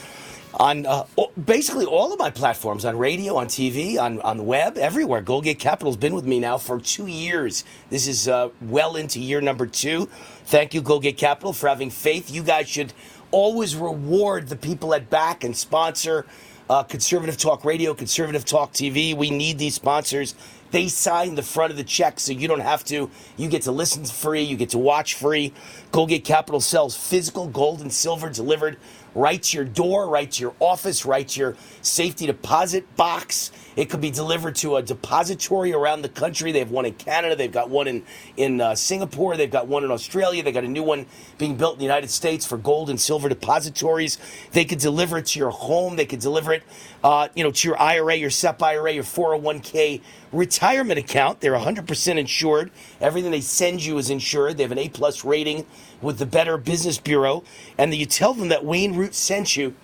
On 0.54 0.84
uh, 0.84 1.04
basically 1.42 1.86
all 1.86 2.12
of 2.12 2.18
my 2.18 2.28
platforms, 2.28 2.84
on 2.84 2.98
radio, 2.98 3.36
on 3.36 3.46
TV, 3.46 3.98
on, 3.98 4.20
on 4.20 4.36
the 4.36 4.42
web, 4.42 4.76
everywhere. 4.76 5.22
Goldgate 5.22 5.58
Capital's 5.58 5.96
been 5.96 6.14
with 6.14 6.26
me 6.26 6.38
now 6.40 6.58
for 6.58 6.78
two 6.78 7.06
years. 7.06 7.64
This 7.88 8.06
is 8.06 8.28
uh, 8.28 8.50
well 8.60 8.96
into 8.96 9.18
year 9.18 9.40
number 9.40 9.66
two. 9.66 10.04
Thank 10.44 10.74
you, 10.74 10.82
Goldgate 10.82 11.16
Capital, 11.16 11.54
for 11.54 11.70
having 11.70 11.88
faith. 11.88 12.30
You 12.30 12.42
guys 12.42 12.68
should 12.68 12.92
always 13.30 13.76
reward 13.76 14.48
the 14.48 14.56
people 14.56 14.92
at 14.92 15.08
back 15.08 15.42
and 15.42 15.56
sponsor 15.56 16.26
uh, 16.70 16.84
Conservative 16.84 17.36
Talk 17.36 17.64
Radio, 17.64 17.92
Conservative 17.94 18.44
Talk 18.44 18.72
TV. 18.72 19.14
We 19.14 19.30
need 19.30 19.58
these 19.58 19.74
sponsors. 19.74 20.36
They 20.70 20.88
sign 20.88 21.34
the 21.34 21.42
front 21.42 21.70
of 21.70 21.76
the 21.76 21.84
check 21.84 22.20
so 22.20 22.32
you 22.32 22.48
don't 22.48 22.60
have 22.60 22.84
to. 22.84 23.10
You 23.36 23.48
get 23.48 23.62
to 23.62 23.72
listen 23.72 24.04
free, 24.04 24.42
you 24.42 24.56
get 24.56 24.70
to 24.70 24.78
watch 24.78 25.14
free. 25.14 25.52
Goldgate 25.92 26.24
Capital 26.24 26.60
sells 26.60 26.96
physical 26.96 27.48
gold 27.48 27.80
and 27.80 27.92
silver 27.92 28.30
delivered 28.30 28.76
right 29.14 29.42
to 29.42 29.56
your 29.56 29.64
door, 29.64 30.08
right 30.08 30.30
to 30.30 30.42
your 30.42 30.54
office, 30.60 31.04
right 31.04 31.26
to 31.28 31.40
your 31.40 31.56
safety 31.82 32.26
deposit 32.26 32.96
box. 32.96 33.52
It 33.76 33.88
could 33.88 34.00
be 34.00 34.10
delivered 34.10 34.56
to 34.56 34.76
a 34.76 34.82
depository 34.82 35.72
around 35.72 36.02
the 36.02 36.08
country. 36.08 36.52
They 36.52 36.58
have 36.58 36.70
one 36.70 36.84
in 36.86 36.94
Canada. 36.94 37.36
They've 37.36 37.50
got 37.50 37.70
one 37.70 37.86
in 37.86 38.02
in 38.36 38.60
uh, 38.60 38.74
Singapore. 38.74 39.36
They've 39.36 39.50
got 39.50 39.68
one 39.68 39.84
in 39.84 39.90
Australia. 39.90 40.42
They 40.42 40.52
got 40.52 40.64
a 40.64 40.68
new 40.68 40.82
one 40.82 41.06
being 41.38 41.56
built 41.56 41.74
in 41.74 41.78
the 41.78 41.84
United 41.84 42.10
States 42.10 42.44
for 42.44 42.58
gold 42.58 42.90
and 42.90 43.00
silver 43.00 43.28
depositories. 43.28 44.18
They 44.52 44.64
could 44.64 44.78
deliver 44.78 45.18
it 45.18 45.26
to 45.26 45.38
your 45.38 45.50
home. 45.50 45.96
They 45.96 46.06
could 46.06 46.20
deliver 46.20 46.52
it, 46.52 46.62
uh, 47.04 47.28
you 47.34 47.44
know, 47.44 47.50
to 47.50 47.68
your 47.68 47.80
IRA, 47.80 48.16
your 48.16 48.30
SEP 48.30 48.62
IRA, 48.62 48.92
your 48.92 49.04
401k 49.04 50.00
retirement 50.32 50.98
account. 50.98 51.40
They're 51.40 51.52
100% 51.52 52.18
insured. 52.18 52.70
Everything 53.00 53.30
they 53.30 53.40
send 53.40 53.84
you 53.84 53.98
is 53.98 54.10
insured. 54.10 54.56
They 54.56 54.62
have 54.64 54.72
an 54.72 54.78
A 54.78 54.88
plus 54.88 55.24
rating 55.24 55.66
with 56.00 56.18
the 56.18 56.26
Better 56.26 56.56
Business 56.56 56.98
Bureau, 56.98 57.44
and 57.78 57.92
that 57.92 57.96
you 57.96 58.06
tell 58.06 58.34
them 58.34 58.48
that 58.48 58.64
Wayne 58.64 58.96
Root 58.96 59.14
sent 59.14 59.56
you, 59.56 59.74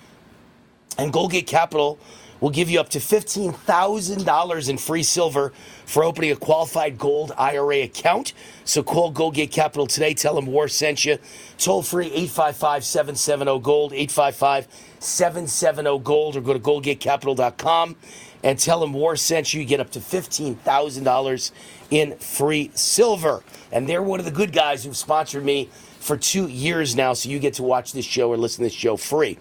and 0.99 1.12
Goldgate 1.12 1.47
Capital 1.47 1.99
will 2.41 2.51
give 2.51 2.69
you 2.69 2.78
up 2.78 2.89
to 2.91 2.99
$15,000 2.99 4.69
in 4.69 4.78
free 4.78 5.03
silver 5.03 5.53
for 5.86 6.05
opening 6.05 6.31
a 6.31 6.36
qualified 6.36 6.99
gold 6.99 7.33
IRA 7.36 7.83
account. 7.83 8.35
So 8.65 8.83
call 8.83 9.12
Goldgate 9.12 9.51
Capital 9.51 9.86
today. 9.86 10.15
Tell 10.15 10.35
them 10.35 10.47
War 10.47 10.69
sent 10.69 11.05
you. 11.05 11.19
Toll 11.59 11.83
free 11.83 12.07
855 12.07 12.85
770 12.85 13.61
Gold, 13.61 13.93
855 13.93 14.69
770 14.99 15.99
Gold, 16.01 16.36
or 16.36 16.41
go 16.41 16.53
to 16.53 16.59
goldgatecapital.com 16.59 17.97
and 18.43 18.59
tell 18.59 18.81
them 18.81 18.93
War 18.93 19.17
sent 19.17 19.55
you. 19.55 19.61
You 19.61 19.67
get 19.67 19.81
up 19.81 19.91
to 19.93 19.99
$15,000 19.99 21.51
in 21.91 22.17
free 22.19 22.70
silver. 22.75 23.43
And 23.73 23.89
they're 23.89 24.03
one 24.03 24.19
of 24.20 24.27
the 24.27 24.33
good 24.33 24.53
guys 24.53 24.85
who've 24.85 24.97
sponsored 24.97 25.45
me 25.45 25.70
for 26.07 26.17
two 26.17 26.47
years 26.47 26.94
now, 26.94 27.12
so 27.12 27.28
you 27.28 27.41
get 27.41 27.55
to 27.55 27.65
watch 27.65 27.93
this 27.93 28.05
show 28.05 28.31
or 28.31 28.36
listen 28.36 28.59
to 28.59 28.67
this 28.70 28.73
show 28.73 28.97
free. 28.97 29.36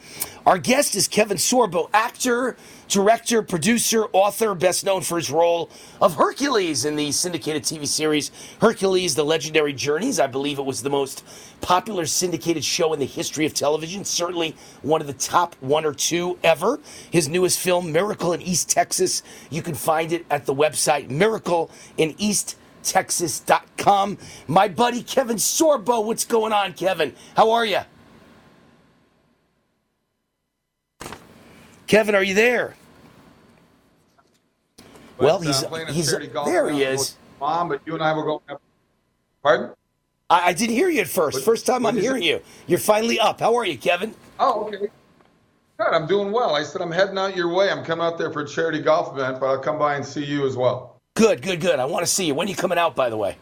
Our 0.48 0.58
guest 0.58 0.96
is 0.96 1.08
Kevin 1.08 1.38
Sorbo, 1.38 1.90
actor, 1.94 2.58
director, 2.88 3.44
producer, 3.44 4.06
author, 4.14 4.56
best 4.56 4.84
known 4.84 5.02
for 5.02 5.18
his 5.18 5.30
role 5.30 5.70
of 6.02 6.16
Hercules 6.16 6.84
in 6.84 6.96
the 6.96 7.12
syndicated 7.12 7.64
TV 7.64 7.88
series 7.88 8.32
Hercules 8.60 9.14
The 9.14 9.24
Legendary 9.24 9.74
Journeys. 9.74 10.20
I 10.20 10.26
believe 10.26 10.58
it 10.58 10.66
was 10.66 10.82
the 10.82 10.90
most 10.90 11.24
popular 11.62 12.08
syndicated 12.08 12.66
show 12.66 12.94
in 12.94 13.00
the 13.00 13.06
history 13.06 13.46
of 13.46 13.54
television, 13.54 14.04
certainly 14.04 14.56
one 14.82 15.02
of 15.02 15.08
the 15.08 15.14
top 15.14 15.56
one 15.60 15.86
or 15.86 15.94
two 15.94 16.40
ever. 16.44 16.80
His 17.12 17.30
newest 17.30 17.60
film, 17.60 17.92
Miracle 17.92 18.34
in 18.34 18.42
East 18.42 18.72
Texas, 18.72 19.22
you 19.52 19.62
can 19.62 19.76
find 19.76 20.12
it 20.12 20.26
at 20.32 20.48
the 20.48 20.56
website 20.56 21.12
Miracle 21.12 21.70
in 21.98 22.16
East 22.18 22.58
Texas.com. 22.86 24.18
My 24.48 24.68
buddy 24.68 25.04
Kevin 25.04 25.38
Sorbo, 25.38 26.06
what's 26.06 26.26
going 26.26 26.54
on, 26.54 26.74
Kevin? 26.74 27.14
How 27.36 27.52
are 27.52 27.66
you? 27.66 27.82
Kevin, 31.88 32.16
are 32.16 32.24
you 32.24 32.34
there? 32.34 32.76
well, 35.18 35.40
But, 35.40 35.48
uh, 35.48 35.86
he's, 35.88 36.10
a 36.10 36.18
he's 36.20 36.32
there. 36.46 36.70
He 36.70 36.84
is. 36.84 37.18
Mom, 37.40 37.70
but 37.70 37.82
you 37.86 37.94
and 37.94 38.04
I 38.04 38.14
were 38.14 38.24
going. 38.24 38.40
Up. 38.50 38.62
Pardon? 39.44 39.72
I, 40.30 40.48
I 40.50 40.54
didn't 40.54 40.76
hear 40.76 40.90
you 40.90 41.02
at 41.02 41.08
first. 41.08 41.44
First 41.44 41.66
time 41.66 41.86
I'm 41.86 41.98
hearing 41.98 42.24
it? 42.24 42.28
you. 42.28 42.42
You're 42.68 42.80
finally 42.80 43.20
up. 43.20 43.40
How 43.40 43.56
are 43.56 43.66
you, 43.66 43.78
Kevin? 43.78 44.16
Oh, 44.40 44.66
okay. 44.66 44.88
Good. 45.78 45.88
I'm 45.92 46.08
doing 46.08 46.32
well. 46.32 46.56
I 46.56 46.64
said 46.64 46.82
I'm 46.82 46.92
heading 46.92 47.18
out 47.18 47.36
your 47.36 47.54
way. 47.54 47.70
I'm 47.70 47.84
coming 47.84 48.06
out 48.06 48.18
there 48.18 48.32
for 48.32 48.42
a 48.42 48.48
charity 48.48 48.82
golf 48.82 49.14
event, 49.14 49.40
but 49.40 49.48
I'll 49.48 49.60
come 49.60 49.78
by 49.78 49.96
and 49.96 50.06
see 50.06 50.24
you 50.24 50.48
as 50.48 50.56
well. 50.56 50.95
Good, 51.16 51.42
good, 51.42 51.62
good. 51.62 51.80
I 51.80 51.86
want 51.86 52.06
to 52.06 52.12
see 52.12 52.26
you. 52.26 52.36
When 52.36 52.48
are 52.48 52.50
you 52.50 52.56
coming 52.58 52.78
out, 52.78 52.94
by 52.96 53.10
the 53.10 53.16
way? 53.18 53.38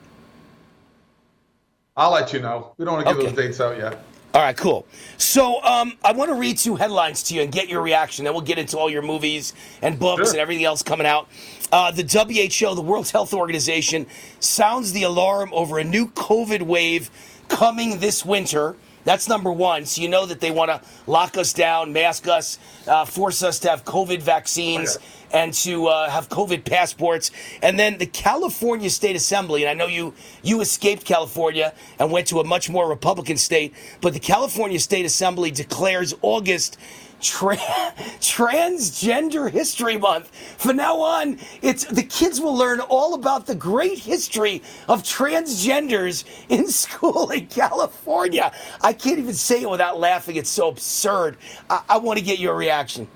I'll 1.98 2.12
let 2.12 2.32
you 2.32 2.40
know. 2.40 2.74
We 2.78 2.86
don't 2.86 2.96
want 2.96 3.08
to 3.08 3.14
give 3.14 3.20
Okay. 3.24 3.36
those 3.36 3.46
dates 3.46 3.60
out 3.62 3.78
yet. 3.78 4.00
All 4.36 4.42
right, 4.42 4.56
cool. 4.58 4.86
So 5.18 5.62
um, 5.64 5.94
I 6.04 6.12
want 6.12 6.30
to 6.30 6.36
read 6.36 6.58
two 6.58 6.76
headlines 6.76 7.22
to 7.24 7.36
you 7.36 7.42
and 7.42 7.52
get 7.52 7.70
your 7.70 7.82
reaction. 7.82 8.26
Then 8.26 8.34
we'll 8.34 8.42
get 8.44 8.58
into 8.60 8.78
all 8.78 8.90
your 8.90 9.02
movies 9.04 9.54
and 9.82 10.00
books 10.00 10.22
Sure. 10.22 10.30
and 10.32 10.40
everything 10.40 10.66
else 10.66 10.82
coming 10.82 11.06
out. 11.06 11.28
Uh, 11.72 11.92
the 11.92 12.04
WHO, 12.04 12.76
the 12.76 12.82
World 12.82 13.10
Health 13.10 13.34
Organization, 13.34 14.06
sounds 14.40 14.92
the 14.94 15.04
alarm 15.04 15.50
over 15.54 15.78
a 15.80 15.84
new 15.84 16.08
COVID 16.10 16.64
wave 16.64 17.10
coming 17.48 18.00
this 18.00 18.24
winter. 18.26 18.76
That's 19.04 19.28
number 19.28 19.52
one. 19.52 19.86
So 19.86 20.02
you 20.02 20.10
know 20.10 20.26
that 20.26 20.40
they 20.40 20.52
want 20.52 20.70
to 20.70 20.82
lock 21.08 21.38
us 21.38 21.54
down, 21.54 21.94
mask 21.94 22.28
us, 22.28 22.58
uh, 22.88 23.06
force 23.06 23.44
us 23.44 23.60
to 23.60 23.70
have 23.70 23.84
COVID 23.84 24.22
vaccines 24.22 24.98
and 25.32 25.54
to 25.54 25.88
uh, 25.88 26.10
have 26.10 26.30
COVID 26.30 26.64
passports. 26.64 27.32
And 27.62 27.78
then 27.78 27.98
the 27.98 28.06
California 28.06 28.90
State 28.90 29.16
Assembly, 29.16 29.64
and 29.64 29.70
I 29.70 29.74
know 29.74 29.88
you 29.88 30.14
you 30.44 30.62
escaped 30.62 31.04
California 31.06 31.74
and 32.00 32.12
went 32.12 32.28
to 32.28 32.40
a 32.40 32.44
much 32.44 32.70
more 32.70 32.88
Republican 32.88 33.38
state, 33.38 33.74
but 34.00 34.14
the 34.14 34.20
California 34.20 34.80
State 34.80 35.06
Assembly 35.06 35.52
declares 35.52 36.14
August 36.22 36.78
tra- 37.24 37.56
transgender 38.20 39.50
history 39.50 39.98
month 39.98 40.30
from 40.58 40.76
now 40.76 41.00
on 41.00 41.38
it's 41.62 41.86
the 41.86 42.04
kids 42.04 42.40
will 42.40 42.56
learn 42.56 42.80
all 42.82 43.14
about 43.14 43.46
the 43.48 43.56
great 43.56 43.98
history 43.98 44.62
of 44.88 45.02
transgenders 45.04 46.26
in 46.50 46.68
school 46.84 47.30
in 47.32 47.48
california 47.48 48.52
i 48.82 48.94
can't 48.94 49.20
even 49.20 49.34
say 49.34 49.62
it 49.62 49.70
without 49.70 50.00
laughing 50.00 50.36
it's 50.36 50.50
so 50.50 50.68
absurd 50.68 51.38
i, 51.70 51.82
I 51.90 51.98
want 51.98 52.20
to 52.20 52.26
get 52.26 52.40
your 52.40 52.56
reaction 52.56 53.08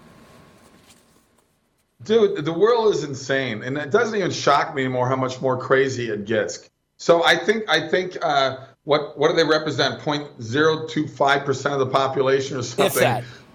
Dude, 2.04 2.46
the 2.46 2.54
world 2.54 2.94
is 2.94 3.04
insane, 3.04 3.64
and 3.64 3.78
it 3.78 3.90
doesn't 3.90 4.16
even 4.16 4.32
shock 4.32 4.76
me 4.76 4.84
anymore 4.84 5.10
how 5.10 5.16
much 5.16 5.42
more 5.42 5.58
crazy 5.58 6.10
it 6.10 6.26
gets. 6.26 6.70
So 6.98 7.24
I 7.24 7.36
think 7.36 7.64
I 7.68 7.88
think 7.90 8.18
uh, 8.22 8.58
what 8.84 9.18
what 9.18 9.30
do 9.30 9.36
they 9.36 9.44
represent? 9.44 10.00
0.025 10.00 11.46
percent 11.46 11.74
of 11.74 11.80
the 11.80 11.88
population 11.88 12.58
or 12.58 12.64
something. 12.64 13.04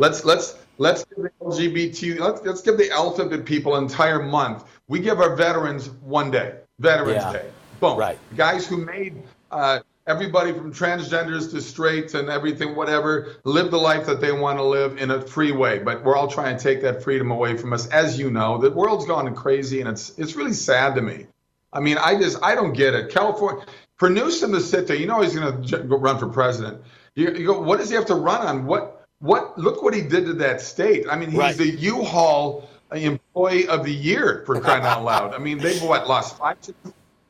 Let's 0.03 0.25
let's 0.25 0.59
let's 0.79 1.05
give 1.05 1.23
the 1.23 1.31
LGBT 1.41 2.19
let's 2.19 2.43
let's 2.43 2.61
give 2.61 2.77
the 2.77 2.91
alphabet 2.91 3.45
people 3.45 3.77
an 3.77 3.85
entire 3.85 4.21
month. 4.21 4.65
We 4.89 4.99
give 4.99 5.21
our 5.21 5.37
veterans 5.37 5.91
one 5.91 6.33
day, 6.33 6.57
Veterans 6.81 7.23
Yeah. 7.23 7.33
Day. 7.35 7.51
Boom. 7.79 7.97
Right. 7.97 8.19
Guys 8.37 8.67
who 8.67 8.79
made 8.79 9.23
uh, 9.53 9.79
everybody 10.09 10.53
from 10.55 10.73
transgenders 10.73 11.53
to 11.53 11.61
straights 11.61 12.15
and 12.15 12.29
everything, 12.29 12.75
whatever, 12.75 13.37
live 13.45 13.71
the 13.71 13.79
life 13.79 14.05
that 14.07 14.21
they 14.21 14.33
want 14.33 14.59
to 14.59 14.65
live 14.65 14.99
in 14.99 15.13
a 15.13 15.21
free 15.21 15.53
way. 15.53 15.79
But 15.79 16.03
we're 16.03 16.17
all 16.17 16.27
trying 16.27 16.57
to 16.57 16.61
take 16.61 16.83
that 16.83 17.05
freedom 17.05 17.31
away 17.31 17.57
from 17.57 17.73
us. 17.73 17.87
As 17.87 18.19
you 18.19 18.29
know, 18.33 18.59
the 18.59 18.73
world's 18.73 19.07
gone 19.07 19.33
crazy, 19.37 19.79
and 19.83 19.89
it's 19.89 20.19
it's 20.19 20.35
really 20.35 20.53
sad 20.53 20.97
to 20.97 21.01
me. 21.01 21.29
I 21.73 21.79
mean, 21.79 21.97
I 21.97 22.19
just 22.19 22.43
I 22.43 22.57
don't 22.57 22.73
get 22.73 22.95
it. 22.95 23.13
California, 23.13 23.65
for 23.99 24.11
Newsom 24.11 24.51
to 24.51 24.61
sit 24.61 24.89
there, 24.89 24.97
you 24.97 25.07
know 25.07 25.21
he's 25.21 25.37
going 25.37 25.65
to 25.65 25.79
run 25.85 26.19
for 26.19 26.27
president. 26.27 26.83
You, 27.15 27.33
you 27.35 27.47
go, 27.47 27.61
what 27.61 27.79
does 27.79 27.89
he 27.89 27.95
have 27.95 28.07
to 28.07 28.17
run 28.17 28.45
on? 28.45 28.67
What 28.67 28.92
what? 29.23 29.57
Look 29.59 29.83
what 29.83 29.95
he 29.95 30.03
did 30.03 30.27
to 30.27 30.33
that 30.35 30.61
state. 30.61 31.07
I 31.11 31.17
mean, 31.17 31.31
he's 31.31 31.39
Right. 31.39 31.57
the 31.57 31.71
U-Haul 31.71 32.69
employee 32.93 33.67
of 33.69 33.85
the 33.85 33.93
year 33.95 34.43
for 34.45 34.61
crying 34.61 34.85
out 34.85 35.03
loud. 35.05 35.33
I 35.33 35.39
mean, 35.39 35.59
they've 35.59 35.81
what 35.83 36.07
lost 36.09 36.37
five, 36.37 36.57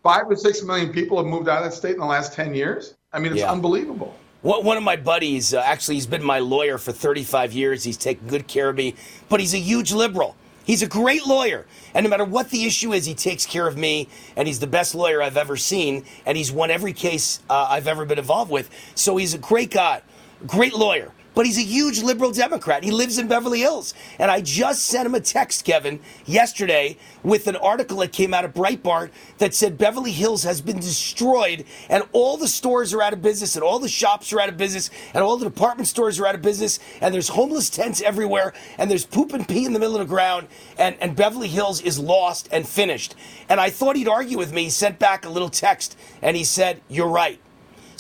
five 0.03 0.25
or 0.29 0.35
six 0.35 0.63
million 0.63 0.93
people 0.93 1.17
have 1.19 1.27
moved 1.27 1.49
out 1.49 1.59
of 1.59 1.71
that 1.71 1.77
state 1.77 1.93
in 1.95 2.01
the 2.01 2.07
last 2.07 2.33
ten 2.33 2.55
years. 2.55 2.95
I 3.13 3.19
mean, 3.21 3.33
it's 3.33 3.43
Yeah. 3.43 3.53
unbelievable. 3.53 4.15
One 4.41 4.65
one 4.65 4.77
of 4.77 4.83
my 4.83 4.97
buddies, 4.97 5.55
uh, 5.55 5.61
actually, 5.65 5.95
he's 5.97 6.07
been 6.07 6.25
my 6.25 6.41
lawyer 6.41 6.79
for 6.79 6.91
35 6.91 7.53
years. 7.53 7.85
He's 7.85 7.97
taken 7.99 8.27
good 8.27 8.49
care 8.49 8.71
of 8.71 8.77
me, 8.77 8.95
but 9.29 9.39
he's 9.39 9.55
a 9.55 9.59
huge 9.59 9.93
liberal. 9.93 10.35
He's 10.65 10.83
a 10.83 10.87
great 10.89 11.27
lawyer. 11.27 11.67
And 11.95 12.05
no 12.05 12.11
matter 12.11 12.25
what 12.25 12.51
the 12.51 12.65
issue 12.65 12.93
is, 12.93 13.05
he 13.05 13.15
takes 13.15 13.45
care 13.47 13.67
of 13.69 13.77
me. 13.77 14.09
And 14.37 14.47
he's 14.49 14.61
the 14.61 14.67
best 14.67 14.95
lawyer 14.95 15.21
I've 15.23 15.37
ever 15.37 15.57
seen. 15.57 16.05
And 16.25 16.37
he's 16.39 16.51
won 16.53 16.71
every 16.71 16.93
case 16.93 17.41
uh, 17.51 17.67
I've 17.69 17.87
ever 17.89 18.05
been 18.05 18.19
involved 18.19 18.51
with. 18.51 18.71
So 18.95 19.17
he's 19.17 19.35
a 19.35 19.39
great 19.39 19.71
guy, 19.71 20.03
great 20.47 20.73
lawyer. 20.75 21.13
But 21.35 21.47
he's 21.47 21.59
a 21.59 21.63
huge 21.63 22.03
liberal 22.03 22.31
Democrat. 22.31 22.85
He 22.85 22.91
lives 22.91 23.19
in 23.19 23.29
Beverly 23.29 23.61
Hills. 23.61 23.95
And 24.19 24.31
I 24.31 24.41
just 24.41 24.87
sent 24.87 25.07
him 25.07 25.15
a 25.15 25.21
text, 25.21 25.65
Kevin, 25.65 26.01
yesterday 26.27 26.97
with 27.23 27.47
an 27.47 27.57
article 27.57 27.99
that 27.99 28.13
came 28.13 28.35
out 28.35 28.45
of 28.45 28.53
Breitbart 28.53 29.11
that 29.39 29.55
said 29.55 29.79
Beverly 29.79 30.13
Hills 30.13 30.43
has 30.43 30.61
been 30.61 30.79
destroyed 30.79 31.65
and 31.89 32.05
all 32.13 32.37
the 32.37 32.49
stores 32.49 32.93
are 32.93 33.03
out 33.03 33.13
of 33.13 33.23
business 33.23 33.55
and 33.55 33.65
all 33.65 33.79
the 33.79 33.89
shops 33.89 34.33
are 34.33 34.41
out 34.41 34.49
of 34.49 34.57
business 34.57 34.91
and 35.15 35.23
all 35.23 35.37
the 35.37 35.45
department 35.45 35.89
stores 35.89 36.19
are 36.21 36.27
out 36.27 36.35
of 36.35 36.43
business 36.43 36.79
and 37.01 37.15
there's 37.15 37.29
homeless 37.29 37.71
tents 37.71 38.03
everywhere 38.03 38.53
and 38.79 38.91
there's 38.91 39.07
poop 39.07 39.33
and 39.33 39.49
pee 39.49 39.65
in 39.65 39.73
the 39.73 39.79
middle 39.79 39.97
of 39.97 40.07
the 40.07 40.13
ground 40.13 40.49
and, 40.79 40.97
and 41.01 41.17
Beverly 41.17 41.49
Hills 41.49 41.81
is 41.81 41.99
lost 41.99 42.49
and 42.53 42.67
finished. 42.67 43.15
And 43.49 43.61
I 43.61 43.71
thought 43.71 43.97
he'd 43.97 44.09
argue 44.09 44.39
with 44.39 44.53
me. 44.53 44.65
He 44.65 44.71
sent 44.71 44.99
back 44.99 45.25
a 45.25 45.31
little 45.31 45.51
text 45.51 45.97
and 46.21 46.37
he 46.37 46.45
said, 46.45 46.81
You're 46.89 47.09
right. 47.09 47.41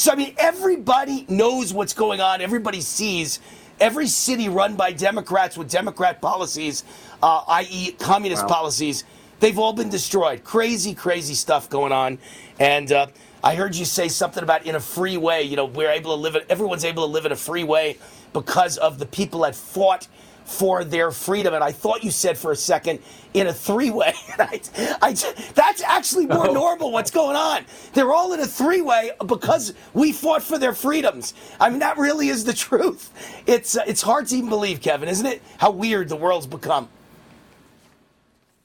So, 0.02 0.10
I 0.10 0.16
mean, 0.16 0.34
everybody 0.36 1.24
knows 1.28 1.72
what's 1.72 1.94
going 1.94 2.20
on. 2.20 2.40
Everybody 2.40 2.80
sees 2.80 3.38
every 3.78 4.08
city 4.08 4.48
run 4.48 4.74
by 4.74 4.90
Democrats 4.90 5.56
with 5.56 5.70
Democrat 5.70 6.20
policies, 6.20 6.82
uh, 7.22 7.44
i.e., 7.46 7.92
communist 8.00 8.42
Wow. 8.42 8.48
policies, 8.48 9.04
they've 9.38 9.60
all 9.60 9.72
been 9.72 9.90
destroyed. 9.90 10.42
Crazy, 10.42 10.92
crazy 10.92 11.34
stuff 11.34 11.70
going 11.70 11.92
on. 11.92 12.18
And 12.58 12.90
uh, 12.90 13.06
I 13.44 13.54
heard 13.54 13.76
you 13.76 13.84
say 13.84 14.08
something 14.08 14.42
about 14.42 14.66
in 14.66 14.74
a 14.74 14.80
free 14.80 15.16
way. 15.18 15.42
You 15.44 15.54
know, 15.54 15.66
we're 15.66 15.92
able 15.92 16.16
to 16.16 16.20
live 16.20 16.34
it, 16.34 16.46
everyone's 16.48 16.84
able 16.84 17.06
to 17.06 17.12
live 17.12 17.24
in 17.24 17.30
a 17.30 17.36
free 17.36 17.62
way 17.62 17.96
because 18.32 18.78
of 18.78 18.98
the 18.98 19.06
people 19.06 19.42
that 19.42 19.54
fought 19.54 20.08
for 20.44 20.84
their 20.84 21.10
freedom. 21.10 21.54
And 21.54 21.62
I 21.64 21.72
thought 21.72 22.02
you 22.04 22.10
said 22.10 22.36
for 22.38 22.52
a 22.52 22.56
second 22.56 23.00
in 23.34 23.46
a 23.46 23.52
three 23.52 23.90
way. 23.90 24.12
I, 24.38 24.60
I, 25.00 25.12
that's 25.54 25.82
actually 25.82 26.26
more 26.26 26.48
Oh. 26.48 26.52
normal. 26.52 26.92
What's 26.92 27.10
going 27.10 27.36
on? 27.36 27.64
They're 27.94 28.12
all 28.12 28.32
in 28.32 28.40
a 28.40 28.46
three 28.46 28.80
way 28.82 29.12
because 29.26 29.74
we 29.94 30.12
fought 30.12 30.42
for 30.42 30.58
their 30.58 30.74
freedoms. 30.74 31.34
I 31.60 31.70
mean, 31.70 31.78
that 31.80 31.96
really 31.98 32.28
is 32.28 32.44
the 32.44 32.52
truth. 32.68 33.10
It's, 33.46 33.76
uh, 33.76 33.84
it's 33.86 34.02
hard 34.02 34.26
to 34.28 34.36
even 34.36 34.48
believe, 34.48 34.80
Kevin, 34.80 35.08
isn't 35.08 35.26
it? 35.26 35.42
How 35.58 35.70
weird 35.70 36.08
the 36.08 36.16
world's 36.16 36.46
become. 36.46 36.88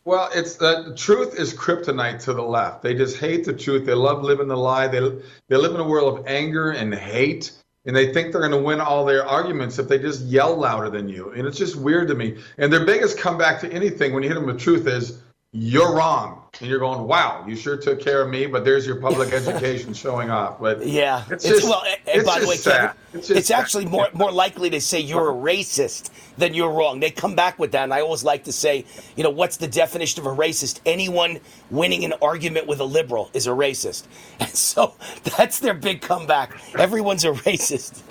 Well, 0.06 0.30
it's 0.34 0.56
the 0.56 0.94
truth 0.96 1.38
is 1.38 1.54
kryptonite 1.54 2.24
to 2.24 2.34
the 2.34 2.42
left. 2.42 2.82
They 2.82 2.94
just 2.94 3.18
hate 3.18 3.44
the 3.44 3.52
truth. 3.54 3.86
They 3.86 3.94
love 3.94 4.24
living 4.24 4.48
the 4.48 4.56
lie. 4.56 4.88
They 4.88 5.02
they 5.50 5.58
live 5.58 5.74
in 5.76 5.82
a 5.82 5.84
world 5.88 6.18
of 6.20 6.26
anger 6.28 6.72
and 6.72 6.96
hate, 6.96 7.52
and 7.88 7.96
they 7.96 8.14
think 8.14 8.32
they're 8.32 8.42
going 8.42 8.52
to 8.52 8.62
win 8.62 8.80
all 8.80 9.06
their 9.06 9.26
arguments 9.26 9.80
if 9.80 9.88
they 9.88 9.98
just 9.98 10.22
yell 10.22 10.56
louder 10.56 10.90
than 10.90 11.08
you. 11.10 11.32
And 11.32 11.48
it's 11.48 11.58
just 11.58 11.78
weird 11.78 12.10
to 12.10 12.16
me. 12.16 12.38
And 12.58 12.72
their 12.72 12.86
biggest 12.86 13.18
comeback 13.18 13.62
to 13.62 13.72
anything 13.72 14.14
when 14.14 14.22
you 14.22 14.30
hit 14.30 14.36
them 14.36 14.46
with 14.46 14.60
truth 14.60 14.86
is 14.86 15.22
you're 15.54 15.96
wrong, 15.96 16.44
and 16.60 16.70
you're 16.70 16.80
going, 16.80 17.08
"Wow, 17.08 17.46
you 17.48 17.56
sure 17.56 17.78
took 17.78 18.02
care 18.02 18.22
of 18.22 18.30
me." 18.30 18.46
But 18.46 18.66
there's 18.66 18.86
your 18.86 18.98
public 18.98 19.32
education 19.34 19.94
showing 19.94 20.30
off. 20.30 20.60
But 20.60 20.86
Yeah, 20.86 21.24
it's, 21.32 21.46
it's, 21.46 21.62
just, 21.62 21.70
well. 21.70 21.84
And 21.86 22.00
it's 22.08 22.26
by 22.26 22.40
the 22.40 22.48
way, 22.48 22.58
sad. 22.58 22.80
Kevin, 22.80 22.98
It's 23.18 23.30
it's, 23.30 23.48
just 23.48 23.52
actually 23.52 23.86
more 23.86 24.08
more 24.14 24.32
likely 24.32 24.70
to 24.72 24.82
say 24.82 25.00
you're 25.00 25.30
a 25.30 25.34
racist 25.34 26.10
than 26.38 26.54
you're 26.54 26.72
wrong. 26.72 27.00
They 27.00 27.12
come 27.12 27.36
back 27.36 27.58
with 27.58 27.72
that, 27.72 27.84
and 27.84 27.94
I 27.94 28.02
always 28.02 28.24
like 28.24 28.44
to 28.46 28.52
say, 28.52 28.86
you 29.16 29.24
know, 29.24 29.30
what's 29.30 29.58
the 29.58 29.68
definition 29.68 30.22
of 30.22 30.28
a 30.28 30.36
racist? 30.36 30.80
Anyone 30.86 31.40
winning 31.72 32.06
an 32.06 32.14
argument 32.22 32.68
with 32.68 32.80
a 32.80 32.86
liberal 32.86 33.30
is 33.34 33.48
a 33.48 33.52
racist, 33.52 34.06
and 34.40 34.50
so 34.50 34.94
that's 35.38 35.60
their 35.60 35.74
big 35.74 36.02
comeback. 36.02 36.58
Everyone's 36.78 37.26
a 37.26 37.32
racist. 37.32 38.02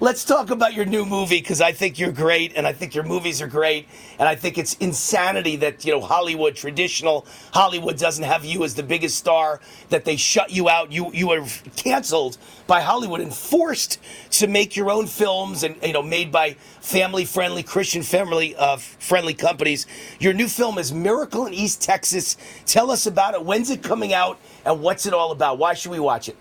Let's 0.00 0.24
talk 0.24 0.50
about 0.50 0.74
your 0.74 0.84
new 0.84 1.04
movie 1.04 1.40
because 1.40 1.60
I 1.60 1.72
think 1.72 1.98
you're 1.98 2.12
great, 2.12 2.52
and 2.56 2.66
I 2.66 2.72
think 2.72 2.94
your 2.94 3.04
movies 3.04 3.40
are 3.42 3.46
great, 3.46 3.88
and 4.18 4.28
I 4.28 4.34
think 4.34 4.58
it's 4.58 4.74
insanity 4.74 5.56
that 5.56 5.84
you 5.84 5.92
know 5.92 6.00
Hollywood, 6.00 6.56
traditional 6.56 7.26
Hollywood, 7.52 7.98
doesn't 7.98 8.24
have 8.24 8.44
you 8.44 8.64
as 8.64 8.74
the 8.74 8.82
biggest 8.82 9.16
star. 9.16 9.60
That 9.90 10.04
they 10.04 10.16
shut 10.16 10.50
you 10.50 10.68
out. 10.68 10.92
You 10.92 11.10
you 11.12 11.28
were 11.28 11.44
canceled 11.76 12.38
by 12.66 12.80
Hollywood 12.80 13.20
and 13.20 13.34
forced 13.34 14.00
to 14.30 14.43
make 14.50 14.76
your 14.76 14.90
own 14.90 15.06
films, 15.06 15.62
and 15.62 15.76
you 15.82 15.92
know 15.92 16.02
made 16.02 16.32
by 16.32 16.56
family-friendly, 16.80 17.62
Christian 17.62 18.02
family 18.02 18.54
uh, 18.56 18.76
friendly 18.76 19.34
companies. 19.34 19.86
Your 20.20 20.32
new 20.32 20.48
film 20.48 20.78
is 20.78 20.92
Miracle 20.92 21.46
in 21.46 21.54
East 21.54 21.82
Texas. 21.82 22.36
Tell 22.66 22.90
us 22.90 23.06
about 23.06 23.34
it. 23.34 23.44
When's 23.44 23.70
it 23.70 23.82
coming 23.82 24.12
out, 24.12 24.38
and 24.64 24.80
what's 24.80 25.06
it 25.06 25.14
all 25.14 25.32
about? 25.32 25.58
Why 25.58 25.74
should 25.74 25.90
we 25.90 26.00
watch 26.00 26.28
it? 26.28 26.36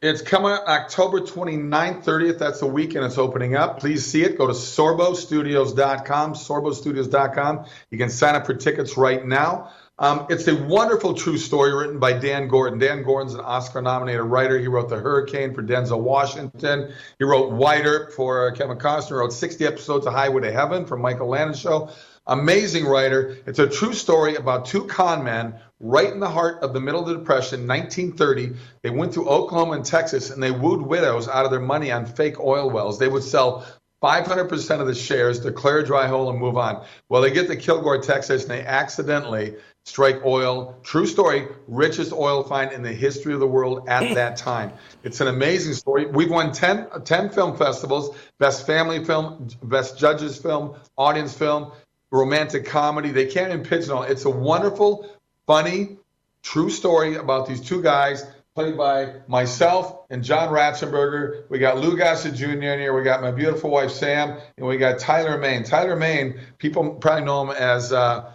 It's 0.00 0.22
coming 0.22 0.52
October 0.52 1.20
29th, 1.20 2.04
30th. 2.04 2.38
That's 2.38 2.60
the 2.60 2.66
weekend 2.66 3.04
it's 3.04 3.18
opening 3.18 3.56
up. 3.56 3.80
Please 3.80 4.06
see 4.06 4.22
it. 4.22 4.38
Go 4.38 4.46
to 4.46 4.52
sorbostudios.com, 4.52 6.34
sorbostudios.com. 6.34 7.66
You 7.90 7.98
can 7.98 8.08
sign 8.08 8.36
up 8.36 8.46
for 8.46 8.54
tickets 8.54 8.96
right 8.96 9.26
now. 9.26 9.72
Um, 10.00 10.26
it's 10.30 10.46
a 10.46 10.54
wonderful 10.54 11.14
true 11.14 11.38
story 11.38 11.74
written 11.74 11.98
by 11.98 12.12
Dan 12.12 12.46
Gordon. 12.46 12.78
Dan 12.78 13.02
Gordon's 13.02 13.34
an 13.34 13.40
Oscar 13.40 13.82
nominated 13.82 14.22
writer. 14.22 14.56
He 14.56 14.68
wrote 14.68 14.88
The 14.88 14.96
Hurricane 14.96 15.54
for 15.54 15.62
Denzel 15.62 16.00
Washington. 16.00 16.92
He 17.18 17.24
wrote 17.24 17.50
Wyatt 17.50 17.84
Earp 17.84 18.12
for 18.12 18.52
Kevin 18.52 18.78
Costner. 18.78 19.08
He 19.08 19.14
wrote 19.14 19.32
60 19.32 19.66
episodes 19.66 20.06
of 20.06 20.12
Highway 20.12 20.42
to 20.42 20.52
Heaven 20.52 20.86
for 20.86 20.96
Michael 20.96 21.28
Landon 21.28 21.56
Show. 21.56 21.90
Amazing 22.28 22.84
writer. 22.84 23.38
It's 23.46 23.58
a 23.58 23.68
true 23.68 23.92
story 23.92 24.36
about 24.36 24.66
two 24.66 24.84
con 24.84 25.24
men 25.24 25.54
right 25.80 26.12
in 26.12 26.20
the 26.20 26.30
heart 26.30 26.62
of 26.62 26.74
the 26.74 26.80
middle 26.80 27.00
of 27.00 27.08
the 27.08 27.16
Depression, 27.16 27.66
1930. 27.66 28.54
They 28.82 28.90
went 28.90 29.14
through 29.14 29.28
Oklahoma 29.28 29.72
and 29.72 29.84
Texas 29.84 30.30
and 30.30 30.40
they 30.40 30.52
wooed 30.52 30.82
widows 30.82 31.26
out 31.26 31.44
of 31.44 31.50
their 31.50 31.58
money 31.58 31.90
on 31.90 32.06
fake 32.06 32.38
oil 32.38 32.70
wells. 32.70 33.00
They 33.00 33.08
would 33.08 33.24
sell 33.24 33.66
500% 34.02 34.80
of 34.80 34.86
the 34.86 34.94
shares, 34.94 35.40
declare 35.40 35.78
a 35.78 35.84
dry 35.84 36.06
hole, 36.06 36.30
and 36.30 36.38
move 36.38 36.56
on. 36.56 36.84
Well, 37.08 37.22
they 37.22 37.32
get 37.32 37.48
to 37.48 37.56
Kilgore, 37.56 38.00
Texas, 38.00 38.42
and 38.42 38.50
they 38.52 38.64
accidentally 38.64 39.56
strike 39.88 40.20
oil. 40.24 40.76
True 40.82 41.06
story, 41.06 41.48
richest 41.66 42.12
oil 42.12 42.42
find 42.42 42.72
in 42.72 42.82
the 42.82 42.92
history 42.92 43.32
of 43.32 43.40
the 43.40 43.46
world 43.46 43.88
at 43.88 44.14
that 44.14 44.36
time. 44.36 44.72
It's 45.02 45.20
an 45.22 45.28
amazing 45.28 45.72
story. 45.72 46.06
We've 46.06 46.30
won 46.30 46.52
10, 46.52 46.88
10 47.04 47.30
film 47.30 47.56
festivals 47.56 48.14
best 48.38 48.66
family 48.66 49.04
film, 49.04 49.48
best 49.62 49.98
judges 49.98 50.36
film, 50.36 50.76
audience 50.96 51.36
film, 51.36 51.72
romantic 52.10 52.66
comedy. 52.66 53.10
They 53.10 53.26
can't 53.26 53.52
even 53.52 53.64
pigeonhole. 53.64 54.02
It's 54.02 54.26
a 54.26 54.30
wonderful, 54.30 55.08
funny, 55.46 55.96
true 56.42 56.70
story 56.70 57.16
about 57.16 57.48
these 57.48 57.60
two 57.60 57.82
guys 57.82 58.24
played 58.54 58.76
by 58.76 59.14
myself 59.26 60.00
and 60.10 60.22
John 60.22 60.52
Ratzenberger. 60.52 61.48
We 61.48 61.58
got 61.58 61.78
Lou 61.78 61.96
Gossett 61.96 62.34
Jr. 62.34 62.50
in 62.50 62.80
here. 62.80 62.94
We 62.94 63.04
got 63.04 63.22
my 63.22 63.30
beautiful 63.30 63.70
wife 63.70 63.92
Sam, 63.92 64.36
and 64.56 64.66
we 64.66 64.76
got 64.76 64.98
Tyler 64.98 65.38
Mane. 65.38 65.64
Tyler 65.64 65.96
Mane, 65.96 66.40
people 66.58 66.90
probably 66.90 67.24
know 67.24 67.42
him 67.42 67.50
as 67.50 67.92
uh, 67.92 68.32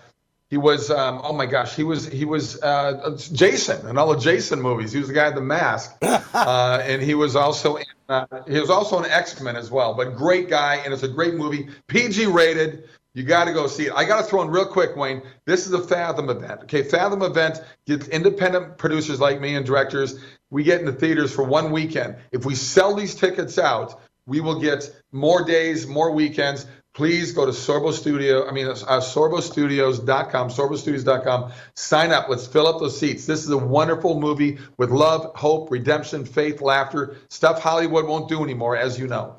he 0.54 0.58
was. 0.58 0.92
Um, 0.92 1.20
oh 1.24 1.34
my 1.34 1.48
gosh, 1.48 1.76
he 1.76 1.84
was 1.84 2.08
he 2.08 2.26
was 2.26 2.62
uh, 2.62 3.18
Jason 3.34 3.88
in 3.88 3.98
all 3.98 4.14
the 4.14 4.20
Jason 4.20 4.62
movies. 4.62 4.92
He 4.92 5.00
was 5.00 5.08
the 5.08 5.14
guy 5.16 5.26
with 5.26 5.34
the 5.34 5.42
mask, 5.42 5.98
uh, 6.04 6.80
and 6.84 7.02
he 7.02 7.16
was 7.16 7.36
also 7.36 7.78
in, 7.78 7.86
uh, 8.08 8.28
he 8.48 8.60
was 8.60 8.70
also 8.70 9.00
an 9.00 9.10
X 9.10 9.42
Men 9.42 9.56
as 9.56 9.72
well. 9.72 9.96
But 9.96 10.16
great 10.16 10.50
guy, 10.50 10.76
and 10.76 10.94
it's 10.94 11.02
a 11.02 11.08
great 11.08 11.34
movie, 11.34 11.70
PG 11.88 12.28
rated. 12.28 12.88
You 13.16 13.24
got 13.24 13.46
to 13.46 13.54
go 13.54 13.66
see 13.66 13.88
it. 13.88 13.94
I 13.96 14.06
got 14.06 14.22
to 14.22 14.24
throw 14.26 14.44
in 14.44 14.50
real 14.52 14.68
quick, 14.68 14.96
Wayne. 14.96 15.24
This 15.48 15.66
is 15.66 15.74
a 15.74 15.82
Fathom 15.82 16.30
event. 16.30 16.62
Okay, 16.66 16.84
Fathom 16.84 17.24
event 17.24 17.60
gets 17.88 18.08
independent 18.08 18.78
producers 18.78 19.20
like 19.20 19.42
me 19.42 19.56
and 19.56 19.66
directors. 19.66 20.20
We 20.52 20.62
get 20.62 20.82
in 20.82 20.86
the 20.86 20.94
theaters 20.94 21.34
for 21.34 21.44
one 21.44 21.72
weekend. 21.72 22.18
If 22.32 22.46
we 22.46 22.54
sell 22.54 22.94
these 22.94 23.16
tickets 23.16 23.58
out, 23.58 24.00
we 24.28 24.40
will 24.40 24.60
get 24.60 24.96
more 25.12 25.44
days, 25.44 25.88
more 25.88 26.12
weekends. 26.12 26.68
Please 26.94 27.32
go 27.32 27.46
to 27.46 27.52
Sorbo 27.52 27.92
Studio. 27.92 28.48
I 28.48 28.52
mean, 28.52 28.68
uh, 28.68 28.74
sorbostudios.com, 28.74 30.50
sorbostudios.com. 30.50 31.52
Sign 31.76 32.12
up. 32.12 32.30
Let's 32.30 32.46
fill 32.46 32.68
up 32.68 32.80
those 32.80 33.00
seats. 33.00 33.26
This 33.26 33.44
is 33.44 33.50
a 33.50 33.58
wonderful 33.58 34.20
movie 34.20 34.60
with 34.78 34.92
love, 34.92 35.32
hope, 35.36 35.72
redemption, 35.72 36.24
faith, 36.24 36.62
laughter, 36.62 37.18
stuff 37.30 37.62
Hollywood 37.62 38.06
won't 38.06 38.30
do 38.30 38.44
anymore, 38.44 38.78
as 38.78 39.00
you 39.00 39.08
know. 39.08 39.36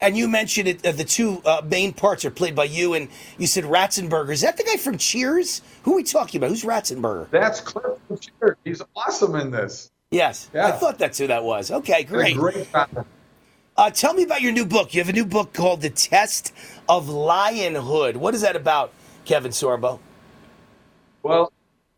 And 0.00 0.16
you 0.16 0.28
mentioned 0.28 0.68
it, 0.68 0.84
uh, 0.84 0.92
the 0.92 1.04
two 1.04 1.40
uh, 1.44 1.62
main 1.64 1.92
parts 1.92 2.24
are 2.24 2.30
played 2.30 2.54
by 2.56 2.64
you, 2.64 2.94
and 2.94 3.08
you 3.38 3.46
said 3.46 3.64
Ratzenberger. 3.64 4.30
Is 4.30 4.40
that 4.42 4.56
the 4.56 4.64
guy 4.64 4.76
from 4.76 4.98
Cheers? 4.98 5.62
Who 5.84 5.92
are 5.92 5.96
we 5.96 6.02
talking 6.02 6.38
about? 6.38 6.50
Who's 6.50 6.64
Ratzenberger? 6.64 7.30
That's 7.30 7.60
Cliff 7.60 7.98
from 8.08 8.18
Cheers. 8.18 8.56
He's 8.64 8.82
awesome 8.96 9.36
in 9.36 9.52
this. 9.52 9.90
Yes, 10.10 10.50
Yeah. 10.52 10.66
I 10.66 10.72
thought 10.72 10.98
that's 10.98 11.18
who 11.18 11.28
that 11.28 11.44
was. 11.44 11.70
Okay, 11.70 12.02
great. 12.04 12.36
Uh, 13.76 13.90
tell 13.90 14.14
me 14.14 14.22
about 14.22 14.40
your 14.40 14.52
new 14.52 14.64
book. 14.64 14.94
You 14.94 15.00
have 15.02 15.10
a 15.10 15.12
new 15.12 15.26
book 15.26 15.52
called 15.52 15.82
The 15.82 15.90
Test 15.90 16.54
of 16.88 17.08
Lionhood. 17.08 18.16
What 18.16 18.34
is 18.34 18.40
that 18.40 18.56
about, 18.56 18.90
Kevin 19.26 19.52
Sorbo? 19.52 19.98
Well, 21.22 21.52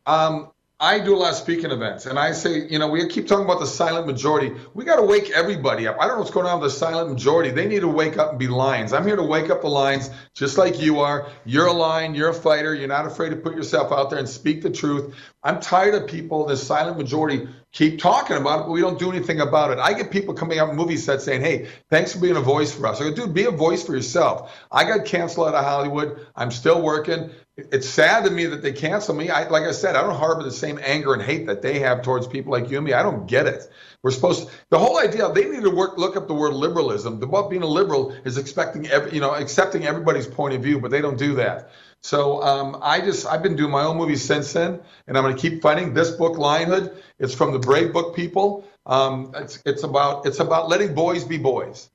um, 0.05 0.51
I 0.81 0.99
do 0.99 1.15
a 1.15 1.19
lot 1.19 1.31
of 1.31 1.37
speaking 1.37 1.71
events, 1.71 2.07
and 2.07 2.19
I 2.19 2.33
say, 2.33 2.67
you 2.69 2.79
know, 2.81 2.89
we 2.89 3.07
keep 3.09 3.29
talking 3.29 3.45
about 3.45 3.61
the 3.61 3.67
silent 3.67 4.07
majority. 4.09 4.55
We 4.75 4.85
got 4.85 4.97
to 4.97 5.03
wake 5.03 5.31
everybody 5.31 5.87
up. 5.87 5.97
I 6.01 6.07
don't 6.07 6.17
know 6.17 6.21
what's 6.21 6.33
going 6.33 6.47
on 6.47 6.61
with 6.61 6.73
the 6.73 6.77
silent 6.77 7.11
majority. 7.11 7.51
They 7.51 7.67
need 7.67 7.81
to 7.81 7.89
wake 7.89 8.17
up 8.17 8.31
and 8.31 8.39
be 8.39 8.49
lions. 8.49 8.93
I'm 8.93 9.07
here 9.07 9.17
to 9.17 9.23
wake 9.23 9.51
up 9.51 9.63
the 9.63 9.69
lions, 9.69 10.11
just 10.35 10.57
like 10.59 10.81
you 10.81 11.01
are. 11.01 11.29
You're 11.45 11.67
a 11.67 11.73
lion. 11.73 12.15
You're 12.15 12.31
a 12.31 12.35
fighter. 12.35 12.75
You're 12.75 12.89
not 12.89 13.07
afraid 13.07 13.31
to 13.31 13.37
put 13.37 13.55
yourself 13.55 13.93
out 13.93 14.11
there 14.11 14.19
and 14.19 14.29
speak 14.29 14.63
the 14.63 14.71
truth. 14.71 15.15
I'm 15.45 15.61
tired 15.61 15.95
of 15.95 16.09
people, 16.09 16.47
this 16.47 16.65
silent 16.65 16.97
majority, 16.97 17.49
keep 17.73 18.01
talking 18.01 18.37
about 18.37 18.61
it, 18.61 18.63
but 18.65 18.73
we 18.73 18.81
don't 18.81 18.99
do 18.99 19.11
anything 19.11 19.41
about 19.41 19.71
it. 19.71 19.79
I 19.79 19.93
get 19.93 20.11
people 20.11 20.35
coming 20.35 20.59
in 20.59 20.77
movie 20.77 20.97
sets 20.97 21.25
saying, 21.25 21.43
hey, 21.43 21.69
thanks 21.91 22.13
for 22.13 22.21
being 22.21 22.37
a 22.37 22.41
voice 22.41 22.73
for 22.73 22.87
us. 22.87 23.01
I 23.01 23.05
go, 23.05 23.15
dude, 23.15 23.35
be 23.35 23.45
a 23.45 23.51
voice 23.51 23.85
for 23.85 23.95
yourself. 23.95 24.53
I 24.73 24.85
got 24.85 25.05
canceled 25.05 25.49
out 25.49 25.55
of 25.55 25.65
Hollywood. 25.65 26.27
I'm 26.35 26.51
still 26.51 26.83
working. 26.83 27.31
It's 27.57 27.89
sad 27.89 28.25
to 28.25 28.31
me 28.31 28.47
that 28.47 28.63
they 28.63 28.73
cancel 28.73 29.15
me. 29.15 29.31
I, 29.31 29.49
like 29.49 29.65
I 29.65 29.73
said, 29.73 29.97
I 29.97 30.03
don't 30.03 30.17
harbor 30.17 30.45
the 30.45 30.51
same 30.51 30.79
anger 30.83 31.13
and 31.13 31.21
hate 31.21 31.47
that 31.49 31.61
they 31.61 31.81
have 31.81 32.03
towards 32.03 32.27
people 32.27 32.53
like 32.53 32.71
you 32.71 32.79
and 32.79 32.87
me. 32.87 32.93
I 32.93 33.03
don't 33.03 33.27
get 33.27 33.47
it. 33.47 33.69
We're 34.03 34.13
supposed 34.13 34.47
to, 34.47 34.55
the 34.71 34.79
whole 34.79 34.99
idea 34.99 35.31
they 35.33 35.49
need 35.49 35.65
to 35.65 35.71
work 35.71 35.99
look 35.99 36.17
up 36.17 36.29
the 36.29 36.35
word 36.35 36.55
liberalism. 36.55 37.19
The 37.19 37.27
what 37.27 37.51
being 37.51 37.63
a 37.63 37.67
liberal 37.67 38.13
is 38.25 38.39
expecting 38.39 38.87
every, 38.87 39.13
you 39.13 39.21
know 39.21 39.35
accepting 39.35 39.87
everybody's 39.87 40.29
point 40.29 40.55
of 40.55 40.63
view, 40.63 40.81
but 40.81 40.93
they 40.93 41.01
don't 41.01 41.19
do 41.19 41.35
that. 41.35 41.73
So 42.03 42.43
um, 42.43 42.79
I 42.81 43.01
just 43.01 43.27
I've 43.27 43.43
been 43.43 43.57
doing 43.57 43.73
my 43.73 43.83
own 43.83 43.97
movies 43.97 44.25
since 44.25 44.53
then, 44.53 44.81
and 45.07 45.19
I'm 45.19 45.25
going 45.25 45.37
to 45.37 45.41
keep 45.41 45.63
fighting. 45.63 45.95
This 45.95 46.11
book, 46.13 46.37
Lionhood, 46.37 46.97
it's 47.19 47.35
from 47.35 47.53
the 47.53 47.59
Brave 47.59 47.93
Book 47.93 48.15
people. 48.15 48.65
Um, 48.87 49.33
it's 49.37 49.63
it's 49.67 49.83
about 49.83 50.27
it's 50.27 50.41
about 50.41 50.69
letting 50.69 50.95
boys 50.95 51.25
be 51.25 51.39
boys 51.39 51.91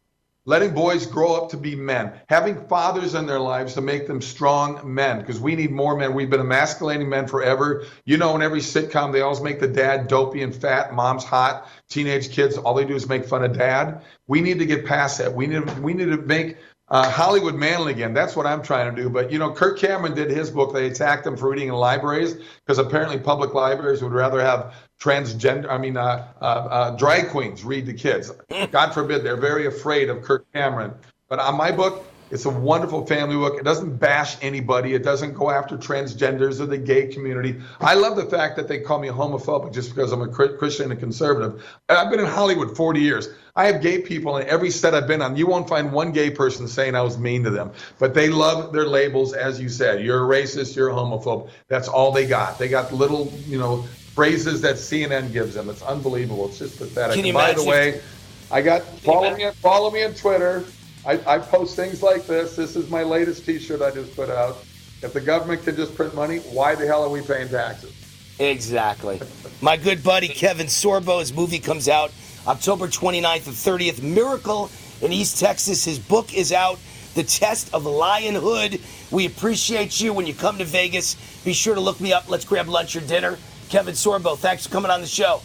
letting 0.45 0.73
boys 0.73 1.05
grow 1.05 1.35
up 1.35 1.49
to 1.51 1.57
be 1.57 1.75
men, 1.75 2.13
having 2.27 2.67
fathers 2.67 3.15
in 3.15 3.25
their 3.25 3.39
lives 3.39 3.75
to 3.75 3.81
make 3.81 4.07
them 4.07 4.21
strong 4.21 4.93
men, 4.93 5.19
because 5.19 5.39
we 5.39 5.55
need 5.55 5.71
more 5.71 5.95
men. 5.95 6.13
We've 6.13 6.29
been 6.29 6.41
emasculating 6.41 7.07
men 7.07 7.27
forever. 7.27 7.85
You 8.05 8.17
know, 8.17 8.35
in 8.35 8.41
every 8.41 8.59
sitcom, 8.59 9.13
they 9.13 9.21
always 9.21 9.41
make 9.41 9.59
the 9.59 9.67
dad 9.67 10.07
dopey 10.07 10.43
and 10.43 10.53
fat, 10.53 10.93
mom's 10.93 11.23
hot, 11.23 11.67
teenage 11.89 12.31
kids, 12.31 12.57
all 12.57 12.73
they 12.73 12.85
do 12.85 12.95
is 12.95 13.07
make 13.07 13.25
fun 13.25 13.43
of 13.43 13.57
dad. 13.57 14.01
We 14.27 14.41
need 14.41 14.59
to 14.59 14.65
get 14.65 14.85
past 14.85 15.19
that. 15.19 15.33
We 15.33 15.47
need, 15.47 15.79
we 15.79 15.93
need 15.93 16.09
to 16.09 16.17
make 16.17 16.57
uh, 16.93 17.09
Hollywood 17.09 17.55
manly 17.55 17.91
again. 17.91 18.13
That's 18.13 18.35
what 18.35 18.45
I'm 18.45 18.61
trying 18.61 18.95
to 18.95 19.01
do. 19.01 19.09
But, 19.09 19.31
you 19.31 19.39
know, 19.39 19.51
Kirk 19.51 19.79
Cameron 19.79 20.13
did 20.13 20.29
his 20.29 20.51
book. 20.51 20.73
They 20.73 20.85
attacked 20.85 21.25
him 21.25 21.35
for 21.35 21.49
reading 21.49 21.69
in 21.69 21.73
libraries 21.73 22.35
because 22.35 22.77
apparently 22.77 23.17
public 23.17 23.55
libraries 23.55 24.03
would 24.03 24.11
rather 24.11 24.39
have 24.39 24.75
transgender, 25.01 25.67
I 25.71 25.79
mean, 25.79 25.97
uh, 25.97 26.27
uh, 26.39 26.43
uh, 26.43 26.91
drag 26.91 27.29
queens 27.29 27.63
read 27.63 27.87
to 27.87 27.93
kids. 27.93 28.31
God 28.71 28.93
forbid, 28.93 29.23
they're 29.23 29.35
very 29.35 29.65
afraid 29.65 30.07
of 30.11 30.21
Kirk 30.21 30.45
Cameron. 30.53 30.93
But 31.29 31.39
on 31.39 31.57
my 31.57 31.71
book, 31.71 32.05
It's 32.33 32.45
a 32.45 32.49
wonderful 32.49 33.05
family 33.05 33.35
book. 33.35 33.59
It 33.59 33.63
doesn't 33.63 33.97
bash 33.97 34.37
anybody. 34.41 34.95
It 34.95 35.03
doesn't 35.03 35.35
go 35.35 35.51
after 35.51 35.77
transgenders 35.77 36.59
or 36.59 36.65
the 36.65 36.79
gay 36.79 37.05
community. 37.05 37.61
I 37.79 37.93
love 37.93 38.15
the 38.15 38.25
fact 38.25 38.55
that 38.55 38.67
they 38.67 38.79
call 38.79 38.97
me 38.97 39.07
homophobic 39.09 39.71
just 39.71 39.93
because 39.93 40.11
I'm 40.11 40.23
a 40.23 40.27
Christian 40.27 40.85
and 40.85 40.93
a 40.93 40.95
conservative. 40.95 41.63
I've 41.89 42.09
been 42.09 42.19
in 42.19 42.25
Hollywood 42.25 42.75
40 42.75 42.99
years. 43.01 43.29
I 43.55 43.67
have 43.67 43.83
gay 43.83 44.01
people 44.01 44.37
in 44.37 44.47
every 44.47 44.71
set 44.71 44.95
I've 44.95 45.07
been 45.07 45.21
on. 45.21 45.37
You 45.37 45.45
won't 45.45 45.69
find 45.69 45.91
one 45.91 46.11
gay 46.11 46.31
person 46.31 46.67
saying 46.67 46.95
I 46.95 47.01
was 47.01 47.19
mean 47.19 47.43
to 47.43 47.51
them, 47.51 47.71
but 47.99 48.15
they 48.15 48.29
love 48.29 48.73
their 48.73 48.87
labels, 48.87 49.33
as 49.33 49.61
you 49.61 49.69
said. 49.69 50.03
You're 50.03 50.23
a 50.23 50.27
racist. 50.27 50.75
You're 50.75 50.89
a 50.89 50.93
homophobe. 50.93 51.51
That's 51.67 51.87
all 51.87 52.11
they 52.11 52.25
got. 52.25 52.57
They 52.57 52.67
got 52.67 52.91
little, 52.91 53.31
you 53.45 53.59
know, 53.59 53.83
phrases 54.15 54.59
that 54.61 54.77
CNN 54.77 55.31
gives 55.31 55.53
them. 55.53 55.69
It's 55.69 55.83
unbelievable. 55.83 56.47
It's 56.47 56.57
just 56.57 56.79
pathetic. 56.79 57.31
By 57.31 57.53
the 57.53 57.63
way, 57.63 58.01
I 58.49 58.63
got 58.63 58.81
follow 58.81 59.35
me 59.35 59.51
follow 59.51 59.91
me 59.91 60.03
on 60.03 60.15
Twitter. 60.15 60.65
I, 61.05 61.19
I 61.27 61.39
post 61.39 61.75
things 61.75 62.01
like 62.01 62.25
this. 62.25 62.55
This 62.55 62.75
is 62.75 62.89
my 62.89 63.03
latest 63.03 63.45
T-shirt 63.45 63.81
I 63.81 63.91
just 63.91 64.15
put 64.15 64.29
out. 64.29 64.57
If 65.01 65.11
the 65.13 65.21
government 65.21 65.63
can 65.63 65.75
just 65.75 65.95
print 65.95 66.15
money, 66.15 66.39
why 66.39 66.75
the 66.75 66.87
hell 66.87 67.03
are 67.03 67.09
we 67.09 67.21
paying 67.21 67.49
taxes? 67.49 67.93
Exactly. 68.39 69.21
My 69.61 69.75
good 69.75 70.01
buddy 70.03 70.27
Kevin 70.27 70.67
Sorbo, 70.67 71.19
his 71.19 71.33
movie 71.33 71.59
comes 71.59 71.89
out 71.89 72.11
October 72.47 72.87
29th 72.87 73.47
and 73.47 73.55
30th. 73.55 74.01
Miracle 74.01 74.69
in 75.01 75.11
East 75.11 75.39
Texas. 75.39 75.83
His 75.83 75.99
book 75.99 76.33
is 76.33 76.51
out. 76.51 76.79
The 77.15 77.23
Test 77.23 77.73
of 77.73 77.85
Lion 77.85 78.35
Hood. 78.35 78.81
We 79.11 79.27
appreciate 79.27 80.01
you 80.01 80.13
when 80.13 80.25
you 80.25 80.33
come 80.33 80.57
to 80.57 80.65
Vegas. 80.65 81.15
Be 81.43 81.53
sure 81.53 81.75
to 81.75 81.81
look 81.81 82.01
me 82.01 82.11
up. 82.11 82.29
Let's 82.29 82.45
grab 82.45 82.67
lunch 82.67 82.95
or 82.95 83.01
dinner. 83.01 83.37
Kevin 83.69 83.93
Sorbo, 83.93 84.37
thanks 84.37 84.65
for 84.65 84.73
coming 84.73 84.89
on 84.89 85.01
the 85.01 85.07
show. 85.07 85.41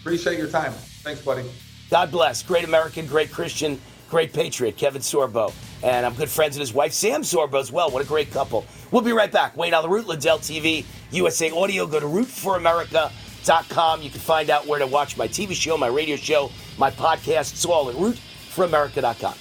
Appreciate 0.00 0.38
your 0.38 0.48
time. 0.48 0.72
Thanks, 0.72 1.20
buddy. 1.20 1.44
God 1.90 2.10
bless. 2.10 2.42
Great 2.42 2.64
American, 2.64 3.06
great 3.06 3.30
Christian, 3.32 3.80
great 4.10 4.32
patriot, 4.32 4.76
Kevin 4.76 5.02
Sorbo. 5.02 5.52
And 5.82 6.04
I'm 6.04 6.14
good 6.14 6.28
friends 6.28 6.56
with 6.56 6.60
his 6.60 6.74
wife, 6.74 6.92
Sam 6.92 7.22
Sorbo, 7.22 7.60
as 7.60 7.70
well. 7.70 7.90
What 7.90 8.02
a 8.02 8.06
great 8.06 8.30
couple. 8.30 8.66
We'll 8.90 9.02
be 9.02 9.12
right 9.12 9.30
back. 9.30 9.56
Wayne 9.56 9.74
on 9.74 9.82
the 9.82 9.88
Root, 9.88 10.06
Lindell 10.06 10.38
TV, 10.38 10.84
USA 11.10 11.50
Audio. 11.50 11.86
Go 11.86 12.00
to 12.00 12.06
rootforamerica.com. 12.06 14.02
You 14.02 14.10
can 14.10 14.20
find 14.20 14.50
out 14.50 14.66
where 14.66 14.80
to 14.80 14.86
watch 14.86 15.16
my 15.16 15.28
TV 15.28 15.54
show, 15.54 15.76
my 15.76 15.86
radio 15.86 16.16
show, 16.16 16.50
my 16.78 16.90
podcast. 16.90 17.52
It's 17.52 17.64
all 17.64 17.88
at 17.88 17.96
rootforamerica.com. 17.96 19.34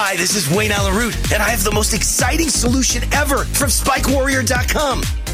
Hi, 0.00 0.16
this 0.16 0.36
is 0.36 0.54
Wayne 0.54 0.70
Allyn 0.70 0.94
Root, 0.94 1.16
and 1.32 1.42
I 1.42 1.48
have 1.48 1.64
the 1.64 1.72
most 1.72 1.92
exciting 1.92 2.50
solution 2.50 3.02
ever 3.12 3.38
from 3.38 3.68
SpikeWarrior.com. 3.68 5.02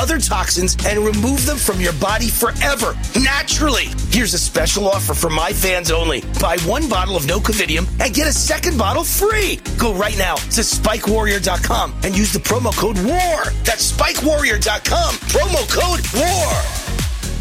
other 0.00 0.18
toxins 0.18 0.76
and 0.86 0.98
remove 0.98 1.44
them 1.44 1.58
from 1.58 1.78
your 1.78 1.92
body 1.94 2.28
forever, 2.28 2.96
naturally. 3.20 3.88
Here's 4.08 4.32
a 4.32 4.38
special 4.38 4.88
offer 4.88 5.12
for 5.12 5.28
my 5.28 5.52
fans 5.52 5.90
only. 5.90 6.22
Buy 6.40 6.56
one 6.64 6.88
bottle 6.88 7.16
of 7.16 7.26
no 7.26 7.38
covidium 7.38 7.86
and 8.00 8.14
get 8.14 8.26
a 8.26 8.32
second 8.32 8.78
bottle 8.78 9.04
free. 9.04 9.60
Go 9.78 9.92
right 9.92 10.16
now 10.16 10.36
to 10.36 10.62
spikewarrior.com 10.62 11.94
and 12.02 12.16
use 12.16 12.32
the 12.32 12.38
promo 12.38 12.74
code 12.76 12.96
WAR. 13.04 13.50
That's 13.64 13.92
spikewarrior.com, 13.92 15.14
promo 15.28 15.68
code 15.68 16.00
WAR. 16.14 16.62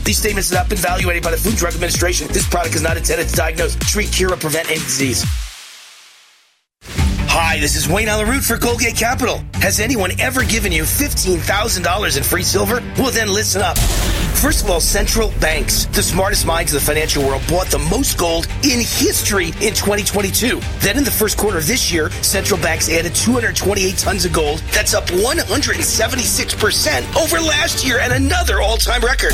These 0.04 0.18
statements 0.18 0.50
have 0.50 0.60
not 0.60 0.70
been 0.70 0.80
evaluated 0.80 1.24
by 1.24 1.32
the 1.32 1.38
Food 1.38 1.56
Drug 1.56 1.74
Administration. 1.74 2.28
This 2.30 2.48
product 2.48 2.76
is 2.76 2.82
not 2.82 2.98
intended 2.98 3.30
to 3.30 3.36
diagnose, 3.36 3.76
treat, 3.76 4.12
cure, 4.12 4.34
or 4.34 4.38
prevent 4.38 4.70
any 4.70 4.80
disease. 4.80 5.24
Hi, 7.42 7.58
this 7.58 7.78
is 7.78 7.88
Wayne 7.88 8.10
on 8.10 8.20
the 8.20 8.30
Root 8.30 8.44
for 8.44 8.58
Goldgate 8.58 8.98
Capital. 8.98 9.42
Has 9.54 9.80
anyone 9.80 10.12
ever 10.20 10.44
given 10.44 10.74
you 10.74 10.84
$15,000 10.84 12.18
in 12.18 12.24
free 12.24 12.44
silver? 12.44 12.84
Well, 12.98 13.12
then 13.12 13.30
listen 13.30 13.62
up. 13.62 13.78
First 14.40 14.64
of 14.64 14.70
all, 14.70 14.80
central 14.80 15.34
banks, 15.42 15.86
the 15.88 16.02
smartest 16.02 16.46
minds 16.46 16.74
of 16.74 16.80
the 16.80 16.86
financial 16.86 17.26
world, 17.26 17.42
bought 17.50 17.68
the 17.68 17.78
most 17.78 18.18
gold 18.18 18.46
in 18.64 18.80
history 18.80 19.48
in 19.48 19.74
2022. 19.76 20.62
Then 20.80 20.98
in 20.98 21.04
the 21.04 21.12
first 21.12 21.38
quarter 21.38 21.58
of 21.58 21.68
this 21.68 21.92
year, 21.92 22.10
central 22.24 22.58
banks 22.62 22.90
added 22.90 23.14
228 23.14 23.98
tons 23.98 24.24
of 24.24 24.32
gold. 24.32 24.60
That's 24.72 24.94
up 24.94 25.08
176% 25.08 27.22
over 27.22 27.42
last 27.42 27.86
year 27.86 28.00
and 28.00 28.14
another 28.14 28.62
all-time 28.62 29.02
record. 29.02 29.34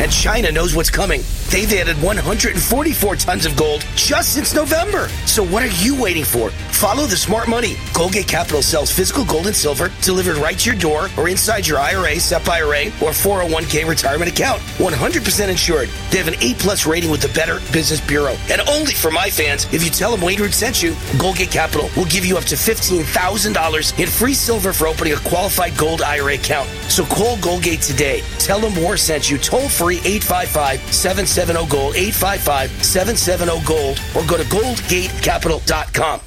And 0.00 0.10
China 0.10 0.50
knows 0.50 0.74
what's 0.74 0.88
coming. 0.88 1.20
They've 1.50 1.70
added 1.74 2.02
144 2.02 3.16
tons 3.16 3.44
of 3.44 3.54
gold 3.58 3.84
just 3.94 4.32
since 4.32 4.54
November. 4.54 5.10
So 5.26 5.44
what 5.44 5.64
are 5.64 5.84
you 5.84 6.00
waiting 6.00 6.24
for? 6.24 6.48
Follow 6.72 7.04
the 7.04 7.18
smart 7.18 7.46
money. 7.46 7.74
Goldgate 7.92 8.26
Capital 8.26 8.62
sells 8.62 8.90
physical 8.90 9.26
gold 9.26 9.48
and 9.48 9.56
silver 9.56 9.92
delivered 10.00 10.38
right 10.38 10.58
to 10.60 10.70
your 10.70 10.78
door 10.78 11.10
or 11.18 11.28
inside 11.28 11.66
your 11.66 11.78
IRA, 11.78 12.18
SEP 12.18 12.48
IRA, 12.48 12.86
or 13.02 13.12
401k 13.12 13.86
retirement 13.86 14.30
account. 14.30 14.45
100% 14.54 15.48
insured. 15.48 15.88
They 16.10 16.18
have 16.18 16.28
an 16.28 16.36
A 16.40 16.54
plus 16.54 16.86
rating 16.86 17.10
with 17.10 17.20
the 17.20 17.28
Better 17.28 17.60
Business 17.72 18.00
Bureau. 18.00 18.36
And 18.50 18.60
only 18.68 18.94
for 18.94 19.10
my 19.10 19.28
fans, 19.28 19.66
if 19.72 19.84
you 19.84 19.90
tell 19.90 20.10
them 20.10 20.20
Wayne 20.20 20.40
Root 20.40 20.54
sent 20.54 20.82
you, 20.82 20.92
Goldgate 21.18 21.50
Capital 21.50 21.90
will 21.96 22.06
give 22.06 22.24
you 22.24 22.36
up 22.36 22.44
to 22.44 22.54
$15,000 22.54 23.98
in 23.98 24.08
free 24.08 24.34
silver 24.34 24.72
for 24.72 24.86
opening 24.86 25.12
a 25.12 25.16
qualified 25.16 25.76
gold 25.76 26.02
IRA 26.02 26.34
account. 26.34 26.68
So 26.88 27.04
call 27.04 27.36
Goldgate 27.38 27.86
today. 27.86 28.22
Tell 28.38 28.60
them 28.60 28.80
War 28.82 28.96
sent 28.96 29.30
you 29.30 29.38
toll 29.38 29.68
free 29.68 29.98
855 30.04 30.80
770 30.94 31.66
Gold, 31.68 31.96
855 31.96 32.84
770 32.84 33.66
Gold, 33.66 34.00
or 34.14 34.24
go 34.26 34.36
to 34.36 34.44
goldgatecapital.com. 34.44 36.20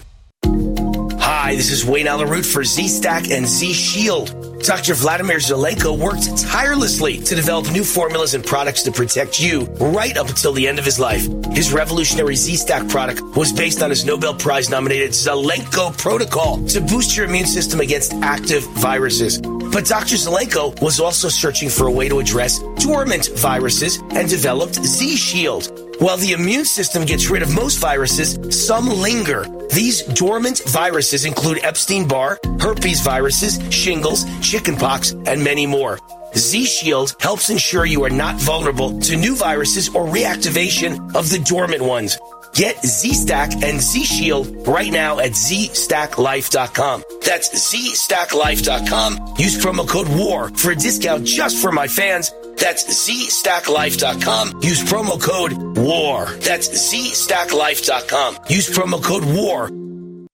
Hi, 1.19 1.56
this 1.56 1.72
is 1.72 1.85
Wayne 1.85 2.07
Allyn 2.07 2.27
Root 2.27 2.45
for 2.45 2.64
Z 2.64 2.88
Stack 2.88 3.30
and 3.30 3.48
Z 3.48 3.73
Shield. 3.73 4.49
Dr. 4.64 4.94
Vladimir 4.94 5.38
Zelenko 5.38 5.98
worked 5.98 6.38
tirelessly 6.38 7.18
to 7.20 7.36
develop 7.36 7.72
new 7.72 7.84
formulas 7.84 8.34
and 8.34 8.46
products 8.46 8.84
to 8.84 8.92
protect 8.92 9.40
you 9.40 9.64
right 9.80 10.16
up 10.18 10.30
until 10.30 10.54
the 10.54 10.68
end 10.68 10.80
of 10.80 10.86
his 10.86 11.00
life. 11.00 11.28
His 11.54 11.72
revolutionary 11.74 12.36
Z 12.36 12.58
Stack 12.58 12.88
product 12.90 13.22
was 13.36 13.52
based 13.52 13.82
on 13.82 13.90
his 13.90 14.06
Nobel 14.06 14.34
Prize 14.34 14.70
nominated 14.70 15.12
Zelenko 15.12 15.98
protocol 15.98 16.64
to 16.68 16.82
boost 16.82 17.16
your 17.16 17.26
immune 17.26 17.46
system 17.46 17.80
against 17.80 18.14
active 18.16 18.64
viruses. 18.78 19.40
But 19.40 19.86
Dr. 19.86 20.16
Zelenko 20.16 20.80
was 20.82 21.00
also 21.00 21.30
searching 21.30 21.70
for 21.70 21.88
a 21.88 21.92
way 21.92 22.10
to 22.10 22.20
address 22.20 22.60
dormant 22.78 23.30
viruses 23.38 23.98
and 24.12 24.30
developed 24.30 24.76
Z 24.76 25.16
Shield. 25.16 25.89
While 26.00 26.16
the 26.16 26.32
immune 26.32 26.64
system 26.64 27.03
gets 27.03 27.30
rid 27.30 27.42
of 27.42 27.53
most 27.53 27.76
viruses, 27.78 28.40
some 28.66 28.88
linger. 28.88 29.45
These 29.74 30.03
dormant 30.03 30.61
viruses 30.66 31.26
include 31.26 31.60
Epstein 31.61 32.08
Barr, 32.08 32.40
herpes 32.61 33.02
viruses, 33.02 33.60
shingles, 33.69 34.24
chickenpox, 34.40 35.11
and 35.11 35.44
many 35.44 35.68
more. 35.68 36.00
Z 36.38 36.64
Shield 36.64 37.16
helps 37.19 37.50
ensure 37.50 37.86
you 37.86 38.06
are 38.06 38.10
not 38.10 38.36
vulnerable 38.36 38.98
to 39.02 39.18
new 39.18 39.36
viruses 39.36 39.90
or 39.90 40.06
reactivation 40.06 41.14
of 41.18 41.30
the 41.30 41.40
dormant 41.40 41.82
ones. 41.82 42.18
Get 42.53 42.84
Z 42.86 43.14
Stack 43.14 43.64
and 43.64 43.80
Z 43.80 44.03
Shield 44.03 44.68
right 44.68 44.92
now 44.92 45.19
at 45.19 45.32
ZStackLife.com. 45.32 47.03
That's 47.26 47.74
ZStackLife.com. 47.74 49.36
Use 49.38 49.64
promo 49.64 49.88
code 49.88 50.08
WAR 50.10 50.50
for 50.50 50.72
a 50.72 50.76
discount 50.76 51.26
just 51.26 51.61
for 51.61 51.72
my 51.72 51.88
fans. 51.88 52.32
That's 52.58 52.84
ZStackLife.com. 52.86 54.61
Use 54.61 54.84
promo 54.84 55.22
code 55.22 55.53
WAR. 55.78 56.26
That's 56.38 56.68
ZStackLife.com. 56.94 58.38
Use 58.50 58.69
promo 58.69 59.02
code 59.03 59.24
WAR. 59.26 59.69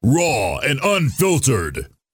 Raw 0.04 0.60
and 0.60 0.80
unfiltered. 0.84 1.95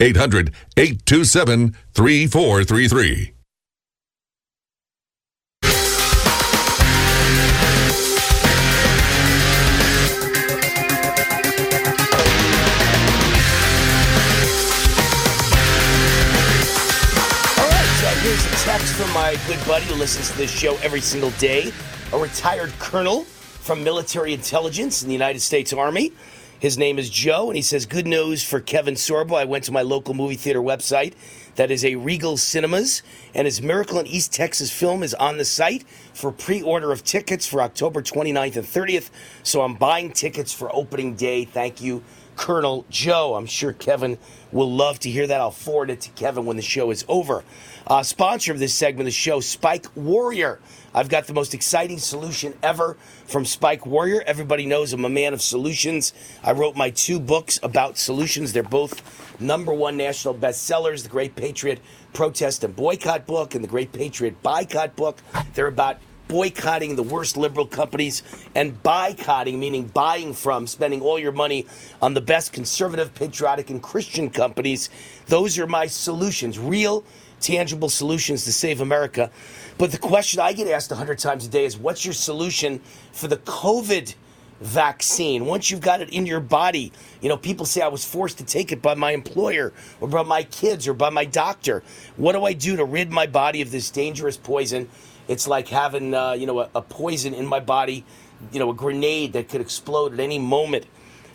800 0.00 0.52
827 0.76 1.76
3433. 1.94 3.34
All 17.58 17.68
right, 17.68 18.18
here's 18.22 18.44
a 18.46 18.50
text 18.64 18.94
from 18.94 19.12
my 19.12 19.36
good 19.46 19.64
buddy 19.66 19.84
who 19.86 19.94
listens 19.94 20.30
to 20.30 20.36
this 20.38 20.50
show 20.50 20.76
every 20.82 21.00
single 21.00 21.30
day, 21.32 21.72
a 22.12 22.18
retired 22.18 22.72
colonel 22.78 23.24
from 23.24 23.84
military 23.84 24.32
intelligence 24.32 25.02
in 25.02 25.08
the 25.08 25.14
United 25.14 25.40
States 25.40 25.72
Army. 25.72 26.12
His 26.62 26.78
name 26.78 26.96
is 26.96 27.10
Joe, 27.10 27.48
and 27.48 27.56
he 27.56 27.62
says, 27.62 27.86
Good 27.86 28.06
news 28.06 28.44
for 28.44 28.60
Kevin 28.60 28.94
Sorbo. 28.94 29.34
I 29.34 29.44
went 29.44 29.64
to 29.64 29.72
my 29.72 29.82
local 29.82 30.14
movie 30.14 30.36
theater 30.36 30.60
website. 30.60 31.14
That 31.56 31.72
is 31.72 31.84
a 31.84 31.96
Regal 31.96 32.36
Cinemas, 32.36 33.02
and 33.34 33.46
his 33.46 33.60
Miracle 33.60 33.98
in 33.98 34.06
East 34.06 34.32
Texas 34.32 34.70
film 34.70 35.02
is 35.02 35.12
on 35.12 35.38
the 35.38 35.44
site 35.44 35.82
for 36.14 36.30
pre 36.30 36.62
order 36.62 36.92
of 36.92 37.02
tickets 37.02 37.48
for 37.48 37.62
October 37.62 38.00
29th 38.00 38.54
and 38.54 38.64
30th. 38.64 39.10
So 39.42 39.62
I'm 39.62 39.74
buying 39.74 40.12
tickets 40.12 40.52
for 40.52 40.72
opening 40.72 41.16
day. 41.16 41.46
Thank 41.46 41.80
you, 41.80 42.04
Colonel 42.36 42.86
Joe. 42.88 43.34
I'm 43.34 43.46
sure 43.46 43.72
Kevin 43.72 44.16
will 44.52 44.70
love 44.70 45.00
to 45.00 45.10
hear 45.10 45.26
that. 45.26 45.40
I'll 45.40 45.50
forward 45.50 45.90
it 45.90 46.00
to 46.02 46.10
Kevin 46.10 46.46
when 46.46 46.54
the 46.54 46.62
show 46.62 46.92
is 46.92 47.04
over. 47.08 47.42
Uh, 47.88 48.04
sponsor 48.04 48.52
of 48.52 48.60
this 48.60 48.72
segment 48.72 49.00
of 49.00 49.06
the 49.06 49.10
show, 49.10 49.40
Spike 49.40 49.86
Warrior. 49.96 50.60
I've 50.94 51.08
got 51.08 51.26
the 51.26 51.32
most 51.32 51.54
exciting 51.54 51.98
solution 51.98 52.54
ever 52.62 52.98
from 53.26 53.44
Spike 53.44 53.86
Warrior. 53.86 54.22
Everybody 54.26 54.66
knows 54.66 54.92
I'm 54.92 55.04
a 55.04 55.08
man 55.08 55.32
of 55.32 55.40
solutions. 55.40 56.12
I 56.42 56.52
wrote 56.52 56.76
my 56.76 56.90
two 56.90 57.18
books 57.18 57.58
about 57.62 57.96
solutions. 57.96 58.52
They're 58.52 58.62
both 58.62 59.40
number 59.40 59.72
one 59.72 59.96
national 59.96 60.34
bestsellers 60.34 61.02
The 61.02 61.08
Great 61.08 61.34
Patriot 61.34 61.80
Protest 62.12 62.62
and 62.62 62.76
Boycott 62.76 63.26
book 63.26 63.54
and 63.54 63.64
The 63.64 63.68
Great 63.68 63.92
Patriot 63.92 64.42
Boycott 64.42 64.94
book. 64.94 65.18
They're 65.54 65.66
about 65.66 65.98
boycotting 66.28 66.96
the 66.96 67.02
worst 67.02 67.36
liberal 67.36 67.66
companies 67.66 68.22
and 68.54 68.82
boycotting, 68.82 69.58
meaning 69.58 69.86
buying 69.86 70.32
from, 70.34 70.66
spending 70.66 71.00
all 71.00 71.18
your 71.18 71.32
money 71.32 71.66
on 72.00 72.14
the 72.14 72.20
best 72.20 72.52
conservative, 72.52 73.14
patriotic, 73.14 73.70
and 73.70 73.82
Christian 73.82 74.30
companies. 74.30 74.88
Those 75.26 75.58
are 75.58 75.66
my 75.66 75.86
solutions, 75.86 76.58
real, 76.58 77.04
tangible 77.40 77.90
solutions 77.90 78.44
to 78.44 78.52
save 78.52 78.80
America. 78.80 79.30
But 79.82 79.90
the 79.90 79.98
question 79.98 80.38
I 80.38 80.52
get 80.52 80.68
asked 80.68 80.92
100 80.92 81.18
times 81.18 81.44
a 81.44 81.48
day 81.48 81.64
is 81.64 81.76
what's 81.76 82.04
your 82.04 82.14
solution 82.14 82.80
for 83.10 83.26
the 83.26 83.38
COVID 83.38 84.14
vaccine? 84.60 85.44
Once 85.44 85.72
you've 85.72 85.80
got 85.80 86.00
it 86.00 86.10
in 86.10 86.24
your 86.24 86.38
body, 86.38 86.92
you 87.20 87.28
know, 87.28 87.36
people 87.36 87.66
say 87.66 87.80
I 87.80 87.88
was 87.88 88.04
forced 88.04 88.38
to 88.38 88.44
take 88.44 88.70
it 88.70 88.80
by 88.80 88.94
my 88.94 89.10
employer 89.10 89.72
or 90.00 90.06
by 90.06 90.22
my 90.22 90.44
kids 90.44 90.86
or 90.86 90.94
by 90.94 91.10
my 91.10 91.24
doctor. 91.24 91.82
What 92.16 92.34
do 92.34 92.44
I 92.44 92.52
do 92.52 92.76
to 92.76 92.84
rid 92.84 93.10
my 93.10 93.26
body 93.26 93.60
of 93.60 93.72
this 93.72 93.90
dangerous 93.90 94.36
poison? 94.36 94.88
It's 95.26 95.48
like 95.48 95.66
having, 95.66 96.14
uh, 96.14 96.34
you 96.34 96.46
know, 96.46 96.60
a, 96.60 96.70
a 96.76 96.82
poison 96.82 97.34
in 97.34 97.44
my 97.48 97.58
body, 97.58 98.04
you 98.52 98.60
know, 98.60 98.70
a 98.70 98.74
grenade 98.74 99.32
that 99.32 99.48
could 99.48 99.60
explode 99.60 100.12
at 100.12 100.20
any 100.20 100.38
moment. 100.38 100.86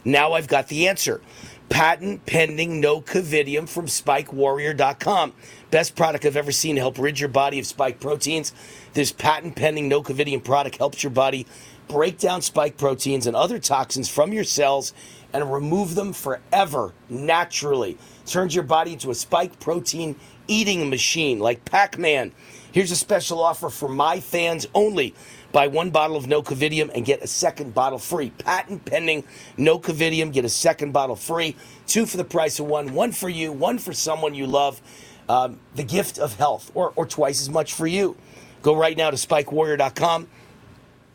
Now 0.06 0.32
I've 0.32 0.48
got 0.48 0.70
the 0.70 0.88
answer. 0.88 1.20
Patent 1.68 2.26
pending 2.26 2.80
no 2.80 3.02
covidium 3.02 3.68
from 3.68 3.88
spikewarrior.com. 3.88 5.34
Best 5.70 5.96
product 5.96 6.26
I've 6.26 6.38
ever 6.38 6.52
seen 6.52 6.76
to 6.76 6.82
help 6.82 6.98
rid 6.98 7.20
your 7.20 7.30
body 7.30 7.60
of 7.60 7.66
spike 7.66 8.00
proteins. 8.00 8.54
This 8.94 9.12
patent 9.12 9.56
pending 9.56 9.90
no 9.90 10.02
covidium 10.02 10.44
product 10.44 10.78
helps 10.78 11.04
your 11.04 11.12
body 11.12 11.46
break 11.90 12.18
down 12.18 12.42
spike 12.42 12.78
proteins 12.78 13.28
and 13.28 13.36
other 13.36 13.60
toxins 13.60 14.10
from 14.10 14.32
your 14.32 14.44
cells 14.44 14.94
and 15.34 15.52
remove 15.52 15.96
them 15.96 16.14
forever 16.14 16.94
naturally. 17.10 17.98
Turns 18.26 18.56
your 18.56 18.64
body 18.64 18.94
into 18.94 19.12
a 19.12 19.16
spike 19.16 19.60
protein 19.60 20.16
eating 20.48 20.90
machine 20.90 21.40
like 21.40 21.66
Pac 21.66 21.98
Man. 21.98 22.32
Here's 22.72 22.92
a 22.92 22.96
special 22.96 23.42
offer 23.42 23.70
for 23.70 23.90
my 23.90 24.20
fans 24.20 24.68
only. 24.74 25.16
Buy 25.52 25.68
one 25.68 25.90
bottle 25.90 26.16
of 26.16 26.26
Nocovidium 26.26 26.92
and 26.94 27.06
get 27.06 27.22
a 27.22 27.28
second 27.28 27.74
bottle 27.74 27.98
free. 27.98 28.30
Patent 28.30 28.86
pending 28.86 29.24
Nocovidium, 29.58 30.32
get 30.32 30.46
a 30.46 30.50
second 30.50 30.92
bottle 30.92 31.16
free. 31.16 31.56
Two 31.88 32.06
for 32.06 32.18
the 32.18 32.24
price 32.24 32.60
of 32.60 32.68
one. 32.68 32.94
One 32.94 33.12
for 33.12 33.30
you, 33.30 33.52
one 33.52 33.80
for 33.80 33.94
someone 33.94 34.36
you 34.36 34.46
love. 34.46 34.82
Um, 35.30 35.60
the 35.76 35.84
gift 35.84 36.18
of 36.20 36.36
health, 36.36 36.72
or, 36.74 36.94
or 36.96 37.06
twice 37.06 37.42
as 37.42 37.50
much 37.50 37.74
for 37.74 37.86
you. 37.86 38.16
Go 38.62 38.76
right 38.76 38.96
now 38.96 39.12
to 39.12 39.18
spikewarrior.com. 39.18 40.28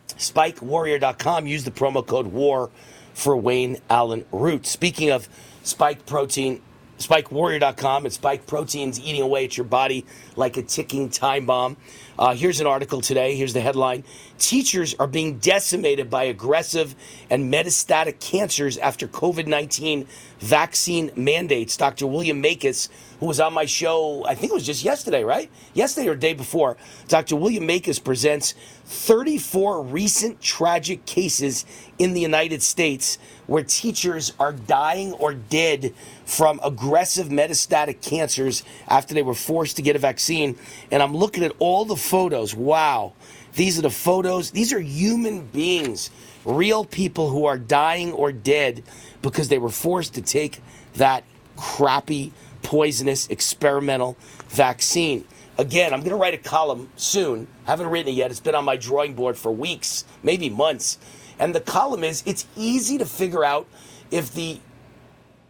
Spikewarrior.com. 0.08 1.47
Use 1.47 1.65
the 1.65 1.70
promo 1.70 2.07
code 2.07 2.26
WAR 2.26 2.70
for 3.15 3.36
Wayne 3.36 3.78
Allyn 3.89 4.24
Root. 4.31 4.66
Speaking 4.66 5.10
of 5.10 5.28
spike 5.62 6.07
protein, 6.07 6.60
spikewarrior.com. 6.99 8.07
It's 8.07 8.16
spike 8.16 8.47
proteins 8.47 9.00
eating 9.00 9.23
away 9.23 9.44
at 9.44 9.57
your 9.57 9.65
body 9.65 10.07
like 10.36 10.57
a 10.57 10.62
ticking 10.62 11.08
time 11.10 11.47
bomb. 11.47 11.76
Uh, 12.18 12.34
here's 12.34 12.60
an 12.60 12.66
article 12.66 13.00
today. 13.00 13.36
Here's 13.36 13.52
the 13.52 13.60
headline 13.60 14.05
Teachers 14.39 14.94
are 14.99 15.07
being 15.07 15.39
decimated 15.39 16.10
by 16.10 16.24
aggressive 16.24 16.94
and 17.31 17.52
metastatic 17.52 18.20
cancers 18.20 18.76
after 18.78 19.08
COVID 19.08 19.47
19 19.47 20.07
vaccine 20.41 21.10
mandates. 21.16 21.76
Dr. 21.76 22.07
William 22.07 22.42
Makis, 22.42 22.89
who 23.20 23.26
was 23.26 23.41
on 23.41 23.55
my 23.55 23.65
show, 23.65 24.24
I 24.26 24.34
think 24.34 24.50
it 24.50 24.55
was 24.55 24.66
just 24.66 24.84
yesterday, 24.84 25.24
right? 25.24 25.50
Yesterday 25.74 26.08
or 26.08 26.16
day 26.16 26.34
before, 26.34 26.76
Dr. 27.08 27.36
William 27.36 27.66
Makis 27.66 28.02
presents 28.02 28.55
34 28.84 29.82
recent 29.82 30.41
tragic 30.41 31.07
cases 31.07 31.65
in 31.99 32.12
the 32.12 32.20
United 32.20 32.62
States 32.62 33.18
where 33.47 33.62
teachers 33.62 34.33
are 34.39 34.53
dying 34.53 35.12
or 35.15 35.35
dead 35.35 35.95
from 36.25 36.61
aggressive 36.65 37.29
metastatic 37.29 38.01
cancers 38.01 38.62
after 38.89 39.15
they 39.15 39.23
were 39.23 39.35
forced 39.35 39.77
to 39.77 39.83
get 39.83 39.97
a 39.97 39.99
vaccine. 39.99 40.57
And 40.91 41.03
I'm 41.03 41.15
looking 41.17 41.45
at 41.45 41.53
all 41.59 41.85
the 41.85 41.97
photos. 41.97 42.55
Wow. 42.55 43.15
These 43.55 43.79
are 43.79 43.83
the 43.83 43.91
photos. 43.91 44.51
These 44.51 44.73
are 44.73 44.81
human 44.81 45.47
beings, 45.47 46.11
real 46.45 46.85
people 46.85 47.29
who 47.31 47.45
are 47.45 47.59
dying 47.59 48.12
or 48.12 48.33
dead 48.33 48.83
because 49.21 49.49
they 49.49 49.59
were 49.59 49.71
forced 49.71 50.15
to 50.15 50.23
take 50.23 50.61
that 50.95 51.25
crappy, 51.57 52.33
poisonous, 52.62 53.29
experimental 53.29 54.17
vaccine. 54.49 55.25
Again, 55.59 55.93
I'm 55.93 56.01
going 56.01 56.11
to 56.11 56.17
write 56.17 56.35
a 56.35 56.39
column 56.39 56.89
soon. 56.97 57.47
Haven't 57.67 57.89
written 57.89 58.12
it 58.12 58.17
yet. 58.17 58.31
It's 58.31 58.41
been 58.41 58.55
on 58.55 58.65
my 58.65 58.77
drawing 58.77 59.15
board 59.15 59.37
for 59.37 59.53
weeks, 59.53 60.05
maybe 60.23 60.49
months. 60.49 60.99
And 61.43 61.53
the 61.53 61.61
column 61.61 62.05
is 62.05 62.23
it's 62.25 62.47
easy 62.57 62.99
to 62.99 63.05
figure 63.05 63.45
out 63.45 63.67
if 64.12 64.33
the 64.33 64.61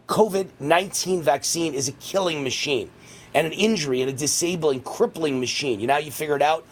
COVID 0.07 0.47
19 0.59 1.21
vaccine 1.21 1.75
is 1.75 1.87
a 1.87 1.91
killing 1.91 2.43
machine. 2.43 2.89
and 3.35 3.47
an 3.47 3.53
injury 3.53 4.01
and 4.01 4.09
a 4.11 4.13
disabling, 4.13 4.81
crippling 4.81 5.39
machine. 5.39 5.79
You 5.79 5.87
know 5.87 5.93
how 5.93 5.99
you 5.99 6.11
figure 6.11 6.35
it 6.35 6.41
out? 6.43 6.65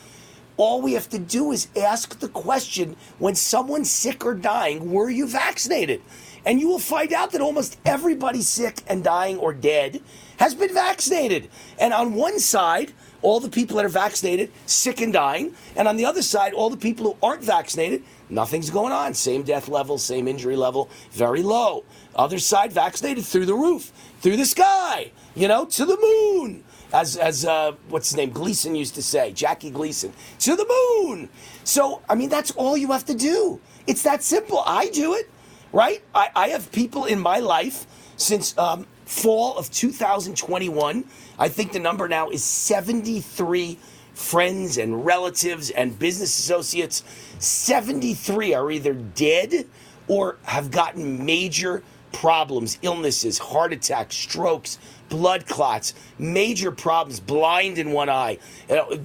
All 0.58 0.80
we 0.80 0.93
have 0.93 1.09
to 1.09 1.17
do 1.17 1.51
is 1.51 1.67
ask 1.75 2.19
the 2.19 2.27
question 2.27 2.95
when 3.17 3.33
someone's 3.33 3.90
sick 3.90 4.24
or 4.24 4.35
dying, 4.35 4.91
were 4.91 5.09
you 5.09 5.27
vaccinated? 5.27 6.03
And 6.45 6.59
you 6.59 6.67
will 6.67 6.80
find 6.80 7.14
out 7.14 7.32
that 7.32 7.41
almost 7.41 7.80
everybody 7.83 8.41
sick 8.41 8.83
and 8.88 9.03
dying 9.03 9.38
or 9.38 9.53
dead 9.53 10.01
has 10.38 10.53
been 10.53 10.74
vaccinated. 10.74 11.50
And 11.80 11.93
on 11.93 12.14
one 12.14 12.40
side, 12.40 12.93
all 13.22 13.40
the 13.40 13.50
people 13.50 13.77
that 13.77 13.85
are 13.85 13.90
vaccinated, 13.90 14.51
sick 14.66 15.01
and 15.01 15.14
dying. 15.14 15.56
And 15.75 15.88
on 15.88 15.98
the 15.98 16.06
other 16.06 16.22
side, 16.22 16.53
all 16.53 16.69
the 16.69 16.77
people 16.77 17.06
who 17.06 17.17
aren't 17.27 17.43
vaccinated, 17.43 18.03
nothing's 18.31 18.69
going 18.69 18.91
on. 18.91 19.13
Same 19.13 19.43
death 19.43 19.67
level, 19.67 19.97
same 19.97 20.27
injury 20.27 20.55
level, 20.55 20.89
very 21.11 21.43
low. 21.43 21.83
Other 22.15 22.39
side, 22.39 22.71
vaccinated 22.71 23.25
through 23.25 23.45
the 23.45 23.53
roof, 23.53 23.91
through 24.21 24.37
the 24.37 24.45
sky, 24.45 25.11
you 25.35 25.47
know, 25.47 25.65
to 25.65 25.85
the 25.85 25.97
moon. 25.97 26.63
As, 26.93 27.15
as 27.15 27.45
uh, 27.45 27.73
what's 27.89 28.09
his 28.09 28.17
name, 28.17 28.31
Gleason 28.31 28.75
used 28.75 28.95
to 28.95 29.03
say, 29.03 29.31
Jackie 29.31 29.69
Gleason, 29.69 30.11
to 30.39 30.55
the 30.55 30.65
moon. 30.65 31.29
So, 31.63 32.01
I 32.09 32.15
mean, 32.15 32.29
that's 32.29 32.51
all 32.51 32.75
you 32.75 32.91
have 32.91 33.05
to 33.05 33.15
do. 33.15 33.61
It's 33.87 34.03
that 34.03 34.23
simple. 34.23 34.61
I 34.65 34.89
do 34.89 35.13
it, 35.13 35.29
right? 35.71 36.01
I, 36.13 36.29
I 36.35 36.47
have 36.49 36.71
people 36.71 37.05
in 37.05 37.19
my 37.19 37.39
life 37.39 37.85
since 38.17 38.57
um, 38.57 38.85
fall 39.05 39.57
of 39.57 39.71
2021. 39.71 41.05
I 41.39 41.49
think 41.49 41.71
the 41.71 41.79
number 41.79 42.07
now 42.07 42.29
is 42.29 42.43
73 42.43 43.77
friends 44.22 44.77
and 44.77 45.06
relatives 45.06 45.69
and 45.72 45.98
business 45.98 46.38
associates. 46.38 47.03
73 47.40 48.53
are 48.53 48.72
either 48.72 48.93
dead 48.93 49.66
or 50.08 50.38
have 50.43 50.72
gotten 50.72 51.25
major 51.25 51.83
problems, 52.11 52.77
illnesses, 52.82 53.38
heart 53.38 53.74
attacks, 53.74 54.16
strokes, 54.16 54.77
blood 55.09 55.45
clots, 55.45 55.93
major 56.17 56.72
problems, 56.72 57.19
blind 57.19 57.77
in 57.77 57.91
one 57.91 58.09
eye, 58.09 58.38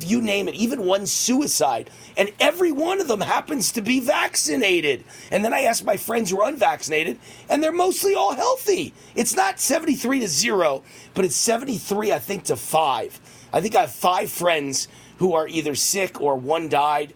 you 0.01 0.23
name 0.23 0.49
it, 0.49 0.55
even 0.55 0.85
one 0.85 1.07
suicide. 1.07 1.91
And 2.17 2.33
every 2.41 2.73
one 2.73 3.01
of 3.01 3.09
them 3.09 3.21
happens 3.21 3.73
to 3.73 3.83
be 3.83 4.01
vaccinated. 4.01 5.05
And 5.31 5.45
then 5.45 5.53
I 5.53 5.63
ask 5.63 5.85
my 5.85 5.97
friends 5.97 6.31
who 6.31 6.41
are 6.41 6.49
unvaccinated, 6.49 7.19
and 7.49 7.63
they're 7.63 7.73
mostly 7.73 8.15
all 8.15 8.35
healthy. 8.35 8.95
It's 9.15 9.35
not 9.35 9.61
73 9.61 10.21
to 10.21 10.29
zero, 10.29 10.83
but 11.15 11.25
it's 11.25 11.37
73, 11.37 12.13
I 12.13 12.19
think, 12.19 12.45
to 12.45 12.57
five. 12.57 13.21
I 13.53 13.61
think 13.61 13.75
I 13.75 13.83
have 13.83 13.93
five 13.93 14.31
friends 14.31 14.89
who 15.19 15.35
are 15.35 15.49
either 15.49 15.75
sick 15.75 16.21
or 16.21 16.37
one 16.37 16.69
died. 16.69 17.15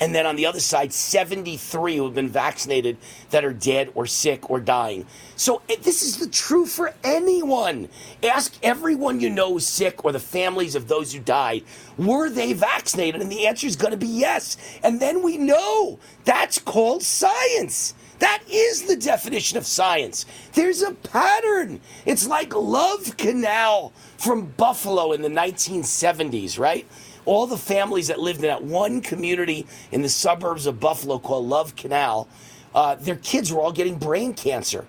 And 0.00 0.14
then 0.14 0.26
on 0.26 0.36
the 0.36 0.46
other 0.46 0.58
side, 0.58 0.92
73 0.92 1.96
who 1.96 2.04
have 2.06 2.14
been 2.14 2.28
vaccinated 2.28 2.96
that 3.30 3.44
are 3.44 3.52
dead 3.52 3.92
or 3.94 4.06
sick 4.06 4.50
or 4.50 4.58
dying. 4.58 5.06
So 5.36 5.62
eh, 5.68 5.76
this 5.80 6.02
is 6.02 6.16
the 6.16 6.28
true 6.28 6.66
for 6.66 6.94
anyone. 7.04 7.88
Ask 8.22 8.56
everyone 8.62 9.20
you 9.20 9.30
know 9.30 9.52
who's 9.52 9.66
sick 9.66 10.04
or 10.04 10.10
the 10.10 10.18
families 10.18 10.74
of 10.74 10.88
those 10.88 11.12
who 11.12 11.20
died, 11.20 11.62
were 11.98 12.30
they 12.30 12.52
vaccinated? 12.52 13.20
And 13.20 13.30
the 13.30 13.46
answer 13.46 13.66
is 13.66 13.76
going 13.76 13.92
to 13.92 13.96
be 13.96 14.08
yes. 14.08 14.56
And 14.82 14.98
then 14.98 15.22
we 15.22 15.36
know 15.36 16.00
that's 16.24 16.58
called 16.58 17.02
science. 17.02 17.94
That 18.18 18.42
is 18.48 18.82
the 18.82 18.96
definition 18.96 19.58
of 19.58 19.66
science. 19.66 20.26
There's 20.52 20.80
a 20.80 20.92
pattern. 20.92 21.80
It's 22.06 22.26
like 22.26 22.54
Love 22.54 23.16
Canal 23.16 23.92
from 24.22 24.46
Buffalo 24.56 25.12
in 25.12 25.22
the 25.22 25.28
1970s, 25.28 26.58
right? 26.58 26.86
all 27.24 27.46
the 27.46 27.56
families 27.56 28.08
that 28.08 28.18
lived 28.18 28.40
in 28.40 28.46
that 28.46 28.64
one 28.64 29.00
community 29.00 29.66
in 29.90 30.02
the 30.02 30.08
suburbs 30.08 30.66
of 30.66 30.80
Buffalo 30.80 31.18
called 31.18 31.46
Love 31.46 31.76
Canal, 31.76 32.28
uh, 32.74 32.94
their 32.96 33.16
kids 33.16 33.52
were 33.52 33.60
all 33.60 33.72
getting 33.72 33.96
brain 33.96 34.34
cancer. 34.34 34.86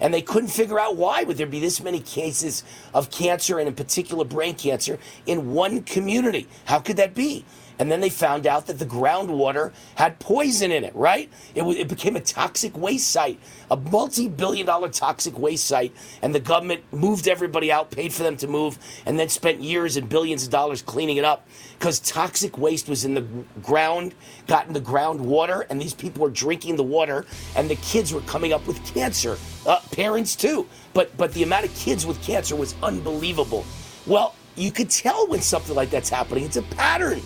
And 0.00 0.12
they 0.12 0.20
couldn't 0.20 0.50
figure 0.50 0.78
out 0.78 0.96
why 0.96 1.22
would 1.24 1.38
there 1.38 1.46
be 1.46 1.60
this 1.60 1.82
many 1.82 2.00
cases 2.00 2.64
of 2.92 3.10
cancer 3.10 3.58
and 3.58 3.66
in 3.66 3.74
particular 3.74 4.24
brain 4.24 4.54
cancer 4.54 4.98
in 5.24 5.54
one 5.54 5.82
community. 5.84 6.46
How 6.66 6.80
could 6.80 6.98
that 6.98 7.14
be? 7.14 7.44
And 7.78 7.90
then 7.90 8.00
they 8.00 8.10
found 8.10 8.46
out 8.46 8.66
that 8.66 8.78
the 8.78 8.86
groundwater 8.86 9.72
had 9.96 10.18
poison 10.18 10.72
in 10.72 10.84
it, 10.84 10.94
right? 10.94 11.30
It, 11.54 11.60
w- 11.60 11.78
it 11.78 11.88
became 11.88 12.16
a 12.16 12.20
toxic 12.20 12.76
waste 12.76 13.10
site, 13.10 13.38
a 13.70 13.76
multi 13.76 14.28
billion 14.28 14.66
dollar 14.66 14.88
toxic 14.88 15.38
waste 15.38 15.66
site. 15.66 15.94
And 16.22 16.34
the 16.34 16.40
government 16.40 16.82
moved 16.92 17.28
everybody 17.28 17.70
out, 17.70 17.90
paid 17.90 18.12
for 18.12 18.22
them 18.22 18.36
to 18.38 18.46
move, 18.46 18.78
and 19.04 19.18
then 19.18 19.28
spent 19.28 19.60
years 19.60 19.96
and 19.96 20.08
billions 20.08 20.44
of 20.44 20.50
dollars 20.50 20.82
cleaning 20.82 21.16
it 21.18 21.24
up 21.24 21.46
because 21.78 22.00
toxic 22.00 22.56
waste 22.56 22.88
was 22.88 23.04
in 23.04 23.14
the 23.14 23.26
ground, 23.62 24.14
got 24.46 24.66
in 24.66 24.72
the 24.72 24.80
groundwater, 24.80 25.66
and 25.68 25.80
these 25.80 25.94
people 25.94 26.22
were 26.22 26.30
drinking 26.30 26.76
the 26.76 26.82
water, 26.82 27.26
and 27.56 27.68
the 27.68 27.76
kids 27.76 28.12
were 28.12 28.22
coming 28.22 28.52
up 28.52 28.66
with 28.66 28.82
cancer. 28.94 29.36
Uh, 29.66 29.80
parents 29.92 30.34
too. 30.36 30.66
But, 30.94 31.14
but 31.18 31.32
the 31.34 31.42
amount 31.42 31.66
of 31.66 31.74
kids 31.74 32.06
with 32.06 32.22
cancer 32.22 32.56
was 32.56 32.74
unbelievable. 32.82 33.66
Well, 34.06 34.34
you 34.56 34.72
could 34.72 34.88
tell 34.88 35.26
when 35.28 35.42
something 35.42 35.74
like 35.74 35.90
that's 35.90 36.08
happening. 36.08 36.44
It's 36.44 36.56
a 36.56 36.62
pattern. 36.62 37.20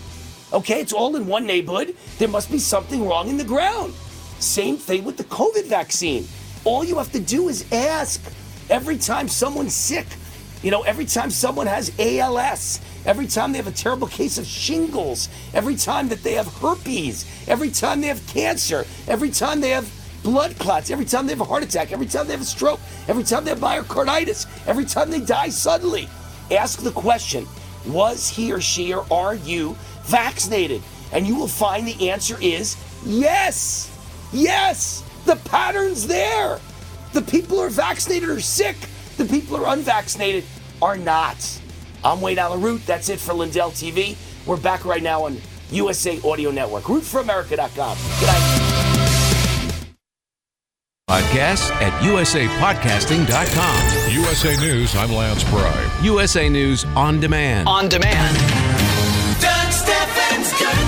Okay, 0.53 0.81
it's 0.81 0.91
all 0.91 1.15
in 1.15 1.27
one 1.27 1.45
neighborhood. 1.45 1.95
There 2.17 2.27
must 2.27 2.51
be 2.51 2.59
something 2.59 3.07
wrong 3.07 3.29
in 3.29 3.37
the 3.37 3.43
ground. 3.43 3.93
Same 4.39 4.75
thing 4.75 5.05
with 5.05 5.15
the 5.15 5.23
COVID 5.25 5.65
vaccine. 5.65 6.27
All 6.65 6.83
you 6.83 6.97
have 6.97 7.11
to 7.13 7.19
do 7.19 7.47
is 7.47 7.71
ask. 7.71 8.21
Every 8.69 8.97
time 8.97 9.27
someone's 9.27 9.73
sick, 9.73 10.05
you 10.61 10.71
know, 10.71 10.81
every 10.83 11.05
time 11.05 11.29
someone 11.29 11.67
has 11.67 11.91
ALS, 11.99 12.79
every 13.05 13.27
time 13.27 13.51
they 13.51 13.57
have 13.57 13.67
a 13.67 13.71
terrible 13.71 14.07
case 14.07 14.37
of 14.37 14.45
shingles, 14.45 15.29
every 15.53 15.75
time 15.75 16.07
that 16.09 16.23
they 16.23 16.33
have 16.33 16.47
herpes, 16.47 17.25
every 17.47 17.69
time 17.69 18.01
they 18.01 18.07
have 18.07 18.25
cancer, 18.27 18.85
every 19.07 19.29
time 19.29 19.59
they 19.59 19.69
have 19.69 19.91
blood 20.23 20.57
clots, 20.59 20.89
every 20.89 21.05
time 21.05 21.25
they 21.25 21.33
have 21.33 21.41
a 21.41 21.45
heart 21.45 21.63
attack, 21.63 21.91
every 21.91 22.05
time 22.05 22.27
they 22.27 22.33
have 22.33 22.41
a 22.41 22.45
stroke, 22.45 22.79
every 23.07 23.23
time 23.23 23.43
they 23.43 23.49
have 23.49 23.59
myocarditis, 23.59 24.45
every 24.67 24.85
time 24.85 25.09
they 25.09 25.19
die 25.19 25.49
suddenly, 25.49 26.07
ask 26.51 26.81
the 26.81 26.91
question 26.91 27.47
was 27.87 28.29
he 28.29 28.53
or 28.53 28.61
she 28.61 28.93
or 28.93 29.05
are 29.11 29.35
you 29.35 29.75
vaccinated? 30.03 30.81
And 31.11 31.27
you 31.27 31.35
will 31.35 31.47
find 31.47 31.87
the 31.87 32.09
answer 32.09 32.37
is 32.41 32.77
yes. 33.05 33.89
Yes. 34.31 35.03
The 35.25 35.35
pattern's 35.35 36.07
there. 36.07 36.59
The 37.13 37.21
people 37.21 37.57
who 37.57 37.63
are 37.63 37.69
vaccinated 37.69 38.29
are 38.29 38.39
sick. 38.39 38.77
The 39.17 39.25
people 39.25 39.57
who 39.57 39.65
are 39.65 39.73
unvaccinated 39.73 40.45
are 40.81 40.97
not. 40.97 41.59
I'm 42.03 42.21
Wayne 42.21 42.39
Allyn 42.39 42.61
Root. 42.61 42.85
That's 42.85 43.09
it 43.09 43.19
for 43.19 43.33
Lindell 43.33 43.71
TV. 43.71 44.15
We're 44.45 44.57
back 44.57 44.85
right 44.85 45.03
now 45.03 45.25
on 45.25 45.37
USA 45.71 46.19
Audio 46.23 46.51
Network. 46.51 46.83
RootForAmerica.com. 46.83 47.97
Good 48.19 48.27
night. 48.27 48.67
Podcasts 51.09 51.69
at 51.81 51.91
usapodcasting.com. 52.03 54.13
USA 54.13 54.55
News, 54.61 54.95
I'm 54.95 55.11
Lance 55.11 55.43
Pry. 55.43 55.99
USA 56.01 56.47
News 56.47 56.85
on 56.95 57.19
demand. 57.19 57.67
On 57.67 57.89
demand. 57.89 58.60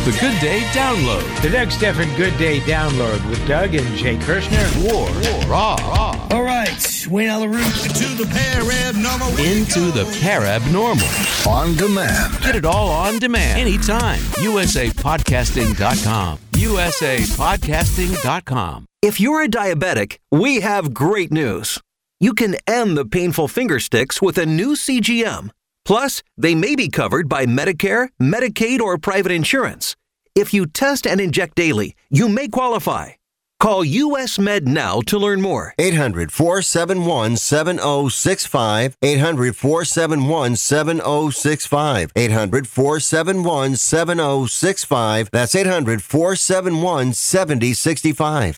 Doug 0.03 0.13
Stephan's 0.13 0.13
Good 0.13 0.13
The 0.13 0.19
Good 0.19 0.39
Day 0.41 0.59
Download. 0.71 1.41
The 1.41 1.49
Doug 1.49 1.71
Stephan 1.71 2.15
Good 2.15 2.37
Day 2.37 2.59
Download 2.61 3.29
with 3.29 3.45
Doug 3.47 3.73
and 3.75 3.97
Jay 3.97 4.15
Kirshner. 4.17 4.83
War, 4.83 5.07
raw, 5.49 5.75
raw. 5.75 6.27
All 6.31 6.43
right, 6.43 7.07
Wayne 7.09 7.29
Allyn 7.29 7.51
Root. 7.51 7.63
to 7.63 8.07
the 8.15 8.25
pair 8.31 8.63
normal. 9.03 9.27
Into 9.39 9.91
the 9.91 10.03
parabnormal. 10.21 11.47
On 11.47 11.75
demand. 11.75 12.39
Get 12.41 12.55
it 12.55 12.65
all 12.65 12.89
on 12.89 13.19
demand 13.19 13.59
anytime. 13.59 14.19
usapodcasting.com. 14.19 16.39
usapodcasting.com. 16.51 18.85
If 19.01 19.19
you're 19.19 19.41
a 19.43 19.47
diabetic, 19.49 20.17
we 20.31 20.61
have 20.61 20.93
great 20.93 21.31
news. 21.31 21.79
You 22.19 22.33
can 22.33 22.55
end 22.67 22.95
the 22.97 23.05
painful 23.05 23.47
finger 23.49 23.79
sticks 23.79 24.21
with 24.21 24.37
a 24.37 24.45
new 24.45 24.75
CGM. 24.75 25.49
Plus, 25.85 26.23
they 26.37 26.55
may 26.55 26.75
be 26.75 26.89
covered 26.89 27.27
by 27.29 27.45
Medicare, 27.45 28.09
Medicaid, 28.21 28.79
or 28.79 28.97
private 28.97 29.31
insurance. 29.31 29.95
If 30.35 30.53
you 30.53 30.65
test 30.65 31.05
and 31.05 31.21
inject 31.21 31.55
daily, 31.55 31.95
you 32.09 32.27
may 32.27 32.47
qualify. 32.47 33.11
Call 33.63 33.85
US 33.85 34.37
Med 34.37 34.67
now 34.67 34.99
to 35.07 35.17
learn 35.17 35.39
more. 35.41 35.73
800 35.79 36.33
471 36.33 37.37
7065. 37.37 38.97
800 39.01 39.55
471 39.55 40.55
7065. 40.57 42.11
800 42.13 42.67
471 42.67 43.75
7065. 43.77 45.29
That's 45.31 45.55
800 45.55 46.03
471 46.03 47.13
7065. 47.13 48.57